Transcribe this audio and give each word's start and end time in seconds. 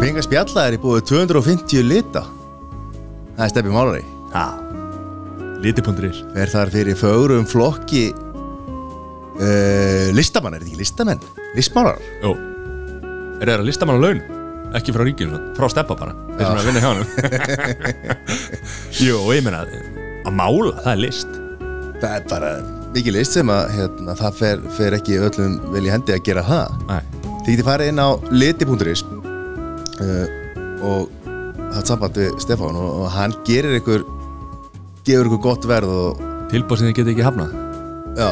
Svinga 0.00 0.22
spjalla 0.24 0.62
er 0.64 0.78
í 0.78 0.80
búið 0.80 1.02
250 1.10 1.82
lita. 1.84 2.22
Það 3.36 3.42
er 3.44 3.50
stefni 3.52 3.72
málari. 3.74 4.00
Ha? 4.32 4.44
Liti.is 5.60 6.22
Er 6.40 6.48
þar 6.48 6.72
fyrir 6.72 6.96
fögrum 6.96 7.44
flokki 7.44 8.06
uh, 9.36 10.08
Listamann, 10.16 10.56
er 10.56 10.64
þetta 10.64 10.70
ekki 10.70 10.80
listamenn? 10.80 11.20
Listmálar? 11.52 12.00
Jó 12.24 12.32
Er 12.32 13.44
það 13.44 13.58
að 13.58 13.68
lista 13.68 13.84
mann 13.90 14.00
á 14.00 14.04
laun? 14.06 14.24
Ekki 14.80 14.96
frá 14.96 15.04
ríkinu, 15.04 15.36
frá 15.60 15.68
steppa 15.68 15.98
bara. 16.00 16.16
Þeir 16.32 16.48
sem 16.48 16.48
er 16.48 16.62
að 16.62 16.68
vinna 16.70 16.80
hjá 16.80 16.88
hann 16.88 17.04
og 19.20 19.30
ég 19.36 19.44
meina 19.44 19.60
Að 19.68 20.32
mála, 20.32 20.74
það 20.80 20.92
er 20.94 21.00
list. 21.04 21.40
Það 22.00 22.12
er 22.14 22.28
bara 22.32 22.56
mikið 22.96 23.20
list 23.20 23.36
sem 23.36 23.52
að 23.52 23.68
hérna, 23.76 24.16
það 24.24 24.32
fer, 24.40 24.68
fer 24.80 24.96
ekki 24.96 25.20
öllum 25.28 25.60
vel 25.76 25.84
í 25.84 25.92
hendi 25.92 26.16
að 26.16 26.24
gera 26.32 26.48
það. 26.48 26.84
Nei. 26.88 27.02
Þið 27.44 27.50
getið 27.52 27.66
farið 27.74 27.92
inn 27.92 28.00
á 28.00 28.08
liti.is 28.32 29.04
uh, 30.00 30.26
og 30.86 31.10
hatt 31.74 31.90
samband 31.90 32.16
við 32.18 32.34
Stefán 32.42 32.76
og, 32.78 33.04
og 33.04 33.10
hann 33.14 33.34
gerir 33.46 33.78
ykkur 33.78 34.04
gefur 35.06 35.28
ykkur 35.30 35.42
gott 35.50 35.68
verð 35.70 35.92
og 35.94 36.26
Tilbúð 36.50 36.80
sem 36.80 36.88
þið 36.90 36.96
geti 36.98 37.12
ekki 37.14 37.22
hafnað? 37.22 37.52
Já, 38.18 38.30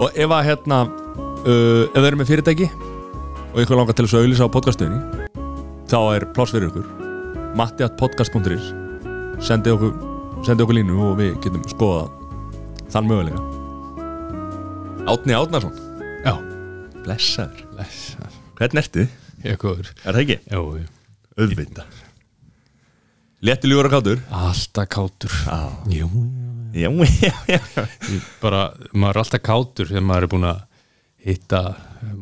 Og 0.00 0.12
ef 0.16 0.32
að 0.32 0.46
hérna 0.48 0.78
uh, 0.88 1.82
Ef 1.90 1.96
þið 1.98 2.06
eru 2.08 2.20
með 2.20 2.30
fyrirtæki 2.30 2.68
Og 3.52 3.58
ykkur 3.62 3.76
langar 3.80 3.96
til 3.96 4.06
þess 4.06 4.16
að 4.16 4.24
auðlýsa 4.24 4.48
á 4.48 4.54
podcastunni 4.54 5.00
Þá 5.86 5.98
er 6.16 6.24
pláss 6.34 6.50
fyrir 6.56 6.70
ykkur. 6.70 6.86
Matti.podcast.is 7.56 8.70
Sendi 9.44 9.72
okkur 9.74 9.92
Sendi 10.46 10.64
okkur 10.64 10.78
línu 10.80 10.96
og 11.10 11.20
við 11.20 11.36
getum 11.44 11.64
skoðað 11.68 12.08
Þann 12.94 13.12
mögulega 13.12 13.44
Átni 15.06 15.36
Átnarsson 15.36 15.76
Já, 16.24 16.32
Blessaður. 17.04 17.60
Blessar 17.76 18.32
Hvernig 18.56 18.82
ertu? 18.86 19.06
Ég 19.44 19.58
góður. 19.60 19.90
Er 20.04 20.16
það 20.16 20.22
ekki? 20.24 20.36
Jó, 20.52 20.60
jú. 20.80 20.86
Auðvita 21.36 21.84
Létti 23.44 23.68
ljúra 23.68 23.90
kátur 23.92 24.22
alltaf 24.32 24.88
kátur 24.88 25.34
Já. 25.44 25.58
Jú, 25.92 26.08
Já, 26.76 26.88
já, 27.20 27.32
já. 27.52 27.60
Ég 28.12 28.24
bara, 28.40 28.62
maður 28.92 29.10
er 29.18 29.20
alltaf 29.22 29.42
kátur 29.44 29.90
þegar 29.90 30.06
maður 30.08 30.26
er 30.26 30.32
búin 30.32 30.46
að 30.48 30.62
hitta 31.26 31.60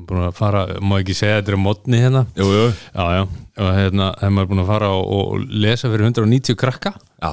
búin 0.08 0.24
að 0.28 0.34
fara, 0.38 0.64
má 0.82 0.96
ekki 1.00 1.14
segja 1.16 1.38
þetta 1.40 1.52
er 1.54 1.58
á 1.58 1.64
mótni 1.64 2.00
hérna? 2.02 2.24
Jú, 2.38 2.46
jú. 2.54 2.66
Já, 2.94 3.04
já, 3.18 3.22
og 3.60 3.70
hérna, 3.78 4.10
þegar 4.18 4.34
maður 4.34 4.46
er 4.46 4.50
búin 4.52 4.62
að 4.64 4.70
fara 4.72 4.90
og, 4.94 5.06
og 5.16 5.46
lesa 5.64 5.90
fyrir 5.92 6.06
190 6.08 6.58
krakka. 6.60 6.94
Já. 7.22 7.32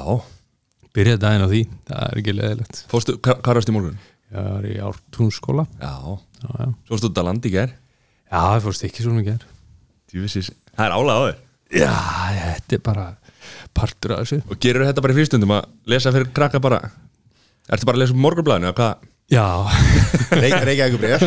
Byrja 0.92 1.20
daginn 1.22 1.46
á 1.46 1.50
því, 1.52 1.62
það 1.88 2.02
er 2.08 2.20
ekki 2.22 2.34
leðilegt 2.36 2.80
Fórstu, 2.92 3.14
hvað 3.24 3.38
hvað 3.46 3.58
varstu 3.60 3.72
í 3.72 3.76
morgun? 3.78 4.00
Ég 4.32 4.50
er 4.58 4.66
í 4.68 4.74
ártúnskóla 4.84 5.64
Já. 5.80 5.94
Já, 6.42 6.66
Svo 6.90 7.00
út 7.08 7.22
að 7.22 7.28
landi 7.30 7.48
í 7.52 7.54
gær? 7.56 7.72
Já 8.32 8.40
það 8.42 8.66
fórst 8.66 8.84
ekki 8.90 9.06
svona 9.06 9.24
ger 9.24 9.46
Djúvisis 10.12 10.52
Það 10.76 10.86
er 10.86 10.96
álega 10.98 11.16
á 11.16 11.24
þér 11.28 11.38
Já, 11.82 11.94
þetta 12.58 12.76
er 12.78 12.84
bara 12.84 13.06
partur 13.78 14.16
af 14.16 14.26
þessu 14.26 14.42
Og 14.52 14.60
gerur 14.64 14.84
þetta 14.88 15.04
bara 15.06 15.16
í 15.16 15.20
fyrstundum 15.22 15.54
að 15.56 15.70
lesa 15.94 16.12
fyrir 16.12 16.34
krakka 16.36 16.60
bara 16.64 16.82
Ertu 17.72 17.88
bara 17.88 17.96
að 18.00 18.04
lesa 18.04 18.16
um 18.18 18.24
morgunblæðinu 18.26 18.70
eða 18.72 18.78
hvað? 18.82 19.08
Já, 19.32 19.46
Reykja, 20.42 20.62
reykja 20.68 20.88
ykkur 20.92 21.02
breyjar 21.06 21.24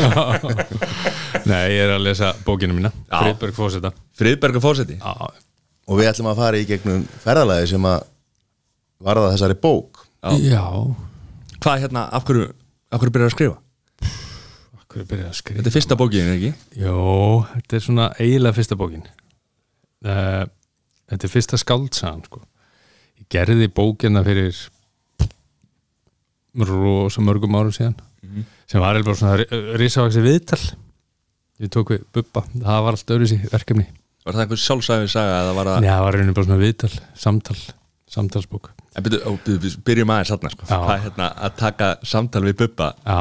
nei, 1.50 1.62
ég 1.72 1.86
er 1.86 1.94
að 1.94 2.04
lesa 2.04 2.34
bókinu 2.44 2.76
mína 2.76 2.90
Já. 3.08 3.16
Friðberg 3.22 3.56
Fósetta 3.56 3.94
Friðberg 4.20 4.60
og 4.60 4.64
fósetti 4.66 4.98
Já, 4.98 5.14
og 5.88 6.00
við 6.00 6.10
ætlum 6.10 6.28
að 6.34 6.42
fara 6.42 6.60
í 6.60 6.66
gegnum 6.68 7.06
ferðalagi 7.24 7.70
sem 7.72 7.88
að 7.88 8.04
varða 9.04 9.32
þessari 9.32 9.56
bók 9.64 10.04
Já. 10.24 10.36
já. 10.40 10.64
Hvað 11.64 11.86
hérna, 11.86 12.04
af 12.12 12.24
hverju, 12.28 12.50
af 12.92 13.00
hverju 13.00 13.16
byrjar 13.16 13.32
að 13.32 13.36
skrifa? 13.38 13.56
Hvað 13.56 13.56
er 13.56 13.56
byrjað 13.56 13.56
að 13.56 13.60
skrifa? 14.04 14.83
Þetta 14.94 15.66
er 15.66 15.74
fyrsta 15.74 15.96
bókin, 15.98 16.32
ekki? 16.36 16.52
Jó, 16.80 16.98
þetta 17.54 17.78
er 17.78 17.84
svona 17.84 18.10
eiginlega 18.22 18.58
fyrsta 18.58 18.78
bókin. 18.78 19.06
Uh, 20.04 20.44
Þetta 21.10 21.26
er 21.28 21.32
fyrsta 21.32 21.60
skáldsagan 21.60 22.24
sko. 22.26 22.40
Ég 23.20 23.28
gerði 23.32 23.68
bókina 23.72 24.22
fyrir 24.26 24.56
rosa 26.64 27.22
mörgum 27.24 27.56
árum 27.58 27.74
síðan 27.74 27.96
sem 28.70 28.80
var 28.80 28.96
alveg 28.96 29.18
svona 29.18 29.76
risavaxi 29.78 30.22
viðtal. 30.24 30.60
Ég 31.62 31.70
tók 31.70 31.92
við 31.92 32.06
Bubba. 32.14 32.44
Það 32.54 32.84
var 32.86 32.96
allt 32.96 33.14
öðru 33.14 33.28
sér 33.30 33.44
verkefni. 33.52 33.86
Var 34.24 34.36
það 34.36 34.44
einhver 34.46 34.62
sjálfsæfi 34.62 35.10
saga 35.12 35.40
var 35.54 35.68
það 35.68 35.82
Nei, 35.84 35.90
það 35.90 36.04
var 36.06 36.16
rauninni 36.16 36.36
bara 36.36 36.48
svona 36.48 36.62
viðtal, 36.62 36.92
samtal 37.20 37.58
samtalsbók. 38.14 38.70
Byrju, 38.94 39.20
byrju, 39.44 39.58
byrju, 39.60 39.82
byrjum 39.84 40.12
aðeins 40.14 40.54
sko. 40.54 40.68
Já. 40.70 40.78
Er 40.94 41.02
hérna 41.04 41.28
að 41.44 41.56
taka 41.60 41.90
samtal 42.06 42.44
við 42.46 42.56
Bubba. 42.62 42.92
Já, 43.04 43.20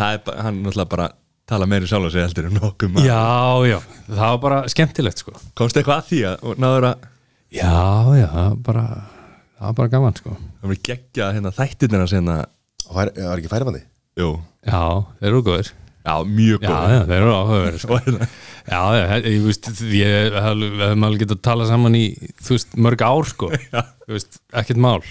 Það 0.00 0.14
er 0.16 0.20
bara, 0.26 0.44
hann 0.46 0.60
náttúrulega 0.64 0.92
bara 0.96 1.08
tala 1.50 1.66
meiri 1.68 1.88
sjálf 1.90 2.12
sig 2.14 2.22
heldur 2.24 2.46
en 2.48 2.54
nokkuð 2.60 2.92
maður 2.94 3.08
já, 3.10 3.20
já 3.68 3.78
það 4.08 4.20
var 4.30 4.38
bara 4.46 4.60
skemmtilegt 4.72 5.20
sko 5.24 5.34
Komst 5.58 5.76
eitthvað 5.80 5.98
að 6.00 6.06
því 6.12 6.20
að 6.30 6.44
og 6.50 6.60
náður 6.62 6.86
að 6.92 7.08
Já, 7.50 7.72
já, 8.14 8.26
það 8.30 8.46
var 8.46 8.60
bara 8.70 8.84
það 8.94 9.66
var 9.66 9.76
bara 9.80 9.92
gaman 9.96 10.16
sko 10.20 10.36
Það 10.38 10.70
var 10.72 10.80
geggja 10.90 11.30
hérna 11.36 11.52
þættirna 11.56 12.06
sem 12.12 12.30
að 12.32 12.44
og 12.90 12.94
fær, 12.96 13.10
var 13.26 13.42
ekki 13.42 13.50
færibandi 13.52 13.82
Jú 14.20 14.28
Já, 14.70 14.82
þeir 15.20 15.30
eru 15.32 15.42
góðir 15.50 15.72
Já, 16.00 16.14
mjög 16.24 16.62
Já, 16.64 16.70
góð 16.70 16.92
já, 16.94 17.00
þeir 17.10 17.16
eru 17.18 17.32
áhugaverðir 17.36 17.82
sko. 17.82 17.92
Og 17.98 18.06
hérna 18.06 18.28
Já, 18.70 18.80
já, 18.96 19.02
ég, 19.10 19.26
ég 19.34 19.42
veist, 19.44 19.66
ég 19.90 20.38
hef- 20.38 20.62
við 20.62 20.80
hefum 20.86 21.04
alveg 21.10 21.22
getað 21.26 21.36
að 21.36 21.42
tala 21.50 21.66
saman 21.68 21.98
í, 21.98 22.04
þú 22.40 22.54
veist, 22.56 22.76
mörg 22.86 23.02
ár, 23.04 23.28
sko. 23.28 23.50
Já. 23.74 23.82
Þú 24.06 24.14
veist, 24.14 24.38
ekkert 24.62 24.80
mál. 24.80 25.02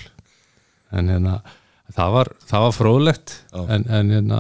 En 0.96 1.12
hérna, 1.14 1.36
það 1.94 2.16
var, 2.16 2.32
það 2.50 2.66
var 2.66 2.76
fróðlegt, 2.80 3.36
Já. 3.54 3.62
en, 3.76 3.86
en 4.00 4.12
hérna, 4.16 4.40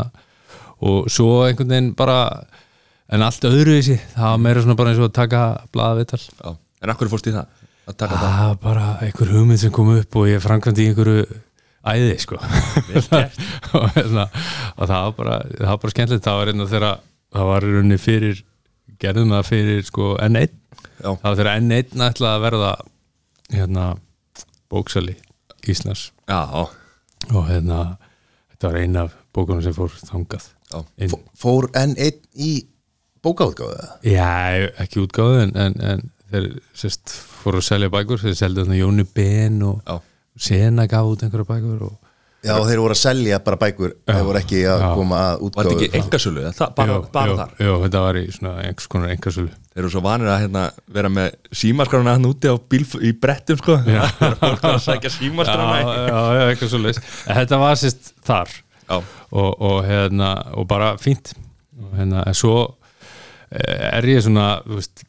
og 0.85 1.09
svo 1.11 1.41
einhvern 1.45 1.71
veginn 1.73 1.91
bara, 1.99 2.17
en 3.11 3.23
allt 3.25 3.45
öðruvísi, 3.49 3.97
það 4.15 4.29
var 4.33 4.41
meira 4.45 4.63
svona 4.63 4.77
bara 4.79 4.93
eins 4.93 5.01
og 5.01 5.09
að 5.09 5.15
taka 5.19 5.43
blaðavital. 5.75 6.21
Já 6.39 6.55
En 6.79 6.93
hverju 6.95 7.11
fórst 7.11 7.27
í 7.27 7.33
það? 7.35 7.47
Að 7.89 7.95
taka 7.99 8.15
það 8.15 8.29
Það? 8.31 8.47
var 8.47 8.59
bara 8.63 8.83
einhver 9.03 9.31
hugmynd 9.33 9.59
sem 9.59 9.71
kom 9.75 9.89
upp 9.91 10.15
og 10.15 10.27
ég 10.29 10.39
framkvæmdi 10.43 10.83
í 10.85 10.91
einhverju 10.93 11.25
æði, 11.89 12.13
sko. 12.23 12.37
og, 13.75 13.89
hérna, 13.97 14.27
og 14.77 14.85
það 14.87 15.01
var 15.03 15.15
bara, 15.17 15.39
það 15.57 15.71
var 15.73 15.81
bara 15.83 15.93
skemmtilegt, 15.95 16.23
það 16.29 16.37
var 16.39 16.51
einhvern 16.53 16.71
þegar, 16.71 17.01
það 17.35 17.49
var 17.49 17.67
í 17.67 17.73
rauninni 17.73 17.97
fyrir, 17.99 18.39
gerðum 19.03 19.33
það 19.35 19.49
fyrir, 19.51 19.83
sko, 19.89 20.13
N1 20.23 20.55
Já, 20.99 21.09
Það 21.15 21.25
var 21.25 21.37
þegar 21.39 21.51
enn 21.55 21.71
einn 21.75 22.01
ætlaði 22.07 22.31
að 22.37 22.41
verða 22.45 22.71
hérna 23.55 23.83
bóksali 24.71 25.15
Íslands. 25.69 26.09
Já, 26.29 26.39
og 27.33 27.43
hérna 27.49 27.79
þetta 28.53 28.71
var 28.71 28.79
eina 28.83 29.03
af 29.07 29.13
bókunum 29.35 29.63
sem 29.63 29.75
fór 29.75 29.91
þangað 30.07 30.47
já. 30.69 30.83
inn. 30.97 31.15
fór 31.39 31.69
enn 31.79 31.95
einn 31.97 32.21
í 32.35 32.51
bókaútgáðu 33.25 33.87
Já, 34.07 34.69
ekki 34.79 35.03
útgáðu 35.03 35.45
en, 35.47 35.55
en, 35.59 35.79
en 35.81 36.05
þeir 36.29 36.51
sérst 36.77 37.13
fóru 37.13 37.61
að 37.61 37.69
selja 37.71 37.93
bækur 37.93 38.21
þeir 38.21 38.37
seldi 38.37 38.63
þarna 38.63 38.79
Jóni 38.79 39.07
Ben 39.15 39.63
og 39.65 39.81
já. 39.83 39.97
Sena 40.39 40.85
gaf 40.87 41.09
út 41.09 41.25
einhverja 41.25 41.49
bækur 41.49 41.89
og 41.89 41.97
já 42.39 42.53
og 42.55 42.69
þeir 42.69 42.79
voru 42.79 42.95
að 42.95 43.01
selja 43.01 43.39
bara 43.43 43.57
bækur 43.59 43.95
þeir 44.07 44.21
voru 44.23 44.39
ekki 44.39 44.61
að 44.63 44.83
Já. 44.85 44.91
koma 44.95 45.17
að 45.19 45.33
Var 45.33 45.41
þetta 45.41 45.49
útgáðu 45.49 45.87
ekki 45.89 45.99
engasölu? 45.99 46.43
Bara, 46.77 46.93
Jó, 46.93 47.01
bara 47.17 47.33
þar 47.41 47.65
Jó, 47.65 47.73
þetta 47.83 48.03
var 48.05 48.19
í 48.19 48.23
svona 48.31 48.53
einhvers 48.63 48.87
konar 48.93 49.11
engasölu 49.15 49.51
Þeir 49.73 49.81
eru 49.83 49.91
svo 49.91 50.03
vanir 50.05 50.31
að 50.31 50.39
hérna, 50.45 50.63
vera 50.95 51.11
með 51.11 51.35
símaskrana 51.59 52.15
hann 52.15 52.29
úti 52.29 52.47
á 52.47 52.55
bíl 52.71 52.85
í 53.03 53.11
brettum 53.19 53.59
sko 53.59 53.75
Já 53.83 54.05
Fólk 54.39 54.63
er 54.63 54.71
að 54.71 54.81
sækja 54.85 55.11
Já, 55.11 55.15
símaskrana 55.17 55.83
já, 55.83 56.47
já, 56.55 56.79
leist 56.85 57.11
Þetta 57.27 57.59
var 57.65 57.83
sérst 57.83 58.13
þar 58.23 58.55
Já, 58.55 58.68
og, 58.89 59.61
og, 59.61 59.77
hérna, 59.85 60.33
og 60.57 60.67
bara 60.69 60.95
fínt. 61.01 61.33
Og 61.79 61.93
hérna, 61.97 62.23
en 62.27 62.37
svo 62.37 62.55
eh, 63.51 63.89
er 63.91 64.09
ég 64.09 64.23
svona 64.25 64.59
veist, 64.67 65.05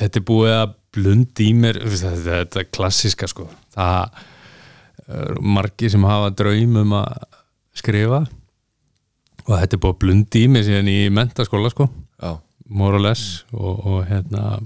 þetta 0.00 0.20
er 0.20 0.26
búið 0.28 0.54
að 0.58 0.76
blundi 0.92 1.48
í 1.48 1.56
mér 1.56 1.80
veist, 1.84 2.04
þetta, 2.04 2.42
þetta 2.42 2.62
er 2.62 2.70
klassiska 2.76 3.30
sko. 3.30 3.48
Það 3.74 4.22
er 5.12 5.40
margir 5.42 5.92
sem 5.92 6.04
hafa 6.06 6.30
draum 6.36 6.78
um 6.84 6.96
að 7.00 7.26
skrifa. 7.76 8.22
Og 9.48 9.56
þetta 9.56 9.76
er 9.76 9.82
búið 9.82 9.96
að 9.96 10.02
blundi 10.04 10.44
í 10.44 10.52
mér 10.52 10.68
síðan 10.68 10.92
í 10.92 11.00
mentaskóla 11.14 11.72
sko. 11.72 11.88
Já, 12.22 12.36
more 12.68 13.00
or 13.00 13.02
less. 13.02 13.42
Og, 13.56 13.82
og 13.88 14.04
hérna 14.06 14.60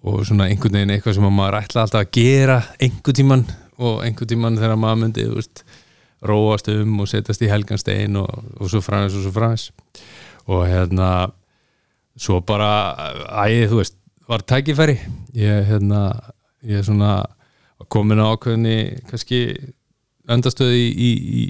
og 0.00 0.22
svona 0.24 0.48
einhvern 0.48 0.78
veginn 0.78 0.94
eitthvað 0.94 1.18
sem 1.18 1.26
að 1.28 1.34
maður 1.36 1.58
ætla 1.60 1.84
alltaf 1.84 2.04
að 2.06 2.12
gera 2.16 2.56
einhvern 2.80 3.16
tíman 3.18 3.42
og 3.80 4.04
einhvern 4.04 4.30
tíman 4.30 4.56
þegar 4.60 4.78
maður 4.80 5.00
myndi 5.02 5.26
veist, 5.28 5.64
róast 6.26 6.68
um 6.72 7.00
og 7.02 7.08
setjast 7.10 7.42
í 7.44 7.50
helgan 7.50 7.80
stein 7.80 8.18
og, 8.20 8.28
og 8.60 8.70
svo 8.70 8.82
fræðis 8.84 9.16
og 9.18 9.24
svo 9.24 9.34
fræðis 9.34 9.70
og 10.50 10.66
hérna 10.68 11.10
svo 12.20 12.40
bara 12.44 12.70
æði 13.46 13.68
þú 13.70 13.80
veist, 13.80 13.96
var 14.28 14.44
tækifæri. 14.46 14.96
Ég 15.34 15.66
hérna 15.68 16.02
ég 16.66 16.80
er 16.80 16.86
svona 16.86 17.24
komin 17.90 18.20
á 18.20 18.30
ákveðni 18.30 19.00
kannski 19.08 19.40
öndastöði 20.30 20.80
í, 20.80 20.90
í, 20.92 21.10
í 21.40 21.44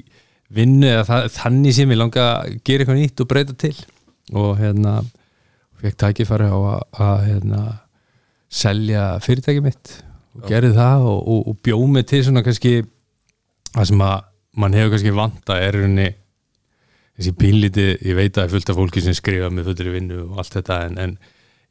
vinnu 0.51 0.87
eða 0.89 1.07
það, 1.09 1.27
þannig 1.35 1.75
sem 1.77 1.91
ég 1.91 1.99
langa 1.99 2.27
að 2.31 2.55
gera 2.65 2.85
eitthvað 2.85 3.01
nýtt 3.01 3.23
og 3.23 3.29
breyta 3.29 3.57
til. 3.59 3.75
Og 4.31 4.55
hérna 4.61 5.01
fekk 5.81 5.99
tækifæri 6.05 6.47
á 6.47 6.57
að, 6.57 6.81
að 7.03 7.25
hérna, 7.27 7.61
selja 8.51 9.05
fyrirtæki 9.23 9.63
mitt 9.63 9.93
og 10.35 10.47
gerði 10.47 10.73
það 10.75 11.05
og, 11.07 11.19
og, 11.27 11.45
og 11.51 11.59
bjóð 11.63 11.85
mig 11.91 12.05
til 12.07 12.21
svona 12.25 12.43
kannski 12.43 12.73
það 13.71 13.87
sem 13.89 14.03
að 14.03 14.27
mann 14.57 14.73
hefur 14.75 14.91
kannski 14.95 15.13
vanta 15.15 15.57
er 15.63 15.77
í 15.77 15.81
rauninni 15.83 16.09
þessi 17.17 17.33
pínlítið, 17.37 17.91
ég 18.07 18.15
veit 18.17 18.31
að 18.31 18.39
það 18.39 18.45
er 18.47 18.53
fullt 18.55 18.69
af 18.73 18.79
fólki 18.79 19.03
sem 19.05 19.15
skrifa 19.17 19.49
með 19.53 19.67
fullri 19.69 19.93
vinnu 19.93 20.21
og 20.25 20.39
allt 20.41 20.55
þetta 20.57 20.77
en, 20.87 20.97
en 20.97 21.17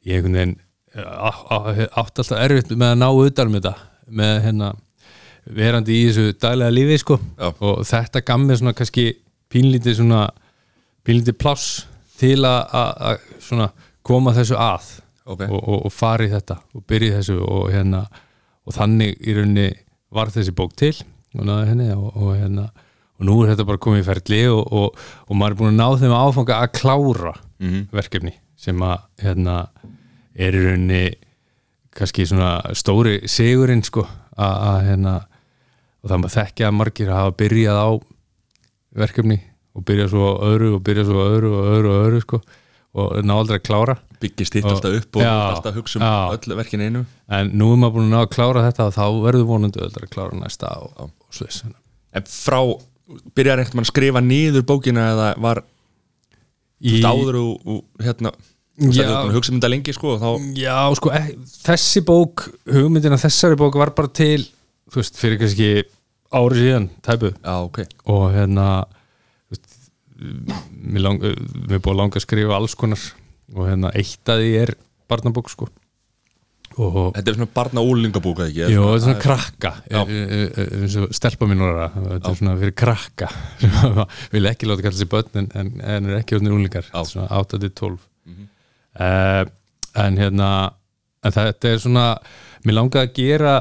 ég 0.07 0.17
einhvern 0.17 0.37
veginn 0.37 0.55
á- 0.95 1.45
á- 1.51 1.89
átti 2.01 2.23
alltaf 2.23 2.37
erfitt 2.39 2.71
með 2.75 2.93
að 2.93 3.01
ná 3.01 3.07
utan 3.25 3.51
með 3.53 3.65
þetta 3.65 3.73
með 4.21 4.33
hérna 4.45 4.71
verandi 5.61 5.97
í 5.97 6.07
þessu 6.09 6.33
daglega 6.41 6.73
lífi 6.75 6.97
sko 7.01 7.17
Já. 7.39 7.47
og 7.51 7.81
þetta 7.89 8.21
gaf 8.27 8.41
mér 8.45 8.59
svona 8.61 8.75
kannski 8.77 9.05
pínlítið 9.51 9.97
svona 10.01 10.23
pínlítið 11.05 11.37
pláss 11.41 11.85
til 12.21 12.37
að- 12.45 13.21
svona 13.41 13.71
koma 14.05 14.33
þessu 14.37 14.57
að 14.57 14.89
Ok. 15.31 15.41
og, 15.49 15.59
og, 15.69 15.79
og 15.85 15.91
fara 15.93 16.25
í 16.25 16.31
þetta 16.31 16.55
og 16.75 16.83
byrja 16.89 17.11
í 17.11 17.15
þessu 17.19 17.35
og 17.45 17.67
hérna 17.73 18.05
og 18.65 18.73
þannig 18.73 19.19
í 19.21 19.35
rauninni 19.37 19.67
var 20.11 20.31
þessi 20.33 20.53
bók 20.57 20.73
til 20.79 20.93
og 21.37 21.45
náði 21.47 21.67
henni 21.71 21.89
og, 21.95 22.07
og 22.17 22.31
hérna 22.37 22.65
og 23.21 23.27
nú 23.29 23.35
er 23.43 23.51
þetta 23.53 23.65
bara 23.69 23.77
komið 23.85 24.01
í 24.01 24.07
ferli 24.07 24.41
og, 24.49 24.61
og, 24.73 25.01
og 25.29 25.37
maður 25.37 25.51
er 25.53 25.59
búin 25.61 25.73
að 25.73 25.79
ná 25.81 25.99
þeim 26.01 26.15
áfanga 26.19 26.61
að 26.65 26.71
klára 26.79 27.33
Mhm. 27.61 27.81
verkefni 27.93 28.31
sem 28.57 28.79
að 28.81 29.03
hérna 29.21 29.55
er 30.35 30.55
í 30.57 30.61
rauninni 30.63 31.03
kannski 31.93 32.25
svona 32.25 32.55
stóri 32.73 33.19
sigurinn 33.29 33.83
sko 33.85 34.01
að, 34.01 34.55
að 34.71 34.79
hérna 34.87 35.13
og 36.01 36.09
það 36.09 36.21
maður 36.23 36.33
þekkja 36.39 36.67
að 36.71 36.77
margir 36.79 37.11
hafa 37.13 37.35
byrjað 37.37 37.77
á 37.77 37.89
verkefni 38.97 39.37
og 39.77 39.85
byrjað 39.87 40.09
svo 40.15 40.31
öðru 40.49 40.71
og 40.77 40.81
byrjað 40.87 41.11
svo 41.11 41.25
öðru 41.29 41.51
og 41.59 41.69
öðru 41.75 41.91
og 41.93 42.01
öðru 42.07 42.21
sko 42.25 42.41
og 43.01 43.21
ná 43.23 43.33
aldrei 43.37 43.59
að 43.61 43.65
klára 43.69 43.95
byggist 44.21 44.57
hitt 44.57 44.65
alltaf 44.67 44.97
upp 44.97 45.15
og 45.15 45.23
Já, 45.23 45.31
alltaf 45.53 45.77
hugsa 45.77 45.99
um 45.99 46.03
já. 46.03 46.15
öll 46.35 46.57
verkin 46.59 46.81
einu 46.83 47.05
en 47.31 47.53
nú 47.55 47.69
er 47.75 47.79
maður 47.79 47.93
búin 47.99 48.09
að 48.09 48.15
ná 48.15 48.19
að 48.25 48.33
klára 48.33 48.65
þetta 48.67 48.87
og 48.89 48.97
þá 48.97 49.05
verður 49.29 49.47
vonandi 49.53 49.79
öll 49.85 49.93
að 50.01 50.09
klára 50.11 50.41
næsta 50.41 50.73
og, 50.81 50.91
og 51.05 51.13
svo 51.31 51.47
þess 51.47 51.67
en 51.67 52.27
frá, 52.27 52.59
byrjar 53.35 53.63
ekkert 53.63 53.77
mann 53.77 53.87
að 53.87 53.93
skrifa 53.93 54.23
niður 54.23 54.65
bókina 54.67 55.09
eða 55.13 55.27
var 55.41 55.63
í, 56.81 56.99
áður 57.03 57.39
og, 57.41 57.53
og 57.65 58.03
hérna 58.03 58.33
hugsa 58.81 59.53
um 59.53 59.59
þetta 59.59 59.69
lengi 59.71 59.93
sko 59.95 60.17
þá, 60.19 60.29
Já, 60.57 60.77
sko, 60.97 61.11
e 61.13 61.35
þessi 61.67 62.03
bók 62.07 62.47
hugmyndina 62.71 63.19
þessari 63.21 63.59
bók 63.59 63.77
var 63.79 63.93
bara 63.95 64.11
til 64.11 64.43
þú 64.91 64.99
veist, 64.99 65.19
fyrir 65.19 65.39
kannski 65.39 65.71
ári 66.31 66.63
síðan 66.63 66.87
tæpu. 67.03 67.31
Já 67.43 67.55
ok. 67.63 67.83
Og 68.11 68.23
hérna 68.35 68.67
veist, 69.51 69.67
mér, 70.17 71.05
lang, 71.05 71.21
mér 71.21 71.77
er 71.77 71.83
búið 71.83 71.93
að 71.93 71.99
langa 72.01 72.19
að 72.19 72.25
skrifa 72.25 72.57
alls 72.57 72.75
konar. 72.79 73.05
Og 73.55 73.67
hérna 73.67 73.91
eitt 73.99 74.31
að 74.31 74.43
því 74.43 74.51
er 74.61 74.73
barnabók 75.11 75.51
sko 75.51 75.67
og 76.79 77.15
þetta 77.15 77.31
er 77.31 77.37
svona 77.37 77.51
barna 77.55 77.83
úlingabúk 77.83 78.39
eða 78.39 78.51
ekki 78.51 78.75
Jó, 78.75 78.83
þetta 78.85 78.95
er 78.95 79.03
svona 79.05 79.23
krakka. 79.25 79.71
Eins 79.91 80.97
og 81.01 81.15
stelpa 81.17 81.49
mín 81.49 81.63
orða 81.65 81.89
þetta 81.95 82.31
er 82.31 82.37
svona 82.39 82.57
fyrir 82.61 82.75
krakka. 82.81 83.31
Sem 83.61 83.99
vil 84.35 84.51
ekki 84.51 84.69
láta 84.69 84.85
kalla 84.85 84.99
sér 85.01 85.11
börn 85.11 85.41
en, 85.41 85.49
en, 85.59 85.73
en 85.83 86.09
er 86.09 86.21
ekki 86.21 86.37
orðnir 86.37 86.55
úlingar 86.55 86.87
svona 86.91 87.27
8-12 87.41 87.97
mm 88.29 88.47
en 90.01 90.17
hérna 90.19 90.47
en 91.23 91.33
þetta 91.35 91.69
er 91.69 91.79
svona 91.83 92.05
mér 92.65 92.77
langaði 92.77 93.07
að 93.07 93.15
gera 93.17 93.53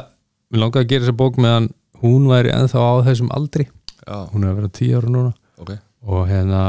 mér 0.51 0.65
langaði 0.65 0.85
að 0.85 0.91
gera 0.93 1.07
þessa 1.07 1.19
bók 1.19 1.39
meðan 1.43 1.69
hún 2.01 2.29
væri 2.31 2.53
ennþá 2.55 2.81
á 2.81 2.95
þessum 3.07 3.31
aldri. 3.37 3.67
Já, 4.07 4.17
hún 4.33 4.45
er 4.45 4.53
að 4.53 4.61
vera 4.61 4.73
10 4.79 4.99
ára 4.99 5.13
núna. 5.13 5.33
Ok. 5.61 5.73
Og 6.09 6.23
hérna 6.31 6.63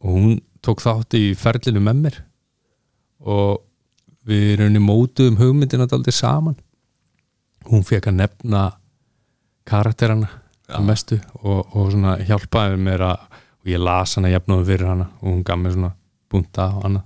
og 0.00 0.14
hún 0.14 0.38
tók 0.64 0.82
þátt 0.82 1.16
í 1.18 1.24
ferlinu 1.38 1.82
með 1.84 2.04
mér. 2.06 2.18
Og 3.26 3.58
við 4.28 4.58
rauninni 4.60 4.82
mótuðum 4.84 5.38
hugmyndina 5.40 5.88
daldið 5.88 6.18
saman. 6.18 6.58
Hún 7.68 7.84
fekk 7.86 8.10
að 8.10 8.20
nefna 8.22 8.64
karakterana 9.68 10.28
að 10.68 10.84
mestu 10.84 11.16
og, 11.42 11.64
og 11.72 11.92
svona 11.92 12.18
hjálpaði 12.28 12.80
mér 12.80 13.04
að 13.08 13.28
og 13.58 13.70
ég 13.72 13.82
las 13.82 14.16
hana 14.16 14.32
jafnóðum 14.32 14.66
fyrir 14.68 14.88
hana 14.88 15.08
og 15.20 15.30
hún 15.32 15.44
gaf 15.44 15.58
mér 15.60 15.74
svona 15.74 15.94
bunta 16.30 16.68
og 16.76 16.84
annað. 16.88 17.04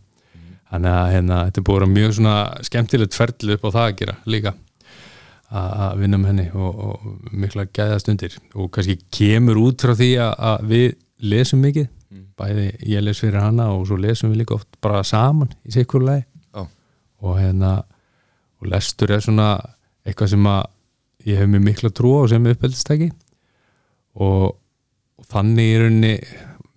Þannig 0.72 0.96
að 0.96 1.08
hérna, 1.12 1.38
þetta 1.46 1.60
er 1.60 1.64
búið 1.68 1.84
að 1.84 1.94
mjög 1.94 2.12
svona 2.16 2.36
skemmtilegt 2.68 3.16
ferli 3.16 3.56
upp 3.56 3.66
á 3.68 3.70
það 3.70 3.86
að 3.86 3.96
gera 3.98 4.14
líka 4.24 4.54
að 5.52 5.98
vinna 6.00 6.20
með 6.20 6.30
henni 6.30 6.46
og, 6.56 6.78
og 6.86 7.32
mikla 7.42 7.66
gæða 7.68 7.98
stundir 8.00 8.38
og 8.56 8.70
kannski 8.72 8.96
kemur 9.12 9.60
út 9.60 9.84
frá 9.84 9.92
því 9.98 10.12
að, 10.24 10.32
að 10.48 10.64
við 10.70 10.86
lesum 11.32 11.60
mikið. 11.66 11.90
Bæði 12.40 12.68
ég 12.88 13.04
les 13.04 13.20
fyrir 13.20 13.40
hana 13.40 13.68
og 13.74 13.84
svo 13.88 13.98
lesum 14.00 14.32
við 14.32 14.42
líka 14.42 14.56
oft 14.56 14.80
bara 14.84 15.04
saman 15.04 15.52
í 15.68 15.74
sikkur 15.76 16.04
lagi. 16.06 16.24
já, 16.24 16.31
og 17.22 17.38
hérna 17.38 17.72
og 18.62 18.68
lestur 18.70 19.10
er 19.14 19.22
svona 19.24 19.48
eitthvað 20.06 20.32
sem 20.34 20.46
að 20.50 20.62
ég 21.30 21.38
hef 21.38 21.50
mér 21.50 21.62
mikla 21.62 21.90
trú 21.94 22.12
á 22.18 22.22
sem 22.30 22.46
uppeldistæki. 22.50 23.10
Og, 24.18 24.52
og 25.18 25.28
þannig 25.30 25.68
í 25.70 25.76
rauninni 25.80 26.14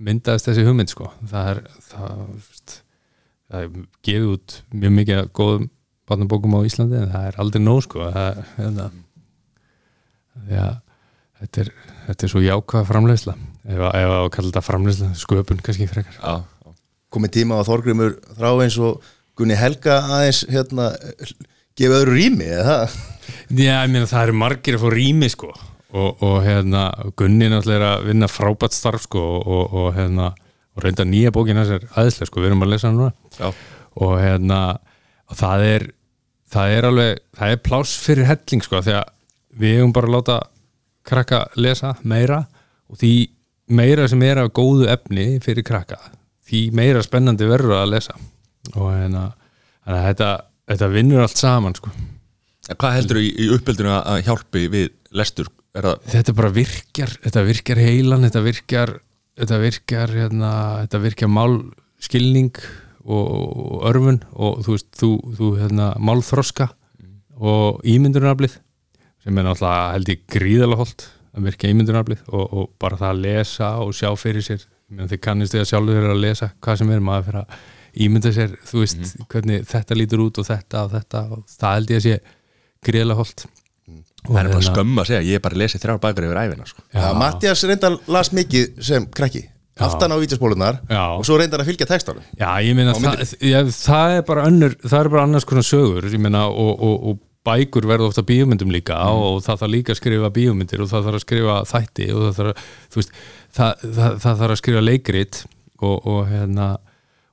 myndaðist 0.06 0.50
þessi 0.50 0.66
hugmynd 0.68 0.92
sko. 0.94 1.10
Það 1.30 1.50
er 1.54 1.62
það, 1.90 2.20
veist, 2.36 2.76
það 3.50 3.66
er 3.66 3.88
gefið 4.06 4.28
út 4.36 4.58
mjög 4.76 4.96
mikið 5.00 5.24
góðum 5.40 5.68
barnabókum 6.06 6.58
á 6.58 6.68
Íslandi 6.70 7.00
en 7.02 7.10
það 7.14 7.28
er 7.32 7.40
aldrei 7.42 7.64
nóg 7.66 7.82
sko. 7.88 8.06
Það 8.14 8.42
hérna 8.60 8.90
að 10.46 10.76
þetta 11.42 11.62
er, 11.64 11.70
þetta 12.08 12.26
er 12.28 12.32
svo 12.32 12.42
jákvæða 12.44 12.88
framleiðsla 12.92 13.34
ef, 13.36 13.82
að- 13.90 14.30
kalla 14.36 14.50
þetta 14.52 14.64
framleiðsla 14.66 15.10
sköpun 15.20 15.62
kannski 15.66 15.88
frekar. 15.90 16.18
Já. 16.22 16.44
komið 17.16 17.32
tíma 17.38 17.56
á 17.60 17.64
Þorgrymur 17.68 18.18
þrá 18.36 18.50
eins 18.66 18.76
og 18.84 19.02
Gunni 19.36 19.58
Helga 19.60 20.00
aðeins 20.16 20.46
hérna, 20.48 20.90
gefa 21.76 22.02
öðru 22.02 22.16
rými 22.16 22.48
eða 22.48 22.66
það? 22.70 22.98
Já, 23.56 23.74
ég 23.84 23.92
meina 23.92 24.08
það 24.10 24.28
eru 24.28 24.38
margir 24.40 24.78
að 24.78 24.86
fá 24.86 24.90
rými 24.94 25.30
sko 25.32 25.50
og, 25.52 26.24
og 26.24 26.38
hérna 26.46 26.86
Gunni 27.20 27.50
náttúrulega 27.52 27.80
er 27.80 27.88
að 27.90 28.08
vinna 28.10 28.30
frábært 28.32 28.76
starf 28.76 29.06
sko 29.08 29.24
og, 29.42 29.64
og, 29.66 29.90
hérna 29.98 30.32
og 30.76 30.84
reynda 30.84 31.06
nýja 31.08 31.34
bókin 31.36 31.60
hans 31.60 31.72
er 31.72 31.86
aðeinslega 31.94 32.30
sko, 32.30 32.42
við 32.44 32.52
erum 32.52 32.66
að 32.66 32.74
lesa 32.74 32.90
hann 32.90 33.00
núna 33.00 33.12
já. 33.40 33.52
og 34.04 34.16
hérna 34.20 34.60
og 35.32 35.40
það 35.40 35.66
er 35.70 35.88
það 36.56 36.76
er 36.76 36.88
alveg, 36.90 37.24
það 37.40 37.54
er 37.56 37.64
pláss 37.68 37.96
fyrir 38.04 38.30
helling 38.30 38.66
sko 38.66 38.84
því 38.86 38.98
að 39.00 39.14
við 39.56 39.80
hefum 39.80 39.96
bara 39.96 40.10
að 40.12 40.16
láta 40.18 40.38
krakka 41.06 41.42
lesa 41.60 41.96
meira 42.04 42.44
og 42.92 43.00
því 43.02 43.14
meira 43.76 44.08
sem 44.12 44.24
er 44.28 44.44
af 44.44 44.54
góðu 44.56 44.88
efni 44.92 45.40
fyrir 45.44 45.66
krakka, 45.66 45.98
því 46.46 46.70
meira 46.76 47.04
spennandi 47.04 47.48
verður 47.50 47.80
að 47.82 47.94
lesa 47.96 48.18
og 48.74 48.90
hérna 48.94 49.26
þetta, 49.86 50.30
þetta 50.72 50.90
vinnur 50.94 51.24
allt 51.26 51.38
saman 51.40 51.76
sko 51.78 51.92
hvað 52.74 52.96
heldur 52.98 53.20
í, 53.22 53.28
í 53.46 53.50
uppeldinu 53.54 53.92
að- 53.94 54.24
hjálpi 54.26 54.66
við 54.74 54.88
lestur? 55.14 55.52
Er 55.76 55.90
þetta 56.08 56.34
bara 56.34 56.50
virkjar 56.56 57.12
þetta 57.22 57.44
virkjar 57.46 57.82
heilan, 57.84 58.24
þetta 58.26 58.42
virkjar 58.46 58.94
þetta 59.36 59.58
virkjar 59.60 60.14
hérna, 60.16 60.52
þetta 60.86 61.02
virkjar 61.04 61.32
málskilning 61.36 62.56
og, 63.06 63.26
og 63.28 63.84
örfun 63.92 64.22
og 64.34 64.62
þú 64.66 64.76
veist, 64.78 64.90
þú, 64.98 65.10
þú 65.38 65.50
hérna, 65.60 65.90
málþroska 66.00 66.70
og 67.36 67.84
ímyndunaraflið 67.84 68.56
sem 69.26 69.38
er 69.42 69.46
náttúrulega 69.46 69.92
held 69.98 70.12
ég 70.14 70.24
gríðalega 70.32 70.80
holt 70.82 71.06
að 71.36 71.50
virka 71.50 71.70
ímyndunaraflið 71.74 72.22
og, 72.32 72.46
og 72.56 72.70
bara 72.80 72.98
það 73.02 73.12
að 73.12 73.22
lesa 73.28 73.72
og 73.84 73.92
sjá 73.98 74.10
fyrir 74.18 74.46
sér 74.46 74.64
menn 74.96 75.10
þið 75.12 75.22
kannist 75.28 75.54
þið 75.56 75.64
að 75.66 75.70
sjálfur 75.74 76.00
eru 76.00 76.14
að 76.16 76.24
lesa 76.24 76.52
hvað 76.64 76.80
sem 76.82 76.94
er 76.96 77.04
maður 77.04 77.28
fyrir 77.30 77.42
að 77.44 77.64
ímynda 78.04 78.32
sér 78.36 78.56
þú 78.68 78.82
veist, 78.84 79.16
hvernig 79.32 79.68
þetta 79.70 79.98
lítur 79.98 80.24
út 80.26 80.42
og 80.42 80.48
þetta 80.48 80.86
og 80.86 80.96
þetta 80.96 81.24
og 81.36 81.44
það 81.56 81.78
held 81.80 81.94
ég 81.94 82.02
að 82.02 82.08
sé 82.08 82.18
gríðalega 82.86 83.22
holt 83.22 83.46
það 84.26 84.40
er 84.42 84.52
bara 84.54 84.70
skömm 84.70 85.02
að 85.02 85.10
segja, 85.12 85.26
ég 85.26 85.40
er 85.40 85.44
bara 85.44 85.60
lesið 85.62 85.84
þrjár 85.84 86.00
bækur 86.04 86.26
yfir 86.28 86.40
æfina 86.42 86.70
sko. 86.70 86.86
Já. 86.96 87.04
Mattias 87.20 87.62
reyndar 87.70 88.00
las 88.10 88.32
mikið 88.34 88.82
sem 88.88 89.06
krakki. 89.14 89.44
Aftan 89.86 90.14
á 90.16 90.18
vídeospólunar 90.18 90.80
Já. 90.88 91.04
og 91.20 91.26
svo 91.28 91.36
reyndar 91.36 91.60
að 91.60 91.68
fylgja 91.68 91.88
textanum. 91.90 92.24
Já, 92.40 92.48
ég 92.64 92.78
meina 92.78 92.94
það, 92.96 93.34
já, 93.44 93.60
það 93.76 94.14
er 94.16 94.22
bara 94.30 94.46
önnur 94.48 94.76
það 94.86 95.00
er 95.02 95.10
bara 95.12 95.24
annars 95.28 95.48
konar 95.50 95.68
sögur 95.68 96.08
ég 96.08 96.22
meina, 96.24 96.46
og, 96.48 96.80
og, 96.80 97.10
og 97.12 97.20
bækur 97.46 97.86
verða 97.90 98.08
ofta 98.08 98.24
bíómyndum 98.26 98.72
líka 98.72 98.98
og 99.12 99.42
það 99.44 99.60
þarf 99.62 99.74
líka 99.74 99.94
að 99.94 100.00
skrifa 100.00 100.32
bíómyndir 100.34 100.82
og 100.82 100.90
það 100.90 101.10
þarf 101.10 101.20
að 101.20 101.26
skrifa 101.26 101.58
þætti 101.74 102.08
og 102.14 102.24
það 102.24 102.40
þarf 102.40 102.54
að, 102.54 102.70
veist, 102.96 103.20
það, 103.60 103.84
það, 103.84 104.18
það 104.24 104.40
þarf 104.42 104.56
að 104.56 104.62
skrifa 104.64 104.86
leikrit 104.86 105.42
og, 105.76 105.98
og 106.00 106.22
hérna 106.32 106.70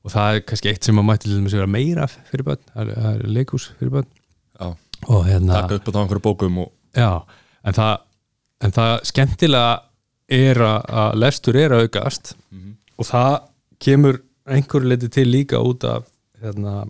og 0.03 0.13
það 0.13 0.37
er 0.37 0.45
kannski 0.49 0.71
eitt 0.73 0.87
sem 0.87 0.99
að 0.99 1.09
mætti 1.09 1.29
til 1.29 1.39
þess 1.39 1.55
að 1.55 1.61
vera 1.63 1.73
meira 1.77 2.07
fyrir 2.11 2.47
börn, 2.49 2.63
það 2.73 2.93
er, 2.93 3.11
er 3.13 3.35
leikhús 3.39 3.69
fyrir 3.79 3.97
börn. 3.97 4.09
Já, 4.59 4.69
og 5.09 5.27
hérna 5.27 5.61
taka 5.63 5.79
upp 5.79 5.89
á 5.89 5.91
það 5.93 6.01
einhverju 6.03 6.25
bókum 6.27 6.63
og 6.65 6.73
Já, 6.93 7.25
en 7.65 7.77
það, 7.77 7.93
en 8.65 8.75
það 8.77 8.93
skemmtilega 9.09 9.73
er 10.33 10.61
að, 10.65 11.15
lestur 11.19 11.59
er 11.61 11.75
að 11.75 11.87
aukast. 11.87 12.35
Og 13.01 13.09
það 13.09 13.37
kemur 13.83 14.21
einhverju 14.53 14.91
leiti 14.91 15.11
til 15.13 15.29
líka 15.31 15.61
út 15.63 15.85
af 15.89 16.09
hérna, 16.43 16.83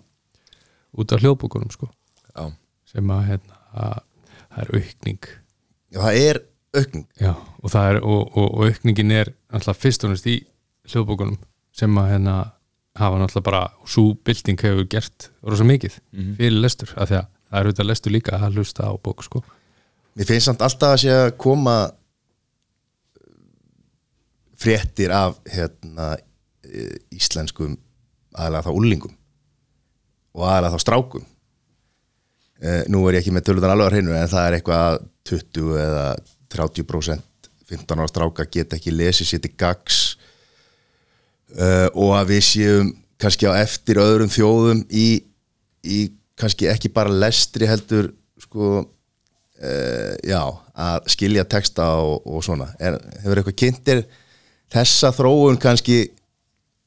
út 0.97 1.13
af 1.13 1.21
hljóðbókunum 1.23 1.71
sko, 1.73 1.87
já, 2.33 2.49
sem 2.89 3.13
að 3.13 3.23
hérna, 3.29 3.59
að, 3.73 4.01
það 4.41 4.63
er 4.63 4.73
aukning. 4.79 5.29
Já, 5.93 5.99
það 6.01 6.19
er 6.23 6.41
aukning. 6.73 7.07
Já, 7.21 7.31
og, 7.33 7.77
er, 7.79 8.01
og, 8.01 8.21
og, 8.33 8.47
og 8.49 8.67
aukningin 8.67 9.15
er 9.15 9.33
alltaf 9.53 9.79
fyrst 9.81 10.03
og 10.03 10.13
næst 10.13 10.29
í 10.29 10.39
hljóðbókunum 10.89 11.39
sem 11.73 12.01
að 12.01 12.11
hérna 12.11 12.37
hafa 12.99 13.17
náttúrulega 13.17 13.47
bara, 13.47 13.63
svo 13.89 14.13
bylting 14.25 14.61
hefur 14.61 14.85
gert 14.89 15.29
rosa 15.41 15.65
mikið 15.65 15.97
fyrir 16.37 16.59
lestur 16.61 16.93
af 16.95 17.09
því 17.09 17.17
að 17.19 17.27
það 17.27 17.59
er 17.59 17.67
auðvitað 17.69 17.89
lestur 17.89 18.13
líka 18.13 18.37
að 18.37 18.59
hlusta 18.59 18.89
á 18.89 18.93
bók 19.01 19.23
sko. 19.25 19.41
Mér 20.13 20.29
finnst 20.29 20.49
samt 20.49 20.61
alltaf 20.61 20.93
að 20.93 21.01
sé 21.03 21.13
að 21.13 21.31
koma 21.41 21.77
fréttir 24.63 25.11
af 25.13 25.39
hérna, 25.49 26.13
eh, 26.69 26.97
íslenskum 27.11 27.75
aðalega 28.33 28.69
þá 28.69 28.77
úlingum 28.77 29.15
og 30.33 30.47
aðalega 30.47 30.77
þá 30.77 30.85
strákum. 30.85 31.25
Uh, 32.63 32.85
nú 32.87 33.01
er 33.09 33.17
ég 33.17 33.23
ekki 33.23 33.33
með 33.35 33.49
töluðan 33.49 33.73
alveg 33.73 33.89
á 33.89 33.91
hreinu 33.91 34.13
en 34.15 34.29
það 34.31 34.45
er 34.47 34.55
eitthvað 34.55 35.01
20 35.27 35.71
eða 35.83 36.03
30% 36.53 37.49
15 37.67 37.99
ára 37.99 38.07
stráka 38.07 38.45
geta 38.47 38.77
ekki 38.77 38.93
lesið 38.93 39.27
sér 39.27 39.41
til 39.43 39.51
gags 39.59 39.97
uh, 41.57 41.87
og 41.93 42.15
að 42.17 42.33
við 42.33 42.43
séum 42.47 42.91
kannski 43.21 43.47
á 43.47 43.53
eftir 43.61 43.99
öðrum 44.01 44.31
þjóðum 44.31 44.83
í, 44.89 45.07
í 45.85 45.99
kannski 46.39 46.67
ekki 46.71 46.91
bara 46.93 47.13
lestri 47.13 47.69
heldur 47.69 48.11
sko 48.41 48.81
uh, 48.83 50.13
já, 50.25 50.41
að 50.73 51.11
skilja 51.13 51.45
texta 51.49 51.87
og, 52.01 52.25
og 52.27 52.43
svona. 52.45 52.71
Er, 52.81 52.97
hefur 53.23 53.41
eitthvað 53.41 53.59
kynntir 53.61 54.03
þessa 54.73 55.13
þróun 55.15 55.61
kannski 55.61 56.01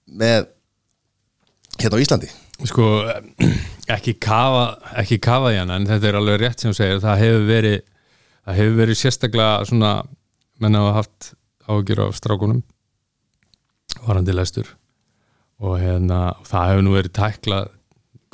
með 0.06 0.50
hérna 1.80 2.00
á 2.00 2.02
Íslandi? 2.02 2.30
Sko 2.66 2.90
ekki 3.96 4.16
kafa, 4.20 4.68
ekki 5.02 5.20
kafa 5.22 5.52
í 5.54 5.60
hana 5.60 5.78
en 5.78 5.88
þetta 5.88 6.10
er 6.10 6.20
alveg 6.20 6.40
rétt 6.42 6.62
sem 6.62 6.72
þú 6.72 6.80
segir. 6.80 7.02
Það 7.04 7.24
hefur 7.24 7.50
verið, 7.50 7.82
það 8.44 8.62
hefur 8.62 8.78
verið 8.82 9.02
sérstaklega 9.02 9.68
svona, 9.70 9.92
menn 10.62 10.80
hafa 10.80 10.96
haft 11.00 11.34
ágjur 11.66 12.06
af 12.06 12.18
strákunum 12.18 12.64
varandi 14.06 14.34
lestur 14.36 14.72
og 15.62 15.78
hérna, 15.80 16.36
það 16.44 16.70
hefur 16.70 16.84
nú 16.84 16.96
verið 16.96 17.16
tæklað 17.16 17.72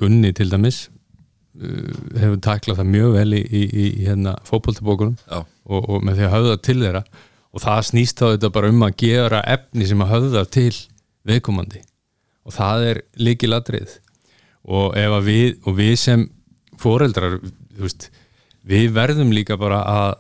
Gunni 0.01 0.33
til 0.35 0.49
dæmis 0.51 0.87
uh, 0.89 1.93
hefur 2.19 2.41
tæklað 2.43 2.81
það 2.81 2.93
mjög 2.95 3.19
vel 3.19 3.37
í, 3.39 3.43
í, 3.43 3.63
í 3.69 3.87
hérna 4.07 4.37
fótboltabókunum 4.49 5.19
Já. 5.29 5.43
og, 5.43 5.81
og 5.81 6.07
með 6.07 6.19
því 6.19 6.27
að 6.27 6.35
höfða 6.37 6.57
til 6.69 6.79
þeirra 6.81 7.05
og 7.53 7.63
það 7.63 7.83
snýst 7.91 8.23
þá 8.23 8.27
þetta 8.33 8.53
bara 8.57 8.73
um 8.73 8.87
að 8.87 8.97
gera 9.05 9.43
efni 9.55 9.89
sem 9.89 10.03
að 10.03 10.15
höfða 10.17 10.45
til 10.57 10.75
viðkomandi 11.29 11.83
og 12.43 12.57
það 12.57 12.87
er 12.91 13.03
líkilatrið 13.21 13.99
og 14.63 14.97
ef 14.99 15.17
að 15.19 15.29
við 15.29 15.69
og 15.69 15.79
við 15.79 15.95
sem 16.01 16.27
foreldrar 16.83 17.39
veist, 17.79 18.09
við 18.67 18.91
verðum 18.97 19.33
líka 19.35 19.59
bara 19.61 19.83
að 19.87 20.17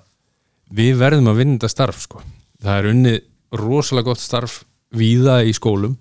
við 0.72 0.98
verðum 1.00 1.30
að 1.32 1.40
vinna 1.42 1.58
þetta 1.58 1.72
starf 1.72 2.04
sko. 2.04 2.22
það 2.62 2.78
er 2.78 2.90
unnið 2.92 3.18
rosalega 3.58 4.10
gott 4.10 4.22
starf 4.22 4.62
víða 4.96 5.40
í 5.46 5.52
skólum 5.56 5.96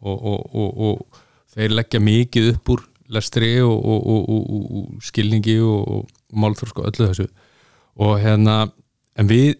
og, 0.00 0.16
og, 0.16 0.54
og, 0.54 0.80
og 0.86 1.20
þeir 1.54 1.74
leggja 1.76 2.00
mikið 2.02 2.52
upp 2.54 2.72
úr 2.74 2.84
lestri 3.10 3.56
og, 3.64 3.74
og, 3.74 4.06
og, 4.06 4.30
og, 4.30 4.70
og 4.78 5.04
skilningi 5.04 5.58
og, 5.66 5.80
og 5.96 6.38
málþrósk 6.40 6.80
og 6.80 6.90
öllu 6.92 7.10
þessu. 7.10 7.26
Og 8.00 8.16
hérna 8.22 8.62
en 9.18 9.30
við 9.30 9.58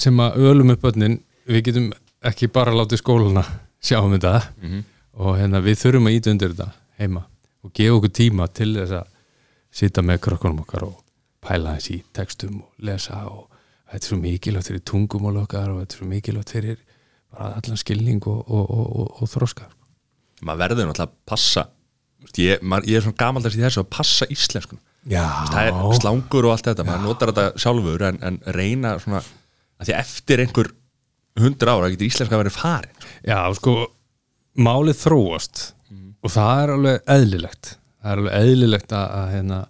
sem 0.00 0.20
að 0.22 0.38
ölum 0.48 0.72
upp 0.76 0.86
öllin 0.92 1.18
við 1.50 1.66
getum 1.68 1.90
ekki 2.24 2.48
bara 2.52 2.74
látið 2.74 3.02
skóluna 3.02 3.44
sjá 3.86 3.98
um 4.00 4.14
þetta. 4.14 4.38
Og 5.18 5.36
hérna 5.40 5.60
við 5.64 5.80
þurfum 5.82 6.08
að 6.08 6.18
íta 6.18 6.32
undir 6.32 6.54
þetta 6.54 6.70
heima 7.00 7.26
og 7.62 7.72
gefa 7.74 7.96
okkur 7.98 8.12
tíma 8.16 8.48
til 8.50 8.72
þess 8.76 8.96
að 8.98 9.10
sitja 9.72 10.02
með 10.04 10.22
krökkunum 10.26 10.62
okkar 10.64 10.86
og 10.86 10.96
pæla 11.42 11.76
þessi 11.78 11.98
í 11.98 12.04
textum 12.14 12.62
og 12.62 12.86
lesa 12.86 13.22
og 13.30 13.46
þetta 13.90 14.00
er 14.00 14.08
svo 14.08 14.18
mikilvægt 14.20 14.70
fyrir 14.70 14.82
tungumál 14.88 15.38
okkar 15.42 15.70
og 15.72 15.82
þetta 15.82 15.94
er 15.94 16.00
svo 16.00 16.08
mikilvægt 16.10 16.54
fyrir 16.54 16.80
bara 17.32 17.52
allan 17.60 17.80
skilning 17.80 18.22
og, 18.30 18.42
og, 18.46 18.64
og, 18.64 18.84
og, 19.02 19.14
og 19.22 19.32
þroska 19.32 19.68
maður 20.42 20.64
verður 20.64 20.90
náttúrulega 20.90 21.08
að 21.08 21.16
passa 21.32 21.66
ég, 22.38 22.62
maður, 22.62 22.88
ég 22.90 22.98
er 22.98 23.06
svona 23.06 23.20
gamaldags 23.24 23.58
í 23.58 23.64
þessu 23.64 23.84
að 23.84 23.92
passa 23.98 24.28
íslenskun 24.32 24.82
Já, 25.10 25.24
það 25.50 25.68
er 25.68 25.96
slangur 25.98 26.46
og 26.46 26.54
allt 26.54 26.68
þetta 26.70 26.86
maður 26.86 27.06
notar 27.08 27.32
þetta 27.32 27.62
sjálfur 27.64 28.04
en, 28.06 28.20
en 28.22 28.38
reyna 28.54 28.94
svona 29.02 29.22
að 29.22 29.88
því 29.88 29.94
að 29.96 30.02
eftir 30.04 30.42
einhver 30.44 30.70
hundur 31.42 31.72
ára 31.72 31.90
getur 31.90 32.06
íslenska 32.06 32.38
verið 32.38 32.54
farin 32.54 33.06
Já, 33.26 33.38
sko, 33.58 33.74
málið 34.62 35.00
þróast 35.00 35.64
og 36.22 36.30
það 36.30 36.62
er 36.62 36.72
alveg 36.76 37.12
eðlilegt. 37.16 37.70
Það 38.02 38.12
er 38.12 38.20
alveg 38.22 38.36
eðlilegt 38.38 38.94
að, 38.96 39.06
að 39.18 39.30
hérna, 39.36 39.60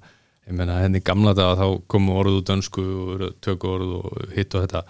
ég 0.49 0.57
meina, 0.59 0.79
henni 0.83 1.01
í 1.01 1.07
gamla 1.07 1.35
daga 1.37 1.59
þá 1.61 1.67
komu 1.95 2.17
orð 2.21 2.39
úr 2.39 2.47
dönsku 2.51 2.85
og 2.85 3.25
töku 3.45 3.71
orð 3.73 3.95
og 4.01 4.35
hitt 4.37 4.57
og 4.57 4.67
þetta. 4.67 4.83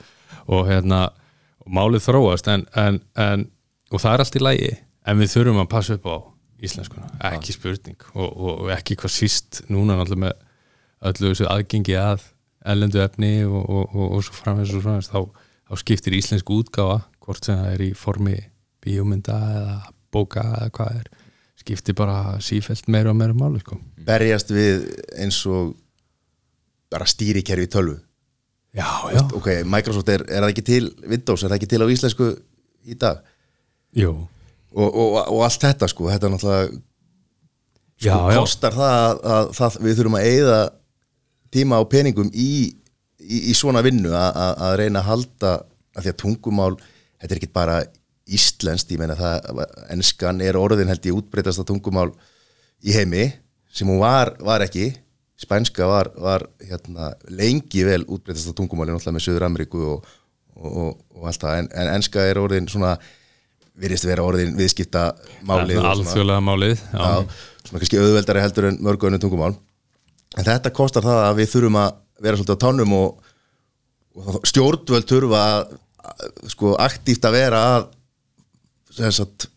Og 0.53 0.65
hérna, 0.71 1.03
og 1.63 1.75
málið 1.79 2.07
þróast 2.09 2.51
en, 2.53 2.67
en, 2.79 3.01
en, 3.19 3.47
og 3.93 4.03
það 4.03 4.15
er 4.15 4.25
allt 4.25 4.39
í 4.39 4.43
lægi 4.43 4.73
en 5.07 5.23
við 5.23 5.35
þurfum 5.35 5.63
að 5.63 5.71
passa 5.73 5.99
upp 5.99 6.09
á 6.11 6.17
íslenskuna, 6.63 7.09
ekki 7.33 7.57
spurning. 7.57 7.99
Og, 8.15 8.29
og, 8.29 8.53
og 8.65 8.69
ekki 8.75 8.97
hvað 9.01 9.15
síst 9.17 9.63
núna 9.73 9.97
náttúrulega 9.99 10.29
með 10.29 10.37
öllu 11.11 11.33
þessu 11.33 11.49
aðgengi 11.51 11.97
að 11.99 12.29
ellendu 12.73 13.01
efni 13.03 13.33
og, 13.49 13.63
og, 13.63 13.97
og, 13.97 14.05
og 14.19 14.23
svo 14.27 14.37
framvegis 14.39 14.77
og 14.79 14.85
framvegis 14.85 15.11
þá, 15.11 15.49
þá 15.67 15.83
skiptir 15.83 16.19
íslensk 16.19 16.53
útgáfa 16.55 17.01
hvort 17.23 17.47
sem 17.47 17.59
það 17.59 17.73
er 17.75 17.85
í 17.89 17.91
formi 17.99 18.37
bíómynda 18.83 19.39
eða 19.57 19.75
bóka 20.15 20.45
eða 20.61 20.71
hvað 20.77 21.01
er 21.01 21.11
skiptir 21.63 21.97
bara 21.99 22.39
sífelt 22.43 22.89
meira 22.91 23.13
og 23.13 23.19
meira 23.19 23.35
máli 23.37 23.63
sko. 23.63 23.79
berjast 24.03 24.51
við 24.55 24.87
eins 25.19 25.39
og 25.51 25.75
bara 26.93 27.07
stýrikerfi 27.09 27.69
tölvu 27.71 27.99
Já, 28.73 28.89
já, 29.13 29.21
ok, 29.37 29.49
Microsoft 29.69 30.09
er, 30.09 30.23
er 30.33 30.41
það 30.41 30.53
ekki 30.55 30.65
til 30.65 30.87
Windows, 31.05 31.43
er 31.43 31.53
það 31.53 31.59
ekki 31.59 31.69
til 31.69 31.83
á 31.85 31.93
íslensku 31.93 32.29
í 32.89 32.95
dag? 32.97 33.19
Og, 34.73 34.87
og, 34.89 35.19
og 35.29 35.43
allt 35.45 35.67
þetta 35.67 35.89
sko, 35.93 36.07
þetta 36.09 36.29
er 36.29 36.33
náttúrulega 36.33 36.71
sko, 36.73 38.07
Já, 38.07 38.15
kostar 38.39 38.77
það 38.79 38.95
að, 38.97 39.21
að, 39.35 39.51
það 39.59 39.77
við 39.85 39.99
þurfum 39.99 40.17
að 40.17 40.29
eyða 40.31 40.61
tíma 41.53 41.83
og 41.85 41.91
peningum 41.93 42.31
í, 42.33 42.53
í, 43.21 43.43
í 43.53 43.57
svona 43.59 43.85
vinnu 43.85 44.15
að, 44.17 44.41
að, 44.47 44.55
að 44.65 44.77
reyna 44.81 45.03
að 45.03 45.11
halda 45.11 45.53
að 45.93 46.07
því 46.07 46.15
að 46.15 46.19
tungumál, 46.25 46.73
þetta 47.21 47.37
er 47.37 47.43
ekki 47.43 47.53
bara 47.53 47.79
íslenskt, 48.33 48.97
ég 48.97 49.03
meina 49.03 49.19
það 49.19 49.63
enskan 49.93 50.41
er 50.41 50.57
orðin 50.57 50.89
held 50.89 51.13
ég 51.13 51.21
útbreytasta 51.21 51.67
tungumál 51.69 52.09
í 52.81 52.97
heimi 52.97 53.29
sem 53.69 53.89
hún 53.89 54.01
var, 54.01 54.33
var 54.41 54.65
ekki 54.65 54.95
spænska 55.43 55.87
var, 55.91 56.11
var 56.23 56.45
hérna, 56.69 57.13
lengi 57.35 57.83
vel 57.87 58.05
útbreytasta 58.07 58.55
tungumáli 58.57 58.93
náttúrulega 58.95 59.17
með 59.19 59.25
Söður 59.27 59.47
Ameríku 59.49 59.83
og, 59.95 60.07
og, 60.57 60.71
og, 60.71 60.93
og 61.19 61.27
allt 61.31 61.43
það 61.45 61.59
en, 61.63 61.69
en 61.83 61.91
enska 61.97 62.25
er 62.31 62.41
orðin 62.43 62.69
svona 62.71 62.95
virðist 63.83 64.05
vera 64.07 64.25
orðin 64.29 64.55
viðskipta 64.59 65.07
málið 65.49 65.79
svona- 65.81 65.93
Alþjóðlega 65.97 66.45
málið 66.45 66.75
já. 66.77 66.99
Já, 67.01 67.13
svona 67.67 67.83
kannski 67.83 68.01
auðveldari 68.03 68.43
heldur 68.45 68.69
en 68.71 68.81
mörgu 68.85 69.09
önnu 69.11 69.21
tungumál 69.23 69.55
en 70.39 70.47
þetta 70.49 70.73
kostar 70.77 71.05
það 71.07 71.23
að 71.31 71.39
við 71.43 71.51
þurfum 71.55 71.79
að 71.83 71.95
vera 72.23 72.39
svolítið 72.39 72.57
á 72.61 72.65
tánum 72.67 72.93
og, 72.99 73.33
og 74.23 74.39
stjórnvöld 74.49 75.09
þurfa 75.11 75.41
að, 75.57 75.73
að 76.13 76.53
sko 76.53 76.75
aktíft 76.85 77.25
að 77.29 77.37
vera 77.41 77.63
að 77.79 77.89
sem 78.93 79.13
sagt, 79.17 79.49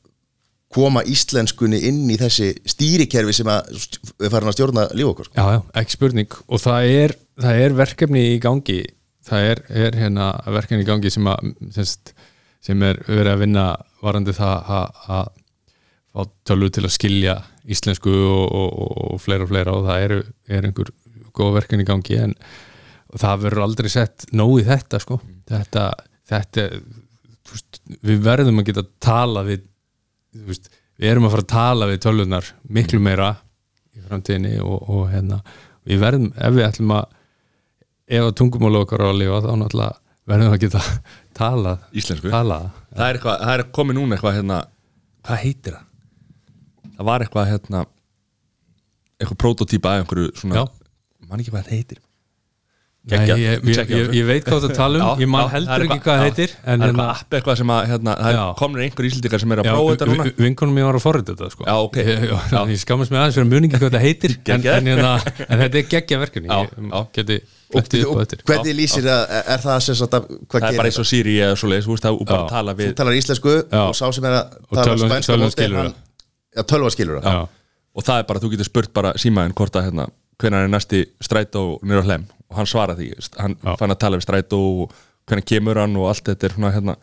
koma 0.76 1.04
íslenskunni 1.08 1.80
inn 1.88 2.04
í 2.12 2.18
þessi 2.20 2.52
stýrikerfi 2.68 3.38
sem 3.38 3.50
að 3.52 3.72
við 4.20 4.34
farin 4.34 4.52
að 4.52 4.58
stjórna 4.58 4.86
líf 4.92 5.12
okkur 5.14 5.30
sko. 5.30 5.38
já, 5.38 5.56
já, 5.56 5.62
ekki 5.82 5.96
spurning. 5.96 6.38
Og 6.50 6.62
það 6.64 6.92
er, 6.92 7.16
það 7.42 7.64
er 7.64 7.78
verkefni 7.80 8.24
í 8.34 8.38
gangi. 8.44 8.80
Það 9.26 9.50
er, 9.52 9.64
er 9.86 9.98
hérna 10.02 10.30
verkefni 10.54 10.86
í 10.86 10.90
gangi 10.90 11.12
sem, 11.14 11.30
að, 11.32 11.96
sem 12.66 12.86
er 12.86 13.00
verið 13.08 13.32
að 13.32 13.42
vinna 13.46 13.66
varandi 14.04 14.36
það 14.36 14.72
að 14.76 15.32
fá 16.16 16.22
tölvu 16.48 16.72
til 16.72 16.86
að 16.86 16.96
skilja 16.96 17.36
íslensku 17.66 18.12
og, 18.14 18.46
og, 18.46 18.92
og, 19.10 19.16
fleira 19.24 19.48
og 19.48 19.52
fleira. 19.52 19.76
Og 19.76 19.88
það 19.88 20.08
eru, 20.08 20.20
er 20.48 20.68
einhver 20.68 20.92
góð 21.36 21.56
verkefni 21.60 21.86
í 21.86 21.90
gangi 21.90 22.20
en 22.22 22.36
það 23.16 23.48
verður 23.48 23.66
aldrei 23.66 23.90
sett 23.92 24.28
nóg 24.36 24.60
í 24.62 24.68
þetta 24.68 25.02
sko. 25.04 25.20
Þetta, 25.50 25.88
þetta 26.30 26.68
við 28.06 28.22
verðum 28.26 28.62
að 28.62 28.70
geta 28.72 28.86
tala 29.04 29.46
við 29.48 29.66
veist, 30.48 30.70
við 31.00 31.12
erum 31.12 31.28
að 31.28 31.36
fara 31.36 31.46
að 31.46 31.52
tala 31.54 31.90
við 31.92 32.02
tölvunar 32.06 32.50
miklu 32.78 33.02
meira 33.04 33.34
í 33.96 34.04
framtíðinni 34.06 34.58
og, 34.64 34.90
og 34.92 35.06
hérna 35.12 35.42
við 35.86 36.02
verðum, 36.02 36.32
ef 36.36 36.56
við 36.56 36.68
ætlum 36.68 36.96
að 36.98 37.06
ef 38.06 38.28
að 38.28 38.36
tungumála 38.42 38.84
okkar 38.86 39.06
á 39.06 39.08
að 39.10 39.20
lifa 39.22 39.42
þá 39.46 39.52
náttúrulega 39.62 40.00
verðum 40.26 40.52
við 40.52 40.58
að 40.58 40.64
geta 40.66 40.84
talað 41.40 42.00
íslensku 42.02 42.32
talað 42.34 42.70
það 42.96 43.08
er, 43.08 43.20
eitthvað, 43.20 43.44
það 43.44 43.54
er 43.58 43.66
komið 43.80 44.00
núna 44.00 44.18
eitthvað 44.18 44.40
hérna, 44.40 44.62
hvað 45.26 45.44
heitir 45.46 45.78
það? 45.78 45.92
það 46.96 47.10
var 47.12 47.26
eitthvað 47.26 47.52
hérna 47.52 47.86
eitthvað 49.16 49.40
prototýpa 49.46 49.94
af 49.94 50.04
einhverju 50.04 50.34
svona 50.42 50.62
Já. 50.62 50.66
man 51.30 51.42
ekki 51.42 51.54
hvað 51.54 51.68
það 51.70 51.78
heitir 51.80 52.02
Nei, 53.06 53.20
ég, 53.30 53.62
ég, 53.62 53.90
ég, 53.94 54.08
ég 54.18 54.26
veit 54.26 54.48
hvað 54.48 54.64
það 54.64 54.72
tala 54.74 54.98
um, 54.98 55.04
Já, 55.06 55.22
ég 55.22 55.30
man 55.30 55.44
já, 55.44 55.46
það 55.46 55.56
heldur 55.56 55.84
ekki 55.86 56.02
hvað 56.02 56.16
það 56.16 56.16
já. 56.16 56.26
heitir 56.26 56.54
það 56.56 56.72
er 56.74 56.86
eitthvað 56.86 57.10
app 57.14 57.36
eitthvað 57.38 57.58
sem 57.60 57.74
að 57.76 57.82
hérna, 57.92 58.16
það 58.18 58.38
Já. 58.38 58.46
komnir 58.62 58.86
einhver 58.86 59.08
íslendingar 59.10 59.42
sem 59.44 59.54
er 59.54 59.62
að 59.62 59.68
prófa 59.70 59.92
þetta 59.92 60.08
núna 60.10 60.26
vinkonum 60.42 60.74
mér 60.80 60.88
var 60.88 60.98
að 60.98 61.04
forrita 61.04 61.36
þetta 61.36 61.50
sko. 61.54 61.68
Já, 61.68 61.76
ok. 61.86 62.00
ég, 62.02 62.26
ég, 62.26 62.56
ég 62.74 62.82
skammast 62.82 63.14
mig 63.14 63.22
aðeins 63.22 63.38
fyrir 63.38 63.50
muningi 63.52 63.78
hvað 63.78 63.86
þetta 63.92 64.02
heitir 64.02 64.34
en, 64.34 64.42
Geggjað. 64.50 64.80
en, 64.80 64.90
hérna, 64.90 65.12
en 65.46 65.62
þetta 65.62 65.80
er 65.84 65.88
geggja 65.94 66.20
verkefni 66.24 66.50
Já, 66.50 66.58
ég 66.66 66.90
já. 66.90 67.06
geti 67.20 67.40
og, 67.46 67.78
flettið 67.78 68.02
upp 68.02 68.10
á 68.10 68.16
og 68.16 68.20
þetta 68.26 68.50
hvernig 68.50 68.78
lýsir 68.82 69.06
það, 69.06 69.22
er, 69.38 69.48
er 69.54 69.64
það 69.68 69.80
sem 69.86 70.02
sagt 70.02 70.18
að 70.18 70.28
hvað 70.34 70.66
það 70.66 70.70
er 70.72 70.82
bara 70.82 70.90
eins 70.90 71.02
og 71.06 71.10
Siri 71.12 71.38
eða 71.46 71.62
svo 71.62 71.70
leiðis, 71.76 71.86
þú 71.92 72.02
það 72.02 72.20
og 72.26 72.34
Já. 72.34 72.92
talar 72.98 73.22
íslensku 73.22 73.56
Já. 73.62 73.82
og 73.86 73.96
sá 74.02 74.06
sem 74.18 74.26
er 74.26 74.40
að 74.42 74.60
Og 74.66 74.82
tala 74.82 74.98
spænska 75.06 75.38
já, 76.58 76.64
tölva 76.66 76.90
skilur 76.98 77.22
það 77.22 77.38
Já. 77.38 77.42
og 77.96 78.10
það 78.10 78.22
er 78.24 78.30
bara, 78.34 78.42
þú 78.42 78.56
getur 78.56 78.74
spurt 78.74 78.96
bara 78.98 79.14
símaðin 79.22 79.54
hvort 79.54 79.78
að 79.78 79.92
hérna, 80.40 80.42
hvenær 80.42 80.64
er 80.64 80.72
næsti 80.74 81.06
strætó 81.24 81.80
nýra 81.84 82.04
hlem 82.06 82.26
og 82.50 82.56
hann 82.58 82.66
svarar 82.68 82.96
því 82.98 83.16
veist, 83.16 83.36
hann 83.40 83.56
Já. 83.64 83.76
fann 83.80 83.92
að 83.92 84.00
tala 84.00 84.18
við 84.18 84.26
strætó 84.28 84.60
og 84.84 84.92
hvenær 85.28 85.46
kemur 85.46 85.76
hann 85.82 85.96
og 85.98 86.08
allt 86.10 86.24
þetta 86.30 86.44
er 86.50 86.54
svona 86.58 86.72
hérna, 86.76 86.96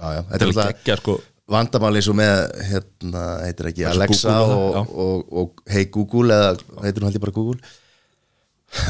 Já, 0.00 0.22
þetta 0.30 0.42
er 0.42 0.46
alltaf- 0.48 0.72
geggja 0.72 0.96
sko. 0.96 1.20
vandamál 1.48 1.94
eins 1.96 2.08
og 2.08 2.16
með 2.16 2.62
hérna, 2.70 3.22
heitir 3.44 3.66
ekki 3.72 3.84
Alexa 3.86 4.28
Google 4.38 4.56
og 4.56 4.96
og, 4.98 5.32
og, 5.32 5.62
Hey 5.68 5.84
Google 5.90 6.32
eða 6.34 6.56
heitir 6.82 7.02
hún 7.02 7.10
held 7.10 7.16
ég 7.16 7.20
bara 7.20 7.32
Google? 7.32 7.60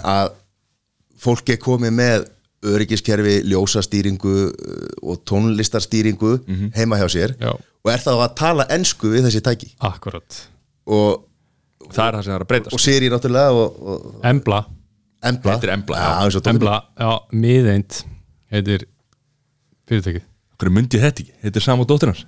Að 0.05 0.33
fólk 1.23 1.49
er 1.55 1.57
komið 1.63 1.93
með 1.97 2.29
öryggiskerfi, 2.63 3.41
ljósastýringu 3.51 4.33
uh, 4.53 4.89
og 5.03 5.25
tónlistarstýringu 5.27 6.37
Mhm. 6.47 6.73
heima 6.77 6.97
hjá 7.01 7.09
sér 7.11 7.35
Já. 7.41 7.51
og 7.85 7.91
er 7.91 7.99
það 7.99 8.21
að 8.29 8.35
tala 8.39 8.67
ensku 8.71 9.11
við 9.11 9.25
þessi 9.27 9.41
tæki. 9.43 9.73
Akkurat. 9.81 10.47
Og, 10.87 11.25
það 11.91 12.05
er 12.07 12.17
það 12.19 12.27
sem 12.27 12.35
er 12.37 12.45
að 12.45 12.51
breytast. 12.53 12.77
Og 12.77 12.83
Siri 12.83 13.11
náttúrulega 13.13 13.57
og, 13.59 13.81
og 13.95 14.29
Embla, 14.33 14.61
Embla, 15.23 15.57
Heitir 15.57 15.73
Embla, 15.75 16.03
já, 16.03 16.13
já. 16.13 16.37
og. 16.43 16.53
Embla, 16.53 16.77
já, 16.99 17.11
miðeint 17.45 17.99
heitir 18.53 18.87
fyrirtækið. 19.89 20.29
Hverju 20.63 20.77
myndi 20.77 21.03
þetta 21.03 21.25
ekki, 21.25 21.35
þetta 21.43 21.61
er 21.63 21.67
sama 21.67 21.89
dóttir 21.89 22.13
hans. 22.13 22.25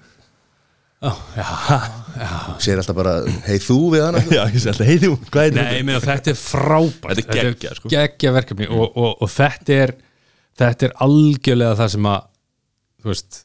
Já, 1.05 1.11
já, 1.37 2.29
Sér 2.65 2.81
alltaf 2.81 2.97
bara, 2.97 3.13
hei 3.45 3.59
þú 3.61 3.77
við 3.93 4.05
hana 4.07 4.23
já, 4.33 4.41
ég 4.49 4.63
sé 4.63 4.71
alltaf, 4.73 4.89
hei 4.89 4.97
þú, 5.03 5.11
hvað 5.29 5.51
er 5.51 5.57
Nei, 5.59 5.67
ég 5.81 5.85
meina 5.85 6.01
þetta 6.01 6.33
er 6.33 6.39
frábært. 6.41 7.19
Þetta 7.21 7.35
er 7.37 7.51
geggjað, 7.51 7.79
sko. 7.81 7.91
geggja 7.93 8.33
verkefni 8.39 8.69
og, 8.73 8.87
og, 8.89 9.11
og 9.21 9.33
þetta 9.35 9.77
er 9.83 9.95
þetta 10.59 10.89
er 10.89 10.95
algjörlega 11.05 11.77
það 11.83 11.93
sem 11.97 12.09
að 12.09 12.25
þú 13.03 13.11
veist 13.11 13.41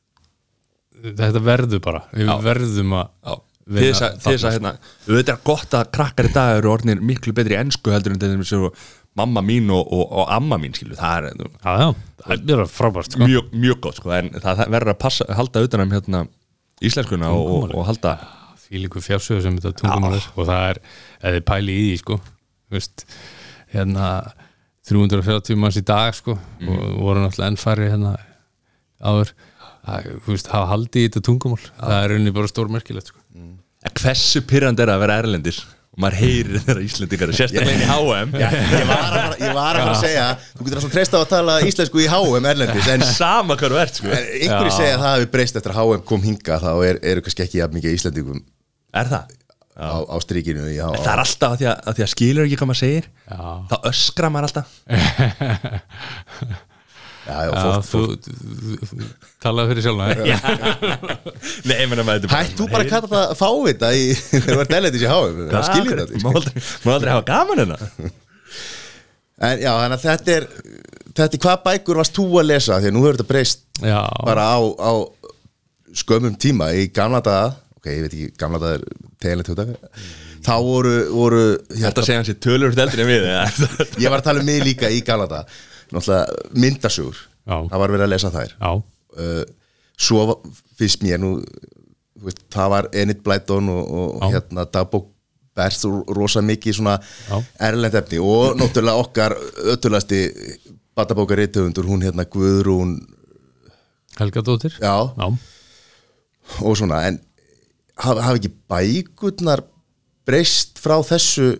þetta 1.19 1.43
verður 1.43 1.83
bara, 1.83 2.01
við 2.13 2.29
Já. 2.29 2.33
verðum 2.43 2.95
að 2.99 3.37
Til 3.69 3.83
þess 3.85 4.01
að, 4.01 4.15
þess 4.23 4.45
að 4.47 4.55
hérna, 4.55 4.71
auðvitað 5.07 5.35
er 5.35 5.43
gott 5.45 5.75
að 5.77 5.91
krakkar 5.93 6.29
í 6.29 6.31
dag 6.33 6.55
eru 6.57 6.71
orðinir 6.73 7.03
miklu 7.05 7.33
betri 7.37 7.53
í 7.53 7.59
ensku 7.59 7.91
heldur 7.93 8.15
en 8.15 8.21
þeim 8.23 8.43
sem 8.49 8.63
mamma 9.19 9.41
mín 9.45 9.69
og, 9.73 9.83
og, 9.93 10.03
og 10.21 10.31
amma 10.33 10.57
mín 10.61 10.73
skilu, 10.73 10.95
það 10.97 11.29
er 11.29 11.43
Já, 11.59 11.71
já, 11.83 11.87
það 12.25 12.51
er 12.55 12.63
frábært 12.71 13.13
sko. 13.13 13.27
mjög, 13.27 13.49
mjög 13.53 13.79
gott 13.85 13.99
sko, 13.99 14.11
en 14.15 14.29
það, 14.41 14.63
verður 14.73 14.93
að 14.93 14.99
passa, 15.03 15.27
halda 15.37 15.63
utan 15.65 15.83
um 15.85 15.93
hérna, 15.93 16.21
íslenskuna 16.89 17.29
og, 17.35 17.69
og, 17.73 17.83
halda 17.89 18.15
því 18.63 18.83
líku 18.85 19.01
fjársögur 19.03 19.43
sem 19.43 19.57
þetta 19.59 19.73
tungumál 19.81 20.15
er 20.17 20.27
og 20.35 20.47
það 20.49 20.65
er, 20.71 20.81
eða 21.29 21.41
pæli 21.51 21.75
í 21.75 21.85
því 21.89 21.97
sko, 22.03 22.19
veist 22.73 23.05
hérna 23.73 24.09
330 24.89 25.59
manns 25.59 25.77
í 25.77 25.85
dag 25.85 26.15
sko 26.17 26.37
Mhm. 26.37 26.69
og 26.69 27.01
voru 27.03 27.21
náttúrulega 27.25 27.51
enn 27.51 27.59
færri 27.61 27.89
hérna 27.91 28.15
áður 29.01 29.33
þú 29.87 30.33
veist, 30.33 30.51
hafa 30.53 30.69
haldið 30.73 31.01
í 31.01 31.09
þetta 31.09 31.25
tungumál. 31.29 31.65
Það 31.79 31.97
er 32.03 32.13
rauninni 32.13 32.35
bara 32.35 32.51
stórmerkilegt 32.51 33.11
sko. 33.11 33.19
En 33.79 33.93
hversu 33.95 34.41
pyrrandi 34.47 34.83
er 34.83 34.91
að 34.91 35.03
vera 35.05 35.19
erlendis 35.23 35.61
og 35.63 36.01
maður 36.03 36.17
heyrir 36.19 36.61
þeirra 36.65 36.83
Íslendingar. 36.83 37.31
Sérstaklega 37.35 37.77
inn 37.77 37.85
í 37.85 37.89
HM. 37.89 38.35
Já, 38.39 38.49
ég 38.51 38.85
var 38.89 38.99
að 38.99 39.15
fara, 39.15 39.23
ég 39.39 39.55
var 39.57 39.79
að, 39.79 39.81
fara 39.81 39.95
að 39.95 40.03
segja 40.03 40.25
Þú 40.51 40.67
getur 40.67 40.81
alltaf 40.81 40.93
treyst 40.93 41.15
á 41.15 41.19
að 41.19 41.27
tala 41.31 41.55
íslensku 41.65 42.03
í 42.03 42.07
HM 42.11 42.49
erlendis 42.51 42.91
En 42.93 43.07
sama 43.07 43.57
þú 43.59 43.79
ert 43.81 43.99
sko. 44.01 44.11
En 44.11 44.29
einhverju 44.37 44.75
segja 44.75 44.93
að 44.99 45.01
það 45.01 45.15
hafi 45.15 45.31
breyst 45.33 45.59
eftir 45.59 45.73
að 45.73 45.81
HM 45.81 46.05
kom 46.11 46.27
hinga 46.27 46.59
Þá 46.61 46.71
er, 46.91 47.01
eru 47.13 47.25
kannski 47.25 47.47
ekki 47.47 47.61
jafn 47.63 47.79
mikið 47.79 47.97
Íslendingum 47.97 48.43
er 48.99 49.11
það? 49.11 49.35
á, 49.79 50.03
á 50.03 50.15
strikinu 50.19 50.67
í, 50.67 50.77
á, 50.81 50.91
það 50.91 51.11
er 51.13 51.21
alltaf 51.23 51.53
að 51.53 51.61
því 51.61 51.67
að, 51.71 51.77
að 51.87 51.97
því 51.97 52.03
að 52.05 52.11
skilur 52.13 52.47
ekki 52.47 52.57
hvað 52.59 52.69
maður 52.69 52.81
segir. 52.81 53.05
Já. 53.29 53.39
þá 53.69 53.75
öskra 53.89 54.31
maður 54.33 54.49
alltaf 54.49 54.67
Já, 57.29 57.35
já, 57.45 57.51
Já, 57.53 57.81
fólk, 57.85 57.85
þú, 57.89 57.99
þú, 58.25 58.77
þú 58.89 59.07
talaði 59.43 59.73
fyrir 59.73 59.85
sjálf 59.85 59.99
Nei, 61.69 61.75
ég 61.75 61.89
meina 61.91 62.05
maður 62.07 62.23
þetta 62.25 62.29
er 62.29 62.33
Hætt 62.33 62.55
þú 62.57 62.67
bara 62.71 62.85
að 62.85 62.91
kalla 62.93 63.09
það 63.13 63.33
fávita 63.39 63.91
í, 63.93 64.07
þegar 64.17 64.49
þú 64.55 64.63
ert 64.63 64.75
erlendis 64.79 65.05
í 65.05 65.11
HM 65.11 65.43
Það 65.53 65.67
skiljið 65.69 66.01
þetta 66.01 66.23
Má 66.23 66.93
aldrei, 66.95 67.13
hafa 67.13 67.25
gaman 67.29 67.61
hérna. 67.63 67.77
En 69.49 69.61
já, 69.63 69.71
þannig 69.71 69.97
að 69.99 70.05
þetta 70.07 70.35
er 70.39 70.49
Þetta 71.19 71.29
er 71.29 71.43
hvað 71.45 71.63
bækur 71.67 71.99
varst 72.01 72.17
þú 72.17 72.27
að 72.41 72.49
lesa? 72.49 72.79
Því 72.79 72.89
að 72.89 72.95
nú 72.95 73.03
hefur 73.05 73.19
þetta 73.19 73.29
breyst 73.33 73.65
Já, 73.79 73.99
bara 74.27 74.49
á, 74.51 74.57
á 74.59 74.91
skömmum 75.99 76.35
tíma. 76.39 76.71
Í 76.75 76.89
gamla 76.95 77.21
daga 77.25 77.53
ok, 77.79 77.87
ég 77.93 78.03
veit 78.05 78.13
ekki, 78.15 78.31
gamla 78.39 78.59
daga 78.61 78.79
er 78.79 78.83
teginlega 79.21 79.47
tjóta 79.53 79.65
þá 80.45 80.53
voru, 80.63 80.93
voru 81.13 81.41
Þetta 81.71 82.03
segja 82.05 82.21
hans 82.21 82.31
ég 82.31 82.39
tölur 82.43 82.75
eldri 82.75 83.03
en 83.03 83.09
við 83.09 83.27
eða? 83.27 83.47
ég 83.99 84.11
var 84.11 84.21
að 84.21 84.29
tala 84.29 84.43
um 84.43 84.47
mig 84.47 84.63
líka 84.65 84.91
í 84.91 85.01
gamla 85.05 85.27
daga 85.31 85.47
náttúrulega 85.93 86.55
myndasugur 86.55 87.17
Já. 87.19 87.55
það 87.71 87.81
var 87.81 87.93
verið 87.95 88.05
að 88.05 88.13
lesa 88.13 88.33
þær. 88.33 88.55
Uh, 89.19 89.43
svo 89.99 90.25
finnst 90.79 91.03
mér 91.03 91.21
nú 91.21 91.37
veist, 92.23 92.43
það 92.53 92.73
var 92.75 92.89
Enid 93.01 93.23
Blyton 93.25 93.71
og, 93.73 93.95
og 94.19 94.27
hérna 94.29 94.65
dagbók 94.69 95.09
berst 95.59 95.85
rosa 96.15 96.41
mikið 96.45 96.77
svona 96.77 96.97
erlend 97.59 97.95
efni. 97.99 98.19
Og 98.23 98.57
náttúrulega 98.59 99.03
okkar 99.03 99.35
ötulasti 99.73 100.27
batabókar 100.95 101.41
reytöfundur 101.41 101.87
hún 101.89 102.03
hérna 102.05 102.27
Guðrún 102.27 102.99
Helga 104.19 104.43
Dóttir. 104.43 104.75
Já, 104.81 105.13
já, 105.15 105.27
og 106.59 106.77
svona 106.77 107.03
en 107.07 107.19
hafa, 107.95 108.21
hafa 108.25 108.39
ekki 108.39 108.51
bækurnar 108.71 109.63
breyst 110.27 110.79
frá 110.81 110.97
þessu 111.05 111.53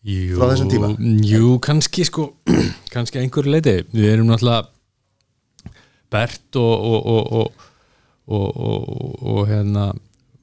Jú, 0.00 0.36
Frá 0.38 0.52
þessum 0.54 0.70
tíma? 0.72 0.92
Jú, 1.28 1.56
kannski 1.64 2.06
sko 2.08 2.30
kannski 2.94 3.20
einhverju 3.20 3.52
leiti 3.52 3.74
við 3.92 4.14
erum 4.14 4.30
náttúrulega 4.30 4.70
Bert 6.10 6.56
og 6.58 6.86
og, 6.90 7.10
og, 7.14 7.32
og, 7.32 7.66
og, 8.26 8.62
og, 8.68 9.18
og 9.34 9.42
hérna 9.50 9.90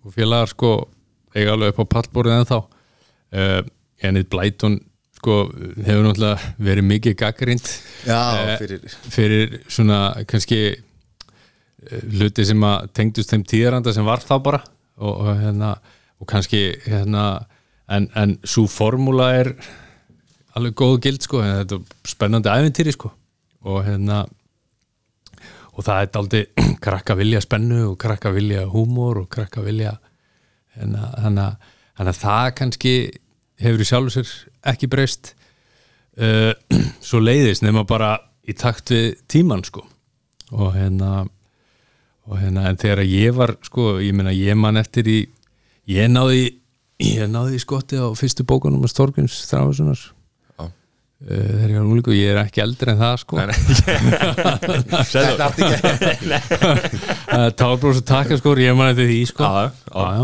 og 0.06 0.13
félagar 0.15 0.52
sko 0.54 0.76
eiga 1.36 1.56
alveg 1.56 1.74
upp 1.74 1.82
á 1.84 1.93
pallborðið 1.98 2.38
en 2.38 2.48
þá 2.52 2.60
uh, 2.60 3.62
Enid 4.08 4.30
Blyton 4.32 4.78
sko 5.17 5.39
hefur 5.50 6.06
náttúrulega 6.06 6.54
verið 6.62 6.89
mikið 6.91 7.17
gaggrind 7.20 7.67
já, 8.06 8.20
Eh, 8.38 8.56
fyrir 8.62 8.98
fyrir 9.12 9.58
svona 9.67 10.00
kannski 10.30 10.60
eh, 10.70 12.02
hluti 12.13 12.46
sem 12.46 12.63
að 12.63 12.91
tengdust 12.93 13.34
þeim 13.34 13.46
tíðaranda 13.50 13.93
sem 13.96 14.06
var 14.06 14.22
þá 14.22 14.36
bara. 14.46 14.62
Og, 14.98 15.13
og 15.13 15.41
hérna 15.41 15.76
og 16.22 16.30
kannski 16.30 16.62
hérna 16.86 17.24
en, 17.88 18.10
en 18.15 18.36
svo 18.43 18.67
formúla 18.71 19.30
er 19.39 19.54
alveg 20.58 20.76
góð 20.78 20.97
gild 21.06 21.23
sko. 21.26 21.41
En 21.43 21.62
þetta 21.62 21.80
er 21.80 22.12
spennandi 22.12 22.52
æfintýri 22.52 22.95
sko. 22.95 23.12
Og 23.67 23.82
hérna 23.86 24.23
og 25.78 25.86
það 25.86 26.02
er 26.02 26.12
daldi 26.13 26.43
krakka 26.86 27.17
vilja 27.17 27.41
spennu 27.43 27.84
og 27.91 27.97
krakka 28.02 28.34
vilja 28.36 28.65
húmor 28.71 29.21
og 29.23 29.30
krakka 29.34 29.62
vilja 29.65 29.97
hérna, 30.78 31.12
hérna, 31.21 31.47
hérna 32.00 32.15
það 32.17 32.54
kannski 32.62 32.93
hefur 33.62 33.84
í 33.84 33.89
sjálfu 33.89 34.13
sér 34.15 34.32
ekki 34.73 34.89
breyst 34.89 35.34
uh, 36.21 36.54
svo 37.08 37.21
leiðist 37.21 37.65
nema 37.65 37.86
bara 37.88 38.15
í 38.47 38.56
takt 38.58 38.93
við 38.93 39.17
tíman 39.30 39.65
sko. 39.67 39.84
Og 40.56 40.71
hérna 40.78 41.26
og 42.28 42.39
hérna 42.41 42.67
en 42.69 42.80
þegar 42.80 43.04
ég 43.08 43.36
var 43.36 43.56
sko 43.63 43.97
ég 44.04 44.15
meina 44.15 44.34
ég 44.36 44.58
man 44.60 44.80
eftir 44.80 45.08
í 45.08 45.19
ég 45.88 46.10
náði 46.12 46.58
ég 47.04 47.28
náði 47.30 47.58
í 47.58 47.62
skotti 47.62 48.00
á 48.02 48.08
fyrstu 48.18 48.46
bókunum 48.48 48.82
með 48.84 48.94
Storgins 48.94 49.36
Þráðssonar 49.50 50.00
Já. 50.02 50.64
uh, 50.66 50.72
þegar 51.28 51.74
ég 51.74 51.78
var 51.78 51.88
núlíku 51.88 52.14
og 52.14 52.18
ég 52.18 52.32
er 52.34 52.40
ekki 52.42 52.64
eldri 52.64 52.94
en 52.94 53.02
það 53.02 53.16
sko. 53.24 53.42
Þetta 55.14 55.48
átti 55.48 55.68
ekki 55.68 56.42
Tárbróðs 57.60 58.02
og 58.02 58.08
takkaskór, 58.10 58.64
ég 58.64 58.78
man 58.78 58.94
eftir 58.94 59.12
því 59.12 59.20
sko. 59.32 59.44
Já. 59.46 59.66
já. 59.94 60.24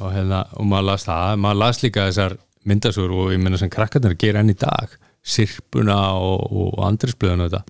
Og, 0.00 0.08
hérna, 0.10 0.40
og 0.58 0.66
maður 0.66 0.88
las 0.90 1.06
það, 1.06 1.36
maður 1.44 1.60
las 1.62 1.82
líka 1.84 2.08
þessar 2.08 2.34
myndasögur 2.66 3.12
og 3.14 3.32
ég 3.34 3.42
meina 3.42 3.60
sem 3.60 3.70
krakkarnir 3.70 4.16
gera 4.18 4.42
enn 4.42 4.50
í 4.50 4.56
dag, 4.58 4.90
sirpuna 5.22 5.98
og, 6.18 6.42
og 6.50 6.82
andrisblöðuna 6.88 7.46
þetta. 7.46 7.62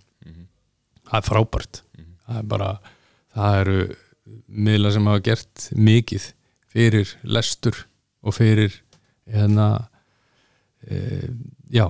Það 1.10 1.18
er 1.18 1.26
frábært. 1.28 1.82
Það 2.24 2.38
er 2.40 2.46
bara, 2.54 2.70
það 3.36 3.58
eru 3.60 3.76
miðla 4.48 4.94
sem 4.94 5.10
hafa 5.10 5.24
gert 5.28 5.66
mikið 5.76 6.30
fyrir 6.74 7.12
lestur 7.22 7.84
og 8.24 8.34
fyrir 8.36 8.80
hérna 9.30 9.68
e, 10.88 11.28
já, 11.72 11.86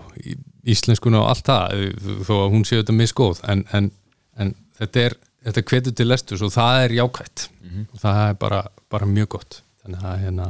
íslenskuna 0.67 1.23
og 1.23 1.31
allt 1.31 1.49
það 1.49 1.77
e, 1.77 1.93
þó 2.27 2.35
að 2.41 2.51
hún 2.55 2.67
sé 2.67 2.81
þetta 2.81 2.99
misgóð 2.99 3.43
en, 3.51 3.65
en, 3.75 3.91
en 4.39 4.55
þetta 4.79 5.07
er 5.09 5.19
þetta 5.45 5.65
hvetur 5.69 5.97
til 5.97 6.09
lestus 6.09 6.45
og 6.45 6.53
það 6.55 6.83
er 6.85 6.97
jákvætt. 6.99 7.49
Og 7.93 8.01
það 8.01 8.21
er 8.29 8.39
bara, 8.41 8.61
bara 8.93 9.09
mjög 9.09 9.31
gott. 9.37 9.61
Þannig 9.85 10.07
að 10.09 10.23
hérna 10.23 10.49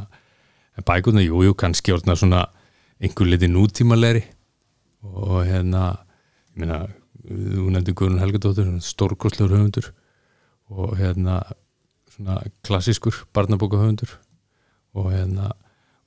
bækurna, 0.87 1.25
jú, 1.25 1.41
jú, 1.47 1.55
kannski 1.59 1.95
orðna 1.95 2.17
svona 2.19 2.45
einhver 3.03 3.31
liti 3.31 3.51
nútímalegri. 3.51 4.25
Og 5.05 5.43
hérna 5.49 5.87
ég 6.55 6.63
meina, 6.63 6.81
þú 7.25 7.69
nefndi 7.75 7.97
Guðrun 7.97 8.23
Helgadóttur 8.23 8.71
stórkostlegur 8.85 9.57
höfundur. 9.57 9.91
Og 10.71 10.97
hérna 11.01 11.41
svona 12.15 12.41
klassískur 12.67 13.25
barnabóka 13.35 13.81
höfundur 13.81 14.19
og 14.95 15.11
hérna 15.11 15.51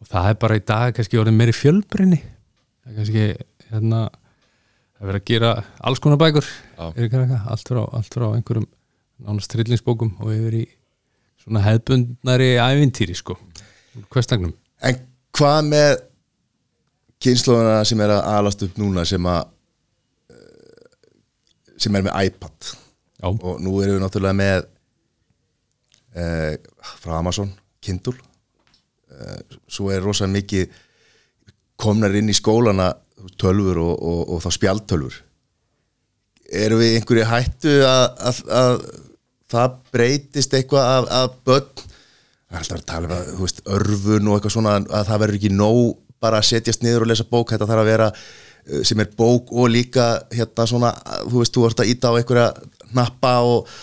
og 0.01 0.09
það 0.11 0.29
er 0.31 0.39
bara 0.43 0.57
í 0.59 0.63
dag 0.63 0.95
kannski 0.95 1.19
orðin 1.21 1.37
meiri 1.37 1.55
fjölbrinni 1.55 2.19
það 2.21 2.91
er 2.91 2.97
kannski 2.99 3.25
hérna 3.71 4.01
það 4.07 5.03
er 5.03 5.11
verið 5.11 5.21
að 5.21 5.29
gera 5.31 5.51
alls 5.89 6.01
konar 6.03 6.21
bækur 6.21 6.49
eitthvað, 6.87 7.35
allt 7.45 7.71
frá, 7.71 7.81
allt 7.85 8.17
frá 8.17 8.27
einhverjum 8.31 8.67
nánast 9.27 9.51
trillingsbókum 9.53 10.13
og 10.21 10.33
yfir 10.33 10.59
í 10.61 10.65
svona 11.41 11.63
hefðbundnari 11.65 12.53
ævintýri 12.61 13.17
sko, 13.17 13.37
hverstagnum 14.13 14.53
en 14.85 15.01
hvað 15.37 15.59
með 15.71 15.93
kynnslóðuna 17.23 17.81
sem 17.87 18.01
er 18.05 18.13
að 18.13 18.27
alast 18.35 18.65
upp 18.65 18.77
núna 18.77 19.05
sem 19.09 19.29
að 19.29 19.47
eh, 20.33 20.89
sem 21.81 21.97
er 21.97 22.05
með 22.05 22.19
iPad? 22.29 22.73
Já, 23.17 23.29
og 23.31 23.61
nú 23.63 23.79
erum 23.81 23.97
við 23.97 24.03
náttúrulega 24.03 24.37
með 24.37 24.67
uh, 26.21 26.53
frá 27.01 27.15
Amazon, 27.17 27.49
Kindle 27.81 28.13
svo 29.69 29.91
er 29.93 30.03
rosa 30.03 30.27
mikið 30.29 30.71
komnar 31.77 32.15
inn 32.17 32.29
í 32.29 32.35
skólana 32.37 32.91
tölfur 33.41 33.79
og, 33.81 33.95
og, 33.97 34.21
og 34.35 34.43
þá 34.45 34.49
spjaltölfur 34.55 35.21
erum 36.47 36.81
við 36.81 36.95
einhverju 36.97 37.27
hættu 37.27 37.75
að, 37.85 38.05
að, 38.29 38.41
að 38.57 38.73
það 39.51 39.77
breytist 39.93 40.55
eitthvað 40.55 40.89
af, 40.95 41.07
af 41.19 41.37
börn? 41.47 41.85
Það 42.47 42.57
er 42.57 42.61
alltaf 42.61 42.77
að 42.77 42.89
tala 42.91 43.07
um 43.07 43.15
að, 43.17 43.31
veist, 43.41 43.63
örfun 43.75 44.29
og 44.29 44.37
eitthvað 44.37 44.55
svona 44.55 44.75
að 44.79 45.09
það 45.09 45.23
verður 45.23 45.39
ekki 45.41 45.53
nóg 45.55 45.81
bara 46.23 46.39
að 46.39 46.49
setjast 46.49 46.83
niður 46.83 47.05
og 47.05 47.11
lesa 47.11 47.27
bók, 47.27 47.51
þetta 47.51 47.67
þarf 47.69 47.83
að 47.83 47.91
vera 47.91 48.07
uh, 48.13 48.81
sem 48.87 49.03
er 49.03 49.11
bók 49.19 49.51
og 49.51 49.69
líka 49.73 50.07
hérna 50.33 50.67
svona, 50.69 50.93
þú 51.27 51.43
veist, 51.43 51.55
þú 51.55 51.67
ert 51.67 51.83
að 51.83 51.91
íta 51.93 52.13
á 52.13 52.17
einhverja 52.17 52.47
nappa 52.95 53.33
og, 53.45 53.75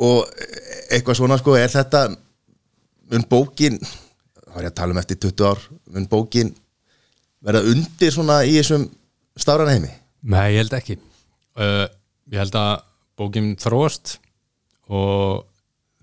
og 0.00 0.44
eitthvað 0.92 1.20
svona, 1.22 1.40
sko, 1.40 1.56
er 1.56 1.72
þetta 1.72 2.06
mun 3.10 3.26
bókin 3.30 3.80
þá 4.50 4.58
er 4.58 4.66
ég 4.66 4.72
að 4.72 4.78
tala 4.82 4.96
um 4.96 5.00
eftir 5.00 5.20
20 5.22 5.46
ár 5.46 5.62
mun 5.94 6.10
bókin 6.10 6.52
verða 7.40 7.62
undir 7.70 8.12
svona 8.12 8.42
í 8.44 8.58
þessum 8.58 8.88
stafran 9.38 9.72
heimi? 9.72 9.94
Nei, 10.20 10.52
ég 10.52 10.64
held 10.64 10.76
ekki. 10.76 10.98
Uh, 11.56 11.86
Ég 12.30 12.38
held 12.38 12.54
að 12.54 12.82
bókin 13.18 13.54
þróast 13.58 14.18
og 14.90 15.46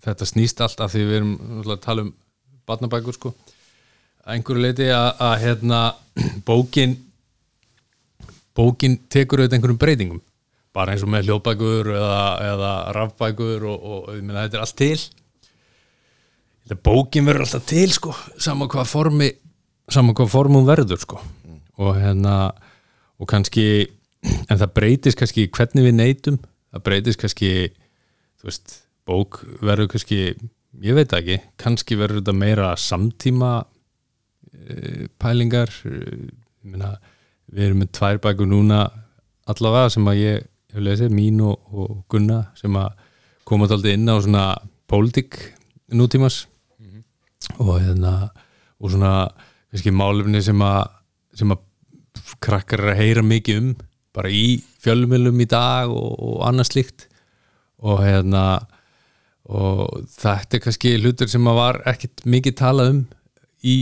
þetta 0.03 0.25
snýst 0.27 0.59
allt 0.63 0.81
af 0.83 0.91
því 0.91 1.03
við 1.07 1.19
erum 1.21 1.35
að 1.63 1.77
tala 1.85 2.03
um 2.03 2.09
barnabækur 2.67 3.15
sko. 3.15 3.31
Einhverju 4.27 4.63
leiti 4.65 4.89
að, 4.91 5.37
hérna 5.39 5.79
bókin 6.49 6.97
bókin 8.57 8.97
tekur 9.07 9.39
auðvitað 9.39 9.55
einhverjum 9.59 9.79
breytingum. 9.79 10.21
Bara 10.75 10.93
eins 10.93 11.05
og 11.05 11.13
með 11.13 11.29
hljóðbækur 11.29 11.93
eða, 11.95 12.21
eða 12.49 12.73
rafbækur 12.97 13.65
og, 13.71 13.87
og 13.87 14.11
meina 14.19 14.43
þetta 14.43 14.59
er 14.59 14.65
allt 14.65 14.77
til 14.83 14.99
þetta 16.67 16.81
bókin 16.83 17.27
verður 17.27 17.45
alltaf 17.47 17.67
til 17.69 17.87
sko 17.95 18.13
sama 18.43 18.67
hvað 18.67 18.89
formi 18.91 19.29
sama 19.87 20.11
hvað 20.11 20.33
form 20.33 20.57
hún 20.59 20.67
verður 20.67 20.99
sko. 20.99 21.21
Og 21.79 21.95
hérna 21.95 22.51
og 23.17 23.29
kannski 23.29 23.87
en 24.49 24.59
það 24.59 24.73
breytist 24.75 25.19
kannski 25.19 25.47
hvernig 25.53 25.87
við 25.87 25.95
neytum 25.95 26.39
það 26.73 26.83
breytist 26.89 27.21
kannski 27.21 27.51
þú 28.37 28.49
veist, 28.49 28.75
bók 29.07 29.39
verður 29.63 29.91
kannski 29.93 30.19
ég 30.83 30.97
veit 30.97 31.13
ekki, 31.15 31.39
kannski 31.57 31.97
verður 31.97 32.21
þetta 32.21 32.35
meira 32.37 32.73
samtíma 32.77 33.51
e, 34.51 35.07
pælingar 35.21 35.71
e, 35.87 35.95
ég 35.95 36.73
meina, 36.73 36.97
við 37.47 37.69
erum 37.69 37.81
með 37.83 37.93
tvær 37.97 38.21
bækur 38.25 38.49
núna 38.49 38.83
allavega 39.47 39.93
sem 39.95 40.09
að 40.11 40.21
ég 40.21 40.47
hef 40.75 40.83
lesið, 40.83 41.13
mín 41.15 41.39
og, 41.47 41.55
og 41.71 42.03
Gunna 42.11 42.43
sem 42.59 42.75
að 42.77 42.91
koma 43.47 43.69
alltaf 43.69 43.93
inn 43.93 44.11
á 44.11 44.15
svona 44.19 44.45
pólitík 44.91 45.39
nútímas 45.95 46.43
og 47.57 47.75
hérna 47.79 48.13
og 48.77 48.91
svona 48.93 49.13
kannski 49.71 49.93
málefni 49.95 50.41
sem 50.45 50.61
að 50.63 50.81
sem 51.37 51.53
að 51.53 51.63
krakkar 52.43 52.83
er 52.83 52.93
að 52.93 53.01
heyra 53.01 53.23
mikið 53.25 53.61
um 53.61 53.69
bara 54.17 54.31
í 54.33 54.57
fjölumilum 54.81 55.37
í 55.43 55.47
dag 55.49 55.91
og, 55.93 56.15
og 56.17 56.39
annað 56.47 56.71
slíkt. 56.71 57.05
Og 57.85 58.01
hérna 58.01 58.45
og 59.47 60.01
þetta 60.17 60.57
er 60.57 60.63
kannski 60.63 60.95
hlutur 60.99 61.29
sem 61.31 61.45
að 61.47 61.59
var 61.59 61.79
ekkit 61.87 62.25
mikið 62.27 62.57
talað 62.59 62.91
um 62.95 63.03
í 63.63 63.75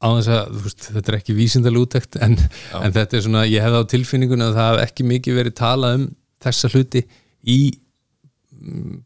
á 0.00 0.08
þess 0.12 0.30
að 0.32 0.60
veist, 0.62 0.86
þetta 0.92 1.12
er 1.12 1.18
ekki 1.18 1.36
vísindal 1.36 1.74
útækt 1.80 2.18
en, 2.22 2.36
en 2.78 2.94
þetta 2.94 3.16
er 3.18 3.24
svona, 3.24 3.44
ég 3.48 3.64
hefði 3.64 3.80
á 3.80 3.90
tilfinningun 3.92 4.44
að 4.44 4.58
það 4.58 4.70
hef 4.70 4.82
ekki 4.86 5.06
mikið 5.10 5.38
verið 5.40 5.56
talað 5.58 5.98
um 5.98 6.06
þessa 6.46 6.70
hluti 6.72 7.02
í 7.42 7.58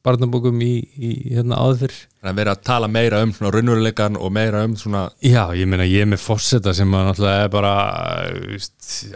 barnabókum 0.06 0.60
í, 0.64 0.72
í 0.96 1.10
hérna 1.34 1.58
áður 1.60 1.92
Þannig 1.92 2.32
að 2.32 2.40
vera 2.40 2.54
að 2.54 2.64
tala 2.68 2.88
meira 2.92 3.22
um 3.24 3.32
svona 3.36 3.52
raunveruleikan 3.56 4.18
og 4.20 4.32
meira 4.34 4.64
um 4.68 4.76
svona 4.78 5.06
Já, 5.24 5.42
ég 5.56 5.68
meina 5.70 5.88
ég 5.88 6.04
er 6.04 6.10
með 6.12 6.22
fórseta 6.24 6.74
sem 6.76 6.96
að 6.96 7.08
náttúrulega 7.10 7.46
er 7.46 7.54
bara 7.54 7.74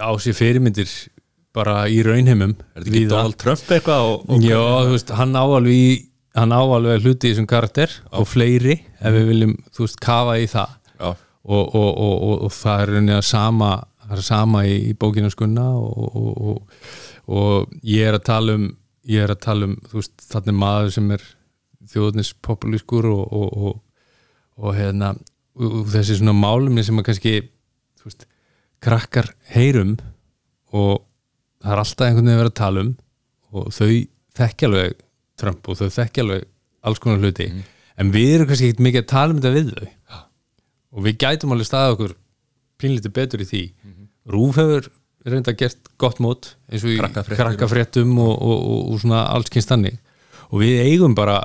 á 0.01 0.11
sér 0.21 0.39
fyrirmyndir 0.39 0.93
bara 1.55 1.85
í 1.87 2.01
raunheimum. 2.03 2.57
Er 2.75 2.83
þetta 2.83 2.91
ekki. 2.91 3.07
Donald 3.13 3.39
Trump 3.39 3.73
eitthvað 3.77 4.09
og, 4.09 4.27
og 4.27 4.43
Já, 4.43 4.59
þú 4.59 4.95
veist, 4.97 5.15
hann 5.21 5.39
áalvi 5.39 5.81
hann 6.35 6.55
áalveg 6.55 7.05
hluti 7.05 7.31
í 7.31 7.35
þessum 7.35 7.47
karakter 7.51 7.93
og 8.11 8.27
fleiri, 8.27 8.81
ef 8.99 9.15
við 9.15 9.29
viljum 9.31 9.53
þú 9.71 9.85
veist, 9.87 10.01
kafa 10.03 10.39
í 10.43 10.49
það. 10.51 10.73
Já, 10.99 11.11
og, 11.15 11.63
og, 11.63 11.91
og, 11.91 12.15
og, 12.15 12.39
og 12.49 12.55
það 12.57 12.83
er 12.83 12.93
rauninni 12.95 13.15
að 13.15 13.27
sama 13.31 13.75
það 14.05 14.17
er 14.19 14.27
sama 14.27 14.65
í, 14.69 14.75
í 14.91 14.95
bókinu 14.99 15.31
skunna 15.33 15.67
og, 15.79 16.17
og, 16.19 16.33
og, 16.51 16.89
og 17.35 17.77
ég 17.89 18.11
er 18.11 18.19
að 18.19 18.27
tala 18.27 18.59
um 18.59 18.67
ég 19.11 19.25
er 19.25 19.33
að 19.35 19.43
tala 19.45 19.69
um, 19.69 19.75
veist, 19.93 20.15
þannig 20.31 20.59
maður 20.61 20.93
sem 20.97 21.11
er 21.17 21.25
þjóðnis 21.93 22.33
populískur 22.45 23.09
og, 23.11 23.25
og, 23.29 23.57
og, 23.69 23.81
og 24.61 24.77
hérna 24.79 25.13
og 25.55 25.85
þessi 25.93 26.19
svona 26.19 26.35
málumni 26.37 26.83
sem 26.87 26.99
að 26.99 27.09
kannski 27.11 27.35
veist, 28.05 28.27
krakkar 28.85 29.31
heyrum 29.55 29.97
og 30.75 31.05
það 31.63 31.73
er 31.73 31.83
alltaf 31.85 32.09
einhvern 32.09 32.27
veginn 32.27 32.35
að 32.35 32.43
vera 32.43 32.53
að 32.53 32.61
tala 32.61 32.85
um 32.85 32.95
og 33.55 33.71
þau 33.75 33.93
þekkja 34.35 34.71
alveg 34.71 34.99
Trump 35.39 35.71
og 35.71 35.79
þau 35.79 35.89
þekkja 35.95 36.25
alveg 36.25 36.49
alls 36.85 37.01
konar 37.03 37.23
hluti. 37.23 37.49
En 38.01 38.11
við 38.15 38.35
erum 38.35 38.51
kannski 38.51 38.71
ekkert 38.71 38.85
mikið 38.85 39.05
að 39.05 39.11
tala 39.13 39.35
um 39.35 39.41
þetta 39.41 39.55
við 39.55 39.71
þau. 39.71 40.21
Og 40.95 41.07
við 41.07 41.17
gætum 41.23 41.55
alveg 41.55 41.69
staðið 41.69 41.95
okkur 41.95 42.17
pínlítið 42.83 43.15
betur 43.15 43.45
í 43.45 43.49
því. 43.49 43.63
Rúf 44.35 44.59
hefur 44.59 44.91
reynda 45.33 45.55
gert 45.57 45.79
gott 45.99 46.19
mót 46.21 46.51
eins 46.69 46.85
og 46.85 46.91
í 46.93 46.99
Krakkafréttum. 47.01 48.11
og, 48.21 48.35
og, 48.35 48.59
og, 48.75 48.81
og 48.93 49.01
svona 49.01 49.23
alls 49.33 49.49
kynst 49.53 49.71
þannig 49.73 49.97
og 50.51 50.61
við 50.61 50.83
eigum 50.85 51.15
bara 51.17 51.39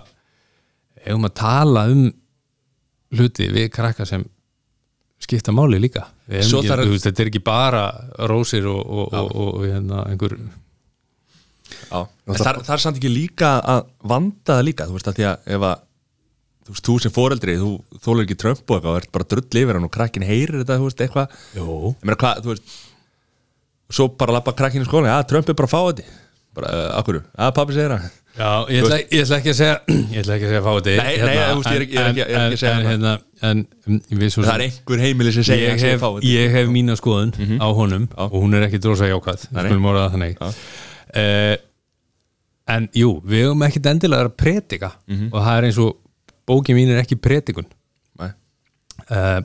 eigum 1.05 1.25
að 1.29 1.35
tala 1.39 1.85
um 1.93 2.09
hluti 3.15 3.47
við 3.53 3.69
krakka 3.73 4.05
sem 4.05 4.25
skipta 5.23 5.51
máli 5.55 5.79
líka 5.81 6.05
ekki, 6.29 6.49
þarf- 6.69 6.85
þú 6.87 6.93
veist, 6.95 7.07
þetta 7.07 7.23
er 7.23 7.29
ekki 7.31 7.43
bara 7.47 7.83
rósir 8.29 8.67
og, 8.69 8.81
og, 8.83 9.13
og, 9.15 9.31
og 9.59 9.63
hérna, 9.65 10.03
einhver 10.11 10.35
þar, 12.43 12.59
þar 12.65 12.75
er 12.77 12.83
samt 12.83 12.99
ekki 12.99 13.11
líka 13.11 13.53
að 13.61 13.87
vanda 14.11 14.57
það 14.59 14.65
líka, 14.67 14.87
þú 14.89 14.97
veist 14.97 15.09
að 15.11 15.17
því 15.19 15.27
að 15.31 15.49
ef 15.57 15.65
að 15.69 15.81
þú 16.69 16.75
veist, 16.75 16.85
þú 16.89 16.95
sem 17.03 17.13
foreldri, 17.15 17.55
þú 17.63 17.71
þólar 18.05 18.27
ekki 18.27 18.37
Trump 18.43 18.61
og 18.67 18.75
eitthvað 18.77 18.91
og 18.93 18.99
ert 19.01 19.11
bara 19.15 19.27
drull 19.33 19.61
yfir 19.63 19.77
hann 19.79 19.87
og 19.89 19.93
krakkin 19.95 20.25
heyrir 20.27 20.59
þetta, 20.61 20.77
þú 20.81 20.89
veist, 20.89 21.03
eitthvað 21.05 21.35
Jó. 21.57 21.67
ég 21.95 22.05
meina 22.05 22.19
hvað, 22.23 22.41
þú 22.45 22.53
veist 22.53 22.75
svo 23.89 24.07
bara 24.19 24.35
lappa 24.37 24.53
krakkin 24.57 24.83
í 24.85 24.87
skóla, 24.87 25.11
já, 25.15 25.27
Trump 25.29 25.49
er 25.49 25.57
bara 25.59 25.69
að 25.69 25.73
fá 25.75 25.81
þetta. 25.89 26.17
Bara, 26.59 26.69
uh, 26.73 26.87
akkur, 26.99 27.21
að 27.37 27.53
pappi 27.57 27.75
segir 27.77 27.93
það. 27.93 28.07
Já, 28.39 28.49
ég 28.71 28.83
ætla, 28.85 28.97
ég 29.11 29.23
ætla 29.25 29.37
ekki 29.39 29.49
að 29.51 29.57
segja 29.59 29.75
ég 30.13 30.19
ætla 30.21 30.35
ekki 30.35 30.45
að 30.47 30.51
segja 30.53 30.61
fá 30.65 30.71
þetta. 30.77 30.93
Nei, 30.99 31.15
nei, 31.19 31.37
þú 31.39 31.55
veist, 31.59 31.69
ég 31.69 31.75
er 31.79 31.83
ekki- 31.85 31.95
ég 31.95 32.01
er 32.01 32.09
ekki- 32.09 32.21
ég 32.21 32.35
ekki 32.39 32.57
að 32.57 32.61
segja 32.61 32.73
en, 32.79 32.87
hérna, 32.89 33.13
en 33.49 33.63
við 34.21 34.33
svo 34.33 34.43
það 34.45 34.53
er 34.55 34.63
einhver 34.67 35.03
heimili 35.03 35.33
sem 35.35 35.45
segir 35.49 35.65
ég 35.65 35.73
að 35.75 35.81
segja 35.83 35.95
hef, 35.97 36.03
fá 36.03 36.09
þetta. 36.15 36.29
ég 36.33 36.53
hef 36.55 36.69
mína 36.75 36.95
skoðun 36.99 37.33
á 37.59 37.67
honum 37.79 38.05
Já. 38.09 38.21
og 38.27 38.37
hún 38.37 38.55
er 38.59 38.65
ekki 38.67 38.79
drosa 38.85 39.09
jákvæð. 39.09 39.43
Nei, 39.49 39.59
nei. 39.63 39.69
skulum 39.71 39.89
orða 39.91 40.05
það 40.05 40.15
þannig. 40.15 40.37
Já. 40.39 40.53
uh, 41.23 41.55
en 42.75 42.89
jú, 43.01 43.11
við 43.25 43.45
höfum 43.47 43.65
ekkit 43.67 43.89
endilega 43.91 44.19
að 44.19 44.23
vera 44.23 44.31
að 44.33 44.39
predika 44.43 44.91
og 45.33 45.39
það 45.41 45.53
er 45.57 45.67
eins 45.69 45.79
og 45.81 45.95
bókin 46.49 46.77
mín 46.77 46.91
er 46.93 47.01
ekki 47.03 47.17
predikun. 47.21 47.65
Nei. 48.21 48.31
uh, 49.09 49.39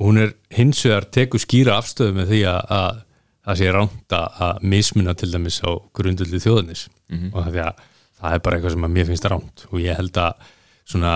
hún 0.00 0.20
er 0.22 0.34
hins 0.54 0.80
vegar 0.86 1.08
tekur 1.12 1.42
skýra 1.42 1.76
afstöðu 1.80 2.14
með 2.20 2.30
því 2.34 2.42
að, 2.54 2.60
að 2.80 3.00
það 3.46 3.60
sé 3.60 3.70
ránt 3.72 4.14
að 4.16 4.64
mismuna 4.72 5.14
til 5.16 5.30
dæmis 5.32 5.60
á 5.64 5.70
grundulli 5.96 6.40
þjóðanis 6.42 6.88
og 7.32 7.46
því 7.48 7.62
að 7.64 7.84
það 8.20 8.34
er 8.36 8.42
bara 8.44 8.56
eitthvað 8.58 8.74
sem 8.74 8.84
að 8.84 8.94
mér 8.96 9.06
finnst 9.08 9.28
ránt. 9.32 9.62
Og 9.72 9.80
ég 9.80 9.96
held 9.96 10.16
að 10.20 10.32
svona 10.84 11.12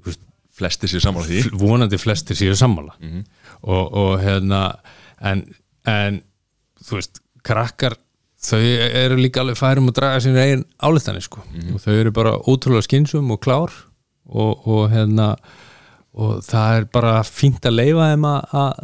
þú 0.00 0.06
veist, 0.10 0.20
flesti 0.60 0.90
sér 0.92 1.02
saman 1.02 1.24
á 1.24 1.26
því 1.26 1.40
vonandi 1.58 1.98
flestir 1.98 2.36
séu 2.38 2.54
sammála. 2.54 2.94
Og, 3.62 3.84
og 3.92 4.12
hérna 4.22 4.60
en, 5.20 5.42
en 5.88 6.20
þú 6.84 7.00
veist 7.00 7.20
krakkar 7.42 7.96
þau 8.40 8.60
eru 8.60 9.16
líka 9.20 9.42
alveg 9.42 9.58
færum 9.58 9.90
að 9.90 9.98
draga 9.98 10.20
sín 10.24 10.38
eigin 10.38 10.64
álittanir 10.80 11.24
sko. 11.26 11.42
Og 11.74 11.80
þau 11.82 11.92
eru 11.98 12.12
bara 12.12 12.36
ótrúlega 12.46 12.86
skynsum 12.86 13.30
og 13.34 13.40
klár 13.42 13.74
og, 14.30 14.66
og 14.68 14.86
hérna 14.92 15.34
og 16.14 16.40
það 16.46 16.78
er 16.78 16.86
bara 16.92 17.20
fínt 17.26 17.66
að 17.66 17.76
leifa 17.82 18.08
þeim 18.12 18.24
að 18.30 18.80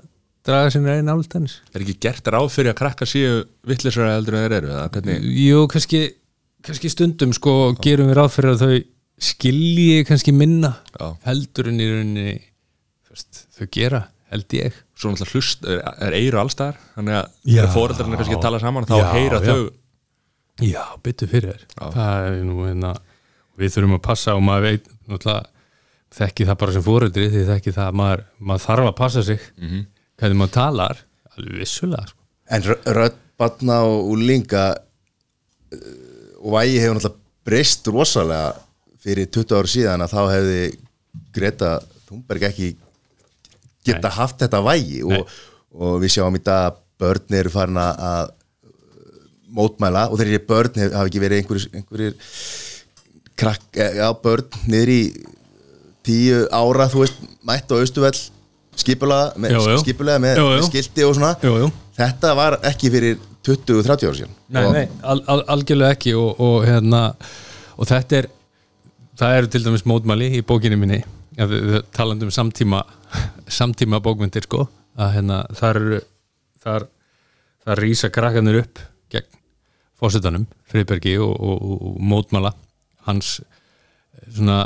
draga 0.46 0.70
sín 0.74 0.86
eigin 0.88 1.10
álittanir 1.12 1.54
er 1.74 1.82
ekki 1.84 1.96
gert 2.06 2.28
ráð 2.32 2.48
fyrir 2.54 2.72
að 2.72 2.78
krakka 2.80 3.08
séu 3.10 3.40
vittlisara 3.66 4.14
heldur 4.16 4.36
en 4.38 4.44
þeir 4.46 4.56
eru 4.60 4.74
hvernig 4.94 5.26
Jú, 5.42 5.62
kannski, 5.72 6.02
kannski 6.66 6.90
stundum 6.92 7.32
sko 7.36 7.54
gerum 7.82 8.10
við 8.12 8.18
ráð 8.20 8.34
fyrir 8.36 8.54
að 8.54 8.62
þau 8.64 8.76
skilji 9.30 10.04
kannski 10.08 10.34
minna 10.36 10.74
Já. 10.96 11.08
heldur 11.28 11.70
en 11.72 11.80
í 11.80 11.88
rauninni 11.88 12.36
þau 13.56 13.66
gera, 13.72 14.02
held 14.32 14.52
ég 14.58 14.74
svo 14.96 15.10
náttúrulega 15.12 15.32
hlust 15.36 15.64
er, 15.68 15.80
er 16.04 16.16
eiru 16.18 16.40
allstaðar 16.42 16.78
þannig 16.94 17.16
að 17.16 17.26
Já. 17.26 17.56
þegar 17.56 17.74
fóreldrarnir 17.76 18.20
kannski 18.20 18.36
að 18.36 18.44
tala 18.46 18.60
saman 18.62 18.88
þá 18.88 18.96
Já, 19.00 19.06
heyra 19.16 19.40
já. 19.40 19.48
þau 19.50 20.66
Já, 20.66 20.82
byttu 21.04 21.28
fyrir 21.28 21.58
Já. 21.76 21.84
það 21.96 22.26
er 22.30 22.38
nú 22.48 22.58
hérna 22.66 22.94
við 23.60 23.72
þurfum 23.76 23.96
að 23.98 24.04
passa 24.04 24.34
og 24.36 24.44
maður 24.44 24.66
veit 24.70 24.90
náttúrulega 25.08 25.52
þekki 26.16 26.46
það 26.48 26.58
bara 26.62 26.74
sem 26.76 26.84
fóreldri 26.86 27.26
því 27.32 27.42
þekki 27.50 27.72
það 27.76 27.88
að 27.90 27.96
maður, 28.00 28.22
maður 28.50 28.64
þarf 28.68 28.90
að 28.90 28.96
passa 29.00 29.22
sig 29.26 29.40
Mhm. 29.56 29.84
Hvernig 30.20 30.38
maður 30.40 30.54
talar 30.56 31.02
alveg 31.36 31.58
vissulega 31.62 32.06
sko. 32.10 32.20
En 32.50 32.62
rö- 32.62 32.82
rödd 32.96 33.16
batna 33.38 33.80
og 33.84 34.10
úlinga 34.14 34.66
og 36.40 36.52
vægi 36.54 36.78
hefur 36.80 36.96
náttúrulega 36.96 37.22
breyst 37.46 37.86
rosalega 37.92 38.54
fyrir 39.02 39.28
20 39.30 39.54
ári 39.58 39.70
síðan 39.70 40.02
að 40.06 40.14
þá 40.14 40.20
hefði 40.32 40.60
Greta 41.36 41.70
Thunberg 42.08 42.42
ekki 42.48 42.70
geta 43.86 44.10
haft 44.16 44.40
þetta 44.42 44.60
vægi. 44.66 45.02
Og, 45.06 45.28
og 45.76 46.00
við 46.02 46.14
sjáum 46.16 46.38
í 46.38 46.42
dag 46.42 46.70
að 46.72 46.80
börn 47.02 47.36
eru 47.38 47.52
farin 47.52 47.76
að- 47.78 48.00
að 48.10 48.32
mótmæla 49.56 50.06
og 50.10 50.18
þeir 50.18 50.32
eru 50.32 50.46
börn 50.48 50.80
hafa 50.82 51.04
ekki 51.06 51.20
verið 51.22 51.42
einhverjir, 51.42 51.68
einhverjir 51.76 52.16
krakk, 53.36 53.66
eh, 53.76 53.92
já, 54.00 54.08
börn 54.22 54.48
niður 54.66 54.90
í 54.94 55.00
tíu 56.06 56.40
ára, 56.50 56.88
þú 56.90 57.02
veist, 57.04 57.20
mætt 57.46 57.70
á 57.70 57.74
Austuvell 57.78 58.18
skipulega 58.76 59.32
með, 59.40 59.56
Jú, 59.56 59.64
jú. 59.72 59.78
skipulega 59.82 60.22
með, 60.22 60.38
Jú, 60.40 60.46
jú. 60.50 60.60
með 60.60 60.68
skilti 60.70 61.04
og 61.06 61.14
svona 61.16 61.32
Jú, 61.42 61.52
jú. 61.62 61.68
þetta 61.98 62.32
var 62.38 62.58
ekki 62.70 62.90
fyrir 62.92 63.18
20-30 63.46 64.08
ára 64.08 64.16
síðan 64.18 64.34
Nei, 64.48 64.62
og, 64.64 64.72
nei, 64.74 64.86
al, 65.02 65.22
al, 65.32 65.42
algjörlega 65.56 65.96
ekki 65.96 66.14
og, 66.18 66.40
og, 66.42 66.56
hérna, 66.66 67.02
og 67.76 67.88
þetta 67.90 68.20
er 68.22 68.28
það 69.16 69.36
eru 69.40 69.52
til 69.54 69.62
dæmis 69.64 69.86
mótmæli 69.88 70.28
í 70.38 70.42
bókinni 70.46 70.78
minni 70.80 70.98
ja, 71.38 71.46
við, 71.48 71.62
við 71.70 71.86
talandi 71.96 72.28
um 72.28 72.34
samtíma 72.34 72.82
samtíma 73.58 74.02
bókmyndir 74.04 74.44
sko 74.48 74.66
að 74.96 75.14
hérna, 75.18 75.40
þar 75.56 75.80
eru 75.82 76.00
þar, 76.64 76.86
þar 77.66 77.82
rýsa 77.84 78.10
krakkanir 78.12 78.62
upp 78.64 78.80
gegn 79.12 79.28
fósitanum 79.96 80.46
Friðbergi 80.68 81.14
og, 81.22 81.32
og, 81.36 81.62
og, 81.62 81.84
og 81.92 82.00
mótmæla 82.12 82.52
hans 83.06 83.38
svona 84.26 84.64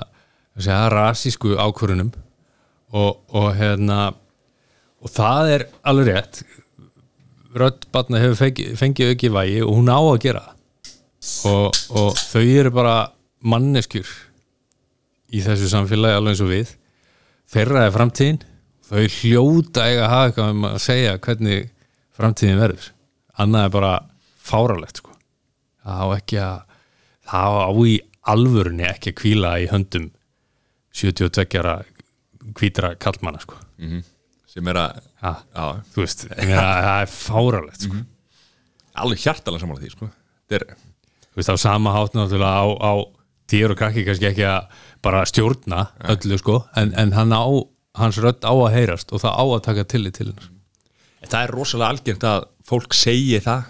segja, 0.56 0.88
rasísku 0.92 1.54
ákvörunum 1.60 2.10
og, 2.92 3.20
og 3.34 3.52
hérna 3.58 4.00
og 5.00 5.12
það 5.12 5.52
er 5.54 5.66
alveg 5.88 6.10
rétt. 6.10 6.42
Rödd 7.56 7.86
batna 7.90 8.20
hefur 8.22 8.38
fengið, 8.44 8.74
fengið 8.78 9.14
auki 9.14 9.30
vægi 9.34 9.62
og 9.66 9.76
hún 9.78 9.90
á 9.90 9.98
að 9.98 10.20
gera 10.22 10.44
og, 11.50 11.74
og 11.92 12.14
þau 12.16 12.44
eru 12.44 12.70
bara 12.72 12.94
manneskjur 13.42 14.08
í 15.34 15.42
þessu 15.44 15.70
samfélagi 15.72 16.18
alveg 16.18 16.34
eins 16.34 16.44
og 16.44 16.52
við. 16.52 16.72
Þeirra 17.50 17.86
er 17.86 17.94
framtíðin. 17.94 18.40
Þau 18.90 19.02
hljóta 19.20 19.86
eiga 19.86 20.06
að 20.06 20.12
hafa 20.12 20.28
eitthvað 20.28 20.54
um 20.54 20.64
að 20.70 20.78
segja 20.82 21.18
hvernig 21.22 21.68
framtíðin 22.18 22.62
verður. 22.62 22.88
Annað 23.40 23.66
er 23.66 23.74
bara 23.76 23.92
fáralegt 24.50 25.02
sko. 25.02 25.14
það 25.84 26.00
á 26.02 26.06
ekki 26.16 26.40
að 26.42 26.56
það 27.30 27.58
á 27.62 27.70
í 27.86 27.94
alvörunni 28.30 28.86
ekki 28.88 29.12
að 29.12 29.18
kvíla 29.20 29.52
í 29.62 29.68
höndum 29.70 30.10
72 30.96 31.60
ára 31.62 31.78
hvítra 32.58 32.94
kallmanna 33.00 33.40
sko. 33.42 33.58
sem 34.50 34.66
er 34.68 34.80
að 34.80 35.00
þú 35.94 36.02
veist, 36.02 36.26
það 36.28 37.02
er 37.02 37.10
fáralegt 37.12 37.86
sko. 37.86 38.04
alveg 38.94 39.24
hjartalega 39.24 39.62
samanlega 39.62 39.86
því 39.86 39.94
sko. 39.94 40.10
er 40.50 40.64
þú 41.30 41.40
veist, 41.40 41.52
á 41.52 41.56
sama 41.60 41.94
náttúrulega 41.94 42.50
á, 42.50 42.66
á 42.66 42.92
týr 43.50 43.72
og 43.74 43.78
krakki 43.78 44.04
kannski 44.06 44.30
ekki 44.30 44.46
að 44.46 44.86
bara 45.02 45.24
stjórna 45.26 45.90
öllu 46.12 46.38
sko, 46.38 46.64
en, 46.76 46.94
en 46.94 47.12
hann 47.12 47.34
á 47.34 47.44
hans 47.98 48.18
rödd 48.22 48.44
á 48.46 48.52
að 48.54 48.74
heyrast 48.76 49.12
og 49.12 49.22
það 49.24 49.34
á 49.34 49.44
að 49.44 49.62
taka 49.66 49.84
tillit 49.84 50.16
til 50.18 50.30
hennar. 50.30 50.50
Það 51.26 51.42
er 51.42 51.54
rosalega 51.54 51.90
algengt 51.94 52.24
að 52.24 52.44
fólk 52.66 52.94
segi 52.96 53.40
það 53.42 53.66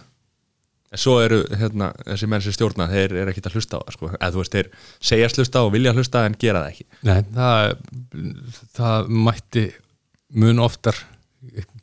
en 0.91 0.99
svo 0.99 1.17
eru 1.23 1.41
hérna, 1.55 1.93
þessi 2.07 2.29
menn 2.31 2.43
sem 2.45 2.55
stjórna 2.55 2.89
þeir 2.91 3.15
eru 3.23 3.33
ekkert 3.33 3.51
að 3.51 3.59
hlusta 3.59 3.79
á 3.79 3.83
það 3.87 3.97
sko. 3.97 4.11
eða 4.17 4.31
þú 4.35 4.43
veist, 4.43 4.57
þeir 4.57 4.71
segjast 5.11 5.41
hlusta 5.41 5.63
og 5.67 5.73
vilja 5.75 5.95
hlusta 5.95 6.25
en 6.27 6.37
gera 6.41 6.65
það 6.65 6.73
ekki. 6.73 6.87
Nei, 7.07 7.21
það, 7.37 7.75
það 8.79 9.11
mætti 9.29 9.65
mun 10.41 10.63
oftar 10.65 10.99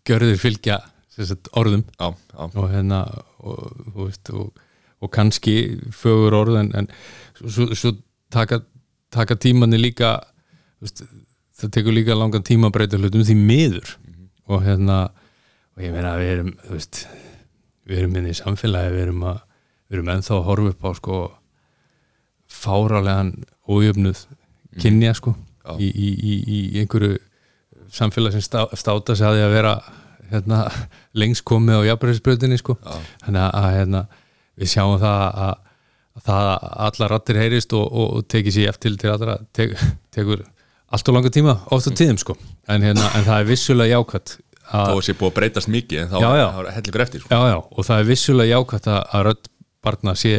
görðir 0.07 0.39
fylgja 0.41 0.81
sagt, 1.17 1.49
orðum. 1.57 1.85
Já, 1.97 2.11
já, 2.13 2.41
og 2.47 2.67
hérna 2.71 3.03
og, 3.39 3.61
og, 3.93 4.01
veist, 4.05 4.31
og, 4.33 4.65
og 5.01 5.13
kannski 5.13 5.55
fögur 5.95 6.35
orð 6.37 6.59
en, 6.61 6.73
en 6.77 6.89
svo, 7.39 7.69
svo 7.73 7.93
taka, 8.33 8.61
taka 9.13 9.37
tímanni 9.39 9.79
líka 9.79 10.17
veist, 10.83 11.05
það 11.57 11.73
tekur 11.77 11.95
líka 11.95 12.17
langan 12.17 12.45
tíma 12.45 12.69
að 12.69 12.75
breyta 12.77 12.99
hlutum 12.99 13.25
því 13.25 13.37
miður. 13.39 13.95
Og 14.47 14.63
hérna 14.63 15.07
og 15.77 15.83
ég 15.83 15.95
meina 15.95 16.15
við 16.19 16.33
erum 16.35 16.53
þú 16.65 16.75
veist, 16.75 17.01
við 17.87 18.01
erum 18.01 18.17
inn 18.19 18.31
í 18.31 18.35
samfélagi 18.37 18.93
við 18.95 19.05
erum, 19.07 19.27
að, 19.31 19.43
við 19.87 19.99
erum 19.99 20.11
ennþá 20.15 20.35
að 20.37 20.47
horfa 20.49 20.73
upp 20.73 20.87
á 20.87 20.91
sko 20.99 21.19
fáralegan 22.47 23.31
ójöfnuð 23.67 24.25
kynja 24.81 25.13
sko 25.17 25.35
Já. 25.67 25.75
í, 25.79 25.87
í, 25.87 26.09
í, 26.15 26.35
í 26.47 26.81
einhverju 26.81 27.17
samfélag 27.91 28.35
sem 28.35 28.43
stá, 28.43 28.65
státa 28.75 29.15
sig 29.15 29.27
að 29.27 29.37
því 29.37 29.45
að 29.45 29.55
vera 29.55 29.73
hérna, 30.31 30.63
lengst 31.19 31.45
komið 31.47 31.83
á 31.83 31.87
jafnbæðisbröðinni 31.91 32.59
sko. 32.59 32.77
Já. 32.83 32.99
þannig 33.25 33.47
að, 33.47 33.69
hérna, 33.77 34.03
við 34.57 34.73
sjáum 34.73 34.99
það 35.01 35.23
að, 35.27 35.55
að 36.17 36.27
það 36.27 36.51
að 36.51 36.67
allar 36.87 37.13
rattir 37.15 37.41
heyrist 37.41 37.77
og, 37.77 37.87
og, 37.87 38.13
og 38.17 38.29
tekið 38.31 38.57
sér 38.57 38.71
eftir 38.73 38.99
til 38.99 39.13
allra 39.13 39.37
tek, 39.55 39.75
tekur 40.15 40.43
allt 40.87 41.09
og 41.11 41.17
langa 41.17 41.31
tíma 41.33 41.57
oft 41.75 41.89
á 41.89 41.91
tíðum 41.91 42.19
sko. 42.21 42.37
en, 42.67 42.83
hérna, 42.83 43.11
en 43.15 43.27
það 43.27 43.41
er 43.41 43.49
vissulega 43.51 43.97
jákvætt 43.99 44.37
þó 44.67 44.77
að, 44.83 44.93
að 44.97 45.01
sé 45.07 45.15
búið 45.17 45.31
að 45.31 45.35
breytast 45.39 45.71
mikið 45.73 46.01
en 46.03 46.09
þá 46.11 46.17
Já, 46.21 46.29
já. 46.41 46.45
þá 46.53 46.59
er 46.63 46.69
hellingur 46.77 47.03
eftir 47.05 47.23
sko. 47.23 47.29
já, 47.31 47.41
já, 47.53 47.57
og 47.71 47.87
það 47.87 48.01
er 48.03 48.07
vissulega 48.11 48.53
jákvætt 48.57 48.89
að, 48.93 49.01
rödd 49.27 49.49
barna 49.87 50.15
sé 50.19 50.33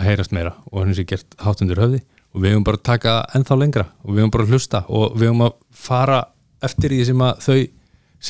að 0.00 0.08
heyrast 0.10 0.34
meira 0.36 0.54
og 0.70 0.80
hann 0.84 0.96
sé 0.96 1.04
gert 1.08 1.36
hátundur 1.44 1.80
höfði 1.82 2.02
og 2.30 2.44
við 2.44 2.52
höfum 2.54 2.66
bara 2.68 2.78
að 2.80 2.86
taka 2.90 3.14
ennþá 3.34 3.56
lengra 3.58 3.86
og 4.04 4.12
við 4.14 4.22
höfum 4.22 4.34
bara 4.36 4.46
að 4.46 4.52
hlusta 4.54 4.82
og 4.88 5.16
við 5.18 5.30
höfum 5.30 5.46
að 5.48 5.56
fara 5.74 6.20
eftir 6.68 6.92
því 6.94 7.00
sem 7.08 7.24
að 7.26 7.40
þau 7.46 7.58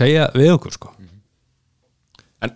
segja 0.01 0.29
við 0.39 0.53
okkur 0.55 0.77
sko. 0.77 0.93
en 2.47 2.55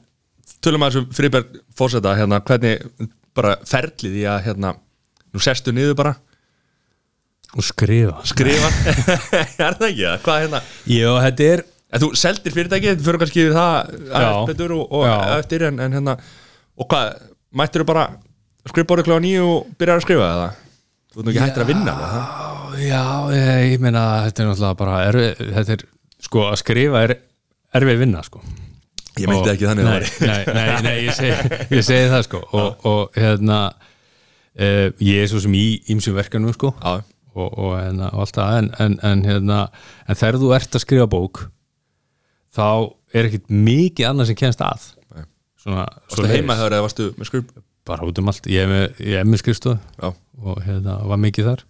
tölum 0.65 0.87
að 0.87 0.95
þessu 0.95 1.19
Friberg 1.19 1.59
fórseta 1.75 2.15
hérna, 2.17 2.39
hvernig 2.47 2.87
bara 3.35 3.57
ferlið 3.67 4.21
í 4.23 4.25
að 4.31 4.45
hérna, 4.47 4.71
nú 5.35 5.43
sestu 5.43 5.75
niður 5.75 5.99
bara 5.99 6.15
og 7.55 7.63
skrifa 7.67 8.23
skrifa 8.27 8.71
er 9.67 9.77
það 9.79 9.89
ekki 9.91 10.07
það? 10.07 10.21
Hvað 10.25 10.41
hérna 10.45 10.61
Já, 10.91 11.11
þetta 11.27 11.49
er 11.51 11.65
En 11.95 12.03
þú 12.03 12.09
seldir 12.19 12.55
fyrirtæki, 12.57 12.91
þetta 12.91 13.07
fyrir 13.07 13.21
kannski 13.23 13.45
það 13.55 13.75
aðeins 14.11 14.35
Já. 14.35 14.47
betur 14.51 14.73
og, 14.75 14.85
og 14.99 15.05
Já. 15.07 15.15
eftir 15.39 15.65
en, 15.69 15.77
en 15.85 15.93
hérna, 15.95 16.17
og 16.81 16.89
hvað, 16.91 17.13
mættir 17.61 17.85
þú 17.85 17.89
bara 17.93 18.05
skrifbórið 18.73 19.07
kljóða 19.07 19.23
nýju 19.27 19.45
og 19.53 19.69
byrjar 19.79 20.01
að 20.01 20.07
skrifa 20.09 20.29
eða? 20.35 20.49
Þú 21.15 21.21
ert 21.21 21.29
nú 21.29 21.33
ekki 21.35 21.43
hættir 21.45 21.63
að 21.65 21.71
vinna 21.71 21.95
með 22.01 22.13
það? 22.17 22.83
Já, 22.83 23.03
ég, 23.37 23.51
ég 23.71 23.83
meina 23.85 24.03
þetta 24.25 24.43
er 24.43 24.49
náttúrulega 24.51 24.79
bara 24.83 24.97
erfi, 25.07 25.29
þetta 25.55 25.77
er, 25.77 25.85
sko, 26.27 26.45
að 26.51 26.59
skrifa 26.65 27.03
er 27.07 27.17
erfið 27.79 28.03
vinna, 28.03 28.25
sko 28.27 28.43
Ég 29.15 29.29
meinti 29.31 29.47
Og- 29.47 29.53
ekki 29.55 29.69
þannig 29.71 29.87
nei, 29.87 30.07
það 30.11 30.27
nei, 30.27 30.55
nei, 30.57 30.83
nei, 30.83 30.95
ég 31.05 31.15
segi, 31.15 31.59
ég 31.77 31.85
segi 31.87 32.09
það, 32.11 32.23
sko 32.27 32.41
og, 32.59 32.87
og 32.91 33.15
hérna 33.23 33.59
uh, 33.71 34.89
ég 34.99 35.21
er 35.23 35.31
svo 35.31 35.43
sem 35.45 35.55
í 35.55 35.67
ýmsum 35.95 36.17
verkanum, 36.19 36.51
sko 36.57 36.73
Já, 36.81 36.97
og, 37.35 37.47
og, 37.55 37.71
hérna, 37.79 38.09
og 38.11 38.25
allt 38.27 38.41
það 38.41 38.57
en, 38.59 38.73
en, 38.83 38.97
en, 39.13 39.23
hérna, 39.29 39.61
en 40.09 40.19
þegar 40.19 40.41
þú 40.43 40.51
ert 40.59 40.75
að 40.81 40.83
skrifa 40.89 41.07
bók 41.15 41.45
þá 42.55 42.67
er 43.15 43.29
ekkit 43.29 43.51
mikið 43.51 44.11
annað 44.11 44.31
sem 44.31 44.39
kennst 44.39 44.65
að. 44.65 44.91
Svona, 45.65 45.87
varstu 46.11 46.29
heima 46.29 46.59
þegar 46.59 46.77
eða 46.77 46.85
varstu 46.85 47.07
með 47.17 47.31
skrif? 47.31 47.55
bara 47.85 48.07
út 48.09 48.19
um 48.21 48.33
allt, 48.33 48.49
ég 48.49 48.65
er 48.65 48.71
með, 48.71 49.01
ég 49.05 49.21
Já, 50.01 50.11
og 50.41 50.61
hérna 50.65 50.99
var 51.05 51.21
mikið 51.21 51.51
þar. 51.51 51.65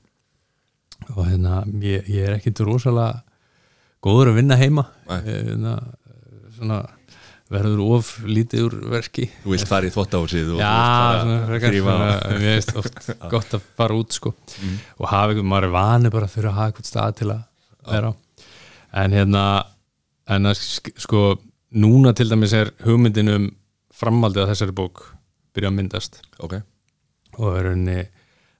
Og 1.14 1.24
hérna 1.26 1.62
ég, 1.82 2.06
ég 2.08 2.28
er 2.28 2.36
ekkit 2.38 2.62
rosalega 2.64 3.24
góður 4.04 4.32
að 4.32 4.38
vinna 4.38 4.58
heima. 4.60 4.86
Ég, 5.10 5.48
hérna, 5.50 5.74
svona 6.54 6.84
verður 7.54 7.82
of 7.98 8.12
lítið 8.24 8.64
úr 8.68 8.76
verki. 8.94 9.26
Þú 9.42 9.52
vilt 9.52 9.68
fara 9.68 9.88
í 9.88 9.92
þvóttahúsið 9.94 10.54
og 10.54 10.62
Já, 10.62 11.26
mér 11.28 12.54
veist 12.54 12.72
oft 12.78 13.10
gott 13.34 13.58
að 13.58 13.66
fara 13.76 13.98
út 13.98 14.16
sko. 14.16 14.32
Og 15.00 15.10
hafa 15.10 15.34
einhvern, 15.34 15.50
maður 15.50 15.68
er 15.68 15.74
vani 15.74 16.14
bara 16.14 16.30
að 16.30 16.38
þurfa 16.38 16.52
að 16.52 16.58
hafa 16.60 16.70
einhvern 16.70 16.90
stað 16.90 17.18
til 17.20 17.30
að 17.34 17.44
vera 17.90 18.10
á. 18.10 18.12
En 19.02 19.18
hérna 19.18 19.44
en 20.28 20.46
að 20.50 20.56
sk- 20.60 20.94
sko, 21.04 21.22
núna 21.74 22.12
til 22.16 22.28
dæmis 22.30 22.52
er 22.56 22.70
hugmyndin 22.84 23.28
um 23.34 23.48
framhaldið 23.94 24.44
að 24.44 24.52
þessari 24.54 24.74
bók 24.78 25.02
byrja 25.54 25.70
að 25.70 25.76
myndast. 25.78 26.20
Ok, 26.42 26.54
og 27.38 27.56
er 27.58 27.68
henni 27.72 27.98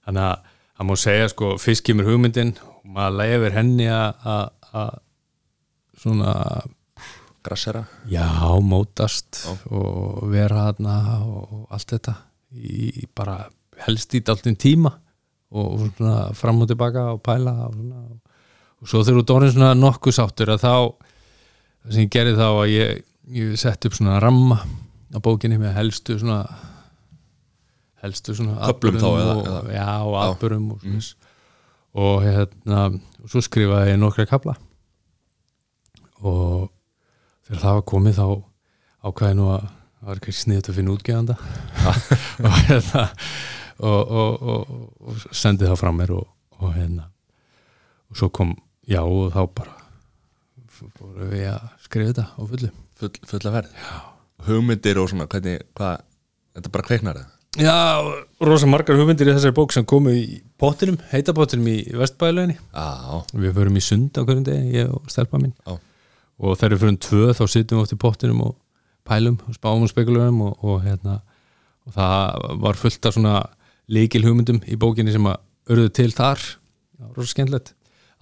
þannig 0.05 0.27
að 0.29 0.51
það 0.75 0.87
má 0.89 0.95
segja 0.99 1.29
sko 1.31 1.53
fyrst 1.61 1.83
kemur 1.87 2.07
hugmyndin 2.09 2.53
og 2.61 2.81
maður 2.95 3.17
leifir 3.21 3.55
henni 3.57 3.87
að 3.89 4.99
svona 5.97 6.33
grassera. 7.45 7.85
já, 8.09 8.25
mótast 8.61 9.45
Já. 9.45 9.53
og 9.71 10.29
vera 10.31 10.71
þarna 10.71 10.95
og 11.25 11.67
allt 11.71 11.91
þetta 11.93 12.15
í 12.55 13.05
bara 13.15 13.45
helst 13.85 14.13
í 14.15 14.21
dálítinn 14.25 14.57
tíma 14.57 14.91
og 15.55 15.85
svona 15.95 16.33
fram 16.35 16.61
og 16.63 16.67
tilbaka 16.71 17.11
og 17.13 17.21
pæla 17.23 17.53
og, 17.67 17.73
svona, 17.75 18.01
og 18.81 18.87
svo 18.89 19.03
þú 19.05 19.23
dórið 19.23 19.53
svona 19.55 19.73
nokkuð 19.77 20.15
sáttur 20.17 20.51
að 20.55 20.63
þá 20.65 20.73
það 21.85 21.93
sem 21.97 22.05
ég 22.05 22.13
gerði 22.15 22.35
þá 22.39 22.47
að 22.49 22.71
ég, 22.73 23.03
ég 23.39 23.55
sett 23.61 23.85
upp 23.87 23.95
svona 23.97 24.19
ramma 24.23 24.59
á 25.15 25.17
bókinni 25.23 25.57
með 25.61 25.75
helstu 25.77 26.17
svona 26.19 26.41
helstu 28.03 28.35
svona 28.37 28.57
Köflum 28.59 28.99
þá, 28.99 29.05
atburðum 29.05 29.21
eða- 29.21 29.35
og, 29.35 29.45
eða- 29.45 29.73
já, 29.75 29.87
og 30.05 30.15
atbyrjum 30.23 30.65
og, 30.75 30.83
mm. 30.83 30.99
og 32.05 32.15
hérna 32.25 32.81
og 33.23 33.29
svo 33.31 33.41
skrifaði 33.41 33.93
ég 33.95 33.99
nokkra 34.01 34.25
kapla 34.29 34.55
og 36.25 36.69
þegar 37.45 37.61
það 37.61 37.75
var 37.79 37.85
komið 37.91 38.19
þá 38.19 38.27
ákvæði 39.05 39.37
nú 39.39 39.49
að 39.53 39.65
það 39.65 40.07
var 40.09 40.21
ekki 40.21 40.33
sniðt 40.37 40.69
að 40.69 40.77
finna 40.79 40.93
útgefanda. 40.95 41.35
Og 42.45 42.55
hérna 42.67 43.03
og, 43.79 44.11
og, 44.15 44.43
og, 44.53 44.71
og 45.01 45.23
sendi 45.35 45.65
það 45.67 45.79
frá 45.81 45.89
mér 45.95 46.11
og, 46.15 46.27
og 46.61 46.73
hérna. 46.75 47.07
Og 48.09 48.19
svo 48.19 48.29
kom, 48.33 48.53
já 48.87 49.01
og 49.03 49.33
þá 49.33 49.41
bara 49.57 49.73
fórum 50.75 51.31
við 51.33 51.47
að 51.51 51.65
skrifa 51.95 52.11
þetta 52.11 52.27
á 52.35 52.41
fullu. 52.51 52.73
Full, 52.99 53.15
fulla 53.31 53.55
verð 53.55 53.79
Já. 53.79 53.95
hugmyndir 54.49 54.99
og 54.99 55.09
svona, 55.11 55.27
hvernig, 55.31 55.63
hvað 55.75 56.03
þetta 56.55 56.71
bara 56.75 56.87
kveiknar 56.89 57.19
það 57.21 57.31
Já, 57.55 58.03
rosa 58.43 58.67
margar 58.67 58.97
hugmyndir 58.99 59.29
í 59.31 59.33
þessari 59.35 59.55
bók 59.55 59.71
sem 59.71 59.85
komu 59.87 60.11
í 60.11 60.41
pottinum, 60.59 60.97
heitapottinum 61.13 61.69
í 61.71 61.77
Vestbæðilöginni 61.95 62.57
við 63.31 63.53
förum 63.55 63.79
í 63.79 63.83
sund 63.83 64.19
á 64.19 64.27
hverjum 64.27 64.43
degi, 64.43 64.73
ég 64.75 64.91
og 64.91 65.07
stelpa 65.11 65.39
mín. 65.39 65.53
Já. 65.63 65.77
og 66.35 66.57
þegar 66.59 66.75
við 66.75 66.83
förum 66.83 66.97
tvö 67.05 67.29
þá 67.31 67.43
sittum 67.47 67.79
við 67.79 67.85
oft 67.85 67.95
í 67.95 67.99
pottinum 68.01 68.41
og 68.43 68.57
pælum 69.07 69.39
og 69.47 69.55
spáum 69.55 69.85
og 69.87 69.91
spekulum 69.93 70.41
og, 70.49 70.57
og, 70.67 70.81
hérna, 70.83 71.21
og 71.87 71.95
það 71.95 72.59
var 72.65 72.81
fullt 72.81 73.07
af 73.07 73.15
svona 73.15 73.37
líkil 73.87 74.25
hugmyndum 74.27 74.59
í 74.67 74.75
bókinni 74.81 75.15
sem 75.15 75.31
að 75.31 75.39
urðu 75.71 75.95
til 75.95 76.11
þar, 76.11 76.43
rosa 77.15 77.31
skemmtilegt 77.31 77.71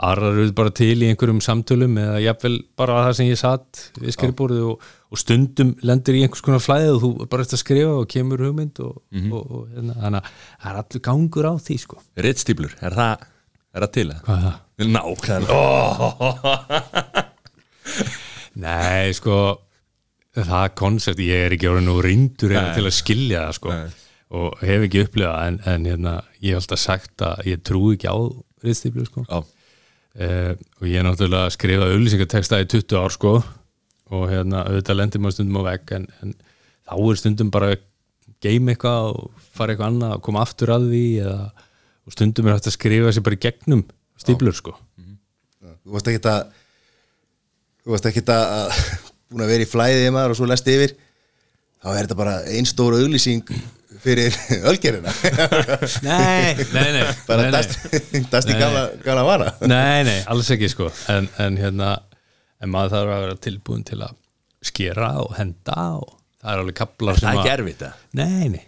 aðrar 0.02 0.40
urðu 0.42 0.56
bara 0.58 0.74
til 0.74 0.96
í 1.04 1.10
einhverjum 1.12 1.42
samtölum 1.44 1.98
eða 2.02 2.22
jafnvel 2.24 2.56
bara 2.80 3.04
það 3.06 3.18
sem 3.20 3.28
ég 3.30 3.40
satt 3.40 3.82
við 4.02 4.16
skrifbúrið 4.16 4.64
og, 4.72 4.88
og 5.14 5.22
stundum 5.22 5.76
lendir 5.86 6.18
í 6.18 6.24
einhvers 6.26 6.44
konar 6.46 6.64
flæði 6.64 6.90
og 6.96 7.04
þú 7.04 7.12
bara 7.30 7.46
eftir 7.46 7.60
að 7.60 7.62
skrifa 7.62 7.94
og 8.00 8.08
kemur 8.10 8.42
hugmynd 8.48 8.82
og, 8.84 8.96
og, 9.22 9.44
og 9.44 9.68
hérna, 9.76 9.98
þannig 10.02 10.20
að 10.20 10.32
það 10.34 10.72
er 10.72 10.82
allur 10.82 11.06
gangur 11.10 11.50
á 11.50 11.54
því 11.68 11.78
sko 11.84 12.02
Rittstíplur, 12.26 12.74
er 12.82 12.98
það 12.98 13.28
er 13.74 13.86
það 13.86 13.94
til 13.98 14.08
það? 14.10 14.24
Hvað 14.26 14.38
er 14.38 14.48
það? 14.48 14.58
Nákvæmlega 14.94 15.54
oh. 16.04 17.22
Nei, 18.64 19.14
sko 19.18 19.38
það 20.34 20.70
koncept, 20.80 21.22
ég 21.22 21.48
er 21.48 21.56
ekki 21.56 21.70
orðin 21.70 21.90
nú 21.92 22.00
Nei. 22.02 22.30
til 22.42 22.88
að 22.88 22.96
skilja 22.98 23.48
það 23.48 23.58
sko 23.60 23.74
Nei. 23.74 23.90
og 24.40 24.64
hef 24.66 24.88
ekki 24.88 25.04
upplifað 25.06 25.50
en, 25.52 25.60
en 25.70 25.90
hérna, 25.90 26.14
ég 26.42 26.56
hef 26.56 26.64
alltaf 26.64 26.82
sagt 26.82 27.26
að 27.26 27.52
ég 27.52 27.62
trúi 27.66 27.94
ekki 27.98 28.10
á 28.10 28.18
riðstíflu 28.66 29.06
sko 29.06 29.26
Já, 29.28 29.44
uh, 30.20 30.54
og 30.80 30.90
ég 30.90 31.00
er 31.00 31.08
náttúrulega 31.08 31.48
að 31.48 31.56
skrifa 31.56 31.90
auðlýsingateksta 31.92 32.62
í 32.64 32.70
20 32.76 33.00
ár 33.00 33.16
sko. 33.16 33.34
Og 34.14 34.28
hérna, 34.30 34.66
auðvitað 34.68 35.00
lendir 35.00 35.24
maður 35.24 35.38
stundum 35.40 35.62
á 35.64 35.70
vegg 35.72 35.94
en, 35.98 36.08
en 36.22 36.34
þá 36.86 36.96
er 37.00 37.20
stundum 37.22 37.52
bara 37.54 37.72
að 37.74 37.86
geima 38.44 38.74
eitthvað 38.74 39.14
og 39.14 39.46
fara 39.56 39.74
eitthvað 39.74 39.90
annað 39.90 40.18
og 40.18 40.26
koma 40.26 40.44
aftur 40.44 40.74
að 40.76 40.90
því 40.92 41.06
eða, 41.24 41.38
og 42.04 42.16
stundum 42.18 42.50
er 42.50 42.58
hægt 42.58 42.70
að 42.70 42.76
skrifa 42.76 43.14
sér 43.16 43.26
bara 43.26 43.40
í 43.40 43.44
gegnum 43.46 43.86
stíflur 44.20 44.58
sko. 44.58 44.76
Þú 45.84 45.96
varst 45.96 46.10
ekki 46.12 46.22
að 46.30 46.44
þú 47.84 47.96
varst 47.96 48.10
ekki 48.12 48.26
að 48.32 48.84
búin 49.34 49.46
að 49.46 49.54
vera 49.56 49.66
í 49.66 49.72
flæðið 49.72 50.12
maður 50.16 50.36
og 50.36 50.40
svo 50.40 50.50
lest 50.52 50.70
yfir. 50.72 50.96
Þá 51.84 51.90
er 51.94 52.02
þetta 52.06 52.20
bara 52.20 52.36
ein 52.54 52.68
stór 52.70 52.96
auglýsing 53.00 53.48
fyrir 54.04 54.36
ölgerina 54.70 55.12
Nei, 56.04 56.56
nei, 56.76 56.90
nei 56.96 57.04
bara 57.28 57.46
nei, 57.46 57.52
nei. 57.52 57.54
dasti, 57.56 58.22
dasti 58.34 58.52
Nei. 58.56 58.60
gala, 58.62 58.84
gala 59.06 59.24
vara. 59.28 59.52
Nei, 59.70 60.04
nei, 60.08 60.18
alls 60.32 60.50
ekki 60.56 60.70
sko. 60.72 60.90
En, 61.14 61.30
en 61.44 61.58
hérna, 61.62 61.94
en 62.64 62.72
maður 62.74 62.96
þarf 62.98 63.14
að 63.18 63.24
vera 63.28 63.40
tilbúin 63.48 63.86
til 63.88 64.02
að 64.06 64.18
skera 64.64 65.10
og 65.24 65.34
henda 65.38 65.78
og 66.00 66.14
það 66.44 66.54
er 66.54 66.62
alveg 66.64 66.78
kaplar 66.80 67.20
það 67.20 67.30
er 67.34 67.40
ekki 67.42 67.54
erfitt 67.58 67.82
það 67.84 68.06
Nei, 68.20 68.50
nei, 68.54 68.64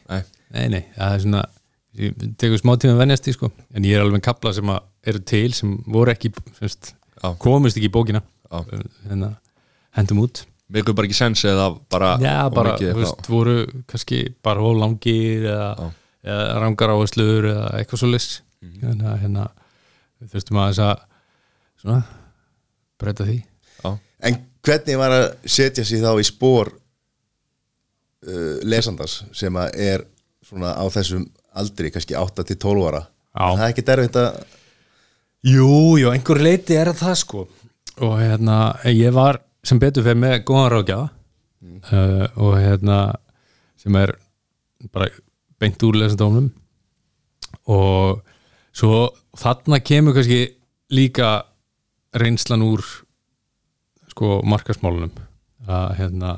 Nei. 0.56 0.68
nei, 0.72 0.82
það 0.96 1.14
er 1.18 1.24
svona, 1.26 1.44
ég 2.00 2.26
tekur 2.42 2.62
smá 2.62 2.74
tíma 2.80 2.96
að 2.98 3.02
venjast 3.06 3.30
í 3.32 3.36
sko, 3.36 3.50
en 3.76 3.88
ég 3.88 3.96
er 3.98 4.04
alveg 4.06 4.24
kaplar 4.26 4.56
sem 4.58 4.72
að 4.76 4.84
eru 5.12 5.22
til 5.32 5.48
sem 5.56 5.72
voru 5.92 6.12
ekki 6.14 6.32
semst, 6.60 6.94
komist 7.44 7.78
ekki 7.80 7.90
í 7.92 7.94
bókina. 7.94 8.22
Hérna, 9.06 9.34
hendum 9.98 10.22
út 10.24 10.44
Megur 10.74 10.96
bara 10.98 11.06
ekki 11.06 11.18
sens 11.18 11.44
eða 11.46 11.68
bara 11.94 12.16
Já, 12.24 12.50
bara, 12.50 12.72
þú 12.80 12.94
veist, 12.98 13.28
voru 13.30 13.58
kannski 13.92 14.24
bara 14.44 14.64
of 14.66 14.78
langir 14.82 15.44
eða, 15.46 15.92
eða 16.26 16.56
rangar 16.64 16.90
áherslur 16.96 17.46
eða 17.52 17.68
eitthvað 17.80 18.02
svo 18.02 18.10
list 18.14 18.42
Mhm. 18.66 18.80
hérna, 18.82 19.12
hérna 19.22 19.44
við 20.22 20.32
þurftum 20.34 20.58
aðeins 20.58 20.80
að 20.82 21.04
svona, 21.84 22.00
breyta 22.98 23.28
því 23.28 23.36
Já. 23.84 23.92
en 24.26 24.40
hvernig 24.66 24.98
var 24.98 25.12
að 25.12 25.26
setja 25.46 25.86
sig 25.86 26.02
þá 26.02 26.16
í 26.18 26.26
spór 26.26 26.72
uh, 28.28 28.58
lesandars 28.66 29.20
sem 29.38 29.54
að 29.60 29.76
er 29.86 30.06
svona 30.46 30.74
á 30.74 30.86
þessum 30.90 31.28
aldri, 31.56 31.92
kannski 31.94 32.18
8 32.18 32.44
til 32.50 32.58
12 32.58 32.88
ára 32.90 33.04
Já. 33.06 33.46
það 33.54 33.64
er 33.68 33.74
ekki 33.76 33.86
derfitt 33.92 34.20
að 34.24 34.44
Jú, 35.46 35.70
jú, 36.02 36.10
einhver 36.10 36.40
leiti 36.42 36.74
er 36.74 36.90
það 36.98 37.16
sko 37.22 37.44
og 38.02 38.16
hérna, 38.20 38.56
ég 38.90 39.14
var 39.14 39.38
sem 39.66 39.82
betur 39.82 40.06
fyrir 40.06 40.22
með 40.22 40.38
góðan 40.48 40.72
ráðgjafa 40.74 41.08
uh, 41.92 42.26
og 42.42 42.58
hérna 42.60 43.00
sem 43.80 43.98
er 44.00 44.16
bara 44.94 45.10
beint 45.62 45.82
úr 45.88 45.98
lesandónum 46.00 46.52
og 47.72 48.22
svo 48.76 49.08
þarna 49.40 49.82
kemur 49.82 50.16
kannski 50.16 50.42
líka 50.94 51.46
reynslan 52.16 52.64
úr 52.66 52.84
sko 54.12 54.40
markasmálunum 54.48 55.14
að 55.66 55.92
hérna 56.00 56.38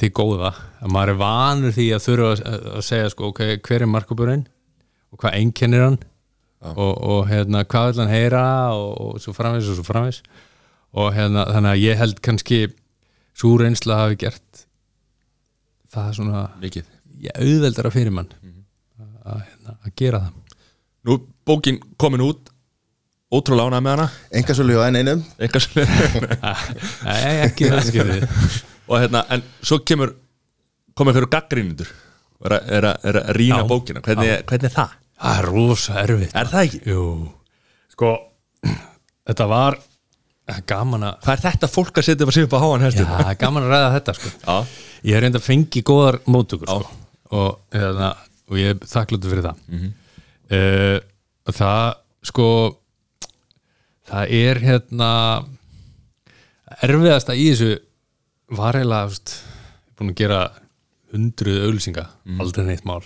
til 0.00 0.10
góða, 0.16 0.54
að 0.80 0.92
maður 0.94 1.12
er 1.12 1.18
vanur 1.20 1.74
því 1.76 1.86
að 1.92 2.04
þurfa 2.06 2.28
að, 2.32 2.84
segja 2.86 3.10
sko 3.12 3.30
ok, 3.30 3.40
hver 3.66 3.84
er 3.84 3.90
markaburinn 3.90 4.46
og 5.12 5.20
hvað 5.20 5.36
einkennir 5.40 5.84
hann 5.84 5.98
og, 6.70 6.94
og 6.94 7.26
hérna 7.28 7.64
hvað 7.68 7.90
vil 7.90 8.02
hann 8.02 8.12
heyra 8.12 8.44
og, 8.76 8.92
og 9.00 9.20
svo 9.20 9.34
framvis 9.36 9.68
og 9.68 9.80
svo 9.80 9.86
framvis 9.86 10.22
og 10.96 11.12
hérna 11.14 11.44
þannig 11.50 11.70
að 11.74 11.82
ég 11.84 12.00
held 12.00 12.20
kannski 12.24 12.60
svo 13.36 13.54
reynsla 13.60 13.98
hafi 14.02 14.18
gert 14.24 14.64
það 15.90 16.12
svona 16.18 16.44
Mikið. 16.62 16.86
Ég 17.20 17.36
auðveldara 17.36 17.90
fyrir 17.92 18.14
mann 18.14 18.30
að, 18.30 19.42
hérna, 19.44 19.74
að 19.84 19.94
gera 20.00 20.22
það. 20.24 20.56
Nú 21.08 21.16
bókin 21.48 21.80
komin 22.00 22.24
út. 22.24 22.50
Ótrúlega 23.30 23.70
ánægð 23.70 23.84
með 23.86 23.92
hana. 23.94 24.06
Engasölu 24.40 24.74
hjá 24.74 24.84
enn 24.88 24.98
einum. 24.98 25.20
Nei, 25.38 25.48
ekki 27.46 27.68
það 27.70 27.84
skilði 27.86 28.16
Og 28.90 28.96
hérna, 28.98 29.20
en 29.30 29.44
svo 29.62 29.78
kemur 29.86 30.16
Komið 30.98 31.20
fyrir 31.20 31.30
gaggrínindur 31.30 31.92
Er 32.40 32.56
að, 32.56 32.70
er 32.74 32.86
að, 32.88 33.04
er 33.06 33.18
að 33.20 33.30
rýna 33.36 33.60
Já. 33.60 33.66
bókina. 33.70 34.02
Hvernig, 34.02 34.32
hvernig 34.48 34.66
er 34.70 34.74
það? 34.74 34.96
Það 35.20 35.38
er 35.38 35.48
rosa 35.52 35.96
erfitt 36.02 36.34
Er 36.40 36.50
það 36.50 36.66
ekki? 36.66 36.80
Jú, 36.90 37.04
sko 37.94 38.12
þetta 39.30 39.46
var 39.52 39.78
gaman 40.72 41.06
að 41.08 41.14
Hvað 41.24 41.34
er 41.36 41.42
þetta 41.46 41.68
fólk 41.70 42.00
að 42.00 42.06
setja 42.08 42.24
upp 42.26 42.30
að 42.32 42.36
á 42.56 42.58
háan 42.64 42.80
Já, 42.80 42.86
hestum? 42.88 43.12
er 43.34 43.38
gaman 43.44 43.66
að 43.66 43.72
ræða 43.74 43.92
þetta 43.96 44.14
sko. 44.18 44.32
Já. 44.46 44.56
Ég 45.10 45.16
er 45.16 45.24
reynda 45.24 45.40
að 45.40 45.46
fengi 45.46 45.82
góðar 45.90 46.18
móttökur 46.26 46.68
sko. 46.68 46.90
og, 47.30 47.60
hérna, 47.72 48.10
og 48.50 48.58
ég 48.60 48.74
er 48.74 48.82
þakkláttur 48.92 49.30
fyrir 49.34 49.46
það. 49.48 49.62
Mm 49.68 49.80
Það 51.50 51.94
sko 52.30 52.46
það 54.10 54.32
er 54.40 54.58
hérna 54.64 55.10
erfiðasta 56.84 57.34
í 57.38 57.48
þessu 57.50 57.70
var 58.58 58.76
er 59.94 59.98
búin 59.98 60.12
að 60.12 60.18
gera 60.20 60.40
hundruð 61.12 61.64
auglýsinga 61.66 62.04
aldrei 62.42 62.64
neitt 62.66 62.84
mál 62.88 63.02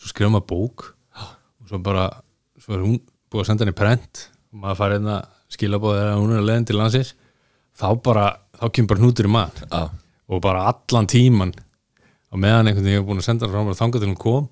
svo 0.00 0.08
skrifa 0.10 0.30
maður 0.32 0.46
bók 0.50 0.86
og 1.20 1.68
svo 1.70 1.80
bara 1.84 2.08
svo 2.60 2.76
er 2.76 2.84
hún 2.84 2.98
búið 3.30 3.42
að 3.44 3.48
senda 3.50 3.64
henni 3.66 3.76
prent 3.78 4.24
og 4.52 4.62
maður 4.64 4.80
farið 4.82 5.00
hérna 5.50 5.56
skilabóð 5.56 5.96
þegar 5.98 6.20
hún 6.20 6.32
er 6.34 6.40
að 6.40 6.46
leiðin 6.48 6.66
til 6.70 6.76
landsins 6.78 7.10
þá 7.80 7.86
bara, 8.04 8.26
þá 8.60 8.64
kemur 8.74 8.88
bara 8.92 9.00
hnútur 9.02 9.26
í 9.28 9.32
maður 9.34 9.66
Já. 9.70 9.82
og 10.30 10.40
bara 10.44 10.64
allan 10.70 11.06
tíman 11.10 11.52
og 12.30 12.38
meðan 12.38 12.68
einhvern 12.70 12.84
veginn 12.84 12.94
ég 12.94 13.00
hef 13.02 13.08
búin 13.08 13.18
að 13.22 13.26
senda 13.26 13.46
hann 13.46 13.54
frá 13.54 13.64
mér 13.66 13.74
og 13.74 13.80
þangað 13.80 14.00
til 14.04 14.10
hún 14.12 14.20
kom 14.20 14.48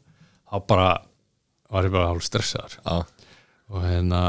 þá 0.48 0.66
bara 0.66 0.88
var 1.70 1.84
ég 1.86 1.92
bara 1.94 2.08
hálf 2.10 2.24
stressaður 2.26 2.78
Já. 2.82 2.96
og 3.68 3.84
hérna 3.84 4.22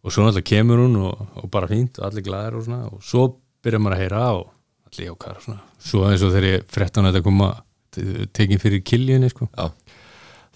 og 0.00 0.12
svo 0.14 0.24
náttúrulega 0.24 0.48
kemur 0.48 0.80
hún 0.80 0.96
og, 1.04 1.26
og 1.42 1.50
bara 1.52 1.68
fínt 1.68 1.98
og 2.00 2.06
allir 2.08 2.24
glæðir 2.24 2.56
og 2.56 2.64
svona 2.64 2.86
og 2.88 3.02
svo 3.04 3.26
byrjar 3.60 3.82
maður 3.84 3.96
að 3.98 4.02
heyra 4.06 4.22
og 4.38 4.46
allir 4.88 5.10
jákar 5.10 5.36
og 5.36 5.44
svona 5.44 5.60
svo 5.90 6.06
eins 6.08 6.24
og 6.24 6.32
þegar 6.32 6.48
ég 6.54 6.64
fréttan 6.72 7.04
að 7.08 7.12
þetta 7.18 7.26
koma 7.26 7.50
te- 7.92 8.26
tekin 8.32 8.62
fyrir 8.62 8.80
kiljunni 8.86 9.28
sko 9.34 9.50
Já. 9.52 9.68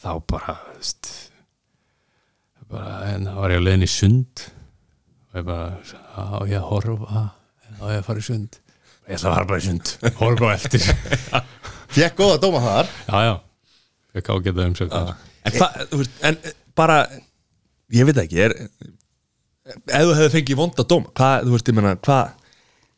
þá 0.00 0.10
bara 0.30 0.56
veist, 0.78 1.10
bara 2.70 2.94
hérna 3.10 3.34
var 3.36 3.52
ég 3.52 3.60
að 3.60 3.66
leiðin 3.68 3.84
í 3.86 3.90
sund 3.92 4.46
og 5.34 5.40
ég 5.40 5.48
bara 5.48 5.66
á 6.14 6.38
ég 6.46 6.58
að 6.60 6.68
horfa 6.70 7.24
á 7.74 7.84
ég 7.90 7.98
að 7.98 8.06
fara 8.06 8.22
í 8.22 8.26
sund? 8.28 8.60
Ég 9.04 9.18
ætla 9.18 9.30
að 9.30 9.34
fara 9.34 9.48
bara 9.50 9.60
í 9.60 9.66
sund. 9.66 9.94
Horfa 10.20 10.46
á 10.46 10.52
eftir. 10.54 10.86
Já 11.94 12.04
fekk 12.08 12.16
góða 12.18 12.38
dóma 12.42 12.62
þar. 12.64 12.92
Já 13.10 13.18
ég 14.14 14.30
ágæta 14.30 14.68
umsögn 14.68 14.94
En 15.44 15.52
hvað, 15.58 15.80
þú 15.90 15.98
veist, 16.00 16.14
en 16.24 16.38
eh, 16.40 16.54
bara 16.78 17.00
Ég 17.94 18.06
veit 18.08 18.20
ekki, 18.22 18.40
er 18.46 18.54
Ef 18.54 20.06
þú 20.06 20.14
hefði 20.16 20.30
fengið 20.38 20.58
vonda 20.60 20.86
dóm 20.88 21.04
Hvað, 21.10 21.44
þú 21.48 21.54
veist, 21.56 21.68
ég 21.68 21.76
meina, 21.78 21.94
hvað 22.04 22.32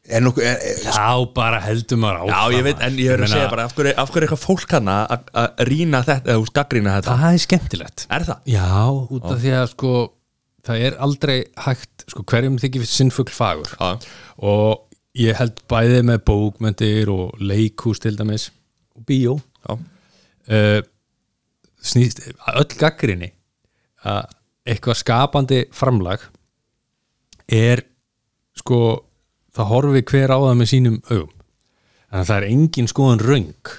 er 0.06 0.22
nokkuð, 0.22 0.44
er, 0.46 0.60
er, 0.62 0.82
Já, 0.86 1.08
bara 1.34 1.58
heldur 1.64 1.98
maður 2.02 2.20
áfram 2.20 2.36
Já, 2.36 2.56
ég 2.58 2.66
veit, 2.68 2.84
en 2.86 3.00
ég 3.02 3.10
er 3.16 3.24
að 3.24 3.32
segja 3.32 3.48
bara 3.50 3.64
Af 3.66 3.74
hverju, 3.74 3.94
er 3.96 4.26
eitthvað 4.28 4.42
fólk 4.44 4.76
hana 4.76 4.98
að- 5.16 5.64
rýna 5.66 6.02
þetta 6.06 6.36
Eða 6.36 6.52
gaggrýna 6.60 6.94
þetta? 7.00 7.16
Það 7.24 7.38
er 7.40 7.42
skemmtilegt. 7.46 8.06
Er 8.14 8.28
það? 8.28 8.44
Já, 8.54 8.68
út 9.16 9.26
af 9.32 9.42
því 9.42 9.54
að 9.56 9.66
sko 9.72 9.94
það 10.66 10.84
er 10.88 10.98
aldrei 11.02 11.36
hægt 11.64 12.06
sko, 12.10 12.24
hverjum 12.26 12.58
þykir 12.62 12.86
sinnfugl 12.90 13.34
fagur. 13.34 13.72
Já. 13.78 13.96
og 14.36 14.86
ég 15.16 15.38
held 15.38 15.62
bæði 15.70 16.02
með 16.10 16.24
bókmyndir 16.28 17.10
og 17.12 17.38
leikhús 17.40 18.02
til 18.02 18.16
dæmis. 18.18 18.50
Og 18.96 19.04
bíó. 19.08 19.36
Uh, 19.66 20.80
snýst 21.82 22.22
öll 22.54 22.76
gaggrinni 22.78 23.32
að 24.06 24.30
eitthvað 24.66 25.00
skapandi 25.00 25.58
framlag 25.74 26.22
er 27.50 27.82
sko 28.58 28.80
það 29.54 29.70
horfi 29.70 30.02
hver 30.10 30.34
á 30.34 30.38
það 30.38 30.58
með 30.60 30.70
sínum 30.72 30.98
augum. 31.10 31.32
Þannig 32.06 32.22
að 32.22 32.28
það 32.30 32.36
er 32.36 32.48
engin 32.50 32.90
skoðan 32.90 33.24
röng. 33.26 33.72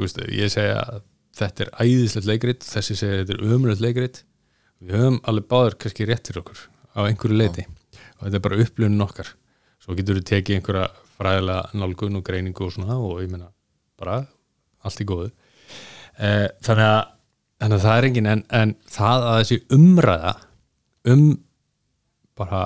Veist, 0.00 0.20
ég 0.32 0.52
segja 0.52 0.80
að 0.80 1.02
þetta 1.38 1.64
er 1.64 1.72
æðislegt 1.84 2.28
leikrit, 2.28 2.64
þessi 2.66 2.96
segja 2.98 3.18
að 3.18 3.20
þetta 3.24 3.36
er 3.36 3.54
ömulegt 3.54 3.84
leikrit 3.84 4.22
við 4.84 4.98
höfum 4.98 5.18
alveg 5.24 5.48
báður 5.48 5.78
kannski 5.80 6.06
rétt 6.08 6.28
fyrir 6.28 6.42
okkur 6.42 6.60
á 6.94 7.00
einhverju 7.06 7.38
leiti 7.38 7.64
og 7.64 8.26
þetta 8.26 8.38
er 8.38 8.44
bara 8.44 8.60
upplunum 8.64 9.04
okkar. 9.06 9.30
Svo 9.82 9.96
getur 9.96 10.18
við 10.18 10.28
tekið 10.30 10.58
einhverja 10.58 10.84
fræðilega 11.16 11.80
nálgun 11.80 12.18
og 12.18 12.24
greiningu 12.26 12.66
og 12.66 12.74
svona 12.74 12.98
og 12.98 13.22
ég 13.22 13.32
meina 13.32 13.50
bara 14.00 14.20
allt 14.84 15.00
í 15.00 15.08
góðu. 15.08 15.30
Eh, 16.18 16.48
þannig, 16.64 16.84
að, 16.84 17.00
þannig 17.62 17.78
að 17.78 17.86
það 17.86 17.98
er 17.98 18.08
engin 18.08 18.30
en, 18.30 18.44
en 18.60 18.74
það 18.96 19.26
að 19.30 19.40
þessi 19.40 19.60
umræða 19.76 20.34
um 21.14 21.24
bara 22.38 22.62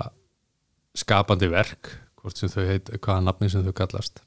skapandi 0.98 1.50
verk 1.52 1.92
hvort 2.18 2.38
sem 2.38 2.50
þau 2.50 2.64
heit, 2.66 2.90
hvaða 2.98 3.24
nafni 3.24 3.50
sem 3.52 3.64
þau 3.66 3.74
kallast 3.76 4.22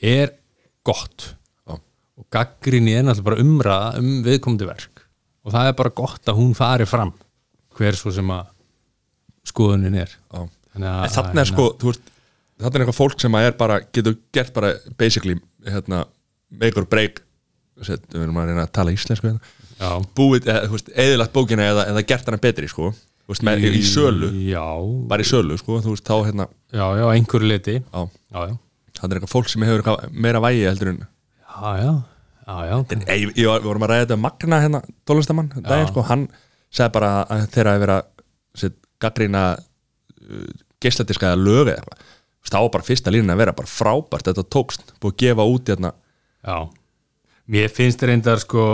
er 0.00 0.34
gott. 0.86 1.34
Já, 1.64 1.76
og 1.78 2.28
gaggrinni 2.32 2.96
er 2.96 3.06
náttúrulega 3.06 3.28
bara 3.30 3.44
umræða 3.44 3.92
um 4.00 4.12
viðkomandi 4.26 4.68
verk 4.68 4.93
og 5.44 5.52
það 5.52 5.68
er 5.70 5.76
bara 5.78 5.90
gott 5.90 6.24
að 6.30 6.38
hún 6.40 6.54
fari 6.56 6.86
fram 6.88 7.12
hver 7.76 7.96
svo 7.98 8.12
sem 8.14 8.28
að 8.32 8.46
skoðunin 9.48 9.96
er. 10.00 10.10
Já. 10.32 10.44
Þannig 10.74 10.90
að- 10.90 11.04
En 11.04 11.14
þannig 11.18 11.40
er 11.44 11.50
sko, 11.52 11.68
þú 11.78 11.90
veist 11.92 12.10
Þannig 12.54 12.74
er 12.76 12.82
eitthvað 12.84 13.00
fólk 13.00 13.20
sem 13.20 13.32
að 13.34 13.46
er 13.48 13.52
bara, 13.58 13.80
getur 13.92 14.14
gert 14.32 14.52
bara 14.54 14.68
basically, 14.96 15.34
hérna 15.66 16.04
make 16.54 16.76
or 16.78 16.84
break. 16.86 17.20
Við 17.76 17.98
erum 18.14 18.36
að 18.38 18.46
reyna 18.52 18.62
að 18.68 18.72
tala 18.72 18.92
íslensku 18.94 19.26
hérna. 19.26 19.40
Búið, 20.14 20.46
eðilagt 20.94 21.32
bókina 21.34 21.66
eða, 21.66 21.88
eða 21.90 22.04
gert 22.06 22.24
hana 22.30 22.38
betri, 22.38 22.68
sko. 22.70 22.92
Veist, 23.26 23.42
með, 23.42 23.64
í 23.74 23.82
sölu, 23.82 24.28
já, 24.46 24.62
bara 25.10 25.22
í 25.24 25.26
sölu, 25.26 25.56
sko 25.58 25.80
þú 25.82 25.96
veist, 25.96 26.04
þá 26.06 26.14
hérna, 26.28 26.46
já, 26.72 26.84
já, 27.00 27.04
einhverju 27.10 27.48
leiti 27.50 27.74
já. 27.82 28.02
Já, 28.30 28.40
já, 28.46 28.56
þannig 29.00 29.10
er 29.10 29.18
eitthvað 29.18 29.32
fólk 29.34 29.48
sem 29.48 29.62
hefur 29.66 30.10
meira 30.12 30.40
vægi 30.44 30.62
heldur 30.68 30.88
en 30.92 30.98
já, 31.02 31.70
já, 31.82 31.92
já, 32.46 32.56
já. 32.68 32.76
Við 33.34 33.66
vorum 33.66 33.86
að 33.86 33.92
ræða 33.92 34.04
þetta 34.04 34.18
um 34.18 34.24
Magna 34.24 34.60
hérna, 34.62 34.80
tónlistamann, 35.08 35.52
daginn, 35.64 35.90
sko, 35.90 36.04
hann 36.08 36.26
sagði 36.74 36.94
bara 36.96 37.12
að 37.30 37.46
þeirra 37.54 37.74
að 37.74 37.84
vera 37.84 37.98
sér, 38.58 38.74
gaggrína 39.02 39.44
uh, 39.54 40.48
geisladiska 40.84 41.30
eða 41.30 41.40
lög 41.40 41.70
eða 41.70 41.78
eitthvað. 41.78 42.10
Þá 42.44 42.58
var 42.58 42.72
bara 42.74 42.84
fyrsta 42.84 43.12
línan 43.12 43.32
að 43.32 43.40
vera 43.40 43.56
bara 43.56 43.70
frábært 43.70 44.28
þetta 44.28 44.44
tókst, 44.52 44.92
búið 45.00 45.14
að 45.14 45.22
gefa 45.22 45.46
út 45.54 45.72
hérna. 45.72 45.94
Já, 46.44 46.58
mér 47.56 47.72
finnst 47.72 48.04
reyndar 48.04 48.42
sko, 48.42 48.64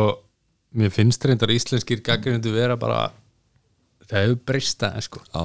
mér 0.75 0.91
finnst 0.95 1.25
reyndar 1.27 1.55
íslenskir 1.55 2.03
gaggrindu 2.07 2.51
vera 2.55 2.75
bara 2.81 3.05
það 4.11 4.25
hefur 4.25 4.43
breyst 4.51 4.83
aðeins 4.87 5.07
sko. 5.07 5.23
Á, 5.31 5.43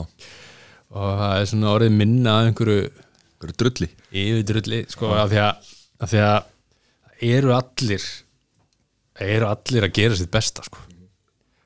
og 0.95 1.21
það 1.21 1.37
er 1.37 1.47
svona 1.51 1.71
orðið 1.75 1.97
minna 1.99 2.39
að 2.39 2.49
einhverju 2.49 2.81
einhverju 2.85 3.57
drulli. 3.61 3.89
yfirdrulli 4.15 4.81
sko 4.89 5.11
af 5.13 5.29
því 5.31 5.41
að, 5.43 5.71
af 6.01 6.11
því 6.11 6.21
að 6.23 6.29
það 6.33 6.51
eru 7.23 7.53
allir 7.55 8.03
það 9.15 9.31
eru 9.37 9.47
allir 9.49 9.87
að 9.87 9.95
gera 9.95 10.19
sitt 10.19 10.31
besta 10.33 10.65
sko. 10.65 10.83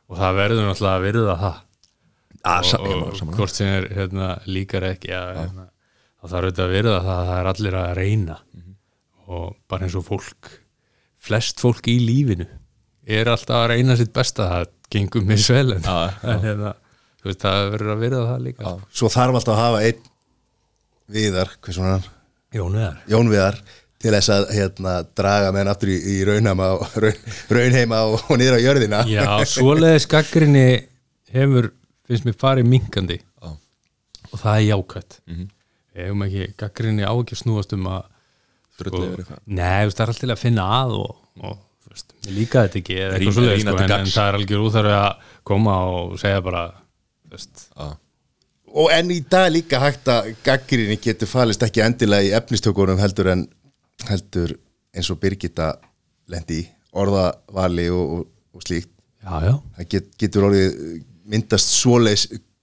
Og 0.10 0.18
það 0.18 0.40
verður 0.40 0.66
náttúrulega 0.66 1.00
að 1.00 1.06
virða 1.06 1.36
það. 1.44 1.60
Að, 2.40 2.72
og, 2.78 2.86
og, 2.88 3.02
var 3.04 3.20
saman 3.20 3.36
hvort 3.38 3.54
sem 3.54 3.68
er 3.68 3.88
hérna, 3.98 4.30
líkar 4.48 4.86
ekki 4.94 5.12
að, 5.14 5.30
hérna, 5.42 5.66
þá 6.20 6.26
þarf 6.32 6.48
auðvitað 6.48 6.66
að 6.66 6.76
virða 6.78 7.00
það 7.04 7.20
að 7.20 7.30
það 7.30 7.40
er 7.40 7.50
allir 7.54 7.80
að 7.82 7.94
reyna. 8.00 8.40
Mhm. 8.56 8.76
og 9.30 9.50
bara 9.70 9.86
eins 9.86 9.94
og 9.94 10.08
fólk 10.08 10.48
flest 11.22 11.60
fólk 11.62 11.86
í 11.92 12.00
lífinu 12.02 12.48
er 13.10 13.30
alltaf 13.30 13.60
að 13.60 13.68
reyna 13.76 13.98
sitt 14.00 14.14
besta 14.16 14.48
það 14.50 14.72
gengur 14.90 15.26
misvel 15.28 15.76
en, 15.76 15.84
Já, 15.86 16.16
en 16.24 16.42
hérna, 16.42 16.72
veist, 17.26 17.44
það 17.44 17.60
verður 17.76 17.94
að 17.94 18.02
virða 18.06 18.24
það 18.32 18.48
líka 18.48 18.66
Já. 18.66 18.88
Svo 18.90 19.12
þarf 19.14 19.38
alltaf 19.40 19.54
að 19.54 19.62
hafa 19.62 19.84
einn 19.86 20.08
viðar, 21.14 21.54
Jón 22.56 22.74
Veðar 22.80 22.98
Jón 23.10 23.30
Viðar 23.30 23.62
til 24.00 24.14
þess 24.16 24.30
að 24.32 24.46
hérna, 24.56 24.94
draga 25.18 25.52
menn 25.56 25.68
aftur 25.72 25.90
í, 25.92 25.98
í 26.00 26.18
raunheima 26.28 26.70
og, 26.78 26.86
raun, 27.04 27.18
raunheima 27.52 27.98
og, 28.08 28.22
og 28.32 28.38
niður 28.40 28.56
á 28.56 28.66
jörðina 28.66 29.02
Já, 29.12 29.26
svoleiðis 29.52 30.08
gaggrinni 30.12 30.66
hefur, 31.36 31.72
finnst 32.08 32.28
mér 32.30 32.38
farið 32.40 32.70
minkandi 32.72 33.18
Já. 33.20 33.50
og 34.32 34.38
það 34.40 34.54
er 34.56 34.68
jákvætt 34.70 35.20
Mhm. 35.28 35.50
hefum 36.00 36.24
ekki, 36.30 36.48
gaggrinni 36.64 37.04
á 37.04 37.12
ekki 37.12 37.36
að 37.36 37.42
snúast 37.44 37.74
um 37.76 37.90
að 37.92 38.04
eitthvað 38.80 39.40
Nei, 39.46 39.82
þú 39.84 39.90
veist, 39.90 39.98
það 39.98 40.04
er 40.06 40.12
alltaf 40.14 40.20
til 40.24 40.32
að 40.32 40.40
finna 40.46 40.68
að 40.80 40.94
og, 41.02 41.16
og 41.44 41.58
þú 41.84 41.92
veist, 41.94 42.14
líka 42.32 42.64
þetta 42.66 42.80
ekki 42.80 42.96
eða 43.04 43.18
eitthvað 43.18 43.36
svoleiðis, 43.36 43.66
sko, 43.66 43.78
en, 43.84 43.96
en 44.00 44.14
það 44.14 44.30
er 44.30 44.38
algjör 44.40 44.64
úþarfi 44.70 44.94
að 45.00 45.34
koma 45.50 45.76
og 45.98 46.14
segja 46.22 46.44
bara 46.46 46.62
þú 46.72 47.36
veist, 47.36 47.66
Já. 47.76 47.90
og 48.80 48.92
enn 48.96 49.12
í 49.12 49.20
dag 49.36 49.52
líka 49.52 49.82
hægt 49.84 50.08
að 50.14 50.32
gaggrinni 50.46 50.96
getur 51.04 51.28
falist 51.32 51.64
ekki 51.68 51.84
endilega 51.84 52.30
í 52.30 52.36
efnistökunum 52.40 53.02
heldur 53.04 53.34
en 53.36 53.44
heldur 54.08 54.56
eins 54.96 55.10
og 55.14 55.20
Birgitta 55.22 55.74
lendi 56.32 56.62
í 56.64 56.68
orðavali 57.00 57.90
og, 57.94 58.14
og, 58.20 58.28
og 58.56 58.66
slíkt 58.66 58.94
Já, 59.20 59.34
já, 59.44 59.56
það 59.76 59.88
get, 59.92 60.06
getur 60.22 60.46
orðið 60.48 60.78
myndast 61.30 61.74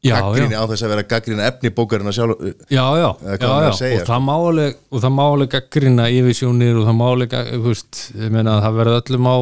gaggrinni 0.07 0.55
já. 0.57 0.61
á 0.63 0.69
þess 0.71 0.85
að 0.87 0.93
vera 0.95 1.05
gaggrinni 1.11 1.45
efni 1.47 1.71
bókarinn 1.75 2.09
að 2.09 2.17
sjálf 2.17 2.41
já, 2.73 2.85
já, 2.97 3.09
já, 3.21 3.37
já. 3.67 3.71
segja, 3.77 4.01
og 4.01 4.09
það 4.09 4.23
má 4.25 4.33
alveg 4.37 4.79
og 4.91 5.03
það 5.05 5.15
má 5.17 5.23
alveg 5.27 5.51
gaggrina 5.53 6.07
yfirsjónir 6.15 6.79
og 6.81 6.87
það 6.89 6.97
má 7.01 7.05
alveg, 7.11 7.31
gag- 7.35 7.53
þú 7.55 7.63
veist, 7.67 8.01
ég 8.17 8.33
meina 8.35 8.55
að 8.57 8.65
það 8.67 8.79
verður 8.81 9.01
öllum 9.03 9.29
á 9.29 9.37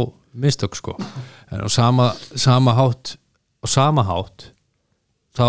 mistök, 0.45 0.79
sko 0.81 0.97
en 1.55 1.63
á 1.63 1.69
sama, 1.71 2.09
sama 2.35 2.75
hátt 2.79 3.15
á 3.63 3.67
sama 3.71 4.05
hátt 4.11 4.49
þá 5.39 5.47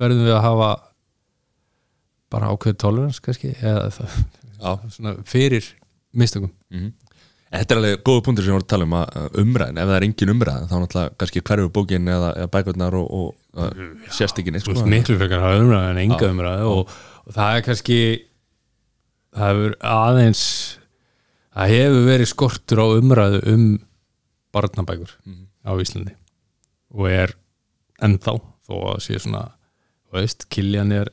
verðum 0.00 0.26
við 0.28 0.36
að 0.36 0.44
hafa 0.48 0.70
bara 2.34 2.50
ákveð 2.52 2.78
tolerans 2.82 3.20
kannski, 3.24 3.54
eða 3.62 3.88
það, 3.94 4.18
Já. 4.64 4.90
svona 4.96 5.16
fyrir 5.28 5.72
mistökum 6.16 6.50
Mhm. 6.72 6.92
En 7.54 7.60
Þetta 7.60 7.74
er 7.74 7.78
alveg 7.78 8.00
góða 8.02 8.22
punktur 8.26 8.42
sem 8.42 8.50
við 8.50 8.54
vorum 8.56 8.64
að 8.64 8.70
tala 8.72 8.84
um 8.88 8.94
að 8.98 9.34
umræðin, 9.44 9.76
ef 9.78 9.86
það 9.86 9.96
er 9.96 10.04
engin 10.08 10.30
umræðin 10.32 10.64
þá 10.70 10.72
náttúrulega 10.82 11.10
kannski 11.22 11.42
hverju 11.46 11.68
bókin 11.76 12.08
eða, 12.10 12.30
eða 12.40 12.48
bækurnar 12.50 12.96
og, 12.98 13.10
og 13.14 13.28
uh, 13.54 13.84
sérst 14.10 14.40
ekki 14.42 14.50
neitt 14.50 14.64
sko. 14.66 14.86
miklu 14.90 15.18
frekar 15.20 15.44
hafa 15.44 15.60
umræðu 15.62 15.90
en 15.92 16.00
enga 16.02 16.30
umræðu 16.32 16.72
og, 16.72 16.90
og 17.28 17.36
það 17.36 17.58
er 17.60 17.62
kannski 17.68 17.98
það 19.36 19.52
hefur 19.52 19.76
aðeins 19.92 20.42
það 21.54 21.74
hefur 21.76 22.08
verið 22.10 22.30
skortur 22.32 22.82
á 22.82 22.86
umræðu 22.98 23.40
um 23.54 23.64
barnabækur 24.54 25.14
á 25.62 25.70
Íslandi 25.78 26.16
og 26.94 27.06
er 27.10 27.36
ennþá 28.02 28.34
þó 28.66 28.74
að 28.96 29.00
sé 29.06 29.20
svona 29.22 29.44
þú 30.10 30.18
veist, 30.18 30.48
Kiljan 30.50 30.90
er, 30.94 31.08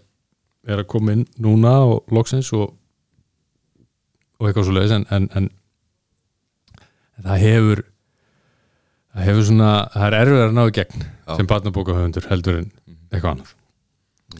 er 0.65 0.81
að 0.81 0.89
koma 0.89 1.13
inn 1.19 1.27
núna 1.37 1.77
og 1.85 2.09
loksins 2.13 2.49
og, 2.57 2.73
og 4.41 4.49
eitthvað 4.49 4.67
svo 4.67 4.75
leiðis 4.75 4.93
en, 4.97 5.07
en, 5.13 5.29
en, 5.37 5.49
en 7.19 7.27
það 7.27 7.43
hefur 7.45 7.83
það 9.11 9.27
hefur 9.27 9.47
svona, 9.49 9.71
það 9.93 10.05
er 10.07 10.17
erfið 10.21 10.43
að 10.45 10.53
ná 10.57 10.61
í 10.63 10.75
gegn 10.77 11.03
Já. 11.03 11.33
sem 11.35 11.49
barnabókahöfundur 11.51 12.29
heldur 12.31 12.61
en 12.61 12.69
eitthvað 13.11 13.31
annað. 13.35 13.55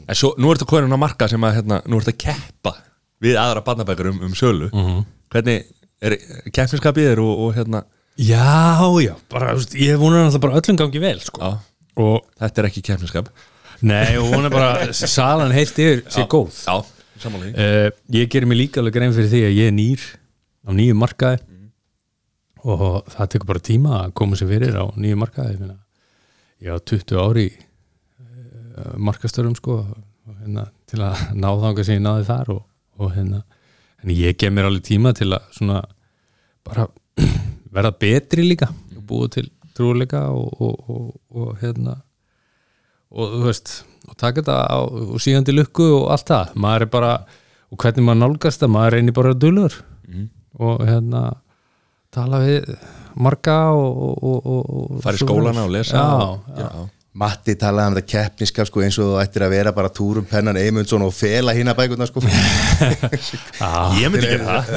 En 0.08 0.18
svo, 0.18 0.32
nú 0.39 0.52
ertu 0.54 0.68
konin 0.68 0.95
á 0.95 0.99
marka 0.99 1.28
sem 1.30 1.43
að 1.43 1.58
hérna, 1.60 1.82
nú 1.91 1.99
ertu 1.99 2.14
að 2.14 2.22
keppa 2.24 2.76
við 3.22 3.38
aðra 3.39 3.64
barnabækur 3.66 4.12
um, 4.14 4.22
um 4.30 4.36
sölu. 4.38 4.70
-hmm. 4.72 5.04
Hvernig 5.32 5.66
er 6.02 6.18
keppniskapið 6.52 7.12
er 7.12 7.20
og, 7.20 7.34
og 7.45 7.56
hérna? 7.56 7.84
Já, 8.18 8.88
já, 9.04 9.16
bara, 9.30 9.54
veist, 9.56 9.76
ég 9.76 9.99
vonar 9.99 10.26
náttúrulega 10.26 10.41
bara 10.41 10.60
öllum 10.60 10.78
gangi 10.78 10.99
vel, 10.99 11.20
sko. 11.20 11.41
Já, 11.41 11.52
og, 11.95 12.26
þetta 12.39 12.62
er 12.62 12.68
ekki 12.70 12.82
keppniskap. 12.82 13.30
Nei, 13.82 14.18
og 14.18 14.32
vonar 14.34 14.52
bara 14.52 14.93
salan 15.18 15.52
heilt 15.52 15.78
yfir 15.80 16.04
sé 16.10 16.26
góð. 16.28 16.52
Já, 16.66 16.86
uh, 17.28 17.90
Ég 18.14 18.30
gerir 18.32 18.50
mig 18.50 18.60
líka 18.60 18.82
alveg 18.82 18.98
grein 18.98 19.16
fyrir 19.16 19.32
því 19.32 19.42
að 19.48 19.58
ég 19.58 19.72
er 19.72 19.76
nýr 19.78 20.06
á 20.66 20.70
nýju 20.78 20.98
markaði 20.98 21.42
og 22.62 23.08
það 23.10 23.32
tekur 23.34 23.50
bara 23.50 23.64
tíma 23.66 23.94
að 24.04 24.16
koma 24.20 24.38
sér 24.38 24.52
fyrir 24.52 24.78
á 24.78 24.86
nýju 24.94 25.18
markaði. 25.18 25.72
Ég, 26.62 26.70
á 26.70 26.78
20 26.78 27.22
ári 27.22 27.48
uh, 27.50 28.94
markastörum 29.02 29.56
sko 29.58 29.80
og, 29.82 30.36
hérna, 30.44 30.68
til 30.90 31.02
að 31.06 31.26
ná 31.34 31.50
þanga 31.64 31.88
sem 31.88 31.98
ég 31.98 32.06
náði 32.06 32.28
þar 32.30 32.54
og, 32.56 32.62
og 33.02 33.16
hérna 33.16 33.42
en 34.02 34.14
ég 34.14 34.38
gef 34.38 34.54
mér 34.54 34.70
alveg 34.70 34.86
tíma 34.86 35.14
til 35.18 35.32
að 35.34 35.50
svona 35.56 35.82
bara 36.66 36.88
verða 37.76 37.94
betri 38.02 38.46
líka 38.46 38.70
og 38.70 39.04
búa 39.10 39.30
til 39.32 39.50
trúleika 39.78 40.28
og, 40.34 40.62
og, 40.62 40.90
og, 40.90 41.12
og 41.34 41.54
hérna 41.62 41.98
og 43.12 43.38
þú 43.38 43.46
veist 43.48 43.74
og 44.12 44.18
taka 44.20 44.41
þetta 44.43 44.57
á 44.68 44.78
og 44.84 45.18
síðandi 45.24 45.55
lukku 45.55 45.88
og 46.01 46.09
allt 46.16 46.28
það, 46.34 46.55
maður 46.66 46.88
er 46.88 46.93
bara 46.97 47.12
og 47.72 47.80
hvernig 47.80 48.07
maður 48.07 48.24
nálgast 48.26 48.64
það, 48.64 48.74
maður 48.76 48.97
reynir 48.97 49.18
bara 49.18 49.36
að 49.36 49.43
dulur 49.45 49.78
og 50.62 50.82
hérna 50.86 51.28
tala 52.12 52.41
við 52.43 52.74
marga 53.22 53.59
og, 53.76 54.01
og, 54.24 54.41
og, 54.45 54.66
og 54.72 55.03
Fara 55.03 55.20
í 55.20 55.22
skólana 55.22 55.68
og 55.68 55.72
lesa 55.74 55.95
já, 55.95 56.09
og, 56.26 56.49
já. 56.57 56.66
já. 56.68 56.89
Matti 57.22 57.57
talaði 57.59 57.91
um 57.91 57.95
þetta 57.97 58.07
keppniskap 58.07 58.68
sko, 58.70 58.84
eins 58.86 58.95
og 59.03 59.09
þú 59.09 59.16
ættir 59.20 59.43
að 59.43 59.51
vera 59.51 59.74
bara 59.76 59.89
túrum 59.91 60.24
pennan 60.28 60.55
Eymundsson 60.55 61.03
og 61.03 61.12
fela 61.12 61.51
hína 61.51 61.74
bækurna 61.76 62.07
sko. 62.07 62.24
Ah, 63.62 63.91
Ég 63.99 64.07
myndi 64.14 64.30
gera 64.32 64.62
það 64.62 64.70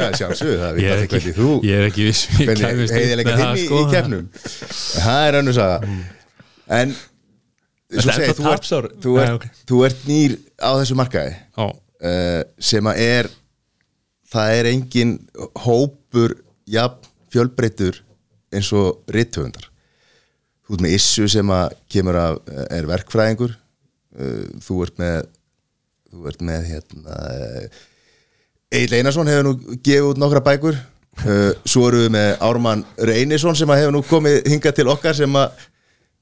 já, 0.00 0.08
já, 0.18 0.26
það 0.34 0.80
ég, 0.82 0.88
er 0.90 0.96
að 0.96 1.04
ekki, 1.04 1.14
hvernig 1.14 1.36
þú 1.36 1.52
ég 1.66 1.78
er 1.78 1.86
ekki 1.86 2.08
viss 2.08 2.24
um 2.34 2.40
heiðilega 2.96 3.36
það, 3.38 3.52
í, 3.54 3.68
sko. 3.68 3.78
í 3.78 3.94
keppnum 3.94 4.26
það 4.40 5.28
er 5.28 5.38
önnur 5.40 5.56
saga 5.60 5.94
en 6.80 6.98
svo 6.98 7.09
Þetta 7.09 7.09
er 7.09 7.09
segi, 7.90 8.34
þú, 8.38 8.46
ert, 8.52 8.68
þú, 9.02 9.14
Nei, 9.16 9.24
ert, 9.24 9.36
ok. 9.38 9.62
þú 9.70 9.80
ert 9.88 10.04
nýr 10.08 10.36
á 10.62 10.70
þessu 10.78 10.98
markaði 10.98 11.32
uh, 11.58 12.42
sem 12.70 12.90
að 12.90 13.02
er 13.06 13.30
það 14.30 14.58
er 14.58 14.70
engin 14.70 15.16
hópur 15.64 16.36
jafn 16.70 17.08
fjölbreytur 17.30 17.98
eins 18.54 18.70
og 18.74 19.02
rithöfundar. 19.10 19.68
Þú 20.66 20.76
ert 20.76 20.84
með 20.86 20.94
Issu 20.96 21.26
sem 21.30 21.50
að 21.54 21.76
kemur 21.90 22.18
af 22.18 22.40
er 22.70 22.88
verkfræðingur 22.90 23.54
uh, 23.54 24.46
þú 24.62 24.80
ert 24.86 25.02
með 25.02 25.20
þú 26.10 26.26
ert 26.30 26.40
með 26.42 26.64
hérna 26.72 27.18
Egil 28.70 29.00
Einarsson 29.00 29.30
hefur 29.30 29.48
nú 29.48 29.78
gefið 29.82 30.08
út 30.12 30.20
nokkra 30.22 30.42
bækur. 30.46 30.78
Uh, 31.20 31.50
svo 31.66 31.88
eru 31.90 32.04
við 32.04 32.12
með 32.14 32.28
Ármann 32.46 32.84
Reynisson 32.96 33.56
sem 33.58 33.70
að 33.70 33.80
hefur 33.82 33.94
nú 33.96 34.02
komið 34.06 34.44
hingað 34.48 34.76
til 34.78 34.88
okkar 34.92 35.16
sem 35.18 35.34
að 35.36 35.64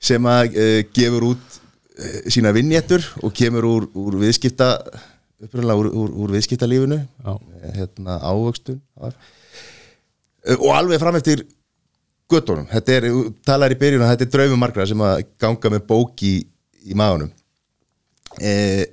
sem 0.00 0.28
að 0.30 0.56
uh, 0.56 0.78
gefur 0.96 1.26
út 1.34 1.57
sína 2.30 2.52
vinnjettur 2.54 3.04
og 3.26 3.32
kemur 3.34 3.66
úr, 3.66 3.86
úr 3.98 4.18
viðskipta 4.22 4.72
upprænlega 5.42 5.78
úr, 5.82 5.88
úr, 5.94 6.10
úr 6.24 6.32
viðskiptalífinu. 6.34 6.98
Já, 7.24 7.32
hérna 7.78 8.18
ávöxtun 8.26 8.80
uh, 8.98 9.12
og 10.58 10.70
alveg 10.74 10.98
fram 11.02 11.18
eftir 11.18 11.44
göttunum, 12.28 12.66
þetta 12.68 12.96
er, 12.98 13.06
talar 13.46 13.72
í 13.72 13.78
byrjun 13.80 14.02
þetta 14.04 14.26
er 14.26 14.32
draumum 14.34 14.60
margra 14.60 14.84
sem 14.90 15.00
að 15.00 15.22
ganga 15.40 15.70
með 15.72 15.86
bók 15.88 16.22
í, 16.28 16.34
í 16.84 16.96
maðunum 16.98 17.30
eh, 18.44 18.84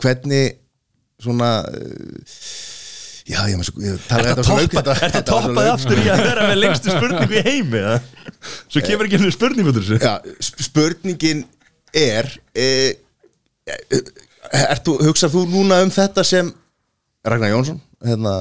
hvernig 0.00 0.54
svona 1.20 1.50
eh, 1.68 2.32
já, 3.28 3.42
ég, 3.50 3.58
ég, 3.60 3.70
ég 3.84 4.06
tala 4.08 4.30
þetta 4.30 4.40
það 4.40 4.48
svo 4.48 4.56
toppa- 4.62 4.96
er 4.96 5.14
það 5.18 5.26
toppaði 5.28 5.72
aftur 5.74 6.00
í 6.00 6.08
að 6.14 6.24
vera 6.30 6.48
með 6.48 6.60
lengstu 6.62 6.94
spurningu 6.94 7.36
í 7.36 7.44
heimi 7.50 7.82
eða? 7.82 7.98
Svo 8.72 8.84
kemur 8.86 9.08
ekki 9.08 9.18
henni 9.20 9.34
spurningu 9.34 9.72
úr 9.74 9.80
þessu. 9.82 9.98
Já, 10.00 10.14
sp- 10.40 10.64
spurningin 10.70 11.44
er 11.96 12.28
eh, 12.58 12.96
er 14.52 14.80
þú, 14.84 14.96
hugsar 15.08 15.32
þú 15.32 15.44
núna 15.50 15.82
um 15.84 15.92
þetta 15.92 16.24
sem 16.26 16.50
Ragnar 17.28 17.52
Jónsson 17.52 17.80
hérna, 18.04 18.34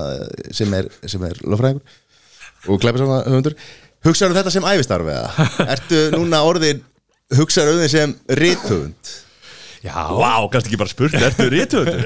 sem 0.55 0.73
er, 0.77 0.89
sem 1.09 1.23
er 1.27 1.39
lofræðingur 1.43 2.71
og 2.71 2.81
glæpisama 2.83 3.21
höfundur 3.25 3.55
hugsar 4.07 4.31
um 4.31 4.37
þetta 4.37 4.53
sem 4.53 4.67
æfistarfi 4.71 5.13
eða? 5.13 5.47
Ertu 5.75 6.03
núna 6.15 6.43
orðin 6.47 6.83
hugsar 7.37 7.71
um 7.71 7.81
þið 7.83 7.93
sem 7.93 8.13
rithöfund? 8.39 9.15
Já, 9.85 9.93
Vá, 10.09 10.41
kannski 10.51 10.71
ekki 10.71 10.79
bara 10.81 10.89
spurt, 10.89 11.15
ertu 11.21 11.45
rítuður? 11.53 11.99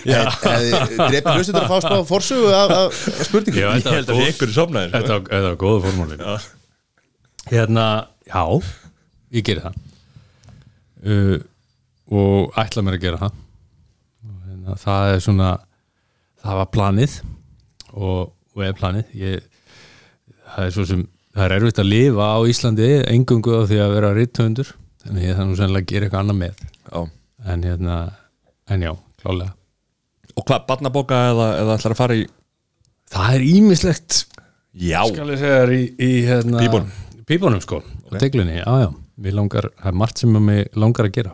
dreipir 0.02 1.38
hlustundur 1.38 1.62
að 1.62 1.70
fá 1.70 1.78
spá 1.84 2.00
forsögu 2.08 2.50
af, 2.50 2.98
spurningum? 3.28 3.60
Já, 3.62 3.68
Ég 3.78 3.86
held 3.86 4.10
að 4.10 4.20
ég 4.20 4.32
einhverju 4.32 4.56
sofnaði 4.56 4.90
sko. 4.90 5.00
Þetta 5.06 5.40
var, 5.46 5.58
góða 5.62 5.84
formúlin 5.86 6.24
Hérna, 7.46 7.86
já 8.26 8.42
Ég 9.38 9.46
geri 9.46 9.62
það 9.62 9.85
uh, 11.06 11.36
Og 12.16 12.54
ætla 12.62 12.84
mér 12.86 12.96
að 12.98 13.04
gera 13.06 13.18
það. 13.24 13.38
Og 14.26 14.36
hérna, 14.46 14.76
Það 14.82 15.12
er 15.14 15.22
svona 15.24 15.50
Það 16.44 16.58
var 16.60 16.70
planið 16.76 17.16
Og, 17.96 18.32
og 18.56 18.64
er 18.66 18.76
planið. 18.78 19.12
Ég, 19.18 19.46
Það 20.54 20.66
er 20.68 20.74
svo 20.76 20.86
sem 20.88 21.04
Það 21.36 21.44
er 21.50 21.54
erfitt 21.58 21.80
að 21.82 21.90
lifa 21.90 22.26
á 22.32 22.38
Íslandi 22.48 22.86
engungu 23.12 23.58
á 23.60 23.62
því 23.68 23.80
að 23.84 23.94
vera 23.98 24.12
ritthöndur 24.16 24.70
Þannig 25.04 25.26
ég 25.28 25.36
þannig 25.38 25.58
sennilega 25.60 25.84
að 25.84 25.90
gera 25.92 26.06
eitthvað 26.06 26.22
annað 26.24 26.38
með. 26.40 26.62
Já. 26.86 27.00
En 27.46 27.62
hérna, 27.66 27.96
en 28.74 28.82
já, 28.82 28.90
klálega. 29.22 29.52
Og 30.36 30.42
hvað, 30.48 30.64
barnabóka 30.66 31.18
eða, 31.30 31.44
eða 31.60 31.76
ætlar 31.78 31.94
að 31.94 32.00
fara 32.00 32.16
í 32.18 32.24
Það 33.12 33.36
er 33.36 33.44
ímislegt 33.46 34.16
Já, 34.76 35.02
skal 35.12 35.28
ég 35.30 35.38
segja 35.40 35.60
þér 35.62 35.74
í, 35.76 35.82
í 36.02 36.08
hérna, 36.26 36.58
Pípunum. 36.64 36.88
pípunum 37.28 37.62
sko, 37.64 37.78
og 38.10 38.16
teglunni, 38.20 38.58
já 38.58 38.66
já 38.82 38.88
við 39.16 39.36
langar, 39.38 39.70
það 39.80 39.90
er 39.92 39.98
margt 40.02 40.18
sem 40.22 40.36
mig 40.44 40.66
langar 40.76 41.08
að 41.08 41.14
gera 41.16 41.32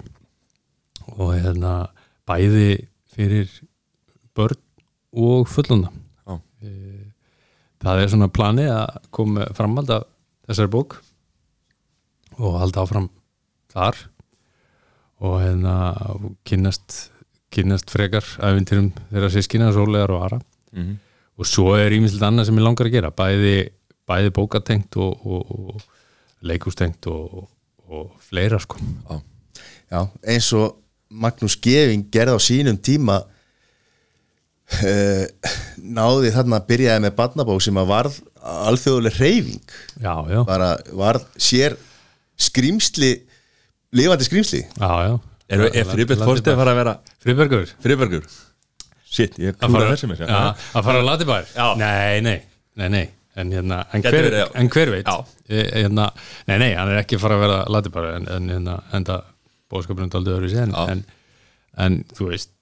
og 1.19 1.33
hérna 1.35 1.73
bæði 2.29 2.69
fyrir 3.13 3.51
börn 4.37 4.61
og 5.13 5.49
fullunda 5.51 5.91
Já. 6.27 6.37
það 7.83 8.03
er 8.05 8.13
svona 8.13 8.31
plani 8.33 8.69
að 8.71 9.01
koma 9.15 9.49
framhald 9.57 9.91
af 9.91 10.07
þessari 10.49 10.71
bók 10.73 11.01
og 12.39 12.57
halda 12.63 12.85
áfram 12.87 13.09
þar 13.75 13.99
og 15.23 15.37
hérna 15.43 15.75
kynnast 16.49 17.09
kynnast 17.53 17.91
frekar 17.93 18.25
æfintyrum 18.41 18.93
þeirra 19.11 19.29
sískina, 19.35 19.73
Sólegar 19.75 20.11
og 20.15 20.23
Ara 20.29 20.41
Mhm. 20.73 20.95
og 21.37 21.45
svo 21.45 21.75
er 21.77 21.93
ímislegt 21.93 22.25
annað 22.25 22.47
sem 22.49 22.57
ég 22.57 22.65
langar 22.65 22.87
að 22.89 22.93
gera 22.95 23.11
bæði, 23.13 23.69
bæði 24.09 24.31
bókatengt 24.33 24.97
og, 24.97 25.27
og, 25.27 25.51
og 25.75 25.83
leikustengt 26.49 27.07
og, 27.13 27.43
og 27.93 28.09
fleira 28.25 28.59
sko. 28.63 28.81
Já, 28.81 29.21
Já, 29.93 30.07
eins 30.25 30.49
og 30.57 30.79
Magnús 31.13 31.59
Geving 31.61 32.07
gerði 32.13 32.33
á 32.33 32.41
sínum 32.41 32.79
tíma 32.81 33.19
uh, 34.81 35.25
náði 35.77 36.33
þarna 36.33 36.63
að 36.63 36.69
byrjaði 36.71 37.05
með 37.05 37.17
barnabók 37.19 37.61
sem 37.65 37.81
að 37.81 37.91
varð 37.91 38.21
alþjóðuleg 38.43 39.19
reyfing 39.21 39.75
já, 40.03 40.15
já, 40.33 40.41
bara 40.49 40.71
varð 40.97 41.27
sér 41.37 41.77
skrýmsli 42.41 43.13
lifandi 43.95 44.27
skrýmsli 44.27 44.63
já, 44.65 44.93
já. 45.07 45.15
Er, 45.53 45.67
er 45.69 45.85
Friðbjörn 45.91 46.25
Fórstið 46.25 46.55
að 46.55 46.63
fara 46.63 46.73
að 46.73 46.81
vera 46.81 46.95
Friðbergur 47.23 47.73
Friðbergur? 47.85 48.29
Shit, 49.13 49.37
ég 49.37 49.59
að 49.61 49.75
klúra 49.75 49.93
já, 49.93 50.41
að 50.73 50.87
fara 50.89 51.03
að 51.03 51.09
Latibær 51.11 51.53
nei, 51.77 52.25
nei, 52.25 52.39
nei, 52.81 52.89
nei 52.89 53.07
en, 53.37 53.53
hérna, 53.55 53.83
en, 53.93 54.05
hver, 54.05 54.17
verið, 54.29 54.45
en 54.61 54.71
hver 54.73 54.93
veit? 54.93 55.11
E, 55.49 55.65
hérna, 55.83 56.09
nei, 56.51 56.57
nei, 56.61 56.71
hann 56.77 56.93
er 56.93 57.03
ekki 57.03 57.19
að 57.19 57.25
fara 57.25 57.39
að 57.39 57.45
vera 57.47 57.59
Latibær 57.73 58.09
en, 58.13 58.29
en 58.37 58.51
hérna, 58.53 58.79
enda 58.99 59.19
bóðskapurinn 59.73 60.13
daldið 60.13 60.37
öðru 60.37 60.53
sér 60.53 60.67
en, 60.67 60.75
Já. 60.77 60.93
en, 60.93 61.05
en 61.87 62.01
þú 62.13 62.31
veist 62.33 62.53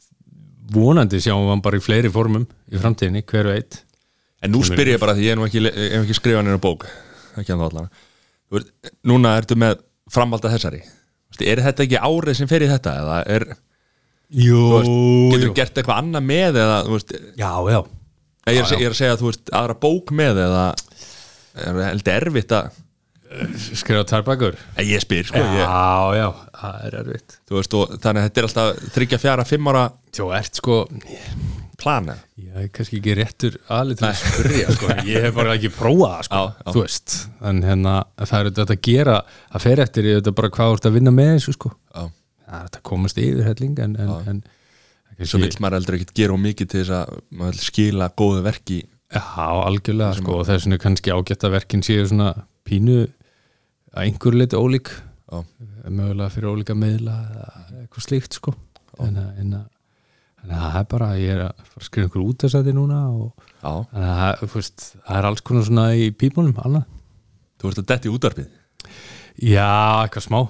vonandi 0.71 1.19
sjáum 1.23 1.47
við 1.47 1.55
hann 1.57 1.65
bara 1.65 1.81
í 1.81 1.83
fleiri 1.83 2.13
formum 2.15 2.47
í 2.71 2.79
framtíðinni, 2.79 3.25
hver 3.27 3.51
veit? 3.51 3.81
En 4.41 4.55
nú 4.55 4.63
spyr 4.65 4.95
ég 4.95 5.01
bara 5.03 5.17
því 5.19 5.27
ég 5.27 5.35
er 5.35 5.41
nú 5.41 5.49
ekki, 5.49 5.65
ekki 6.01 6.17
skrifað 6.17 6.47
nýra 6.47 6.61
bók 6.63 6.87
ekki 7.39 7.55
allan. 7.55 7.91
Þú 8.51 8.59
veist, 8.59 8.71
Núna 9.07 9.37
ertu 9.39 9.57
með 9.59 9.83
framhald 10.11 10.47
að 10.47 10.57
þessari. 10.57 10.81
Er 11.47 11.63
þetta 11.63 11.85
ekki 11.87 12.01
árið 12.03 12.39
sem 12.41 12.49
fer 12.51 12.65
í 12.65 12.71
þetta 12.71 12.95
eða 13.03 13.19
er, 13.31 13.47
Jú, 14.31 14.63
veist, 14.75 14.91
getur 15.35 15.49
þú 15.49 15.55
gert 15.59 15.79
eitthvað 15.81 16.01
annað 16.03 16.27
með 16.27 16.59
eða 16.63 16.79
veist, 16.87 17.15
Já, 17.39 17.51
já 17.71 17.81
ég, 18.49 18.61
er, 18.61 18.65
að 18.65 18.71
seg- 18.73 18.81
ég 18.81 18.89
er 18.91 18.95
að 18.95 19.01
segja 19.01 19.17
að 19.17 19.23
þú 19.25 19.31
veist 19.31 19.53
aðra 19.61 19.77
bók 19.85 20.15
með 20.23 20.41
eða 20.47 20.65
er 21.61 21.83
heldur 21.91 22.17
erfitt 22.21 22.57
að 22.61 22.71
Skrifa 23.79 24.03
tærbækur 24.11 24.57
Nei, 24.75 24.89
ég 24.91 25.03
spyr 25.05 25.29
sko 25.29 25.39
ég, 25.39 25.61
Já, 25.63 26.17
já, 26.19 26.27
það 26.59 26.79
er 26.89 26.97
erfitt 27.05 27.37
veist, 27.55 27.77
og, 27.79 27.93
þannig 28.03 28.25
að 28.25 28.27
þetta 28.27 28.41
er 28.43 28.49
alltaf 28.49 28.81
þryggja 28.97 29.19
fjara, 29.23 29.45
fimm 29.47 29.69
ára 29.71 29.85
Þú 30.19 30.27
ert 30.35 30.59
sko 30.59 30.79
plana 31.81 32.17
Ég 32.41 32.57
er 32.65 32.71
kannski 32.75 32.99
ekki 32.99 33.15
réttur 33.21 33.59
aðlið 33.71 34.01
til 34.01 34.09
að 34.09 34.17
spyrja 34.25 34.75
sko. 34.75 34.89
Ég 35.13 35.27
hef 35.29 35.37
bara 35.37 35.55
ekki 35.55 35.71
prófað 35.77 36.25
sko. 36.27 36.41
Já, 36.41 36.57
já. 36.59 36.73
Þú 36.75 36.83
veist 36.83 37.15
En 37.53 37.61
hérna, 37.69 37.95
það 38.19 38.35
er 38.41 38.51
þetta 38.59 38.75
að 38.77 38.83
gera 38.89 39.17
að 39.55 39.65
fer 39.69 39.83
eftir 39.87 40.09
í 40.11 40.15
þetta 40.17 40.35
bara 40.41 40.51
hvað 40.57 40.73
þú 40.73 40.79
ert 40.81 40.89
að 40.91 40.97
vinna 40.99 41.13
með 41.15 41.31
þessu 41.37 41.55
sko. 41.55 41.71
Já. 41.95 42.03
Það 42.51 42.59
er 42.59 42.67
þetta 42.67 42.81
að 42.83 42.87
komast 42.91 43.23
yfir 43.23 43.47
helling 43.47 43.79
en, 43.87 43.95
en, 44.03 44.13
en 44.35 44.43
Svo 45.29 45.41
vill 45.43 45.57
maður 45.61 45.77
heldur 45.81 45.97
ekkert 45.99 46.15
gera 46.17 46.33
of 46.37 46.41
mikið 46.41 46.69
til 46.73 46.81
þess 46.85 46.93
að 46.97 47.59
skila 47.61 48.09
góðu 48.17 48.43
verki. 48.47 48.79
Já, 49.11 49.47
algjörlega 49.67 50.15
sko, 50.21 50.37
og 50.41 50.47
vegna 50.47 50.77
er 50.79 50.83
kannski 50.85 51.11
ágætt 51.13 51.45
að 51.49 51.55
verkin 51.57 51.83
séu 51.83 52.05
svona 52.07 52.29
pínu 52.65 52.99
að 53.91 54.05
einhver 54.07 54.37
leiti 54.39 54.57
ólík. 54.57 54.93
Já. 55.31 55.45
mögulega 55.91 56.31
fyrir 56.35 56.51
ólíka 56.51 56.75
miðla 56.79 57.17
eða 57.31 57.51
eitthvað 57.83 58.05
slíkt 58.07 58.35
sko. 58.39 58.55
En, 59.01 59.17
að- 59.17 59.39
að- 59.41 59.69
að 60.47 60.63
það 60.63 60.79
er 60.81 60.87
bara 60.91 61.09
ég 61.21 61.31
er 61.35 61.43
að 61.49 61.61
fara 61.69 61.81
að 61.83 61.87
skrifa 61.89 62.07
einhver 62.09 62.25
út 62.27 62.45
að 62.47 62.53
sæti 62.55 62.73
núna 62.77 62.99
og 63.13 63.45
að 63.63 63.87
það, 63.93 64.45
veist, 64.55 64.87
það 65.07 65.19
er 65.21 65.29
alls 65.31 65.41
konar 65.47 65.65
svona 65.69 65.85
í 65.95 66.11
pípunum, 66.11 66.55
annað. 66.65 66.85
Þú 67.61 67.69
ert 67.71 67.79
að 67.83 67.89
detti 67.93 68.09
útvarpið? 68.15 68.49
Já, 69.41 69.69
eitthvað 70.07 70.27
smá. 70.27 70.41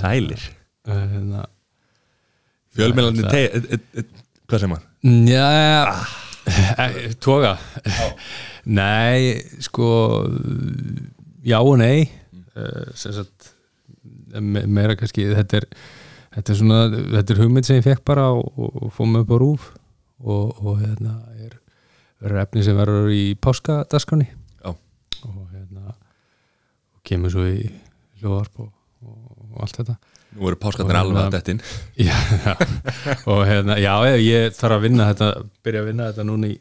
Sælir. 0.00 0.44
Uh, 0.88 1.00
hérna, 1.12 1.44
Fjölmjölandi 2.74 3.24
et, 3.30 3.70
et, 3.78 3.88
et, 4.02 4.22
Hvað 4.50 4.60
sem 4.64 4.72
maður? 4.74 4.88
Já, 5.30 5.48
ah. 5.88 6.98
toga 7.24 7.54
Nei, 8.78 9.40
sko 9.64 9.88
já 11.44 11.58
og 11.60 11.76
nei 11.80 12.06
uh, 12.56 12.86
sem 12.96 13.12
sagt 13.12 13.52
me- 14.40 14.64
meira 14.66 14.96
kannski, 14.96 15.26
þetta 15.36 15.60
er 15.60 15.66
þetta 16.34 16.52
er 16.52 16.58
svona, 16.58 16.78
þetta 17.18 17.34
er 17.34 17.42
hugmynd 17.42 17.68
sem 17.68 17.78
ég 17.78 17.86
fekk 17.86 18.04
bara 18.08 18.30
og, 18.34 18.88
fóð 18.96 19.10
mig 19.12 19.24
upp 19.26 19.34
á 19.34 19.38
rúf 19.42 19.68
og, 20.24 20.64
og 20.64 20.80
hérna 20.80 21.18
er 21.38 21.58
verður 22.24 22.40
efni 22.42 22.64
sem 22.64 22.78
verður 22.78 23.12
í 23.14 23.24
páskadaskránni 23.36 24.26
Já. 24.30 24.72
og 24.72 25.40
hérna 25.52 25.92
og 25.92 27.04
kemur 27.06 27.32
svo 27.34 27.44
í 27.50 27.68
hljóðarp 28.22 28.64
og, 28.64 28.72
og, 29.04 29.20
og 29.52 29.64
allt 29.66 29.82
þetta 29.82 29.98
Nú 30.34 30.48
eru 30.50 30.58
páskarnir 30.58 30.98
alveg 30.98 31.16
hérna- 31.16 31.30
að 31.30 31.36
dettin. 31.36 31.60
Já, 32.08 32.16
og 33.30 33.44
hérna, 33.46 33.78
já, 33.78 33.94
ég, 34.18 34.54
þarf 34.56 34.78
að 34.78 34.86
vinna 34.88 35.08
þetta, 35.12 35.28
byrja 35.66 35.82
að 35.84 35.88
vinna 35.92 36.10
þetta 36.10 36.26
núna 36.26 36.50
í, 36.50 36.56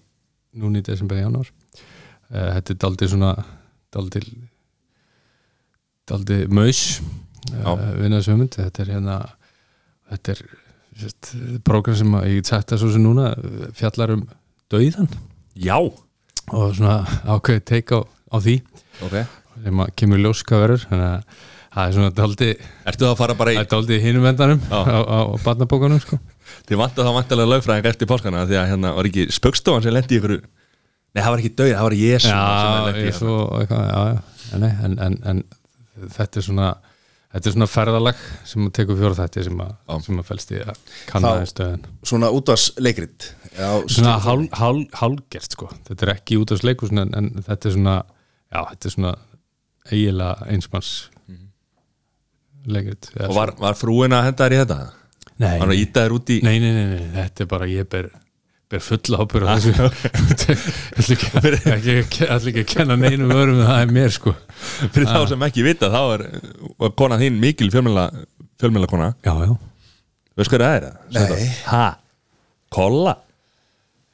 núna 0.61 0.81
í 0.81 0.85
desember 0.85 1.21
januar 1.21 1.49
uh, 1.49 2.49
þetta 2.57 2.75
er 2.75 2.79
daldið 2.85 3.13
svona 3.15 3.33
daldið 3.93 4.29
daldið 6.09 6.53
maus 6.53 6.83
uh, 7.01 7.73
vinnaðsumund 7.97 8.59
þetta 8.59 8.83
er 8.85 8.93
hérna 8.93 9.17
þetta 10.13 10.35
er 10.35 10.43
sérst, 11.01 11.33
program 11.65 11.97
sem 11.97 12.17
að, 12.19 12.29
ég 12.35 12.47
sagt 12.47 12.73
það 12.73 12.83
svo 12.83 12.93
sem 12.93 13.05
núna 13.05 13.31
uh, 13.33 13.69
fjallar 13.77 14.17
um 14.17 14.25
dauðan 14.73 15.09
Já, 15.53 15.77
og 16.49 16.71
svona 16.73 17.03
ákveðið 17.29 17.65
teika 17.69 18.01
á, 18.01 18.09
á 18.33 18.37
því. 18.41 18.55
Ok. 19.05 19.17
Sem 19.63 19.81
að 19.83 19.91
kemur 20.01 20.21
ljóska 20.23 20.57
verður. 20.63 20.85
Þannig 20.89 21.09
að 21.11 21.43
það 21.73 21.87
er 21.87 21.95
svona 21.97 22.13
daldi 22.17 22.49
Ertu 22.53 23.05
það 23.05 23.11
að 23.11 23.19
fara 23.21 23.37
bara 23.39 23.53
í 23.53 23.57
það 23.57 23.65
er 23.65 23.71
daldi 23.73 23.99
hinum 24.03 24.27
vendanum 24.27 24.61
á, 24.69 24.79
á, 24.83 24.99
á 25.03 25.19
barnabókunum 25.43 26.01
sko. 26.03 26.19
Þið 26.69 26.79
vantar 26.83 27.07
þá 27.07 27.13
vantarlega 27.17 27.51
lögfræðing 27.53 27.89
eftir 27.91 28.09
páskana 28.09 28.45
því 28.49 28.59
að 28.59 28.69
hérna 28.73 28.93
var 28.97 29.09
ekki 29.09 29.27
spöggstofan 29.33 29.85
sem 29.85 29.95
lendi 29.95 30.17
í 30.17 30.21
ykkur 30.21 30.37
Nei, 31.13 31.21
það 31.21 31.29
var 31.29 31.41
ekki 31.43 31.53
döið, 31.59 31.73
það 31.77 31.85
var 31.87 31.95
Jésu 31.99 32.25
sem 32.25 32.33
Já, 34.53 34.57
nei, 34.61 34.71
en, 34.85 34.97
en, 35.01 35.19
en 35.29 35.43
þetta 36.13 36.41
er 36.41 36.45
svona 36.47 36.71
þetta 37.33 37.49
er 37.49 37.55
svona 37.55 37.67
ferðalag 37.69 38.23
sem 38.49 38.65
að 38.67 38.73
tekur 38.77 38.97
fjóra 38.99 39.17
þetta 39.17 39.45
sem 39.47 39.61
að, 39.65 39.71
Já. 39.89 39.93
sem 40.07 40.21
að 40.21 40.27
felst 40.29 40.53
í 40.53 40.59
að 40.61 40.81
kanna 41.09 41.31
aðeins 41.33 41.53
stöðin 41.53 41.85
Svona 42.09 42.31
útvarsleikrit 42.37 43.29
Já, 43.53 43.69
svona 43.89 44.15
hál, 44.25 44.47
hál, 44.57 44.79
hálgert 44.97 45.53
sko. 45.53 45.69
Þetta 45.85 46.07
er 46.07 46.11
ekki 46.15 46.39
út 46.41 46.53
af 46.53 46.61
sleikus 46.63 46.93
en, 46.93 47.05
en 47.13 47.29
þetta 47.45 47.69
er 47.69 47.75
svona 47.77 47.95
já, 48.01 48.59
þetta 48.71 48.89
er 48.89 48.95
svona 48.95 49.13
eiginlega 49.91 50.47
einsmanns 50.53 50.91
leikrit 52.67 53.09
Og 53.27 53.33
var, 53.35 53.51
var 53.59 53.75
frúin 53.79 54.13
að 54.15 54.27
henda 54.29 54.45
þér 54.47 54.55
í 54.55 54.59
þetta? 54.63 54.77
nei, 55.41 55.49
Hann 55.57 55.63
var 55.67 55.73
að 55.73 55.81
íta 55.83 56.03
þér 56.05 56.13
út 56.19 56.29
í 56.35 56.41
nei, 56.45 56.57
nei, 56.63 56.71
nei, 56.75 56.85
nei, 56.93 57.07
þetta 57.17 57.43
er 57.43 57.49
bara 57.51 57.67
ég 57.71 57.87
ber, 57.91 58.07
ber 58.71 58.83
fulla 58.85 59.19
ábyrð 59.25 59.49
á 59.49 59.55
þessu 59.57 59.73
ætla 59.73 60.55
ekki, 61.15 61.31
ekki, 61.73 61.95
ekki, 62.03 62.27
ætla 62.29 62.53
ekki 62.53 62.63
að 62.63 62.69
kenna 62.75 62.95
neinum 63.01 63.33
örum 63.35 63.59
en 63.59 63.67
það 63.67 63.81
er 63.87 63.91
mér 63.97 64.13
sko 64.15 64.35
Fyrir 64.93 65.09
þá 65.09 65.19
sem 65.33 65.45
ekki 65.49 65.65
vita, 65.67 65.89
þá 65.93 66.01
er 66.15 66.25
var 66.85 66.93
kona 67.01 67.17
þín 67.21 67.41
mikil 67.41 67.69
fjölmjöla 67.73 68.05
fjölmjöla 68.61 68.89
kona 68.93 69.09
já, 69.25 69.33
já, 69.43 69.53
Veist 70.39 70.49
hvað 70.53 70.63
það 70.65 70.77
er? 70.79 70.87
það? 71.17 71.35
Nei. 71.35 71.49
Ha? 71.69 71.83
Kolla? 72.73 73.17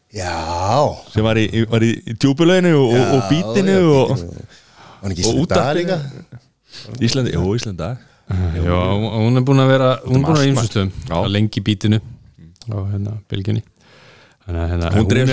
Já 0.09 0.33
Sem 1.13 1.23
var 1.23 1.37
í, 1.37 1.45
í- 1.53 1.67
var 1.69 1.83
í, 1.85 1.91
í 2.09 2.15
djúbulöginu 2.17 2.73
og, 2.79 2.93
og, 2.97 3.11
og 3.19 3.27
bítinu 3.29 3.75
já, 3.75 3.87
og, 3.93 4.13
bítinu. 4.17 4.45
Var 4.99 5.13
ekki 5.13 5.23
og 5.29 5.35
Íslanda 5.35 5.43
útvarpinu. 5.43 5.79
líka 5.79 5.97
Íslandi, 7.07 7.33
jú, 7.35 7.43
Íslanda 7.59 7.89
já 7.93 7.99
og 7.99 8.07
hún 8.30 9.39
er 9.39 9.45
búin 9.45 9.63
að 9.63 9.71
vera 9.73 9.89
hún 10.05 10.21
er 10.21 10.27
búin 10.27 10.38
að 10.38 10.47
vera 10.53 10.86
Já. 11.09 11.17
að 11.17 11.32
lengi 11.34 11.63
bítinu 11.65 11.99
og 12.69 12.89
hérna 12.91 13.17
bylginni 13.30 13.63
hérna, 14.49 14.89
Hún 14.93 15.11
er, 15.13 15.27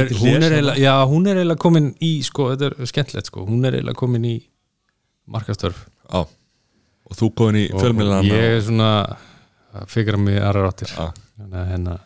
er 0.45 0.55
eiginlega, 0.59 0.77
já, 0.81 0.93
hún 1.09 1.27
er 1.29 1.39
eiginlega 1.41 1.61
komin 1.61 1.87
í 2.05 2.11
sko, 2.25 2.51
þetta 2.53 2.69
er 2.69 2.91
skemmtilegt 2.91 3.31
sko, 3.31 3.45
hún 3.49 3.65
er 3.65 3.79
eiginlega 3.79 3.97
komin 3.97 4.27
í 4.29 4.35
markastörf 5.33 5.87
Já. 6.07 6.25
Og 7.07 7.17
þú 7.17 7.31
komin 7.39 7.61
í 7.63 7.65
og, 7.71 7.79
og 7.79 7.85
fjölmjölan 7.85 8.29
ég 8.29 8.57
er 8.57 8.61
svona 8.67 8.91
að 9.77 9.89
fikra 9.93 10.21
mig 10.21 10.41
aðra 10.41 10.67
ráttir 10.67 10.93
Já. 10.93 11.13
hérna 11.73 11.99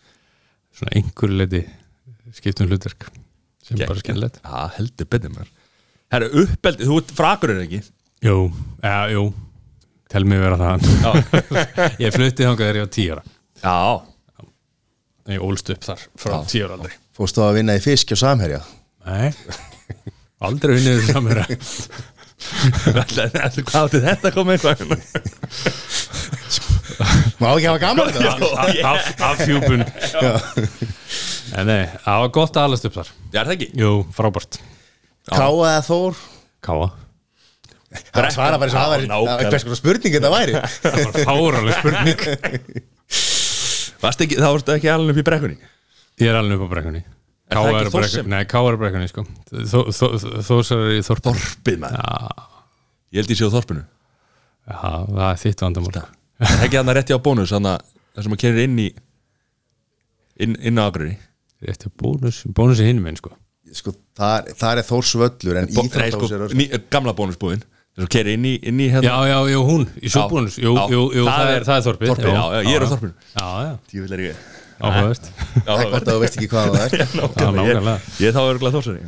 svona 0.75 0.95
einhverju 1.01 1.41
leiti 1.41 1.65
skiptum 2.37 2.71
hlutverk 2.71 3.09
sem 3.65 3.79
er 3.79 3.91
bara 3.91 4.03
skemmtilegt. 4.03 4.41
Já, 4.43 4.71
heldur 4.79 5.11
betur 5.11 5.35
mér 5.35 5.51
Herra, 6.11 6.27
uppeldi, 6.43 6.87
þú 6.89 6.97
ert 6.99 7.13
frakur 7.15 7.53
er 7.55 7.63
ekki? 7.67 7.85
Jú, 8.27 8.39
ja, 8.83 9.05
jú, 9.13 9.29
tel 10.11 10.25
mig 10.27 10.41
vera 10.43 10.59
það. 10.59 10.79
Ég 12.05 12.15
flutti 12.15 12.47
þangað 12.47 12.65
þegar 12.65 12.81
ég 12.81 12.87
var 12.87 12.95
tíu 12.97 13.13
ára. 13.15 13.27
Já. 13.61 13.77
Ég 15.31 15.43
ólst 15.45 15.69
upp 15.71 15.85
þar 15.85 16.01
frá 16.19 16.33
Já. 16.33 16.39
tíu 16.49 16.65
ára 16.67 16.77
aldrei 16.79 16.95
Fórstu 17.15 17.43
að 17.45 17.59
vinna 17.61 17.77
í 17.77 17.83
fisk 17.85 18.15
og 18.17 18.21
samherja? 18.21 18.61
Nei, 19.07 19.29
aldrei 20.49 20.79
vinnið 20.79 21.03
þér 21.03 21.13
samverða 21.15 21.45
Hvað 22.41 23.83
átti 23.83 24.01
þetta 24.01 24.31
að 24.31 24.35
koma 24.35 24.57
eitthvað? 24.57 24.79
Má 27.41 27.47
ekki 27.53 27.69
hafa 27.69 27.83
gaman 27.85 28.09
af, 28.89 29.11
afhjúpun 29.29 29.85
Nei, 31.51 31.65
nei, 31.69 31.85
það 32.01 32.25
var 32.25 32.33
gott 32.37 32.57
að 32.57 32.67
alast 32.69 32.87
upp 32.87 32.97
þar. 32.97 33.09
Já, 33.33 33.39
er 33.41 33.49
það 33.49 33.55
ekki? 33.57 33.69
Jú, 33.81 33.93
frábært. 34.15 34.61
Káa 35.27 35.51
eða 35.51 35.81
Þór? 35.83 36.21
Káa 36.63 36.87
Það 37.91 38.29
svara 38.35 38.59
bara 38.63 38.71
sem 38.71 38.79
Já, 38.79 38.85
það 38.85 38.93
væri 38.95 39.07
nákvæmlega. 39.11 39.51
Hvers 39.51 39.65
konar 39.67 39.79
spurning 39.81 40.13
þetta 40.15 40.31
væri? 40.31 40.53
Það 40.85 40.99
var 41.05 41.17
fáraleg 41.27 41.79
spurning. 41.81 42.21
Varst 44.01 44.23
ekki, 44.25 44.37
þá 44.39 44.47
varstu 44.55 44.75
ekki 44.77 44.91
alveg 44.93 45.17
upp 45.17 45.21
í 45.23 45.25
brekkunni? 45.27 45.57
Ég 46.23 46.31
er 46.31 46.39
alveg 46.39 46.61
upp 46.61 46.71
á 46.71 46.73
brekkunni. 46.77 47.03
Það 47.51 47.57
Káa 47.57 47.71
ekki 47.73 47.81
á 47.83 47.91
Þórsem? 47.91 47.99
brekkunni 47.99 48.31
Nei, 48.37 48.45
Káa 48.53 48.63
á 48.71 48.79
brekkunni, 48.85 49.09
sko. 49.11 49.25
Þó- 49.51 49.91
þó- 49.91 50.43
Þórsar 50.47 50.85
í 50.95 51.01
Þorp 51.09 51.25
Þorpið 51.27 51.81
maður. 51.83 51.99
Já, 51.99 52.47
Ég 53.11 53.19
held 53.25 53.33
ég 53.35 53.41
sé 53.41 53.49
á 53.51 53.55
þorpinu. 53.57 53.83
Já, 54.71 54.77
það 55.11 55.27
er 55.27 55.41
þitt 55.43 55.65
vandamál 55.67 55.95
Það 55.99 56.55
er 56.55 56.65
ekki 56.69 56.79
hann 56.79 56.91
að 56.93 56.97
rétti 57.01 57.17
á 57.19 57.21
bónus 57.27 57.51
Þannig 57.51 57.73
að 57.75 57.89
það 58.15 58.23
sem 58.27 58.35
að 58.37 58.41
kerir 58.45 58.61
inn 58.69 58.79
í 58.79 58.87
inn, 60.47 60.55
inn 60.71 60.79
á 60.79 60.85
agrari 60.87 61.17
Rétti 61.67 61.91
á 61.91 61.93
bónus. 62.01 62.39
Bónus 62.55 62.79
er 62.81 62.87
hinum 62.89 63.09
einn, 63.11 63.19
sko. 63.19 63.35
Sko, 63.75 63.93
það 64.17 64.79
er 64.79 64.87
Þórsvöllur 64.87 65.59
En 65.61 65.69
sko, 65.69 65.85
íþróttahús 65.91 66.33
er 66.39 66.55
ný, 66.57 66.69
Gamla 66.93 67.13
bónusbúðin 67.19 67.67
Að 68.01 68.09
kerir 68.15 68.33
inn 68.39 68.47
í, 68.49 68.55
inn 68.71 68.81
í 68.81 68.87
hérna? 68.93 69.05
Já, 69.11 69.17
já, 69.31 69.39
já, 69.53 69.59
hún, 69.71 69.85
í 70.01 70.11
sjóbónus 70.13 70.57
Jú, 70.61 70.73
Já. 70.77 70.83
jú, 70.95 71.03
jú, 71.19 71.27
það 71.29 71.53
er, 71.57 71.67
það 71.69 71.77
er 71.81 71.85
Þorpið. 71.89 72.11
Þorpið, 72.15 72.33
já, 72.33 72.43
já, 72.55 72.61
ég 72.71 72.75
er 72.79 72.85
á 72.85 72.89
þorpinu. 72.95 73.13
Já, 73.35 73.47
já, 73.67 73.71
Ég 73.97 74.07
vil 74.07 74.17
er 74.17 74.23
ég. 74.31 74.43
Áhugavert. 74.81 75.27
Já, 75.67 75.71
Það 75.71 75.81
er 75.85 75.91
gott 75.93 76.07
að 76.09 76.15
þú 76.15 76.21
veist 76.23 76.37
ekki 76.41 76.49
hvað 76.55 76.71
það 76.71 76.85
er. 76.87 77.01
Já, 77.01 77.07
Nákvæmlega, 77.21 77.95
ég, 78.01 78.05
ég 78.25 78.31
er 78.31 78.37
þá 78.37 78.43
örgulega 78.49 78.75
þórsari 78.79 79.03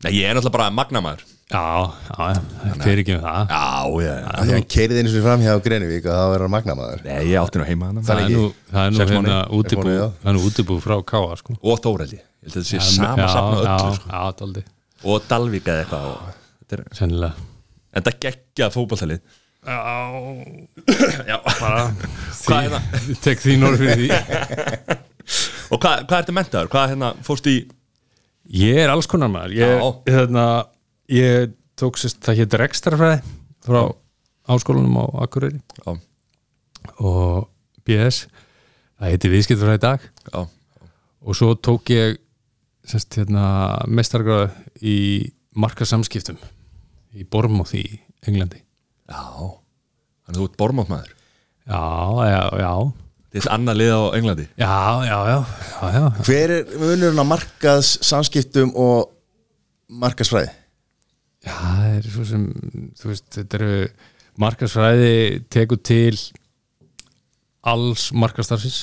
Nei, 0.00 0.10
ég 0.16 0.24
er 0.28 0.36
náttúrulega 0.36 0.56
bara 0.56 0.66
magnamaður. 0.72 1.22
Já, 1.50 1.62
já, 2.08 2.26
já, 2.30 2.74
fyrir 2.84 3.00
ekki 3.02 3.14
með 3.16 3.24
það. 3.24 3.50
Já, 3.50 4.04
já, 4.04 4.12
já. 4.20 4.28
Því 4.44 4.52
hann 4.54 4.66
keirið 4.74 5.00
einu 5.00 5.10
sem 5.12 5.24
fram 5.24 5.42
hjá 5.44 5.54
Grenivík 5.64 6.06
og 6.06 6.14
það 6.14 6.30
verður 6.34 6.52
magnamaður. 6.54 7.02
Nei, 7.08 7.16
ég 7.26 7.40
átti 7.40 7.60
nú 7.60 7.66
heima 7.68 7.88
hann 7.90 8.04
Það 8.06 8.20
er 8.22 8.30
nú, 8.36 8.44
það 8.70 8.80
er 8.86 8.94
nú 8.94 9.00
Sex 9.00 9.10
hérna 9.10 9.24
mánuði. 9.34 9.58
útibú, 9.58 9.82
mánuði, 9.82 9.96
já. 9.98 10.06
það 10.22 10.30
er 10.30 10.36
nú 10.38 10.44
útibú 10.46 10.76
frá 10.84 10.96
Káa, 11.10 11.36
sko. 11.42 11.56
Og 11.60 11.82
Þóreldi 11.84 12.16
Ég 12.20 12.24
held 12.46 12.54
að 12.54 12.56
þetta 12.60 12.70
sé 12.70 12.80
sama 12.86 13.28
safna 13.34 13.58
öllu 13.60 13.66
Já, 13.66 13.98
sko. 13.98 14.08
já, 14.14 14.22
daldi, 14.40 14.64
Og 15.04 15.26
Dalvík 15.28 15.68
eða 15.74 15.84
eitthvað 15.84 16.08
og 16.14 16.32
Þetta 16.60 16.78
er 16.78 16.86
sennilega 17.00 17.48
En 17.94 18.06
það 18.06 18.18
geggjað 18.26 18.74
fótballtalið 18.76 19.20
Já, 19.60 19.76
Já. 21.28 21.36
Bara 21.60 21.82
Hvað 22.46 22.66
er 22.66 22.76
því, 23.04 23.16
tek 23.20 23.42
því 23.42 23.56
norð 23.60 23.82
fyrir 23.82 23.98
því. 24.00 24.08
Og 25.74 25.78
hvað, 25.82 26.06
hvað 26.08 26.16
ertu 26.22 26.34
mentaður? 26.34 26.70
Hvað 26.72 26.92
hérna 26.94 27.10
fórst 27.26 27.48
í 27.50 27.56
Ég 28.50 28.80
er 28.82 28.90
alls 28.90 29.06
konar 29.06 29.30
maður. 29.30 29.52
Ég, 29.60 29.74
Já. 29.76 29.90
hérna, 30.10 30.44
ég 31.12 31.52
tók 31.78 32.00
sérst, 32.00 32.18
það 32.24 32.40
hétt 32.40 32.56
rekstrarfræði 32.58 33.20
frá 33.62 33.82
háskólanum 34.50 34.96
á 34.98 35.06
Akureyri. 35.22 35.60
Já, 35.84 35.92
og 36.98 37.46
BS 37.86 38.24
það 38.98 39.12
heiti 39.12 39.30
viðskiptafræði 39.36 39.78
í 39.78 39.84
dag. 39.84 40.08
Já, 40.32 40.40
og 41.20 41.38
svo 41.38 41.52
tók 41.54 41.92
ég 41.94 42.18
sérst, 42.90 43.20
hérna, 43.20 43.44
mestargráð 43.86 44.56
í 44.82 44.96
markasamskiptum 45.54 46.40
í 47.16 47.26
Bournemouth 47.26 47.74
í 47.78 47.84
Englandi. 48.28 48.60
Já. 49.10 49.22
Þannig 50.26 50.36
að 50.36 50.40
þú 50.40 50.48
ert 50.48 50.60
bormáttmaður 50.60 51.16
Já, 51.70 51.80
já, 52.26 52.42
já. 52.58 52.72
Þetta 53.30 53.46
er 53.46 53.54
annað 53.54 53.76
lið 53.78 53.90
á 53.94 54.02
Englandi? 54.18 54.44
Já, 54.58 54.76
já, 55.06 55.18
já, 55.30 55.36
já, 55.70 55.90
já. 55.94 56.04
Hver 56.26 56.52
er 56.56 56.72
munurinn 56.80 57.22
á 57.22 57.26
markaðs 57.30 57.90
samskiptum 58.06 58.72
og 58.74 59.12
markaðsfræði? 60.02 60.50
Já, 61.46 61.54
það 61.54 61.84
er 61.94 62.08
svo 62.10 62.26
sem 62.26 62.46
þú 62.98 63.12
veist, 63.12 63.28
þetta 63.36 63.60
eru 63.60 63.74
markarsfræði 64.40 65.12
tekur 65.52 65.80
til 65.86 66.16
alls 67.70 68.08
markarstarfsins 68.16 68.80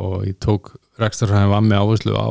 og 0.00 0.24
ég 0.26 0.38
tók 0.42 0.74
rekstarfræðin 1.00 1.52
var 1.52 1.64
með 1.64 1.84
áherslu 1.84 2.16
á 2.16 2.28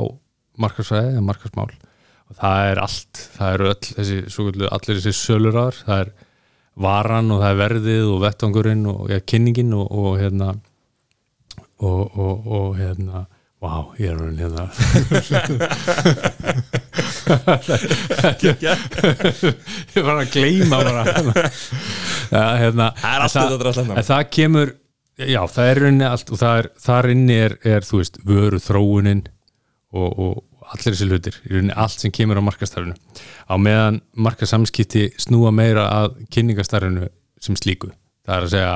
markarsfræði 0.59 1.15
eða 1.15 1.25
markarsmál 1.29 1.69
og 1.71 1.88
það 2.37 2.71
er 2.71 2.81
allt, 2.83 3.21
það 3.37 3.53
eru 3.55 3.69
öll 3.71 3.79
þessi, 3.87 4.19
kallu, 4.35 4.69
allir 4.69 4.99
þessi 4.99 5.13
sölurar 5.17 5.79
það 5.79 6.03
er 6.03 6.11
varan 6.79 7.33
og 7.33 7.41
það 7.41 7.51
er 7.51 7.59
verðið 7.63 8.05
og 8.13 8.21
vettvangurinn 8.23 8.85
og 8.91 9.09
ja, 9.11 9.19
kynningin 9.25 9.73
og, 9.75 9.89
og 9.89 10.19
hérna 10.21 10.53
og, 11.79 12.01
og, 12.13 12.47
og 12.47 12.79
hérna 12.79 13.25
Vá, 13.59 13.73
ég 13.99 14.07
er 14.07 14.15
hann 14.15 14.37
hérna. 14.39 14.69
Ég 19.97 20.05
var 20.05 20.21
að 20.21 20.29
gleyma 20.31 20.79
bara. 20.79 21.03
Ja, 22.31 22.45
hérna, 22.61 22.87
Það 22.95 23.17
er 23.17 23.25
allt 23.25 23.35
en 23.35 23.49
þetta 23.49 23.73
hérna. 23.81 23.97
En 23.99 24.07
það 24.07 24.23
kemur 24.37 24.71
Já, 25.19 25.41
það 25.51 25.69
er 25.73 25.81
allt 26.07 26.29
og 26.31 26.39
það 26.39 26.61
er, 26.61 26.69
þar 26.79 27.09
inni 27.11 27.35
er, 27.35 27.57
er 27.67 27.83
þú 27.83 27.99
veist, 27.99 28.19
vöru 28.23 28.59
þróunin 28.63 29.25
og, 29.91 30.07
og 30.07 30.37
allir 30.73 30.93
þessi 30.93 31.07
hlutir 31.09 31.37
í 31.45 31.53
rauninni 31.53 31.75
allt 31.77 32.03
sem 32.03 32.13
kemur 32.13 32.39
á 32.39 32.43
markastarfinu 32.45 32.95
á 33.49 33.53
meðan 33.61 34.01
markasamskipti 34.13 35.07
snúa 35.21 35.51
meira 35.55 35.87
að 35.89 36.19
kynningastarfinu 36.33 37.09
sem 37.41 37.57
slíku. 37.57 37.91
Það 38.27 38.35
er 38.35 38.47
að 38.47 38.53
segja 38.53 38.75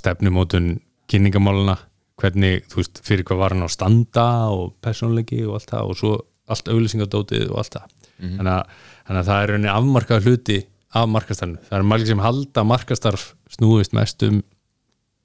stefnumótun 0.00 0.68
kynningamáluna 1.10 1.76
hvernig, 2.18 2.64
þú 2.70 2.80
veist, 2.80 3.00
fyrir 3.06 3.26
hvað 3.26 3.42
var 3.42 3.54
hann 3.54 3.66
á 3.66 3.70
standa 3.70 4.26
og 4.54 4.74
persónleiki 4.82 5.44
og 5.46 5.58
allt 5.58 5.72
það 5.72 5.92
og 5.92 6.00
svo 6.00 6.12
allt 6.48 6.70
auðlýsingadótið 6.72 7.46
og 7.52 7.60
allt 7.62 7.76
það. 7.76 7.94
Þannig, 8.18 8.52
að, 8.54 8.84
þannig 9.06 9.20
að 9.20 9.28
það 9.30 9.42
er 9.42 9.52
rauninni 9.52 9.72
afmarkað 9.72 10.26
hluti 10.26 10.58
af 10.98 11.10
markastarfinu, 11.12 11.64
það 11.68 11.78
er 11.78 11.88
margir 11.92 12.10
sem 12.10 12.24
halda 12.24 12.64
markastarf 12.66 13.26
snúist 13.52 13.94
mest 13.96 14.24
um 14.26 14.40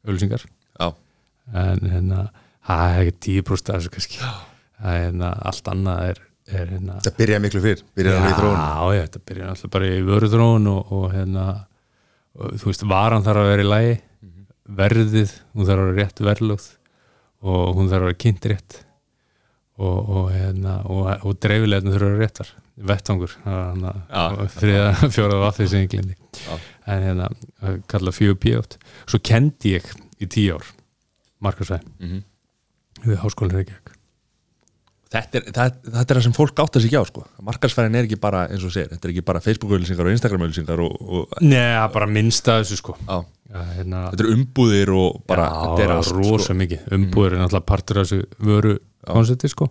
auðlýsingar 0.04 0.44
Já, 0.44 0.90
en 1.54 1.86
hérna, 1.88 2.26
það 2.68 2.98
er 2.98 3.06
ekki 3.06 3.42
10% 3.44 3.72
af 3.72 3.80
þessu 3.80 3.94
kannski. 3.94 4.20
Það 4.22 4.53
er 4.92 5.04
hérna, 5.08 5.30
allt 5.50 5.68
annað 5.72 6.08
er, 6.12 6.22
er 6.60 6.72
hérna 6.74 6.98
Það 7.06 7.18
byrjaði 7.22 7.44
miklu 7.48 7.62
fyrr, 7.64 7.84
byrjaði 7.98 8.34
þróun 8.40 8.58
Já, 8.64 8.96
já, 8.98 9.04
þetta 9.08 9.22
byrjar 9.30 9.52
alltaf 9.54 9.74
bara 9.76 9.92
í 9.92 10.02
vöruþróun 10.10 10.68
og, 10.74 10.92
og 10.98 11.06
hérna 11.14 11.46
og, 12.34 12.56
þú 12.62 12.70
veist, 12.72 12.84
varan 12.94 13.24
þarf 13.26 13.44
að 13.44 13.52
vera 13.54 13.66
í 13.66 13.70
lagi 13.70 13.94
verðið, 14.64 15.32
hún 15.54 15.68
þarf 15.68 15.84
að 15.84 15.88
vera 15.92 16.00
rétt 16.04 16.24
verðlögð 16.30 16.68
og 17.44 17.78
hún 17.78 17.90
þarf 17.92 18.02
að 18.06 18.10
vera 18.10 18.20
kynnt 18.24 18.46
rétt 18.52 18.78
og, 19.78 19.98
og 20.18 20.28
hérna 20.34 20.76
og, 20.86 21.08
og 21.28 21.40
dreifilegðin 21.44 21.94
þurfa 21.96 22.08
að 22.08 22.14
vera 22.14 22.28
réttar 22.28 22.52
vettvangur, 22.90 23.34
Já. 24.10 24.24
þriða, 24.56 24.86
fjóraða 25.14 25.50
Já. 26.42 26.54
en 26.90 27.04
hérna, 27.08 27.28
að 27.62 27.76
kalla 27.92 28.14
fjögur 28.16 28.40
píótt 28.42 28.78
svo 29.06 29.20
kendi 29.22 29.76
ég 29.76 29.92
í 30.24 30.30
tíu 30.32 30.56
ár 30.58 30.72
markarsvæð 31.44 31.84
Mhm. 32.00 32.24
við 33.04 33.20
háskólinn 33.22 33.58
Reykjavík 33.60 33.93
þetta 35.14 35.40
er, 35.40 35.46
það, 35.54 35.78
þetta 35.86 36.04
er 36.04 36.20
það 36.20 36.26
sem 36.26 36.36
fólk 36.36 36.62
átt 36.64 36.78
að 36.80 36.86
sig 36.86 36.96
á 36.98 37.04
sko. 37.08 37.24
markarsfærin 37.46 37.98
er 38.00 38.08
ekki 38.08 38.20
bara, 38.22 38.44
eins 38.50 38.66
og 38.66 38.74
segir 38.74 38.90
þetta 38.92 39.08
er 39.10 39.14
ekki 39.14 39.26
bara 39.30 39.42
Facebook-auðlýsingar 39.46 40.10
og 40.10 40.16
Instagram-auðlýsingar 40.18 40.84
Nei, 41.46 41.64
bara 41.94 42.10
minnsta 42.10 42.60
þessu 42.62 42.80
sko. 42.82 42.98
Á, 43.06 43.22
Já, 43.54 43.60
hérna, 43.78 44.08
þetta 44.10 44.26
er 44.26 44.32
umbúðir 44.34 44.94
og 44.98 45.20
bara, 45.30 45.46
Já, 45.46 45.60
þetta 45.62 45.84
er 45.86 45.96
allt 45.98 46.14
rosa 46.18 46.48
sko. 46.48 46.56
mikið. 46.58 46.88
Umbúður 46.98 47.36
er 47.36 47.44
náttúrulega 47.44 47.68
partur 47.70 48.00
af 48.02 48.08
þessu 48.10 48.48
vöru 48.50 48.78
konsepti 49.06 49.52
sko. 49.52 49.70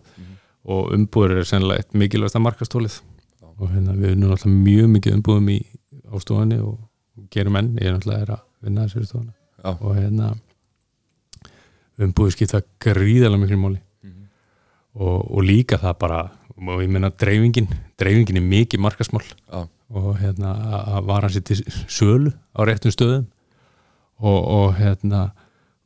Og 0.70 0.93
umbúður 0.95 1.40
er 1.40 1.49
sennilega 1.49 1.82
eitt 1.82 1.97
mikilvægsta 1.99 2.38
markastólið 2.43 3.01
og 3.62 3.70
hérna 3.70 3.97
við 3.99 4.12
erum 4.12 4.24
náttúrulega 4.28 4.62
mjög 4.68 4.90
mikið 4.97 5.16
umbúðum 5.18 5.51
í 5.53 5.59
ástofanni 6.12 6.59
og 6.62 6.78
gerum 7.34 7.59
enn, 7.59 7.74
ég 7.80 7.90
er 7.90 7.97
náttúrulega 7.97 8.26
er 8.26 8.34
að 8.36 8.45
vinna 8.62 8.86
þessu 8.86 9.07
stofana 9.07 9.32
Já. 9.32 9.72
og 9.72 9.97
hérna 9.97 10.30
umbúður 12.03 12.34
skipta 12.36 12.62
gríðarlega 12.82 13.43
miklu 13.43 13.59
máli 13.61 13.82
og, 14.95 15.18
og 15.32 15.43
líka 15.47 15.78
það 15.80 15.99
bara 15.99 16.20
og 16.62 16.82
ég 16.84 16.90
meina 16.93 17.11
dreifingin 17.11 17.68
dreifingin 17.99 18.36
er 18.38 18.45
mikið 18.47 18.82
markasmál 18.84 19.24
Já. 19.24 19.62
og 19.93 20.18
hérna 20.20 20.53
að- 20.55 20.90
að 20.99 21.07
vara 21.09 21.28
sér 21.32 21.45
til 21.49 21.62
sölu 21.88 22.32
á 22.55 22.61
réttum 22.68 22.93
stöðum 22.95 23.24
og, 24.20 24.38
og 24.57 24.74
hérna 24.78 25.30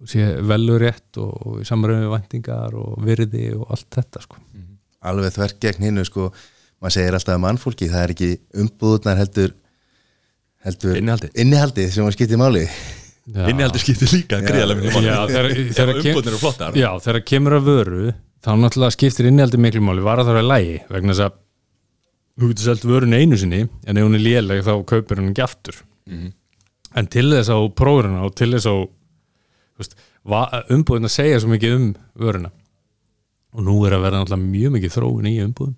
sé 0.05 0.27
velur 0.45 0.81
rétt 0.83 1.17
og, 1.23 1.33
og 1.47 1.61
í 1.63 1.65
samræðu 1.65 2.11
væntingar 2.13 2.75
og 2.77 2.99
virði 3.07 3.55
og 3.57 3.71
allt 3.73 3.87
þetta 3.97 4.21
sko. 4.27 4.37
Alveg 5.07 5.33
þvert 5.33 5.61
gegn 5.63 5.87
hinnu 5.89 6.05
sko 6.05 6.33
maður 6.83 6.93
segir 6.99 7.15
alltaf 7.17 7.35
að 7.39 7.41
mannfólki, 7.47 7.89
það 7.89 8.03
er 8.03 8.13
ekki 8.13 8.31
umbúðunar 8.61 9.17
heldur 9.23 9.55
heldur 10.67 10.97
Innihaldið. 10.99 11.31
innihaldið 11.41 11.91
sem 11.95 12.05
að 12.05 12.13
skipti 12.19 12.37
máli 12.37 12.67
Já. 12.67 13.47
innihaldi 13.49 13.79
skiptir 13.81 14.13
líka 14.13 14.43
gríðarlega 14.45 14.83
mikið 14.83 14.93
máli. 14.93 15.73
Þegar 15.73 17.23
kemur 17.27 17.57
að 17.57 17.65
vöru 17.71 18.13
þá 18.45 18.51
náttúrulega 18.61 18.95
skiptir 18.95 19.29
innihaldi 19.31 19.61
miklu 19.61 19.83
máli. 19.85 20.05
Var 20.05 20.23
að 20.23 20.31
það 20.31 20.41
er 20.41 20.49
lægi 20.51 20.77
vegna 20.93 21.15
þess 21.15 21.25
að 21.27 21.39
þú 22.37 22.51
getur 22.51 22.69
selt 22.69 22.85
vörun 22.91 23.17
einu 23.17 23.39
sinni 23.41 23.63
en 23.65 23.97
ef 23.97 24.05
hún 24.07 24.19
er 24.19 24.25
léleg 24.27 24.65
þá 24.67 24.73
kaupir 24.89 25.23
hún 25.23 25.33
ekki 25.33 25.45
aftur. 25.47 25.83
Mhm. 26.07 26.33
en 26.97 27.07
til 27.13 27.27
þess 27.29 27.51
á 27.53 27.59
prófurina 27.77 28.23
og 28.25 28.35
til 28.39 28.53
þess 28.55 28.69
á 28.71 28.75
umbúðin 30.73 31.09
að 31.09 31.13
segja 31.13 31.41
svo 31.43 31.51
mikið 31.53 31.75
um 31.77 31.89
vöruna. 32.17 32.51
Og 33.57 33.65
nú 33.65 33.75
er 33.87 33.97
að 33.97 34.05
vera 34.07 34.21
náttúrulega 34.21 34.51
mjög 34.53 34.73
mikið 34.77 34.95
þróun 34.97 35.29
í 35.29 35.35
umbúðum. 35.45 35.75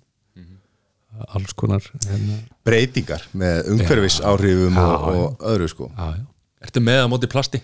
Alls 1.35 1.51
konar 1.57 1.83
hérna, 2.05 2.37
breytingar 2.63 3.25
með 3.35 3.67
umhverfis 3.73 4.21
áhrifum 4.23 4.77
Já, 4.77 4.85
og, 4.87 5.17
og 5.19 5.43
öðru 5.51 5.67
sko. 5.67 5.89
Já, 5.91 6.15
já. 6.15 6.23
Ertu 6.63 6.83
með 6.83 7.01
að 7.03 7.09
móti 7.11 7.29
plasti? 7.31 7.59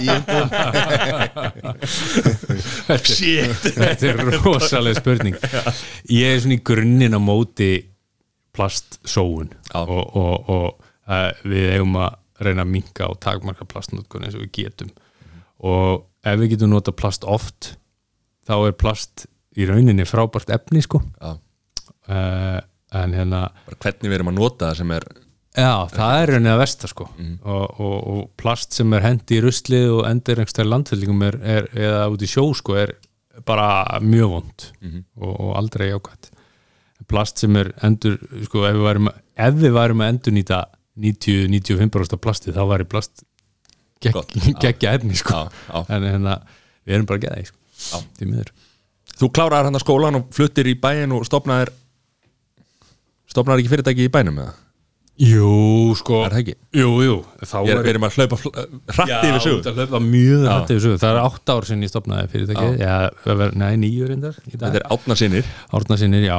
Í 0.00 0.08
umbúðum 0.14 0.50
Shit. 3.00 3.68
Þetta 3.76 4.10
er 4.10 4.20
rosalega 4.40 5.00
spurning. 5.00 5.36
Ég 6.10 6.34
er 6.34 6.40
svona 6.42 6.56
í 6.56 6.64
grunninn 6.66 7.16
á 7.16 7.20
móti 7.22 7.70
plastsóun. 8.56 9.52
Og, 9.78 9.92
og, 10.16 10.50
og 10.50 10.66
uh, 11.10 11.30
við 11.46 11.74
eigum 11.76 11.98
að 12.00 12.18
reyna 12.40 12.64
að 12.64 12.72
minka 12.72 13.08
og 13.10 13.20
takmarka 13.22 13.66
plastnótkun 13.68 14.24
eins 14.26 14.36
og 14.38 14.44
við 14.46 14.52
getum. 14.62 14.90
Og 15.66 16.06
ef 16.26 16.40
við 16.40 16.54
getum 16.54 16.72
nota 16.72 16.92
plast 16.96 17.26
oft 17.28 17.74
þá 18.48 18.54
er 18.64 18.78
plast 18.80 19.26
í 19.58 19.66
rauninni 19.68 20.06
frábært 20.08 20.52
efni 20.54 20.82
sko. 20.84 21.02
Uh, 21.20 22.58
en 22.96 23.14
hérna 23.14 23.46
bara 23.66 23.80
hvernig 23.84 24.08
við 24.08 24.18
erum 24.18 24.32
að 24.32 24.40
nota 24.40 24.70
það 24.70 24.80
sem 24.80 24.94
er 24.96 25.06
Já, 25.58 25.88
það 25.90 26.16
er 26.16 26.30
rauninni 26.30 26.50
að 26.52 26.60
versta 26.60 26.88
sko. 26.90 27.08
Og, 27.42 27.80
og, 27.82 27.94
og 28.12 28.20
plast 28.38 28.76
sem 28.76 28.92
er 28.94 29.02
hendi 29.02 29.38
í 29.38 29.44
ruslið 29.44 29.88
og 29.96 30.04
endur 30.06 30.38
einhverstæður 30.38 30.70
landfyllingum 30.70 31.24
er, 31.26 31.38
er, 31.42 31.70
eða 31.74 32.04
út 32.12 32.22
í 32.22 32.28
sjó 32.30 32.44
sko 32.54 32.76
er 32.78 32.94
bara 33.46 33.98
mjög 34.04 34.34
vond 34.34 34.66
og, 35.16 35.32
og 35.32 35.50
aldrei 35.58 35.88
jákvæmt 35.90 36.30
plast 37.10 37.42
sem 37.42 37.56
er 37.58 37.72
endur 37.86 38.18
sko 38.46 38.62
ef 38.68 38.76
við 38.76 38.86
værum, 38.86 39.10
ef 39.40 39.58
við 39.58 39.74
værum 39.74 40.04
að 40.04 40.12
endur 40.14 40.36
nýta 40.36 40.60
90-95% 41.00 42.16
af 42.16 42.22
plasti 42.22 42.54
þá 42.54 42.62
væri 42.70 42.86
plast 42.90 43.24
geggja 44.64 44.94
efni 44.96 45.18
sko. 45.18 45.34
Já, 45.34 45.60
já. 45.68 45.84
en 45.96 46.06
hérna, 46.08 46.38
við 46.86 46.96
erum 46.96 47.08
bara 47.10 47.22
geða 47.24 47.42
Já. 47.42 47.50
sko, 47.50 48.02
því 48.16 48.30
miður. 48.30 48.52
Þú 49.20 49.28
kláraðar 49.36 49.68
hann 49.68 49.76
að 49.76 49.84
skólan 49.84 50.18
og 50.20 50.30
fluttir 50.32 50.70
í 50.70 50.76
bæin 50.80 51.12
og 51.12 51.26
stopnaðir 51.28 51.72
stopnaðir 53.30 53.64
ekki 53.64 53.72
fyrirtæki 53.74 54.06
í 54.08 54.12
bænum 54.12 54.40
eða? 54.44 54.54
Jú, 55.20 55.48
sko. 56.00 56.22
Er 56.24 56.32
það 56.32 56.40
ekki? 56.40 56.54
Jú, 56.80 56.90
jú, 57.04 57.14
þá 57.44 57.56
Ég 57.66 57.72
er, 57.74 57.80
við 57.84 57.90
erum 57.92 58.06
að 58.06 58.14
hlaupa 58.16 58.36
hratt 58.40 59.10
yfir 59.28 59.42
sögu. 59.44 59.58
það 59.66 59.80
hlaupa 59.82 60.00
mjög 60.04 60.44
Já. 60.46 60.52
hrætt 60.54 60.70
yfir 60.72 60.84
sögu. 60.86 61.00
Það 61.02 61.10
er 61.10 61.18
átt 61.26 61.52
ár 61.52 61.66
sinni 61.68 61.84
ég 61.88 61.92
stopnaði 61.92 62.30
fyrirtæki 62.32 62.70
já. 62.80 62.94
Já, 63.26 63.34
nei, 63.60 63.72
nýju 63.82 64.08
reyndar 64.08 64.38
Þetta 64.46 64.70
er 64.80 64.86
átna 64.96 65.16
sinnir. 65.20 65.50
Árna 65.76 65.98
sinnir, 66.00 66.24
já. 66.24 66.38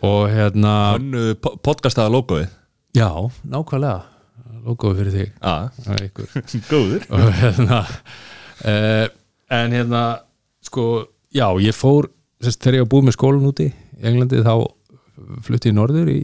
Og 0.00 0.22
hérna, 0.32 0.72
Önnu 0.96 1.26
podcastaða 1.66 2.14
logoið? 2.14 2.48
Já, 2.96 3.10
nákvæmlega. 3.44 4.00
Logoðu 4.64 4.96
fyrir 5.02 5.14
þig. 5.18 5.30
Ykkur 6.08 6.32
Góður. 6.72 7.04
Og 7.12 7.28
hérna 7.42 7.82
uh, 8.64 9.06
en 9.60 9.76
hérna 9.76 10.02
sko, 10.64 10.86
já, 11.36 11.46
ég 11.60 11.76
fór 11.76 12.08
þegar 12.40 12.80
ég 12.80 12.84
var 12.86 12.92
búið 12.94 13.08
með 13.10 13.16
skólan 13.18 13.48
úti 13.50 13.68
í 13.68 14.08
Englandi 14.08 14.40
þá 14.44 14.54
flutti 15.44 15.68
ég 15.68 15.76
norður 15.76 16.08
í 16.12 16.20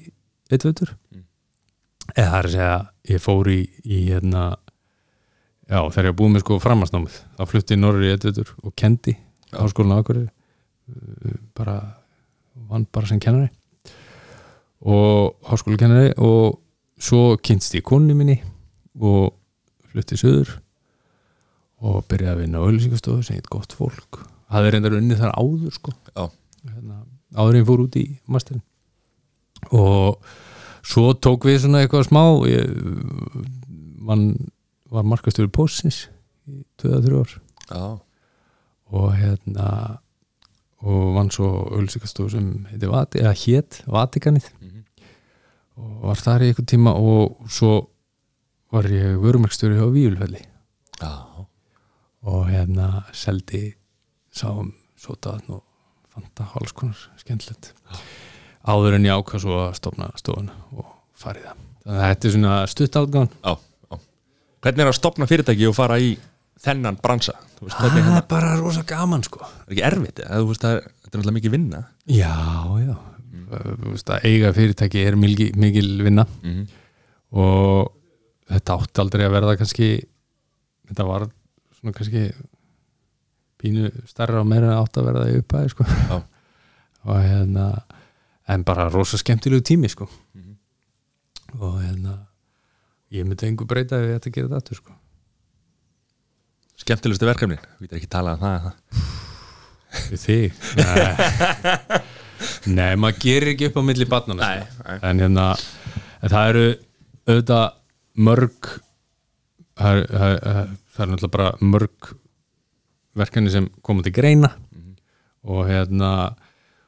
eitt 0.48 0.64
veitur 0.64 0.94
eða 2.14 2.30
það 2.30 2.38
er 2.38 2.48
að 2.48 2.54
segja, 2.54 2.78
ég 3.10 3.22
fór 3.24 3.50
í, 3.52 3.60
í 3.84 4.00
hérna 4.06 4.46
já, 5.66 5.80
þegar 5.80 6.10
ég 6.10 6.18
búið 6.20 6.32
með 6.34 6.44
sko 6.44 6.58
framhansnámið 6.62 7.20
þá 7.36 7.44
flutti 7.50 7.76
ég 7.76 7.82
norður 7.82 8.06
í 8.06 8.10
eitt 8.14 8.26
veitur 8.28 8.52
og 8.62 8.74
kendi 8.78 9.16
háskólan 9.52 9.96
á 9.96 10.00
Akureyri 10.00 10.28
bara 11.56 11.78
vann 12.70 12.86
bara 12.92 13.08
sem 13.10 13.20
kennari 13.22 13.50
og 14.86 15.34
háskólakennari 15.48 16.14
og 16.22 16.60
svo 16.98 17.36
kynst 17.42 17.74
ég 17.76 17.84
konni 17.86 18.14
minni 18.16 18.36
og 19.00 19.34
flutti 19.90 20.18
söður 20.20 20.56
og 21.82 22.06
byrjaði 22.08 22.32
að 22.32 22.40
vinna 22.44 22.62
á 22.62 22.64
auðlýsingastofu 22.64 23.24
sem 23.26 23.36
heit 23.36 23.50
gott 23.52 23.74
fólk. 23.76 24.22
Hafði 24.52 24.72
reyndar 24.72 24.96
unnið 24.96 25.20
þar 25.20 25.34
áður 25.36 25.74
sko. 25.74 25.92
Hérna, 26.16 27.02
áður 27.36 27.56
en 27.56 27.60
ég 27.60 27.68
fór 27.68 27.82
út 27.84 27.98
í 28.00 28.04
masterin 28.32 28.62
og 29.74 30.22
svo 30.86 31.12
tók 31.18 31.48
við 31.48 31.62
svona 31.64 31.82
eitthvað 31.82 32.08
smá 32.08 32.22
ég, 32.50 32.70
man, 34.06 34.28
var 34.92 35.06
markastöður 35.08 35.52
pósins 35.56 36.06
í 36.46 36.62
2-3 36.82 37.22
ár. 37.22 37.36
Já, 37.66 37.84
og 38.94 39.08
hérna 39.18 39.68
og 40.86 41.16
vann 41.16 41.32
svo 41.34 41.48
auðlýsingastofu 41.72 42.30
sem 42.36 42.48
heiti 42.70 42.90
Vati, 42.90 43.22
eða 43.24 43.34
hét 43.40 43.80
Vatikanið. 43.90 44.50
Og 45.76 46.06
var 46.06 46.20
þar 46.20 46.44
í 46.44 46.50
eitthvað 46.50 46.70
tíma 46.72 46.94
og 46.96 47.50
svo 47.52 47.72
var 48.72 48.88
ég 48.90 49.18
vörumarkstjóri 49.22 49.78
hjá 49.78 49.86
Víulfelli 49.92 50.42
já. 51.00 51.12
og 52.26 52.48
hérna 52.50 53.04
seldi 53.14 53.76
sáum 54.34 54.72
sótaðan 54.98 55.58
og 55.58 55.62
fann 56.10 56.30
það 56.34 56.56
alls 56.60 56.74
konar 56.76 57.04
skemmtilegt 57.20 57.72
áður 58.66 58.96
en 58.98 59.06
ég 59.08 59.16
ákvað 59.20 59.42
svo 59.44 59.58
að 59.66 59.74
stofna 59.78 60.08
stofuna 60.18 60.54
og 60.76 60.86
farið 61.16 61.46
það 61.48 61.62
þannig 61.86 62.00
að 62.02 62.08
þetta 62.10 62.28
er 62.30 62.34
svona 62.36 62.54
stutt 62.72 62.98
átgáðan 63.00 63.30
já, 63.36 63.52
já. 63.90 63.98
Hvernig 64.66 64.82
er 64.84 64.90
að 64.90 64.96
stopna 64.98 65.28
fyrirtæki 65.30 65.68
og 65.70 65.76
fara 65.76 65.98
í 66.02 66.14
þennan 66.66 66.96
bransa? 67.02 67.36
Veist, 67.60 67.76
það 67.78 67.94
hérna, 67.96 68.16
er 68.20 68.26
bara 68.28 68.54
rosa 68.60 68.82
gaman 68.88 69.22
sko 69.24 69.42
er 69.46 69.70
ekki 69.76 69.84
erfitt? 69.86 70.18
Þú 70.26 70.48
veist, 70.50 70.64
það 70.64 70.74
er, 70.80 70.88
þetta 71.04 71.12
er 71.12 71.20
náttúrulega 71.20 71.36
mikið 71.38 71.54
vinna 71.56 71.84
já, 72.10 72.32
já 72.82 72.96
Þú 73.46 73.92
veist, 73.92 74.08
að 74.10 74.24
eiga 74.26 74.48
fyrirtæki 74.56 75.04
er 75.06 75.14
mikil, 75.22 75.52
mikil 75.62 75.88
vinna 76.02 76.24
Mhm. 76.42 76.64
og 77.38 77.92
þetta 78.50 78.74
átti 78.80 79.00
aldrei 79.04 79.24
að 79.28 79.34
verða 79.36 79.54
kannski 79.60 79.88
þetta 80.90 81.06
var 81.06 81.28
svona 81.78 81.94
kannski 81.94 82.24
pínu 83.62 83.90
starra 84.10 84.40
og 84.42 84.48
meira 84.50 84.74
átti 84.80 85.00
að 85.00 85.06
verða 85.10 85.28
í 85.32 85.38
upphæði 85.40 85.70
sko 85.72 85.86
Já. 85.86 86.18
og 87.06 87.20
hérna 87.22 87.66
en 88.48 88.64
bara 88.66 88.88
rosa 88.92 89.18
skemmtilegu 89.20 89.64
tími 89.66 89.90
sko. 89.90 90.08
Og 91.56 91.80
hérna 91.80 92.18
ég 93.14 93.26
myndi 93.26 93.48
engu 93.48 93.66
breyta 93.68 93.98
ef 94.00 94.10
ég 94.10 94.20
ætti 94.20 94.32
að 94.32 94.38
gera 94.38 94.60
þetta 94.60 94.78
sko. 94.78 94.96
Skemmtilegustu 96.82 97.28
verkefni? 97.28 97.56
Við 97.80 97.88
erum 97.88 98.00
ekki 98.00 98.10
talað 98.12 98.36
um 98.36 98.44
það, 98.44 98.66
við 100.10 100.24
þig? 100.26 100.58
Nei, 100.76 102.00
Nei 102.76 102.92
maður 103.00 103.22
gerir 103.22 103.54
ekki 103.54 103.70
upp 103.70 103.78
á 103.80 103.82
milli 103.88 104.08
barnana 104.10 104.50
Nei, 104.50 104.66
sko. 104.74 104.98
en 105.08 105.22
hérna 105.24 105.46
en 106.20 106.32
það 106.34 106.50
eru 106.50 106.66
auðvitað 107.26 107.64
mörg 108.26 108.68
það 109.76 110.00
er, 110.00 110.06
það 110.10 110.34
er, 110.34 110.74
það 110.92 111.04
er 111.04 111.12
náttúrulega 111.12 111.34
bara 111.38 111.70
mörg 111.74 112.10
verkefni 113.16 113.52
sem 113.52 113.68
koma 113.84 114.04
til 114.04 114.12
greina. 114.16 114.52
Og 115.46 115.64
hérna 115.70 116.10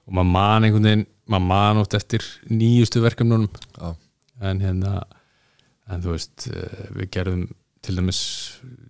og 0.08 0.16
maður 0.16 0.30
man 0.34 0.66
einhvern 0.66 0.88
veginn 0.88 1.06
maður 1.28 1.46
man 1.48 1.80
oft 1.82 1.94
eftir 1.94 2.24
nýjustu 2.50 3.02
verkefnunum. 3.04 3.48
Já. 3.78 3.94
en 4.40 4.60
hérna 4.62 5.02
en 5.90 6.02
þú 6.02 6.12
veist, 6.14 6.46
eh, 6.52 6.88
við 6.94 7.08
gerðum 7.10 7.46
til 7.82 7.96
dæmis 7.96 8.20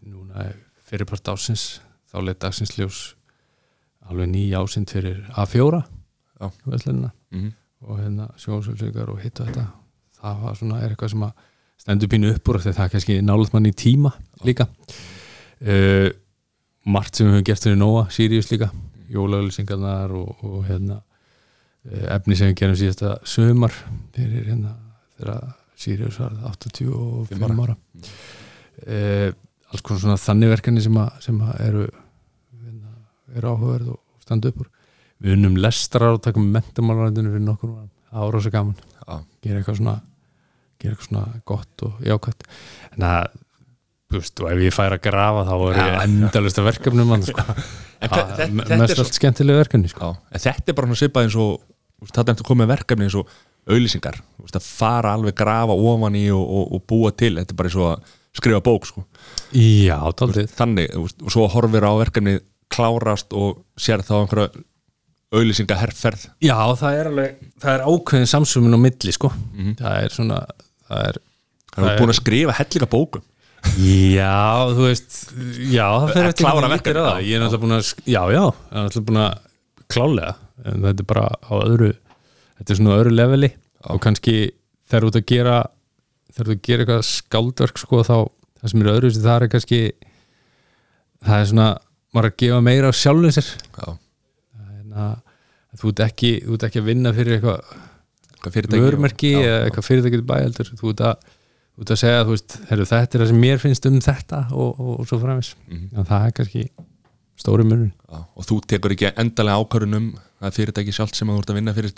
núna 0.04 0.52
fyrirpart 0.88 1.24
ásins, 1.32 1.80
þá 2.12 2.20
leitt 2.24 2.40
dagsins 2.42 2.74
ljós 2.76 3.14
alveg 4.08 4.28
ný 4.28 4.42
ásind 4.56 4.90
fyrir 4.90 5.22
A4 5.36 5.82
Já. 6.40 6.50
verslunina 6.66 7.10
Mhm. 7.32 7.52
og 7.82 7.98
hérna 8.00 8.28
sjónsöldsökar 8.36 9.08
og 9.08 9.20
hitt 9.20 9.40
og 9.40 9.46
þetta. 9.48 9.66
Það 10.22 10.40
var 10.42 10.54
svona, 10.54 10.82
er 10.82 10.90
eitthvað 10.94 11.10
sem 11.10 11.20
að 11.22 11.32
stendur 11.78 12.08
pínu 12.08 12.34
upp 12.34 12.44
úr 12.48 12.54
að 12.58 12.74
það 12.74 12.84
er 12.84 12.88
kannski 12.88 13.20
nálega 13.22 13.52
mann 13.52 13.66
í 13.66 13.72
tíma 13.72 14.12
líka. 14.44 14.68
Uh, 15.60 16.10
margt 16.86 17.16
sem 17.16 17.26
við 17.26 17.32
höfum 17.38 17.44
gert 17.44 17.62
fyrir 17.62 17.76
Nóa, 17.78 18.10
Sirius 18.10 18.50
líka. 18.52 18.70
Jólauðlýsingarnar 19.10 20.10
og, 20.12 20.44
og 20.44 20.64
hérna 20.68 21.00
efni 21.86 22.36
sem 22.36 22.50
við 22.50 22.58
gerum 22.62 22.78
síðasta 22.80 23.14
sömar 23.28 23.74
fyrir 24.16 24.48
hérna 24.50 24.74
þegar 25.18 25.46
Sirius 25.78 26.18
var 26.18 26.32
85 26.50 27.28
Fimm 27.30 27.60
ára. 27.62 27.76
uh, 28.88 29.30
alls 29.72 29.84
konar 29.84 30.00
svona 30.02 30.18
þannig 30.20 30.52
verkefni 30.56 30.82
sem, 30.84 30.96
að, 30.98 31.10
sem 31.24 31.38
að 31.44 31.62
eru 31.68 31.84
hérna, 31.86 32.92
eru 33.36 33.52
áhugaverð 33.54 33.92
og 33.94 34.00
standa 34.24 34.50
upp 34.52 34.62
úr 34.64 34.70
við 35.22 35.34
unnum 35.34 35.56
lestrar 35.62 36.14
og 36.16 36.22
takum 36.24 36.46
mentamálarændinu 36.54 37.32
fyrir 37.34 37.46
nokkur 37.46 37.72
ára, 37.74 37.88
var 38.22 38.32
rosa 38.36 38.52
gaman 38.54 38.76
Já. 38.78 39.18
gera 39.42 39.60
eitthvað 39.62 39.80
svona 39.80 39.96
gera 40.78 40.94
eitthvað 40.94 41.08
svona 41.10 41.42
gott 41.48 41.84
og 41.88 42.02
jákvæmt 42.06 42.44
en 42.94 43.02
það, 43.06 43.38
þú 44.08 44.20
veist, 44.22 44.42
og 44.44 44.50
ef 44.52 44.62
ég 44.66 44.76
fær 44.76 44.94
að 44.98 45.02
grafa 45.08 45.42
þá 45.48 45.54
er 45.58 45.80
ég 45.82 45.90
Já. 45.94 45.98
endalista 46.06 46.64
verkefnum 46.66 47.10
hann, 47.14 47.26
sko. 47.30 47.44
En 47.98 48.12
hva, 48.12 48.20
þetta, 48.30 48.46
me- 48.54 48.62
þetta, 48.68 48.78
mest 48.84 48.94
svo, 48.94 49.04
allt 49.08 49.18
skemmtilega 49.18 49.62
verkefni 49.64 49.90
sko. 49.90 50.12
en 50.30 50.44
þetta 50.46 50.70
er 50.72 50.78
bara 50.78 50.90
svona 50.90 51.02
svipað 51.02 51.26
eins 51.28 51.38
og 51.42 51.56
þetta 52.06 52.32
er 52.34 52.42
að 52.44 52.58
með 52.62 52.70
verkefni 52.74 53.08
eins 53.08 53.16
og 53.18 53.32
auðlýsingar 53.68 54.20
Þú 54.38 54.46
veist, 54.46 54.56
að 54.60 54.68
fara 54.78 55.12
alveg 55.18 55.34
grafa 55.36 55.74
ofan 55.76 56.16
í 56.16 56.26
og, 56.32 56.44
og, 56.46 56.70
og 56.78 56.84
búa 56.88 57.10
til 57.12 57.34
þetta 57.36 57.52
er 57.54 57.58
bara 57.58 57.68
eins 57.72 57.78
og 57.78 57.90
að 57.90 58.14
skrifa 58.38 58.60
bók 58.62 58.86
sko. 58.86 59.02
já, 59.56 59.98
daldið 60.14 60.52
þannig, 60.54 60.92
og 60.94 61.32
svo 61.32 61.48
horfir 61.50 61.82
á 61.88 61.92
verkefni 61.98 62.36
klárast 62.70 63.32
og 63.34 63.64
sér 63.80 64.04
þá 64.06 64.12
einhverja 64.20 64.50
auðlýsinga 65.34 65.76
herrferð 65.80 66.28
já, 66.44 66.54
það 66.78 66.98
er 67.00 67.10
alveg, 67.10 67.40
það 67.60 67.72
er 67.74 67.82
ákveðin 67.88 68.30
samsumin 68.30 68.76
á 68.76 68.80
milli 68.80 69.12
sko. 69.16 69.32
Mhm. 69.56 69.74
það 69.80 70.04
er 70.04 70.14
svona 70.14 70.38
það 70.88 71.02
er, 71.08 71.18
það 71.74 71.88
er 71.90 71.98
búin 72.00 72.14
að 72.14 72.20
skrifa 72.22 72.56
hellinga 72.60 72.90
bókum 72.94 73.26
já, 73.82 74.38
þú 74.76 74.84
veist 74.86 75.16
já, 75.68 75.86
það 75.88 76.14
Að 76.14 76.28
eftir 76.30 76.46
verkefni, 76.46 76.70
lítur 76.76 77.00
á 77.00 77.04
það. 77.08 77.22
ég 77.26 77.34
er 77.34 77.42
náttúrulega 77.42 77.64
búin 77.64 77.76
að, 77.78 77.90
já, 78.06 78.22
já 78.22 78.44
ég 78.44 78.78
er 78.78 78.86
náttúrulega 78.86 79.08
búin 79.10 79.22
að 79.24 79.40
klálega 79.88 80.34
en 80.64 80.82
þetta 80.82 81.04
er 81.04 81.08
bara 81.12 81.26
á 81.38 81.52
öðru 81.62 81.92
þetta 82.58 82.72
er 82.74 82.78
svona 82.80 82.96
öðru 82.98 83.12
leveli. 83.14 83.50
Og 83.88 84.00
kannski 84.02 84.36
þegar 84.90 85.04
þú 85.04 85.08
ert 85.12 85.20
að 85.20 85.28
gera 85.32 85.56
þegar 86.32 86.48
þú 86.48 86.52
ert 86.52 86.58
að 86.58 86.66
gera 86.68 86.84
eitthvað 86.84 87.04
skáldverk 87.08 87.78
sko, 87.82 88.02
þá 88.02 88.16
það 88.58 88.72
sem 88.72 88.82
er 88.82 88.90
öðru 88.94 89.12
það 89.14 89.42
er 89.46 89.52
kannski 89.54 89.80
það 91.24 91.40
er 91.42 91.48
svona 91.52 91.68
maður 92.14 92.30
að 92.32 92.36
gefa 92.42 92.60
meira 92.64 92.90
á 92.90 92.92
sjálfum 92.96 93.34
sér. 93.36 93.48
Já, 93.78 93.88
að 94.98 95.78
þú 95.82 95.90
ert 95.92 96.02
ekki, 96.08 96.30
þú 96.46 96.56
ert 96.56 96.66
ekki 96.68 96.80
að 96.82 96.88
vinna 96.88 97.12
fyrir 97.14 97.38
eitthvað 97.38 98.78
vörmerki 98.78 99.32
já, 99.34 99.40
eða 99.44 99.64
eitthvað 99.68 99.86
fyrirtækið 99.88 100.22
bæjaldur. 100.28 100.70
Þú 100.78 100.92
ert 100.94 101.02
að, 101.08 101.26
þú 101.74 101.84
ert 101.84 101.92
að 101.94 102.00
segja 102.02 102.22
þú 102.24 102.34
veist, 102.34 102.56
heru, 102.70 102.86
þetta 102.88 103.18
er 103.18 103.22
það 103.24 103.30
sem 103.32 103.40
mér 103.42 103.62
finnst 103.62 103.88
um 103.90 103.98
þetta 104.08 104.40
og, 104.54 104.70
og, 104.80 104.92
og 105.02 105.08
svo 105.10 105.18
fræmis 105.22 105.52
Mhm. 105.68 105.88
en 105.98 106.08
það 106.08 106.26
er 106.28 106.36
kannski 106.38 106.62
stóri 107.38 107.66
munur 107.66 107.90
já, 107.92 108.18
og 108.34 108.46
þú 108.48 108.60
tekur 108.66 108.94
ekki 108.96 109.12
endalega 109.14 109.60
ákvörunum 109.62 110.08
það 110.38 110.48
er 110.48 110.54
fyrirtæki 110.58 110.92
sjálft 110.94 111.16
sem 111.18 111.28
þú 111.32 111.38
ert 111.40 111.50
að 111.52 111.56
vinna 111.58 111.74
fyrir 111.74 111.92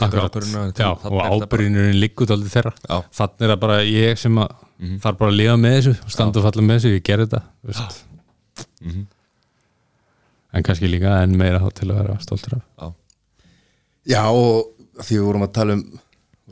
Já, 0.80 0.91
og 1.11 1.20
ábyrðinurinn 1.45 1.99
liggur 2.01 2.30
aldrei 2.32 2.53
þeirra 2.55 2.72
Já. 2.88 2.99
þannig 3.20 3.45
er 3.47 3.53
það 3.55 3.61
bara 3.66 3.78
ég 3.84 4.18
sem 4.18 4.38
að 4.45 4.51
Mhm. 4.80 4.97
þarf 5.05 5.16
bara 5.20 5.30
að 5.30 5.36
lifa 5.36 5.57
með 5.61 5.74
þessu 5.76 5.93
og 6.07 6.11
standa 6.14 6.41
og 6.41 6.45
falla 6.47 6.62
með 6.64 6.78
þessu, 6.78 6.91
ég 6.97 7.03
gerði 7.05 7.24
þetta 7.28 7.41
veist. 7.68 7.99
Mhm. 8.80 9.03
en 10.55 10.62
kannski 10.64 10.88
líka 10.88 11.11
en 11.22 11.36
meira 11.36 11.59
þá 11.61 11.68
til 11.74 11.88
að 11.91 11.99
vera 12.01 12.16
stoltur 12.24 12.55
af 12.57 12.62
já, 12.80 12.95
Já 14.14 14.22
og 14.32 14.70
því 15.05 15.18
við 15.18 15.26
vorum 15.26 15.45
að 15.45 15.53
tala 15.53 15.72
um, 15.76 15.82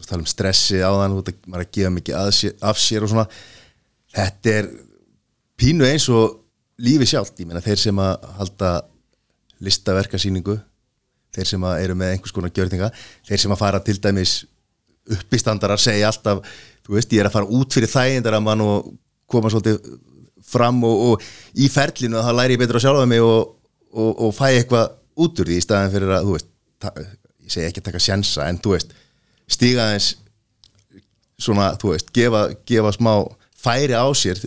tala 0.07 0.20
um 0.20 0.26
stressi 0.28 0.82
veist 0.84 0.93
að 0.93 1.14
maður 1.49 1.62
er 1.62 1.64
að 1.64 1.72
gefa 1.72 1.91
mikið 1.97 2.14
sér, 2.36 2.53
af 2.68 2.76
sér 2.76 3.03
og 3.03 3.09
svona 3.14 3.24
þetta 4.14 4.53
er 4.59 4.68
pínu 5.59 5.89
eins 5.89 6.09
og 6.12 6.36
lífi 6.78 7.09
sjálft, 7.09 7.41
ég 7.41 7.47
meina 7.49 7.64
þeir 7.64 7.80
sem 7.80 7.97
að 7.99 8.28
halda 8.39 8.74
listaverkasýningu 9.64 10.59
þeir 11.39 11.51
sem 11.53 11.66
að 11.70 11.82
eru 11.86 11.97
með 11.99 12.14
einhvers 12.14 12.34
konar 12.34 12.53
gjörninga, 12.55 12.91
þeir 13.28 13.43
sem 13.45 13.55
að 13.55 13.62
fara 13.62 13.80
til 13.86 13.97
dæmis 14.03 14.34
uppistandarar 15.09 15.80
segja 15.80 16.11
alltaf, 16.11 16.43
þú 16.84 16.99
veist, 16.99 17.14
ég 17.14 17.22
er 17.22 17.30
að 17.30 17.39
fara 17.39 17.59
út 17.59 17.74
fyrir 17.74 17.93
þægindar 17.93 18.36
að 18.36 18.45
mann 18.45 18.64
og 18.64 18.93
koma 19.30 19.53
svolítið 19.53 19.97
fram 20.49 20.82
og, 20.89 21.03
og 21.09 21.61
í 21.61 21.68
ferlinu 21.72 22.18
að 22.18 22.28
það 22.28 22.39
læri 22.39 22.57
ég 22.57 22.62
betur 22.62 22.78
að 22.78 22.84
sjálfa 22.86 23.09
mig 23.09 23.24
og, 23.24 23.55
og, 23.93 24.12
og 24.26 24.36
fæ 24.36 24.47
eitthvað 24.51 24.95
út 25.18 25.43
úr 25.43 25.51
því 25.51 25.59
í 25.59 25.64
staðan 25.64 25.93
fyrir 25.93 26.14
að, 26.14 26.28
þú 26.28 26.36
veist, 26.36 26.51
ég 27.49 27.53
segi 27.53 27.68
ekki 27.68 27.82
að 27.82 27.91
taka 27.91 28.03
sjensa, 28.03 28.47
en 28.49 28.61
þú 28.62 28.74
veist 28.76 28.95
stíga 29.49 29.91
eins 29.95 30.12
svona, 31.39 31.72
þú 31.80 31.93
veist, 31.95 32.12
gefa, 32.14 32.47
gefa 32.68 32.95
smá 32.97 33.12
færi 33.59 33.97
á 33.97 34.07
sér 34.16 34.41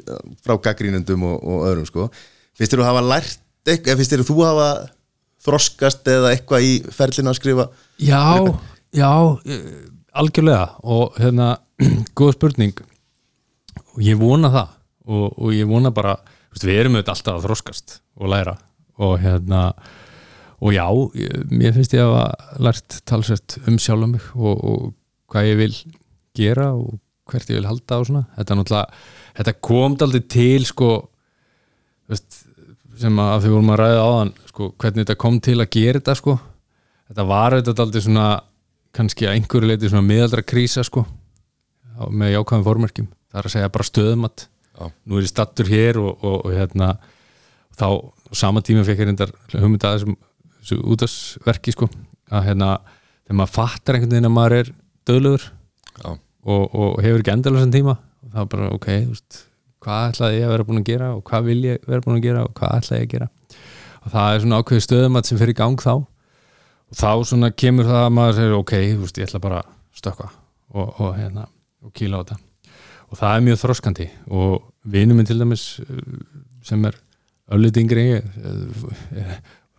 frá 0.44 0.56
gaggrínundum 0.56 1.26
og, 1.28 1.64
öðrum, 1.68 1.88
sko. 1.88 2.08
Finnst 2.58 2.74
þér 2.74 2.84
þú 2.84 2.88
hafa 2.88 3.04
lært 3.06 3.40
eitthvað, 3.68 4.00
finnst 4.00 4.14
þér 4.16 4.26
þú 4.28 4.38
hafa 4.46 4.68
þroskast 5.46 6.08
eða 6.12 6.34
eitthvað 6.36 6.68
í 6.68 6.74
ferlinu 6.94 7.32
að 7.32 7.40
skrifa? 7.40 7.68
Já, 8.02 8.24
já, 8.96 9.12
eh, 9.46 9.66
algjörlega. 10.22 10.68
Og 10.84 11.18
hérna, 11.22 11.56
góð 12.18 12.36
spurning. 12.38 12.84
Og 13.96 14.04
ég 14.06 14.20
vona 14.20 14.52
það. 14.54 14.78
Og, 15.12 15.28
og 15.32 15.56
ég 15.56 15.70
vona 15.70 15.92
bara, 15.96 16.16
veist, 16.54 16.68
við 16.68 16.84
erum 16.84 17.00
auðvitað 17.00 17.16
alltaf 17.16 17.40
að 17.40 17.48
þroskast 17.48 17.98
og 18.22 18.32
læra. 18.32 18.56
Og 19.02 19.18
hérna 19.24 19.66
og 20.62 20.76
já, 20.76 20.86
ég, 21.18 21.46
mér 21.50 21.74
finnst 21.74 21.96
ég 21.96 22.04
að 22.06 22.12
hafa 22.12 22.60
lært 22.62 23.00
talsett 23.10 23.58
um 23.66 23.80
sjálf 23.82 24.12
mig 24.12 24.28
og, 24.38 24.60
og 24.62 24.84
hvað 25.32 25.48
ég 25.50 25.58
vil 25.58 25.74
gera 26.38 26.68
og 26.78 27.00
hvert 27.32 27.50
ég 27.50 27.58
vil 27.58 27.70
halda 27.70 27.98
og 27.98 28.08
svona. 28.10 28.28
Þetta 28.36 28.54
er 28.54 28.60
náttúrulega, 28.60 29.02
þetta 29.40 29.56
kom 29.66 29.98
aldrei 30.06 30.22
til 30.30 30.68
sko 30.70 30.92
veist, 32.12 32.44
sem 33.02 33.22
að 33.24 33.46
því 33.46 33.54
vorum 33.56 33.74
að 33.74 33.82
ræða 33.82 34.06
áðan 34.06 34.34
sko, 34.62 34.76
hvernig 34.78 35.06
þetta 35.06 35.18
kom 35.26 35.42
til 35.42 35.58
að 35.60 35.72
gera 35.74 36.00
þetta 36.00 36.16
sko. 36.20 36.38
Þetta 37.10 37.28
var 37.28 37.58
auðvitað 37.58 37.84
aldrei 37.86 38.06
svona 38.06 38.28
kannski 38.96 39.28
að 39.28 39.38
einhverju 39.40 39.72
leiti 39.72 39.90
svona 39.90 40.06
miðaldra 40.06 40.46
krísa 40.46 40.84
sko 40.86 41.06
með 42.12 42.36
jákvæðum 42.36 42.66
formerkjum. 42.68 43.10
Það 43.32 43.42
er 43.42 43.48
að 43.48 43.56
segja 43.56 43.72
bara 43.74 43.88
stöðumat. 43.88 44.48
Já. 44.72 44.88
nú 45.06 45.20
er 45.20 45.26
ég 45.26 45.30
stattur 45.30 45.68
hér 45.70 46.00
og, 46.00 46.24
og, 46.24 46.38
og 46.48 46.54
hérna 46.56 46.94
þá 47.78 47.88
sama 48.38 48.64
tíma 48.66 48.86
fekk 48.88 49.04
ég 49.04 49.10
reyndar 49.10 49.34
hugmynd 49.52 49.84
að 49.86 49.98
þessum, 49.98 50.18
þessu 50.62 50.78
útastverki 50.94 51.74
sko 51.76 51.90
að 52.32 52.48
hérna 52.48 52.70
þegar 53.26 53.40
maður 53.42 53.56
fattar 53.58 53.98
einhvern 53.98 54.16
veginn 54.16 54.30
að 54.30 54.36
maður 54.38 54.58
er 54.62 54.72
döðlegur 55.10 55.44
já, 55.44 56.10
og, 56.16 56.64
og 56.72 57.02
hefur 57.04 57.24
ekki 57.24 57.34
endalasan 57.36 57.76
tíma 57.76 57.98
og 58.00 58.32
það 58.32 58.42
er 58.46 58.52
bara 58.56 58.72
ok, 58.78 58.90
veist 59.12 59.42
hvað 59.82 60.08
ætlaði 60.12 60.40
ég 60.40 60.48
að 60.48 60.56
vera 60.56 60.68
búin 60.70 60.82
að 60.82 60.90
gera 60.92 61.12
og 61.18 61.24
hvað 61.28 61.48
vil 61.50 61.60
ég 61.68 61.86
vera 61.90 62.06
búin 62.06 62.18
að 62.18 62.26
gera 62.30 62.46
og 62.48 62.56
hvað 62.58 62.76
ætlaði 62.80 63.02
ég 63.02 63.08
að 63.08 63.14
gera 63.16 63.30
og 64.02 64.14
það 64.14 64.36
er 64.36 64.44
svona 64.44 64.62
ákveði 64.62 64.86
stöðumat 64.86 65.30
sem 65.30 65.40
fyrir 65.40 65.56
í 65.56 65.60
gang 65.60 65.82
þá. 65.82 65.94
Og 66.92 67.00
þá 67.00 67.12
svona 67.30 67.52
kemur 67.56 67.88
það 67.88 68.06
að 68.06 68.14
maður 68.18 68.38
segir 68.40 68.58
ok, 68.58 68.74
veist, 69.02 69.20
ég 69.22 69.30
ætla 69.30 69.44
bara 69.44 69.62
að 69.62 70.02
stökkva 70.02 70.28
og, 70.72 70.88
og 70.90 71.14
hérna, 71.20 71.48
og 71.86 71.94
kýla 71.96 72.20
á 72.20 72.22
þetta. 72.24 72.40
Og 73.12 73.20
það 73.20 73.36
er 73.36 73.46
mjög 73.48 73.62
þroskandi. 73.62 74.08
Og 74.32 74.54
vinur 74.92 75.18
minn 75.18 75.28
til 75.28 75.40
dæmis 75.40 75.66
uh, 75.84 76.04
sem 76.66 76.84
er 76.88 76.98
ég 77.52 78.24
eh, 78.24 79.32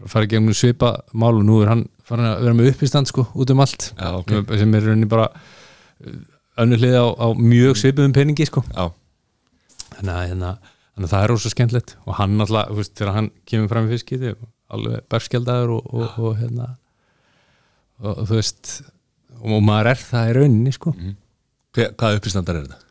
fara 0.05 0.27
í 0.27 0.29
gegnum 0.29 0.53
svipa 0.57 0.91
mál 1.17 1.39
og 1.39 1.45
nú 1.47 1.63
er 1.63 1.71
hann 1.73 1.87
farin 2.05 2.29
að 2.29 2.43
vera 2.45 2.57
með 2.59 2.73
uppistand 2.75 3.09
sko 3.09 3.25
út 3.33 3.53
um 3.55 3.63
allt. 3.65 3.93
Já, 3.97 4.09
ok. 4.19 4.35
Sem 4.61 4.75
er 4.77 4.85
rauninni 4.85 5.09
bara 5.09 5.31
önnur 6.61 6.83
hlið 6.83 6.99
á, 7.01 7.07
á 7.17 7.27
mjög 7.39 7.79
svipuðum 7.81 8.13
peningi 8.13 8.47
sko. 8.49 8.63
já, 8.69 8.91
þannig 9.97 10.13
að, 10.15 10.27
hérna, 10.29 10.51
þannig 10.93 11.09
að 11.09 11.15
það 11.15 11.25
er 11.27 11.35
ósvo 11.37 11.53
skemmtilegt. 11.53 11.97
Og 12.07 12.19
hann 12.19 12.45
alltaf, 12.45 12.71
þú 12.71 12.79
veist, 12.83 12.95
þegar 12.99 13.17
hann 13.19 13.31
kemur 13.49 13.73
fram 13.73 13.89
í 13.89 13.93
fiskið 13.97 14.29
alveg 14.73 15.05
berskjaldagur 15.13 15.75
og, 15.79 15.91
og, 15.93 16.21
og 16.23 16.39
hérna 16.41 16.71
og, 18.03 18.23
þú 18.29 18.39
veist 18.39 18.79
og 19.43 19.59
maður 19.65 19.93
er 19.93 20.01
það 20.07 20.31
í 20.31 20.39
rauninni 20.39 20.73
sko. 20.75 20.95
Hver, 21.73 21.93
hvaða 21.99 22.21
uppistandar 22.21 22.59
er 22.61 22.67
þetta? 22.69 22.83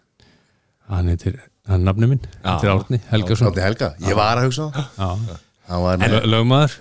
hann 0.92 1.12
heitir 1.12 1.38
hann 1.70 1.86
nafni 1.88 2.10
minn, 2.10 2.24
Já. 2.42 2.58
þetta 2.58 2.68
er 2.68 2.72
Árni 2.74 3.00
Helgason. 3.12 3.50
Átni 3.52 3.64
Helga, 3.64 3.90
ég 4.04 4.18
var 4.18 4.42
að 4.42 4.48
hugsa 4.50 4.66
það. 4.98 5.32
Lögmaður, 6.28 6.76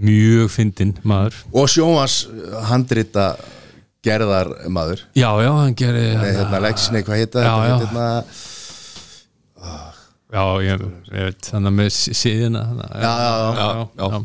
mjög 0.00 0.50
fyndinn 0.54 0.94
maður. 1.06 1.38
Og 1.54 1.68
sjómas 1.70 2.16
handrita 2.70 3.26
gerðar 4.06 4.50
maður. 4.72 5.04
Já, 5.14 5.28
já, 5.44 5.50
hann 5.60 5.76
gerir 5.78 6.16
Nei, 6.16 6.30
hérna 6.40 6.62
Lexinni, 6.64 7.04
hvað 7.06 7.22
heita 7.22 7.44
Já, 7.44 7.54
já. 7.68 7.76
Já, 10.30 10.44
ég, 10.62 10.82
ég 11.10 11.24
veit, 11.26 11.48
þannig 11.50 11.74
með 11.74 11.88
sí- 11.96 12.14
síðina 12.14 12.60
Já, 12.70 13.12
já, 13.24 13.32
já. 13.58 13.68
Já. 13.98 14.20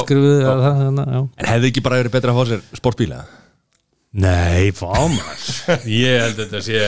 áskrifuðu 0.00 0.36
eða 0.42 0.54
það, 0.64 0.90
En 1.38 1.50
hefði 1.52 1.70
ekki 1.70 1.82
bara 1.84 2.00
verið 2.00 2.14
betra 2.16 2.32
að 2.34 2.38
fá 2.40 2.50
sér 2.50 2.64
sportbíla? 2.80 3.20
Nei, 4.24 4.70
fá 4.74 4.90
maður 5.10 5.86
Ég 5.90 6.20
held 6.22 6.38
að 6.38 6.44
þetta 6.44 6.62
sé 6.66 6.82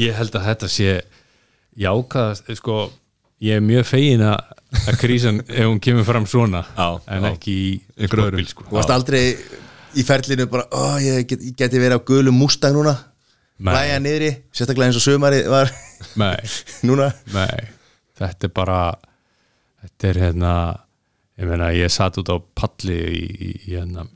Ég 0.00 0.16
held 0.20 0.36
að 0.38 0.46
þetta 0.50 0.70
sé 0.72 0.94
jákast 1.80 2.48
sko, 2.58 2.78
ég 3.44 3.60
er 3.60 3.64
mjög 3.64 3.86
fegin 3.88 4.24
að 4.26 4.56
að 4.90 4.96
krísan, 5.00 5.40
ef 5.48 5.64
hún 5.66 5.80
kemur 5.82 6.06
fram 6.06 6.26
svona 6.30 6.62
Já, 6.76 6.88
en 7.16 7.26
já. 7.26 7.32
ekki 7.34 7.54
í 7.56 8.08
sportbíl, 8.10 8.46
sko. 8.50 8.66
Þú 8.68 8.76
varst 8.76 8.92
aldrei 8.94 9.22
í 9.98 10.04
ferlinu 10.06 10.46
bara, 10.50 10.66
ó, 10.70 10.98
ég, 11.02 11.24
get, 11.30 11.40
ég 11.42 11.56
geti 11.58 11.80
verið 11.82 11.98
á 11.98 12.06
gulum 12.06 12.36
Mustang 12.38 12.76
núna. 12.76 12.92
Læja 13.60 13.98
niðri, 14.00 14.30
sérstaklega 14.56 14.88
eins 14.88 14.98
og 15.00 15.04
sömari 15.04 15.40
var. 15.50 15.68
Nei, 16.20 16.38
núna. 16.88 17.10
Nei. 17.34 17.66
Þetta 18.20 18.48
er 18.48 18.54
bara 18.56 18.78
þetta 19.82 20.08
er 20.10 20.20
hérna 20.24 20.54
ég 21.40 21.48
meina, 21.48 21.70
ég 21.76 21.92
satt 21.92 22.18
út 22.20 22.32
á 22.32 22.36
palli 22.56 22.96
í, 22.96 23.20
í, 23.20 23.50
í 23.68 23.74
hérna 23.74 24.06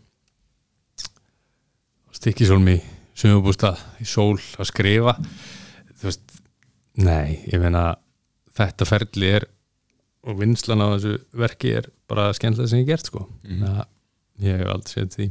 stikkisólmi 2.15 2.79
sumabústað 3.17 3.81
í 4.03 4.07
sól 4.09 4.39
að 4.61 4.71
skrifa. 4.71 5.17
Þú 5.95 6.09
veist, 6.09 6.39
nei, 7.05 7.41
ég 7.51 7.61
meina 7.63 7.95
þetta 8.57 8.89
ferli 8.89 9.33
er 9.41 9.49
og 10.25 10.39
vinslan 10.41 10.81
á 10.81 10.95
þessu 10.95 11.19
verki 11.37 11.75
er 11.83 11.91
bara 12.09 12.31
skemmtilega 12.37 12.71
sem 12.71 12.81
ég 12.81 12.89
gert 12.89 13.11
sko. 13.11 13.27
Mm. 13.45 13.83
ég 14.45 14.61
hef 14.61 14.71
aldrei 14.73 14.95
séð 14.95 15.11
því. 15.19 15.27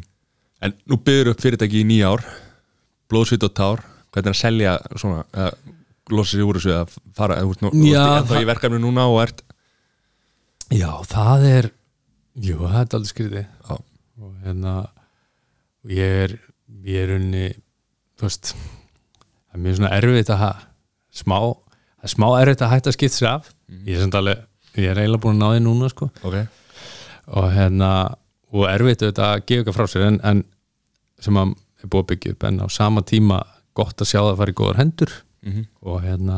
En 0.64 0.76
nú 0.88 1.00
byrður 1.02 1.34
upp 1.34 1.42
fyrirtæki 1.44 1.82
í 1.82 1.88
nýja 1.88 2.14
ár 2.14 2.24
Blóðsvít 3.12 3.44
og 3.46 3.52
tár 3.58 3.82
Hvernig 4.14 4.30
er 4.30 4.36
að 4.36 4.42
selja 4.42 4.74
svona 5.00 5.24
að 5.34 5.56
losa 6.14 6.38
sér 6.38 6.46
úr 6.46 6.60
þessu 6.60 6.74
að 6.78 6.98
fara 7.18 7.38
eða, 7.42 7.58
þú, 7.58 7.72
Já, 7.88 8.04
það 8.04 8.28
það- 8.30 8.44
í 8.44 8.50
verkefni 8.52 8.80
núna 8.84 9.08
og 9.10 9.22
ert 9.24 9.42
Já, 10.74 10.90
það 11.10 11.46
er 11.50 11.70
Jú, 12.34 12.58
það 12.66 12.80
er 12.80 12.96
aldrei 12.98 13.12
skrítið. 13.12 13.46
Já. 13.70 13.76
og 14.24 14.32
hérna 14.46 14.72
ég 15.90 16.16
er, 16.24 16.32
ég 16.86 17.04
er 17.04 17.12
unni 17.18 17.44
þú 18.18 18.26
veist 18.26 18.54
það 18.56 19.54
er 19.58 19.62
mjög 19.66 19.78
svona 19.78 19.92
erfitt 20.00 20.32
að 20.34 20.44
smá, 21.14 21.38
það 21.44 22.08
er 22.08 22.14
smá 22.16 22.28
erfitt 22.42 22.64
að 22.66 22.72
hætta 22.74 22.90
að 22.90 22.98
skipt 22.98 23.14
sér 23.18 23.30
af. 23.36 23.52
Ég 23.86 23.98
er 23.98 24.02
samt 24.06 24.18
alveg, 24.18 24.42
ég 24.80 24.90
er 24.90 25.02
eiginlega 25.04 25.22
búin 25.26 25.38
að 25.38 25.44
ná 25.44 25.52
því 25.54 25.64
núna 25.68 25.90
sko. 25.94 26.10
Ok. 26.26 26.38
Og 27.38 27.50
hérna, 27.54 27.90
og 28.54 28.66
erfitt 28.70 29.04
auðvitað 29.06 29.30
að 29.30 29.46
gefa 29.46 29.62
eitthvað 29.62 29.78
frá 29.78 29.88
sér 29.94 30.08
en, 30.08 30.20
en 30.24 30.44
sem 31.22 31.38
að 31.44 31.54
er 31.84 31.92
búið 31.94 32.04
að 32.04 32.10
byggja 32.14 32.34
upp 32.34 32.44
en 32.50 32.60
á 32.64 32.68
sama 32.74 33.02
tíma 33.06 33.42
gott 33.78 34.02
að 34.02 34.10
sjá 34.10 34.20
það 34.22 34.32
að 34.32 34.40
fara 34.42 34.54
í 34.54 34.58
góðar 34.62 34.82
hendur. 34.84 35.14
Mhm. 35.44 35.64
og 35.84 35.98
hérna 36.06 36.38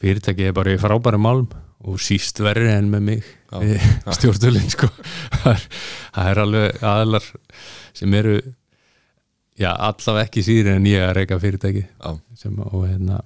fyrirtækið 0.00 0.48
er 0.48 0.54
bara 0.56 0.72
í 0.72 0.78
frábæri 0.80 1.18
málum 1.20 1.50
og 1.84 1.98
síst 2.00 2.38
verri 2.40 2.70
en 2.72 2.88
með 2.90 3.02
mig 3.08 3.26
stjórnstölinn 4.16 4.70
sko. 4.72 4.88
Það 5.42 6.30
er, 6.30 6.40
alveg 6.40 6.82
aðlar 6.86 7.26
sem 7.92 8.14
eru 8.16 8.38
já, 9.58 9.68
allavega 9.74 10.24
ekki 10.24 10.44
síður 10.46 10.78
en 10.78 10.88
ég 10.88 11.04
að 11.04 11.14
reyka 11.18 11.38
fyrirtæki 11.42 11.84
sem, 12.40 12.56
og 12.56 12.86
hérna 12.88 13.20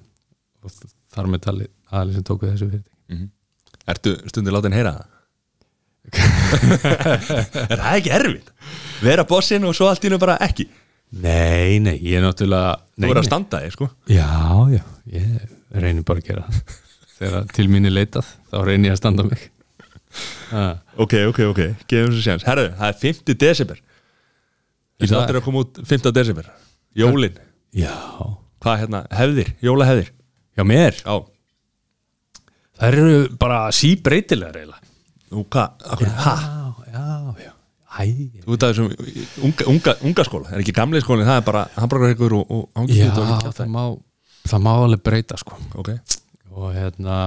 og 0.64 0.74
þar 1.14 1.30
með 1.30 1.45
tali 1.47 1.68
aðlir 1.95 2.18
sem 2.18 2.26
tóku 2.26 2.49
þessu 2.51 2.70
fyrirtæki. 2.72 3.28
Ertu 3.87 4.16
stundir 4.26 4.57
látin 4.57 4.74
heyra 4.74 4.97
það? 4.97 5.12
er 7.70 7.78
það 7.78 7.93
ekki 7.93 8.12
erfitt? 8.14 8.51
Vera 9.03 9.24
bossinn 9.28 9.64
og 9.66 9.74
svo 9.76 9.89
allt 9.91 10.05
í 10.07 10.11
nú 10.11 10.18
bara 10.22 10.39
ekki 10.43 10.66
Nei, 11.12 11.78
nei, 11.80 11.96
ég 12.02 12.18
er 12.18 12.24
náttúrulega 12.26 12.72
Þú 12.80 13.00
nei, 13.02 13.07
verður 13.09 13.20
að 13.20 13.24
nei. 13.24 13.28
standa 13.30 13.61
þig, 13.62 13.74
sko. 13.76 13.86
Já, 14.11 14.26
já, 14.74 14.80
ég 15.14 15.26
reynir 15.76 16.04
bara 16.09 16.22
að 16.22 16.26
gera 16.30 16.46
það. 16.48 16.74
Þegar 17.16 17.46
til 17.57 17.66
mín 17.72 17.88
er 17.88 17.94
leitað 17.94 18.26
þá 18.50 18.57
reynir 18.66 18.90
ég 18.90 18.96
að 18.96 19.00
standa 19.00 19.24
mig. 19.28 19.44
Ha, 20.50 20.64
Ok, 21.00 21.14
ok, 21.30 21.38
ok, 21.52 21.61
gefum 21.88 22.11
þessu 22.12 22.24
séns. 22.24 22.44
Herðu, 22.48 22.70
það 22.78 22.88
er 22.90 22.98
5. 23.04 23.34
desember. 23.40 23.80
Dag. 24.96 25.12
áttur 25.20 25.36
að 25.40 25.44
koma 25.44 25.62
út 25.64 25.80
5. 25.84 26.11
desember? 26.16 26.46
Jólin, 26.96 27.36
Já, 27.76 27.92
hvað 28.64 28.78
hérna, 28.80 29.02
hefðir, 29.12 29.50
jólahefðir 29.61 30.07
já 30.57 30.64
mér? 30.64 30.96
Já, 31.04 31.16
Það 32.76 32.92
eru 32.92 33.20
bara 33.40 33.59
síbreytilega 33.72 34.52
reyla 34.52 34.78
nú 35.32 35.44
hvað, 35.52 35.84
akkur, 35.92 36.11
ha? 36.24 36.34
Já, 37.97 38.05
já, 38.05 38.26
já 38.36 38.42
Þú 38.44 38.53
veit 38.53 38.66
að 38.66 38.74
þessum 38.74 39.47
unga, 39.49 39.68
unga, 39.72 39.97
unga 40.11 40.26
skóla 40.28 40.53
Er 40.53 40.64
ekki 40.64 40.74
gamli 40.76 41.01
skóli, 41.05 41.24
það 41.28 41.40
er 41.40 41.47
bara 41.47 41.64
hambúrgarhyggur 41.76 42.36
og, 42.36 42.51
og 42.51 42.66
já, 42.66 42.76
hangikjöt 42.80 43.22
og 43.22 43.57
það 43.57 43.72
má 43.72 43.82
það 44.47 44.64
má 44.64 44.72
alveg 44.74 45.05
breyta 45.05 45.38
sko. 45.40 45.59
Ok, 45.78 45.92
og 46.55 46.74
hérna 46.74 47.20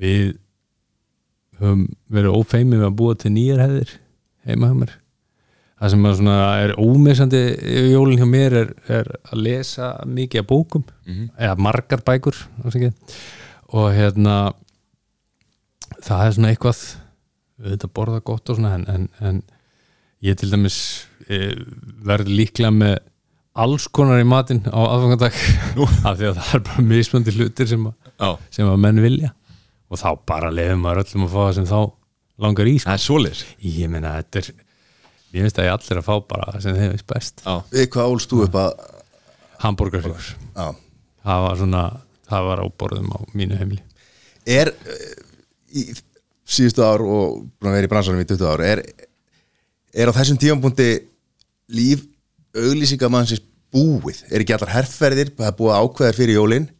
við 0.00 0.34
höfum 1.60 1.86
verið 2.12 2.36
ófeimið 2.40 2.82
við 2.82 2.88
að 2.88 2.98
búa 2.98 3.16
til 3.18 3.32
nýjar 3.34 3.62
hefðir 3.64 3.94
heima 4.48 4.70
hjá 4.70 4.76
mér. 4.82 4.94
Það 5.84 5.94
sem 5.94 6.28
er 6.30 6.74
ómissandi 6.80 7.40
jólinn 7.92 8.20
hjá 8.20 8.28
mér 8.30 8.58
er, 8.62 8.74
er 8.88 9.10
að 9.30 9.40
lesa 9.42 9.88
mikið 10.06 10.44
af 10.44 10.50
bókum 10.50 10.84
eða 11.36 11.56
margar 11.60 12.04
bækur 12.06 12.38
og 13.74 13.88
hérna 13.92 14.36
það 16.04 16.22
er 16.26 16.36
svona 16.36 16.52
eitthvað 16.52 16.84
auðvitað 17.64 17.92
borða 17.94 18.20
gott 18.24 18.50
og 18.50 18.58
svona 18.58 18.74
en, 18.78 18.86
en, 18.88 19.08
en 19.20 19.42
ég 20.24 20.38
til 20.40 20.50
dæmis 20.52 20.78
e, 21.28 21.54
verð 22.06 22.30
líklega 22.32 22.72
með 22.74 22.96
alls 23.64 23.86
konar 23.94 24.22
í 24.22 24.26
matinn 24.26 24.64
á 24.66 24.80
aðfangandag 24.80 25.36
af 26.08 26.16
því 26.18 26.30
að 26.30 26.40
það 26.40 26.54
er 26.58 26.64
bara 26.68 26.86
mismöndi 26.90 27.34
hlutir 27.36 27.70
sem 27.70 27.84
að 27.90 27.94
já, 28.18 28.30
sem 28.56 28.70
að 28.70 28.80
menn 28.86 29.02
vilja. 29.04 29.34
Og 29.92 30.00
þá 30.00 30.08
bara 30.26 30.50
lefum 30.54 30.82
maður 30.82 31.04
öllum 31.04 31.26
að 31.28 31.34
fá 31.34 31.40
það 31.44 31.54
sem 31.58 31.68
þá 31.70 31.78
langar 32.44 32.70
í 32.70 32.76
sko. 32.80 32.88
það 32.88 32.96
er 32.96 33.04
svoleiðis. 33.04 33.42
Ég 33.62 33.92
meina 33.92 34.14
þetta 34.18 34.40
er 34.40 34.48
ég 35.34 35.44
finnst 35.44 35.60
að 35.60 35.68
ég 35.68 35.76
allir 35.76 36.00
að 36.00 36.08
fá 36.08 36.14
bara 36.30 36.48
það 36.54 36.64
sem 36.64 36.78
þeim 36.80 36.94
veist 36.94 37.06
best. 37.10 37.44
Já, 37.44 37.54
Við 37.74 37.86
hvað 37.94 38.14
ólst 38.14 38.32
þú 38.32 38.40
upp 38.46 38.58
að 38.58 38.72
hambúrgarflögur, 39.64 40.32
Já. 40.54 40.66
Það 41.24 41.44
var 41.46 41.60
svona 41.60 41.84
það 42.28 42.48
var 42.50 42.62
á 42.62 42.66
borðum 42.82 43.12
á 43.14 43.18
mínu 43.36 43.58
heimili. 43.60 43.82
Er 44.44 44.70
eh, 44.74 45.14
í 45.74 45.84
síðustu 46.44 46.84
ár 46.84 47.04
og 47.04 47.44
búin 47.46 47.70
að 47.70 47.78
vera 47.78 47.88
í 47.88 47.92
bransanum 47.92 48.22
í 48.24 48.28
20 48.28 48.50
ár 48.50 48.64
er, 48.66 48.82
er 49.94 50.10
á 50.10 50.16
þessum 50.18 50.38
tífampunkti 50.42 50.88
líf 51.74 52.04
auglýsingamannsins 52.54 53.42
búið? 53.74 54.22
Er 54.30 54.44
ekki 54.44 54.54
allar 54.58 54.74
herrferðir, 54.76 55.32
það 55.38 55.50
er 55.50 55.58
búið 55.58 55.74
að 55.74 55.84
ákveða 55.88 56.16
fyrir 56.20 56.36
jólin? 56.40 56.70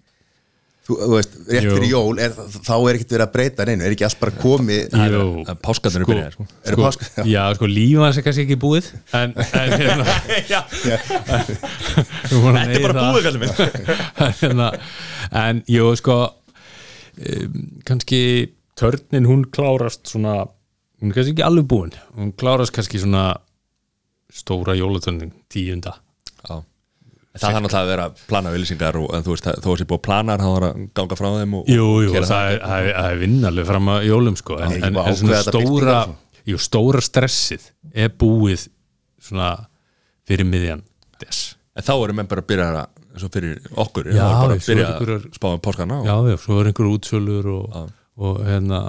Þú, 0.84 0.96
þú 1.00 1.14
veist, 1.16 1.36
rétt 1.48 1.64
Jú. 1.64 1.70
fyrir 1.78 1.88
jól 1.94 2.18
er, 2.20 2.32
þá 2.36 2.72
er 2.76 2.96
ekkert 2.98 3.12
verið 3.14 3.22
að 3.24 3.30
breyta 3.32 3.64
neinu, 3.64 3.84
er 3.86 3.94
ekki 3.94 4.04
allt 4.04 4.18
bara 4.20 4.34
komið? 4.36 4.82
Er 4.92 5.54
páskarnir 5.64 6.02
Sko- 6.04 6.10
byrjaði, 6.10 6.34
sko. 6.34 6.44
Eru 6.68 6.76
sko, 6.76 6.82
páska- 6.84 7.06
já. 7.16 7.24
já, 7.32 7.44
sko, 7.56 7.68
líf 7.72 8.02
hans 8.04 8.18
er 8.20 8.26
kannski 8.26 8.44
ekki 8.44 8.58
búið 8.60 8.90
en, 9.16 9.32
en 9.40 9.72
hérna 9.80 10.16
Já, 10.44 10.60
Þetta 12.28 12.66
er 12.68 12.84
bara 12.84 13.06
búið, 13.14 13.24
kallið 13.30 13.44
minn. 13.46 13.54
Hérna, 14.42 14.68
en 15.44 15.62
jú 15.72 15.88
sko 15.98 16.18
um, 16.28 17.58
kannski 17.88 18.20
törnin 18.78 19.28
hún 19.30 19.46
klárast 19.54 20.04
svona 20.12 20.42
hún 21.04 21.12
er 21.12 21.18
kannski 21.18 21.34
ekki 21.36 21.44
alveg 21.44 21.66
búin. 21.68 21.92
Hún 22.16 22.32
klárast 22.40 22.72
kannski 22.74 22.98
svona 23.02 23.34
stóra 24.32 24.74
jólatörnin 24.78 25.32
tíunda. 25.52 25.98
Já. 26.48 26.62
Það 27.34 27.44
þarf 27.44 27.62
náttúrulega 27.64 27.82
að 27.82 27.88
vera 27.90 28.04
að 28.08 28.18
plana 28.30 28.50
vilsingar 28.54 28.96
og 29.00 29.08
en 29.16 29.24
þú 29.26 29.32
veist, 29.34 29.46
þó 29.62 29.68
að 29.72 29.78
sé 29.80 29.86
búið 29.90 29.98
að 29.98 30.04
plana 30.06 30.36
þá 30.38 30.44
er 30.54 30.66
að 30.68 30.76
ganga 30.94 31.16
frá 31.18 31.28
þeim 31.34 31.54
og, 31.58 31.70
jú, 31.70 31.86
jú, 32.04 32.12
gera 32.14 32.28
það 32.30 32.50
er, 32.52 32.58
það 32.62 32.84
er, 32.84 32.90
það 32.98 33.08
er 33.14 33.18
vinnaleg 33.24 33.66
fram 33.70 33.90
að 33.90 34.04
jólum 34.06 34.36
sko. 34.38 34.58
En, 34.62 34.74
en, 34.78 34.98
en 35.02 35.16
svona 35.18 35.40
stóra 35.42 35.96
jú, 36.46 36.60
stóra 36.62 37.02
stressið 37.02 37.66
er 38.04 38.12
búið 38.22 38.68
svona 39.24 39.48
fyrir 40.30 40.46
miðjan 40.46 40.84
des. 41.24 41.40
En 41.74 41.82
þá 41.88 41.92
erum 41.96 42.20
menn 42.22 42.30
bara 42.30 42.44
að 42.44 42.50
byrja 42.52 42.68
að 42.70 42.78
eins 43.14 43.26
og 43.26 43.34
fyrir 43.34 43.66
okkur, 43.82 44.12
Já, 44.14 44.22
bara 44.30 44.54
að 44.54 44.62
byrja 44.70 44.86
að 44.86 44.94
einhverjar- 44.94 45.26
spá 45.34 45.48
um 45.50 45.60
páskana 45.66 45.98
og, 46.02 46.06
já, 46.06 46.14
já, 46.30 46.38
svo 46.44 46.60
er 46.62 46.70
einhver 46.70 46.90
útsölur 46.94 47.50
og, 47.50 47.90
og 48.30 48.40
hérna 48.46 48.80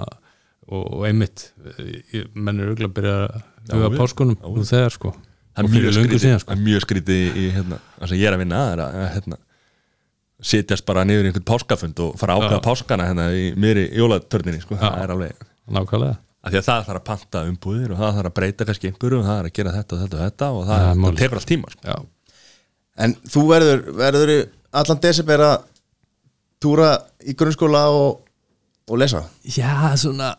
og, 0.68 0.82
og 0.96 1.06
einmitt 1.08 1.48
ég- 2.12 2.28
menn 2.34 2.60
er 2.60 2.70
auðvitað 2.72 2.90
að 2.90 2.94
byrja 2.98 3.16
að 3.26 3.74
huga 3.76 3.90
páskunum 4.00 4.36
þegar 4.66 4.94
sko. 4.96 5.12
Það 5.56 5.64
og 5.64 5.70
er 5.70 5.80
mjög 5.80 5.94
skrítið 5.96 6.22
síðan 6.26 6.40
sko. 6.42 6.50
það 6.52 6.56
er 6.58 6.64
mjög 6.66 6.82
skrítið 6.84 7.36
í 7.42 7.44
hérna, 7.54 7.78
það 8.00 8.08
sem 8.12 8.18
ég 8.20 8.26
er 8.28 8.34
að 8.36 8.42
vinna 8.44 8.58
að 8.66 8.72
er 8.76 8.82
að 8.86 8.96
hérna, 9.16 9.38
sitjast 10.50 10.84
bara 10.86 11.04
niður 11.08 11.24
í 11.24 11.30
einhvern 11.30 11.46
páskafund 11.48 12.02
og 12.04 12.18
fara 12.20 12.34
að 12.36 12.42
ákveða 12.44 12.58
Já. 12.60 12.64
páskana 12.66 13.06
hérna 13.08 13.28
í 13.32 13.44
mér 13.56 13.80
í 13.80 13.86
jólatörninni 13.96 14.60
sko. 14.60 14.76
það 14.76 14.98
er 15.06 15.14
alveg, 15.14 15.46
nákvæmlega. 15.72 16.18
Af 16.46 16.52
því 16.52 16.58
að 16.60 16.66
það 16.68 16.82
þarf 16.86 17.00
að 17.00 17.06
panta 17.08 17.40
umbúðir 17.50 17.94
og 17.94 17.98
það 18.02 18.12
þarf 18.18 18.28
að 18.30 18.34
breyta 18.36 18.66
kannski 18.68 18.90
einhverju 18.90 19.16
og 19.18 19.24
það 19.26 19.38
þarf 19.40 19.48
að 19.48 19.56
gera 19.56 19.72
þetta 19.76 19.96
og 19.96 20.02
þetta 20.02 20.16
og 20.18 20.22
þetta 20.26 20.50
og 20.52 20.60
það, 20.68 20.82
Það 20.82 20.90
er 20.92 21.00
það 21.06 21.16
tekur 21.22 21.40
allt 21.40 21.48
tíma 21.50 21.72
sko. 21.72 21.96
En 23.06 23.14
þú 23.32 23.42
verður, 23.48 23.80
verður 23.98 24.32
allan 24.76 25.00
desember 25.02 25.42
að 25.46 25.56
túra 26.62 26.90
í 27.26 27.34
grunnskóla 27.36 27.82
og, 27.96 28.20
og 28.92 29.00
lesa? 29.00 29.24
Já, 29.42 29.72
svona 29.98 30.34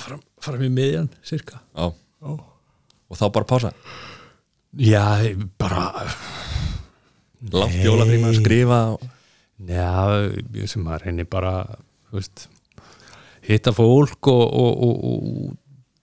fram, 0.00 0.20
fram 0.42 0.64
í 0.66 0.70
miðjan, 0.72 1.08
cirka 1.26 1.60
Já. 1.76 1.92
Og 3.06 3.18
þá 3.18 3.26
bara 3.34 3.48
pása? 3.48 3.72
Já, 4.76 5.04
bara 5.60 6.06
Látt 7.52 7.76
jólafríma 7.84 8.32
að 8.32 8.40
skrifa 8.40 8.80
og... 8.96 9.04
Já, 9.66 10.28
sem 10.68 10.82
maður 10.84 11.06
reynir 11.06 11.28
bara 11.32 11.52
veist, 12.12 12.48
hitta 13.46 13.72
fólk 13.72 14.28
og, 14.28 14.42
og, 14.44 14.82
og, 14.84 15.06
og 15.06 15.54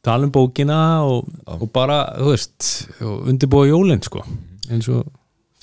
tala 0.06 0.28
um 0.28 0.34
bókina 0.34 0.80
og, 1.06 1.28
og 1.46 1.68
bara, 1.74 2.00
þú 2.18 2.32
veist 2.32 2.70
og 3.04 3.30
undirbúa 3.30 3.68
jólinn, 3.70 4.02
sko. 4.06 4.24
Eins 4.72 4.89
og 4.89 5.06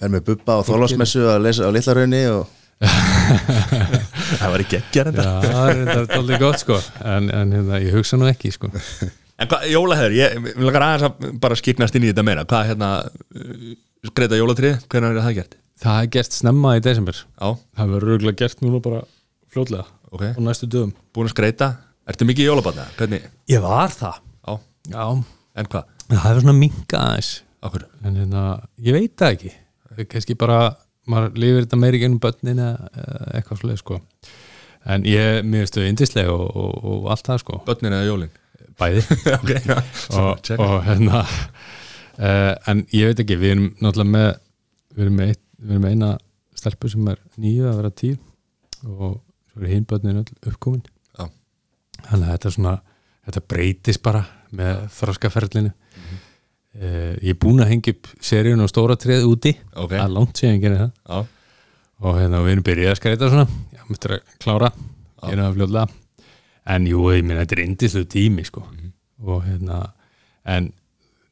fer 0.01 0.13
með 0.13 0.31
bubba 0.31 0.61
og 0.61 0.69
þólasmessu 0.69 1.27
að 1.33 1.43
lesa 1.49 1.67
á 1.67 1.75
litlarraunni 1.75 2.23
og 2.33 2.47
Það 2.81 4.53
var 4.55 4.63
ekki 4.65 4.79
ekki 4.79 5.03
Já, 5.03 5.05
það 5.13 5.71
er 5.71 6.15
aldrei 6.17 6.39
gott, 6.41 6.63
sko. 6.63 6.79
En, 7.05 7.29
en 7.35 7.53
hérna, 7.57 7.81
ég 7.83 7.97
hugsa 7.97 8.19
nú 8.21 8.29
ekki, 8.31 8.53
sko. 8.55 8.71
En 9.41 9.49
hvað, 9.51 9.67
jólahæður, 9.73 10.15
ég 10.17 10.39
vil 10.47 10.67
langar 10.67 10.85
aðeins 10.87 11.07
að 11.09 11.37
bara 11.43 11.59
skiknast 11.61 11.97
inn 11.97 12.07
í 12.07 12.11
þetta 12.13 12.25
meira. 12.27 12.47
Hvað, 12.49 12.71
hérna, 12.73 12.91
uh, 13.37 13.71
skreita 14.11 14.39
jólatrið, 14.41 14.81
hvernig 14.93 15.13
er 15.17 15.25
það 15.27 15.37
gert? 15.39 15.57
Það 15.81 16.01
er 16.03 16.11
gert 16.17 16.37
snemma 16.37 16.75
í 16.77 16.83
desember. 16.85 17.21
Já, 17.41 17.49
Það 17.79 17.95
verður 17.95 18.15
örgulega 18.17 18.41
gert 18.43 18.65
núna 18.65 18.83
bara 18.85 19.01
fljótlega 19.53 19.87
ok, 20.13 20.25
á 20.37 20.41
næstu 20.45 20.69
dögum. 20.69 20.93
Búin 21.17 21.31
að 21.31 21.35
skreita 21.37 21.71
Ertu 22.11 22.27
mikið 22.27 22.43
í 22.43 22.49
jólabanna? 22.49 22.85
Hvernig? 22.99 23.27
Ég 23.53 23.63
var 23.63 23.93
það. 23.95 24.17
Já, 24.43 24.55
Já, 24.91 25.05
en 25.61 25.69
hvað? 25.71 25.91
það 26.11 26.25
hefur 26.25 26.43
svona 26.43 26.57
minka 26.59 27.01
aðeins. 27.07 27.29
Akkur? 27.61 27.85
en 28.09 28.17
hérna, 28.17 28.43
ég 28.83 28.97
veit 28.97 29.13
það 29.21 29.35
ekki. 29.37 29.51
Er 29.95 30.07
kannski 30.11 30.37
bara, 30.41 30.59
maður 31.11 31.41
lifir 31.43 31.65
þetta 31.65 31.81
meiri 31.81 32.01
gennum 32.03 32.21
börnin 32.23 32.63
eða 32.63 32.91
eitthvað 33.35 33.61
svoleið 33.63 33.83
sko. 33.83 34.01
En 34.91 35.05
ég, 35.05 35.43
mér 35.45 35.67
veistu, 35.67 35.83
indislega 35.85 36.33
og, 36.33 36.47
og, 36.57 36.77
og 36.89 37.11
allt 37.13 37.27
það 37.29 37.43
sko, 37.43 37.59
Bönnin 37.67 37.93
eða 37.97 38.07
jólin? 38.09 38.31
bæði. 38.81 39.03
Ok, 39.37 39.51
já 39.67 39.77
og, 40.21 40.51
og 40.57 40.77
hérna 40.87 41.21
uh, 41.21 42.55
en 42.71 42.85
ég 42.97 43.11
veit 43.11 43.21
ekki, 43.25 43.37
við 43.41 43.55
erum 43.57 43.67
náttúrulega 43.81 44.15
með 44.15 44.31
við 44.95 45.05
erum 45.05 45.19
með, 45.21 45.35
eitt, 45.35 45.43
við 45.61 45.75
erum 45.75 45.85
með 45.85 45.97
eina 45.97 46.11
stelpu 46.61 46.93
sem 46.93 47.11
er 47.13 47.21
nýju 47.41 47.69
að 47.69 47.77
vera 47.81 47.93
tíu. 48.01 48.17
Og 48.89 49.21
svo 49.53 49.65
er 49.65 49.75
hinn 49.75 49.87
börnin 49.89 50.23
öll 50.23 50.51
uppkomin. 50.51 50.83
Þannig 52.01 52.25
að 52.25 52.33
þetta 52.33 52.49
er 52.49 52.57
svona 52.57 52.75
þetta 53.29 53.43
breytist 53.53 54.03
bara 54.03 54.25
með 54.57 54.87
þroskaferlinu. 54.97 55.71
Mhm. 55.71 55.80
Uh, 56.79 57.15
ég 57.21 57.33
er 57.35 57.41
búin 57.41 57.63
að 57.65 57.73
hengja 57.73 57.97
upp 57.97 58.11
seríun 58.25 58.65
og 58.65 58.71
stóra 58.71 58.97
treð 59.01 59.27
úti. 59.31 59.55
Ok. 59.75 59.95
það 59.97 60.05
er 60.05 60.15
langt 60.17 60.41
síðan 60.41 60.57
ég 60.59 60.65
gerði 60.67 60.83
það. 60.85 60.93
Já, 61.09 61.25
og 62.01 62.21
hérna 62.21 62.45
við 62.45 62.55
erum 62.57 62.69
byrjað 62.71 62.95
að 62.95 63.01
skreita 63.01 63.33
svona. 63.33 63.47
Já, 63.75 63.83
mættur 63.89 64.17
að 64.17 64.37
klára, 64.41 64.73
gera 65.27 65.51
fljóðlega 65.57 65.89
en 66.71 66.87
jú, 66.89 67.07
ég 67.15 67.25
minna, 67.25 67.45
þetta 67.45 67.57
er 67.57 67.65
indislu 67.65 68.05
tími 68.11 68.45
sko. 68.47 68.65
Mhm. 68.67 68.93
og 69.21 69.43
hérna 69.45 69.79
en 70.49 70.71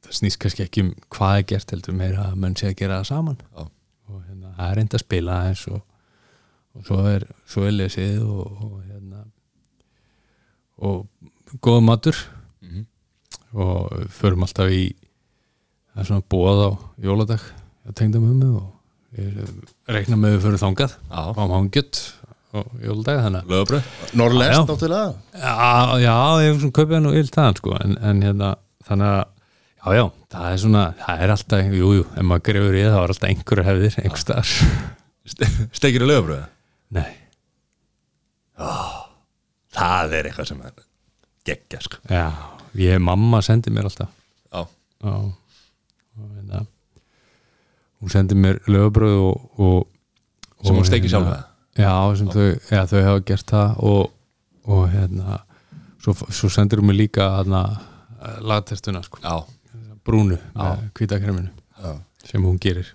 það 0.05 0.16
snýst 0.18 0.39
kannski 0.43 0.64
ekki 0.66 0.82
um 0.84 0.91
hvað 1.14 1.39
er 1.39 1.45
gert 1.53 1.70
heldur 1.72 1.95
meira 1.97 2.26
að 2.28 2.34
menn 2.43 2.57
sé 2.57 2.68
að 2.68 2.76
gera 2.76 2.99
það 3.01 3.07
saman. 3.09 3.39
Já. 3.57 3.62
og 4.09 4.22
hérna, 4.24 4.53
það 4.57 4.70
er 4.70 4.76
reynd 4.76 4.95
að 4.95 5.05
spila 5.05 5.39
eins 5.49 5.62
og, 5.68 5.80
og 6.74 6.84
svo 6.84 6.99
er 7.09 7.24
svo 7.49 7.64
er 7.64 7.74
lesið 7.76 8.20
og, 8.24 8.61
og 8.66 8.82
hérna 8.82 9.24
og 10.78 11.07
góða 11.64 11.84
matur. 11.84 12.16
Mhm. 12.61 12.86
og 13.53 13.93
förum 14.12 14.43
alltaf 14.45 14.68
í 14.68 14.95
það 15.99 16.05
er 16.05 16.09
svona 16.12 16.26
bóð 16.30 16.61
á 16.62 16.70
jóladag 17.03 17.46
að 17.88 17.96
tengda 17.99 18.20
með 18.22 18.36
mig 18.38 18.53
og 18.61 19.18
ég 19.18 19.38
reikna 19.90 20.18
með 20.20 20.36
við 20.36 20.44
fyrir 20.46 20.62
þangað 20.62 20.94
Já. 20.94 21.22
fáum 21.34 21.55
hangjöt 21.57 22.03
og 22.59 22.68
jóladag 22.84 23.40
Norrlest 24.16 24.62
náttúrulega 24.62 25.09
já, 25.34 25.99
já, 26.05 26.14
ég 26.44 26.53
hef 26.53 26.62
svona 26.62 26.76
kaupið 26.78 27.03
nú 27.03 27.16
ill 27.18 27.32
það 27.34 27.59
sko, 27.59 27.74
en, 27.82 27.99
en 27.99 28.22
hérna, 28.24 28.53
þannig 28.86 29.11
að 29.16 29.24
já, 29.78 29.96
já, 29.99 30.05
það 30.34 30.46
er 30.53 30.62
svona, 30.64 30.84
það 31.03 31.24
er 31.24 31.32
alltaf 31.34 31.74
jú, 31.80 31.90
jú, 31.99 32.05
ef 32.14 32.28
maður 32.30 32.44
grefur 32.49 32.78
í 32.78 32.84
það, 32.84 32.94
það 32.94 33.03
er 33.03 33.14
alltaf 33.14 33.28
einhverju 33.32 33.66
hefðir, 33.68 33.99
einhver 34.05 34.22
staðar. 34.22 34.55
Stekir 35.76 36.05
í 36.05 36.09
lögabröð? 36.09 36.46
nei, 36.96 37.11
Það 39.78 40.14
er 40.18 40.28
eitthvað 40.30 40.49
sem 40.51 40.62
er 40.66 40.78
geggja, 41.46 41.82
sko. 41.84 42.01
Já, 42.11 42.24
ég, 42.80 42.99
mamma 43.03 43.40
sendi 43.44 43.70
mér 43.72 43.86
alltaf. 43.90 44.11
Já, 44.51 44.64
já, 45.05 45.12
og 46.18 46.30
hérna 46.36 46.64
hún 47.98 48.12
sendi 48.12 48.38
mér 48.38 48.60
lögabröð 48.70 49.18
og, 49.26 49.50
og, 49.58 49.86
sem 50.62 50.74
og 50.74 50.80
hún 50.80 50.88
stekir 50.88 51.12
sjálf 51.12 51.28
hérna- 51.28 51.44
já, 51.78 52.16
sem 52.18 52.32
þau, 52.34 52.48
já, 52.70 52.82
þau 52.90 53.04
hafa 53.06 53.24
gert 53.30 53.54
það 53.54 53.84
og, 53.92 54.10
og 54.66 54.82
hérna 54.92 55.38
svo, 56.02 56.14
svo 56.28 56.50
sendir 56.52 56.82
hún 56.82 56.90
mér 56.90 57.00
líka 57.04 57.30
hérna 57.38 57.62
laterstuna, 58.42 59.02
sko, 59.06 59.20
Já, 59.22 59.44
brúnu 60.04 60.38
Já. 61.78 61.94
sem 62.26 62.42
hún 62.42 62.58
gerir. 62.58 62.94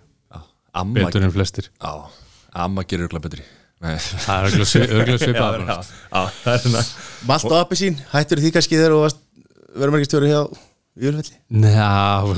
Amma, 0.74 1.06
betur 1.06 1.24
en 1.24 1.32
flestir. 1.32 1.70
Já, 1.80 2.10
amma 2.54 2.84
gerir 2.84 3.08
örgulega 3.08 3.30
betri 3.30 3.44
það 3.84 4.46
er 4.48 4.94
örgulega 4.96 5.20
svipað 5.20 5.56
Malt 7.30 7.48
og 7.50 7.58
appi 7.60 7.80
sín, 7.80 7.98
hættur 8.14 8.40
því 8.40 8.54
kannski 8.56 8.80
þegar 8.80 8.96
varst 9.02 9.20
verðum 9.76 9.98
ekki 10.00 10.10
stjóri 10.10 10.32
hjá 10.32 10.42
Júlfelli 10.94 11.40
Njá, 11.50 12.22
ó 12.22 12.30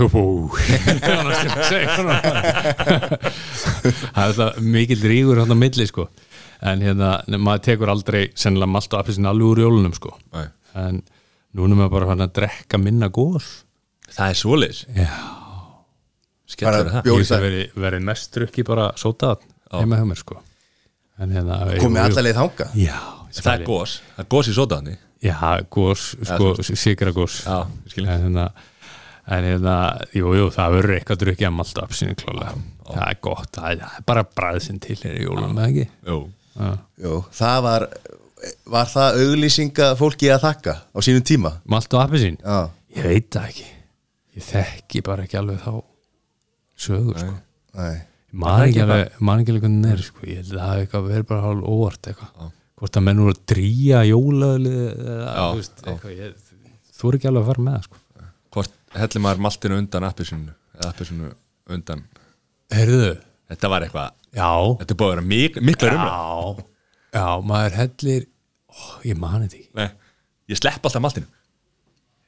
það 3.76 4.22
er 4.22 4.30
alltaf 4.30 4.60
mikill 4.64 5.03
rígur 5.12 5.41
hann 5.41 5.51
á 5.51 5.58
milli 5.60 5.88
sko. 5.89 6.08
En 6.66 6.84
hérna, 6.86 7.18
maður 7.36 7.66
tekur 7.68 7.91
aldrei 7.91 8.30
sennilega 8.38 8.72
malt 8.72 8.93
og 8.93 9.01
appisinn 9.01 9.28
alveg 9.28 9.51
úr 9.51 9.64
jólunum 9.66 9.95
sko. 9.97 10.14
Nei. 10.34 10.47
en 10.76 11.01
núna 11.56 11.76
er 11.76 11.80
maður 11.82 11.93
bara 11.97 12.10
hann 12.14 12.26
að 12.26 12.34
drekka 12.39 12.80
minna 12.82 13.12
góð 13.12 13.43
Það 14.16 14.32
er 14.32 14.38
svoleiðis. 14.39 14.82
Já, 14.95 15.12
verið 16.62 16.91
það. 16.93 17.08
ég 17.10 17.28
sem 17.28 17.43
verið 17.43 17.80
veri 17.84 17.99
mest 18.06 18.36
drukki 18.36 18.66
bara 18.68 18.91
sótað 18.99 19.43
heima 19.74 19.99
hjá 19.99 20.08
mér 20.08 20.20
sko. 20.22 20.39
En 21.20 21.32
hérna 21.32 21.60
komið 21.80 21.82
jú, 21.82 21.89
jú. 21.89 22.03
alla 22.06 22.24
leið 22.26 22.39
þanga 22.39 22.68
Já, 22.78 22.95
Það 23.36 23.51
er 23.51 23.64
gós, 23.68 23.95
það 24.16 24.24
er 24.24 24.30
gós 24.32 24.47
í 24.51 24.56
sótaðni 24.56 24.95
Já, 25.26 25.51
gós, 25.73 26.05
sko, 26.21 26.53
sigra 26.78 27.13
gós 27.15 27.41
Já, 27.47 27.60
ég 27.85 27.93
skil. 27.95 28.06
En 28.07 28.26
hérna, 28.27 28.47
en 29.26 29.47
hérna 29.49 29.76
jú, 30.14 30.34
jú, 30.38 30.47
það 30.53 30.76
verður 30.77 30.95
eitthvað 30.99 31.22
drukkið 31.23 31.49
að 31.49 31.56
malta 31.57 31.85
upp 31.88 31.95
sínu 31.97 32.18
klálega 32.19 32.53
Það 32.85 33.06
er 33.10 33.19
gott, 33.26 33.49
það 33.57 33.72
er, 33.72 33.99
bara 34.06 34.26
bræðsinn 34.38 34.81
til 34.84 34.97
hér 35.02 35.15
í 35.18 35.23
jólum, 35.26 35.56
eða 35.57 35.72
ekki? 35.72 35.88
Jú. 36.06 36.19
Jú, 37.02 37.15
það 37.34 37.61
var 37.65 37.88
var 38.69 38.89
það 38.91 39.22
auglýsinga 39.23 39.88
fólki 39.97 40.30
að 40.30 40.43
þakka 40.43 40.73
á 40.93 40.97
sínum 41.02 41.23
tíma? 41.26 41.56
Malt 41.72 41.95
og 41.97 42.03
appisín? 42.03 42.35
Já, 42.43 42.69
Ég 42.95 43.03
veit 43.10 43.30
það 43.34 43.47
ekki. 43.49 43.65
Ég 44.35 44.45
þekki 44.45 45.02
bara 45.07 45.26
ekki 45.26 45.39
alveg 45.39 45.57
þá 45.64 45.72
sögur, 46.85 47.18
sko. 47.19 47.34
nei. 47.80 47.95
Man 48.35 48.65
ekki 48.65 48.81
alveg, 48.84 49.18
man 49.23 49.41
ekki 49.41 49.53
alveg 49.53 49.65
hvernig 49.65 49.88
það 49.89 49.95
er, 49.95 50.03
sko. 50.10 50.27
Ég 50.30 50.39
held 50.41 50.52
að 50.52 50.60
það 50.60 50.69
hafi 50.69 50.84
eitthvað 50.85 51.10
verið 51.10 51.27
bara 51.31 51.43
hálf 51.45 51.68
óvart 51.73 52.10
eitthvað 52.11 52.53
Hvort 52.76 52.97
að 52.99 53.06
menn 53.07 53.22
voru 53.23 53.35
að 53.35 53.41
eða, 54.72 55.30
Já, 55.35 55.45
þú 56.95 57.10
er 57.10 57.18
ekki 57.18 57.30
alveg 57.30 57.41
að 57.45 57.49
fara 57.49 57.64
með 57.64 57.77
það, 57.77 57.85
sko. 57.88 58.02
Hvort 58.56 58.76
hellir 58.95 59.23
maður 59.23 59.43
maltinu 59.45 59.77
undan 59.80 60.07
appisinu 60.07 60.56
appisinu 60.89 61.31
undan? 61.72 62.03
Heyrðu, 62.76 63.14
Þetta 63.45 63.69
var 63.72 63.85
eitthvað, 63.85 64.14
já. 64.34 64.49
þetta 64.81 64.97
búið 64.99 65.07
að 65.07 65.14
vera 65.15 65.26
mik 65.30 65.57
mikla 65.61 65.89
rumla 65.93 66.14
Já, 66.15 66.68
já, 67.15 67.26
maður 67.45 67.76
hellir 67.80 68.23
ó, 68.73 68.80
ég 69.06 69.19
mani 69.22 69.47
ekki. 69.49 69.64
Nei, 69.77 69.89
ég 70.52 70.60
slepp 70.60 70.88
alltaf 70.89 71.03
maltinu, 71.06 71.27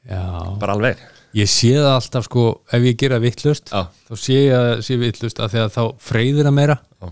já, 0.07 0.21
bara 0.61 0.75
alveg. 0.77 1.01
Ég 1.37 1.49
sé 1.51 1.73
það 1.75 1.89
alltaf 1.95 2.27
sko 2.29 2.43
ef 2.73 2.85
ég 2.87 2.99
gera 3.01 3.17
vittlust 3.21 3.73
þá 3.73 4.13
sé 4.15 4.37
ég 4.37 4.53
að 4.55 4.83
sé 4.87 4.95
vittlust 5.01 5.41
að 5.43 5.51
því 5.55 5.63
að 5.65 5.73
þá 5.75 5.81
freyðir 6.07 6.47
það 6.47 6.55
meira. 6.55 6.77
Já. 7.01 7.09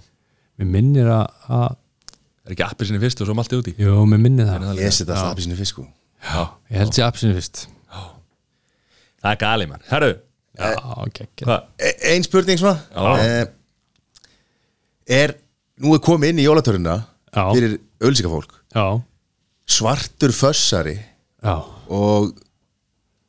mér 0.62 0.70
minnir 0.78 1.10
að, 1.12 1.26
að 1.52 1.76
Er 2.46 2.54
ekki 2.54 2.64
appisinu 2.68 3.00
fyrst 3.02 3.22
og 3.24 3.30
svo 3.30 3.36
maltið 3.38 3.62
úti 3.64 3.74
jú, 3.82 3.96
mér 4.10 4.20
minnir 4.22 4.46
það. 4.50 4.68
Ég 4.78 4.94
setja 4.94 5.16
alltaf 5.16 5.32
appi 5.34 5.46
sínu 5.48 5.56
fisk 5.58 5.74
sko. 5.74 5.86
Já, 6.22 6.44
ég 6.70 6.78
held 6.84 6.94
sér 6.94 7.08
apsinu 7.08 7.34
fyrst. 7.38 7.64
Það 9.26 9.32
er 9.32 9.40
gali 9.42 9.66
mann. 9.72 9.82
Herru, 9.90 10.12
já, 10.60 10.70
ok, 11.02 11.20
ok 11.26 11.44
hvað? 11.48 11.64
e 11.82 11.94
Ein 12.14 12.24
spurning 12.28 12.60
svona. 12.62 12.78
Já. 12.94 13.16
eh, 13.26 13.46
Er, 15.06 15.36
nú 15.82 15.94
er 15.94 16.02
komið 16.02 16.32
inn 16.34 16.40
í 16.42 16.46
jólatöruna 16.48 16.96
fyrir 17.54 17.76
auglýsingafólk 18.02 18.54
já, 18.74 18.86
svartur 19.70 20.32
fössari 20.34 20.96
já, 20.98 21.56
og 21.94 22.32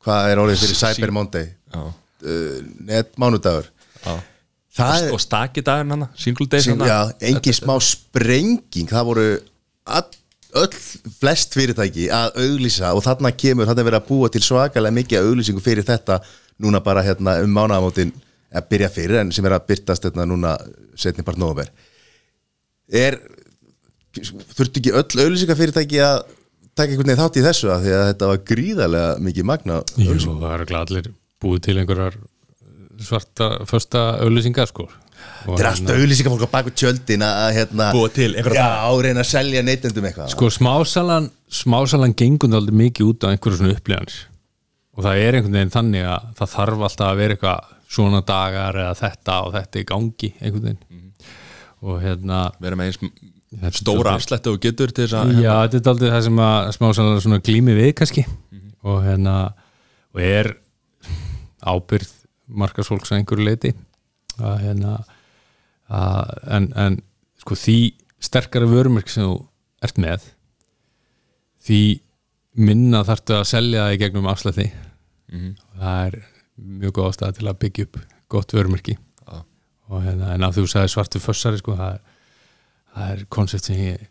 hvað 0.05 0.29
er 0.31 0.41
orðið 0.41 0.63
fyrir 0.63 0.79
Cyber 0.79 1.11
Monday? 1.13 1.51
Já, 1.73 1.83
uh, 1.91 2.57
net 2.87 3.13
er 4.85 5.15
Og 5.15 5.21
stakki 5.23 5.63
daginn 5.65 5.95
hana, 5.95 6.09
single 6.19 6.47
sem, 6.61 6.75
hana 6.75 6.87
já, 6.89 6.99
engin 7.31 7.57
smá 7.57 7.75
sprenging 7.83 8.91
það 8.91 9.09
voru 9.09 9.27
all, 9.97 10.07
öll 10.63 10.77
flest 11.19 11.57
fyrirtæki 11.57 12.07
að 12.13 12.39
auglýsa 12.43 12.93
og 12.95 13.03
þarna 13.05 13.33
kemur, 13.35 13.69
þarna 13.69 13.83
er 13.83 13.89
verið 13.91 14.01
að 14.01 14.09
búa 14.11 14.31
til 14.33 14.43
svakalega 14.45 14.97
mikið 14.99 15.27
auglýsingu 15.29 15.63
fyrir 15.63 15.87
þetta 15.87 16.21
núna 16.63 16.81
bara 16.83 17.03
hérna 17.05 17.39
um 17.43 17.53
mánaðamótin 17.53 18.13
að 18.55 18.69
byrja 18.71 18.89
fyrir 18.93 19.21
en 19.21 19.33
sem 19.35 19.45
er 19.45 19.57
að 19.57 19.67
byrtast 19.71 20.07
hérna 20.07 20.25
núna 20.29 20.55
setni 20.97 21.25
part 21.25 21.39
nóver 21.41 21.69
er 22.87 23.19
þurftu 24.17 24.81
ekki 24.81 24.93
öll 24.95 25.23
auðlýsingafyrirtæki 25.25 25.99
að 26.01 26.23
taka 26.77 26.93
einhvern 26.93 27.09
veginn 27.11 27.21
þátt 27.21 27.39
í 27.39 27.45
þessu? 27.45 27.69
Að 27.73 27.85
því 27.85 27.93
að 27.97 28.07
þetta 28.11 28.31
var 28.31 28.41
gríðarlega 28.51 29.11
mikið 29.27 29.47
magna 29.51 29.79
Jú, 29.97 30.17
það 30.27 30.53
er 30.55 30.73
allir 30.81 31.11
búið 31.43 31.63
til 31.67 31.77
einhverjar 31.81 32.17
svarta, 33.03 33.49
första 33.69 34.05
auðlýsingar 34.23 34.69
sko. 34.69 34.87
Þetta 35.47 35.61
er 35.61 35.69
allt 35.71 35.91
auðlýsingafólk 35.93 36.45
á 36.45 36.55
baku 36.55 36.73
tjöldin 36.77 37.23
að 37.25 37.51
hérna, 37.57 37.91
Búa 37.95 38.09
til 38.13 38.31
reyna 38.37 39.23
að 39.23 39.29
selja 39.29 39.63
neytendum 39.65 40.07
eitthvað. 40.07 40.31
Sko 40.33 40.49
smásalan, 40.53 41.29
smásalan 41.49 42.15
gengur 42.17 42.53
aldrei 42.57 42.75
mikið 42.85 43.11
út 43.11 43.25
á 43.25 43.31
einhverju 43.31 43.61
svona 43.61 43.77
upplýðanir 43.77 44.19
og 44.97 45.05
það 45.05 45.23
er 45.23 45.37
einhvern 45.37 45.57
veginn 45.59 45.73
þannig 45.73 46.05
að 46.09 46.29
það 46.39 46.53
þarf 46.55 46.83
alltaf 46.87 47.07
að 47.07 47.19
vera 47.21 47.35
eitthvað 47.37 47.73
svona 47.97 48.21
dagar 48.27 48.79
eða 48.81 48.95
þetta 48.97 49.35
og 49.45 49.53
þetta 49.55 49.79
í 49.79 49.87
gangi 49.91 50.29
einhvern 50.41 50.67
veginn. 50.67 51.11
Og 51.87 51.99
hérna 52.01 52.39
vera 52.63 52.79
með 52.79 52.91
eins 52.91 53.77
stóra 53.77 54.15
afslætti 54.17 54.51
og 54.51 54.59
getur 54.61 54.91
til 54.91 55.05
þess 55.05 55.19
að 55.21 55.43
Já, 55.43 55.53
þetta 55.67 55.79
er 55.79 55.91
aldrei 55.93 56.09
það 56.09 56.23
sem 56.27 56.41
að 56.47 56.71
smásalan 56.77 57.23
svona 57.23 57.43
glými 57.45 57.77
við 57.77 57.91
kannski. 58.01 58.25
Og 58.87 59.03
hérna 59.05 59.35
og 60.15 60.23
er 60.25 60.51
ábyrð 61.61 62.16
markasfólks 62.47 63.11
að 63.11 63.21
einhverju 63.21 63.45
leiti 63.47 63.73
að 64.37 64.57
hérna 64.63 64.97
að, 65.87 66.33
en, 66.57 66.67
en 66.75 66.99
sko 67.41 67.57
því 67.57 67.77
sterkara 68.23 68.69
vörumerk 68.69 69.09
sem 69.11 69.25
þú 69.25 69.37
ert 69.85 70.01
með 70.01 70.27
því 71.67 71.81
minna 72.57 73.03
þarftu 73.05 73.37
að 73.37 73.49
selja 73.51 73.85
það 73.85 73.95
í 73.95 74.01
gegnum 74.01 74.29
afslætti 74.31 74.67
og 75.27 75.81
það 75.81 76.03
er 76.07 76.19
mjög 76.57 76.93
góð 76.97 77.09
ástæða 77.11 77.37
til 77.37 77.47
að 77.47 77.59
byggja 77.61 77.85
upp 77.87 77.97
gott 78.27 78.53
vörumerki. 78.55 78.95
Já. 78.97 79.43
og 79.91 80.03
hérna, 80.03 80.31
en 80.33 80.45
að 80.47 80.57
þú 80.57 80.69
sagði 80.71 80.91
svartu 80.91 81.21
fössari 81.21 81.59
sko, 81.61 81.75
það 81.77 81.99
það 82.97 83.13
er 83.13 83.23
koncept 83.33 83.69
sem 83.69 83.79
ég 83.79 84.05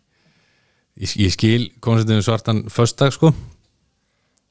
ég, 0.96 1.14
ég 1.26 1.34
skil 1.34 1.68
konceptinu 1.84 2.24
svartan 2.24 2.64
föstdag 2.72 3.14
sko 3.16 3.32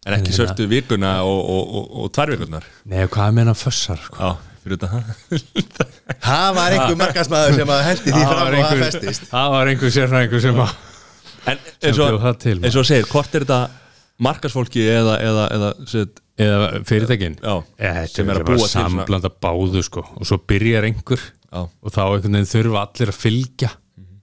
en 0.05 0.17
ekki 0.19 0.31
Hérna. 0.31 0.39
sörtu 0.41 0.67
vikuna 0.69 1.13
og, 1.25 1.39
og, 1.55 1.75
og, 1.79 1.85
og 2.05 2.11
tvær 2.15 2.33
vikunar 2.35 2.67
Nei, 2.85 3.05
hvað 3.11 3.31
meina 3.39 3.55
fössar 3.57 4.01
sko? 4.05 4.17
Já, 4.21 4.59
fyrir 4.63 4.81
þetta 4.81 5.45
Það. 6.25 6.49
Var 6.57 6.75
einhver 6.75 6.99
markasmaður 6.99 7.55
sem 7.59 7.71
að 7.73 7.81
hendi 7.87 8.11
því 8.13 8.25
fram 8.25 8.41
og 8.45 8.57
einhver, 8.59 8.83
festist. 8.85 9.25
Það 9.31 9.47
var 9.55 9.71
einhver 9.71 9.95
sérfræðingur 9.95 10.43
sem 10.45 10.61
að 10.65 10.75
En 11.45 11.59
eins 11.85 12.77
og, 12.77 12.85
segir, 12.87 13.05
hvort 13.11 13.35
er 13.37 13.43
þetta 13.45 13.59
markasfólki 14.25 14.81
eða, 14.89 15.17
eða, 15.21 15.43
eða 15.53 15.71
set, 15.91 16.21
eða 16.41 16.69
fyrirtækin? 16.89 17.35
Já, 17.37 17.55
Þetta 17.77 18.13
sem 18.15 18.29
er 18.31 18.39
að 18.39 18.47
bara 18.47 18.57
búa 18.57 18.65
til 18.65 18.71
samblanda 18.71 19.31
báðu 19.45 19.83
sko. 19.85 20.05
Og 20.17 20.25
svo 20.29 20.39
byrjar 20.49 20.87
einhver 20.89 21.21
Já. 21.21 21.59
og 21.67 21.93
þá 21.93 22.01
einhvern 22.07 22.39
veginn 22.39 22.49
þurfa 22.49 22.81
allir 22.87 23.11
að 23.13 23.19
fylgja. 23.21 23.69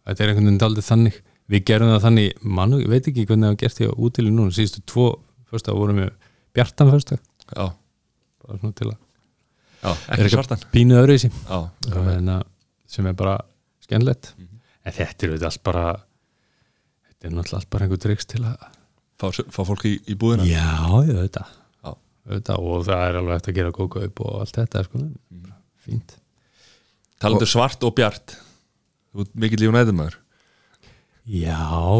Þetta 0.08 0.24
er 0.24 0.32
einhvern 0.32 0.48
veginn 0.50 0.62
daldið 0.64 0.88
þannig. 0.88 1.20
Við 1.52 1.64
gerum 1.68 1.92
það 1.92 2.04
þannig, 2.08 2.42
mann, 2.58 2.74
ég 2.80 2.90
veit 2.90 3.08
ekki 3.12 3.26
hvernig 3.28 3.46
það 3.46 3.54
var 3.54 3.60
gert 3.62 3.82
á 3.86 4.00
útileg 4.08 4.34
núna, 4.34 4.56
síðustu 4.56 4.82
tvo 4.88 5.06
fyrsta 5.52 5.74
vorum 5.76 6.00
við 6.02 6.10
bjartan 6.56 6.90
fyrsta 6.92 7.18
já, 7.18 7.66
bara 8.42 8.58
svona 8.58 8.74
til 8.80 8.88
að 8.90 8.96
já, 9.82 9.92
ekki 10.16 10.32
svartan. 10.34 10.64
pínu 10.74 10.98
öðru 11.00 11.16
í 11.18 11.22
sí 11.22 11.30
sem 12.92 13.06
er 13.08 13.12
bara 13.16 13.38
skemmlegt 13.84 14.32
Mhm. 14.38 14.60
en 14.84 14.92
þetta 14.92 15.26
er 15.26 15.32
auðvitað 15.32 15.50
allt 15.50 15.62
bara 15.64 15.84
þetta 17.08 17.26
er 17.28 17.34
náttúrulega 17.36 17.60
allt 17.60 17.70
bara 17.70 17.84
einhver 17.86 18.02
triks 18.02 18.26
til 18.26 18.42
að 18.44 18.56
fá, 19.18 19.26
fá 19.30 19.62
fólk 19.68 19.84
í, 19.86 19.94
í 20.10 20.14
búðina? 20.18 20.44
Já, 20.48 21.06
ég 21.06 21.14
veit. 21.14 21.36
Auðvitað, 22.22 22.58
og 22.62 22.84
það 22.86 23.00
er 23.08 23.16
alveg 23.18 23.36
eftir 23.36 23.52
að 23.52 23.56
gera 23.58 23.70
góð 23.74 23.96
upp 24.06 24.20
og 24.22 24.34
allt 24.40 24.54
þetta 24.54 24.82
sko. 24.86 24.98
Mhm. 24.98 25.52
fínt. 25.82 26.12
Talandu 27.18 27.46
svart 27.50 27.82
og 27.82 27.94
bjart. 27.96 28.36
Mikill 29.34 29.64
í 29.66 29.68
United 29.68 29.94
maður 29.94 30.16
já, 31.26 31.58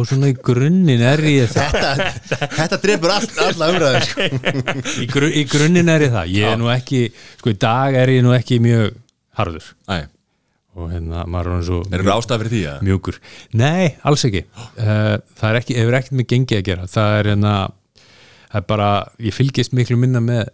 svona 0.08 0.30
í 0.32 0.36
grunninn 0.36 1.04
er 1.06 1.22
ég 1.26 1.52
það. 1.52 1.76
Þetta, 1.76 2.48
þetta 2.56 2.78
drefur 2.82 3.12
all, 3.14 3.28
alla 3.46 3.68
umræðu 3.72 4.00
sko. 4.06 4.30
í, 5.04 5.06
gru, 5.10 5.28
í 5.28 5.44
grunninn 5.50 5.92
er 5.92 6.06
ég 6.08 6.14
það. 6.14 6.32
Ég 6.36 6.48
er 6.52 6.58
nú 6.60 6.72
ekki, 6.72 7.04
sko 7.40 7.52
í 7.52 7.60
dag 7.62 7.98
er 7.98 8.14
ég 8.16 8.24
nú 8.26 8.34
ekki 8.36 8.58
mjög 8.64 8.96
harður. 9.38 9.68
Æ, 9.86 9.98
og 10.76 10.90
hérna, 10.92 11.26
maður 11.28 11.50
er 11.50 11.56
hann 11.56 11.68
svo 11.68 11.82
er 11.84 12.02
ykkur 12.02 12.14
ástæð 12.16 12.42
fyrir 12.42 12.54
því 12.54 12.64
að 12.72 12.82
mjúkur. 12.88 13.20
Nei, 13.60 13.92
alls 14.08 14.26
ekki. 14.28 14.44
Uh, 14.78 15.14
það 15.38 15.48
er 15.50 15.60
ekki, 15.60 15.78
hefur 15.80 15.98
ekkert 16.00 16.18
með 16.18 16.28
gengi 16.32 16.58
að 16.58 16.66
gera. 16.70 16.90
Það 16.90 17.18
er 17.20 17.30
hérna 17.32 17.54
það 18.52 18.60
er 18.62 18.68
bara, 18.68 18.92
ég 19.22 19.36
fylgist 19.36 19.76
miklu 19.76 19.98
minna 20.00 20.20
með 20.24 20.46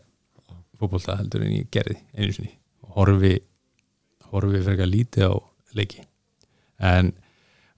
fótbolta 0.79 1.17
heldur 1.19 1.43
en 1.47 1.57
ég 1.57 1.71
gerði 1.75 1.97
einu 2.15 2.35
sinni. 2.35 2.53
Og 2.87 2.99
horfi 3.01 3.39
horfi 4.33 4.61
eitthvað 4.61 4.93
lítið 4.93 5.31
á 5.31 5.35
leiki. 5.79 6.05
En 6.79 7.13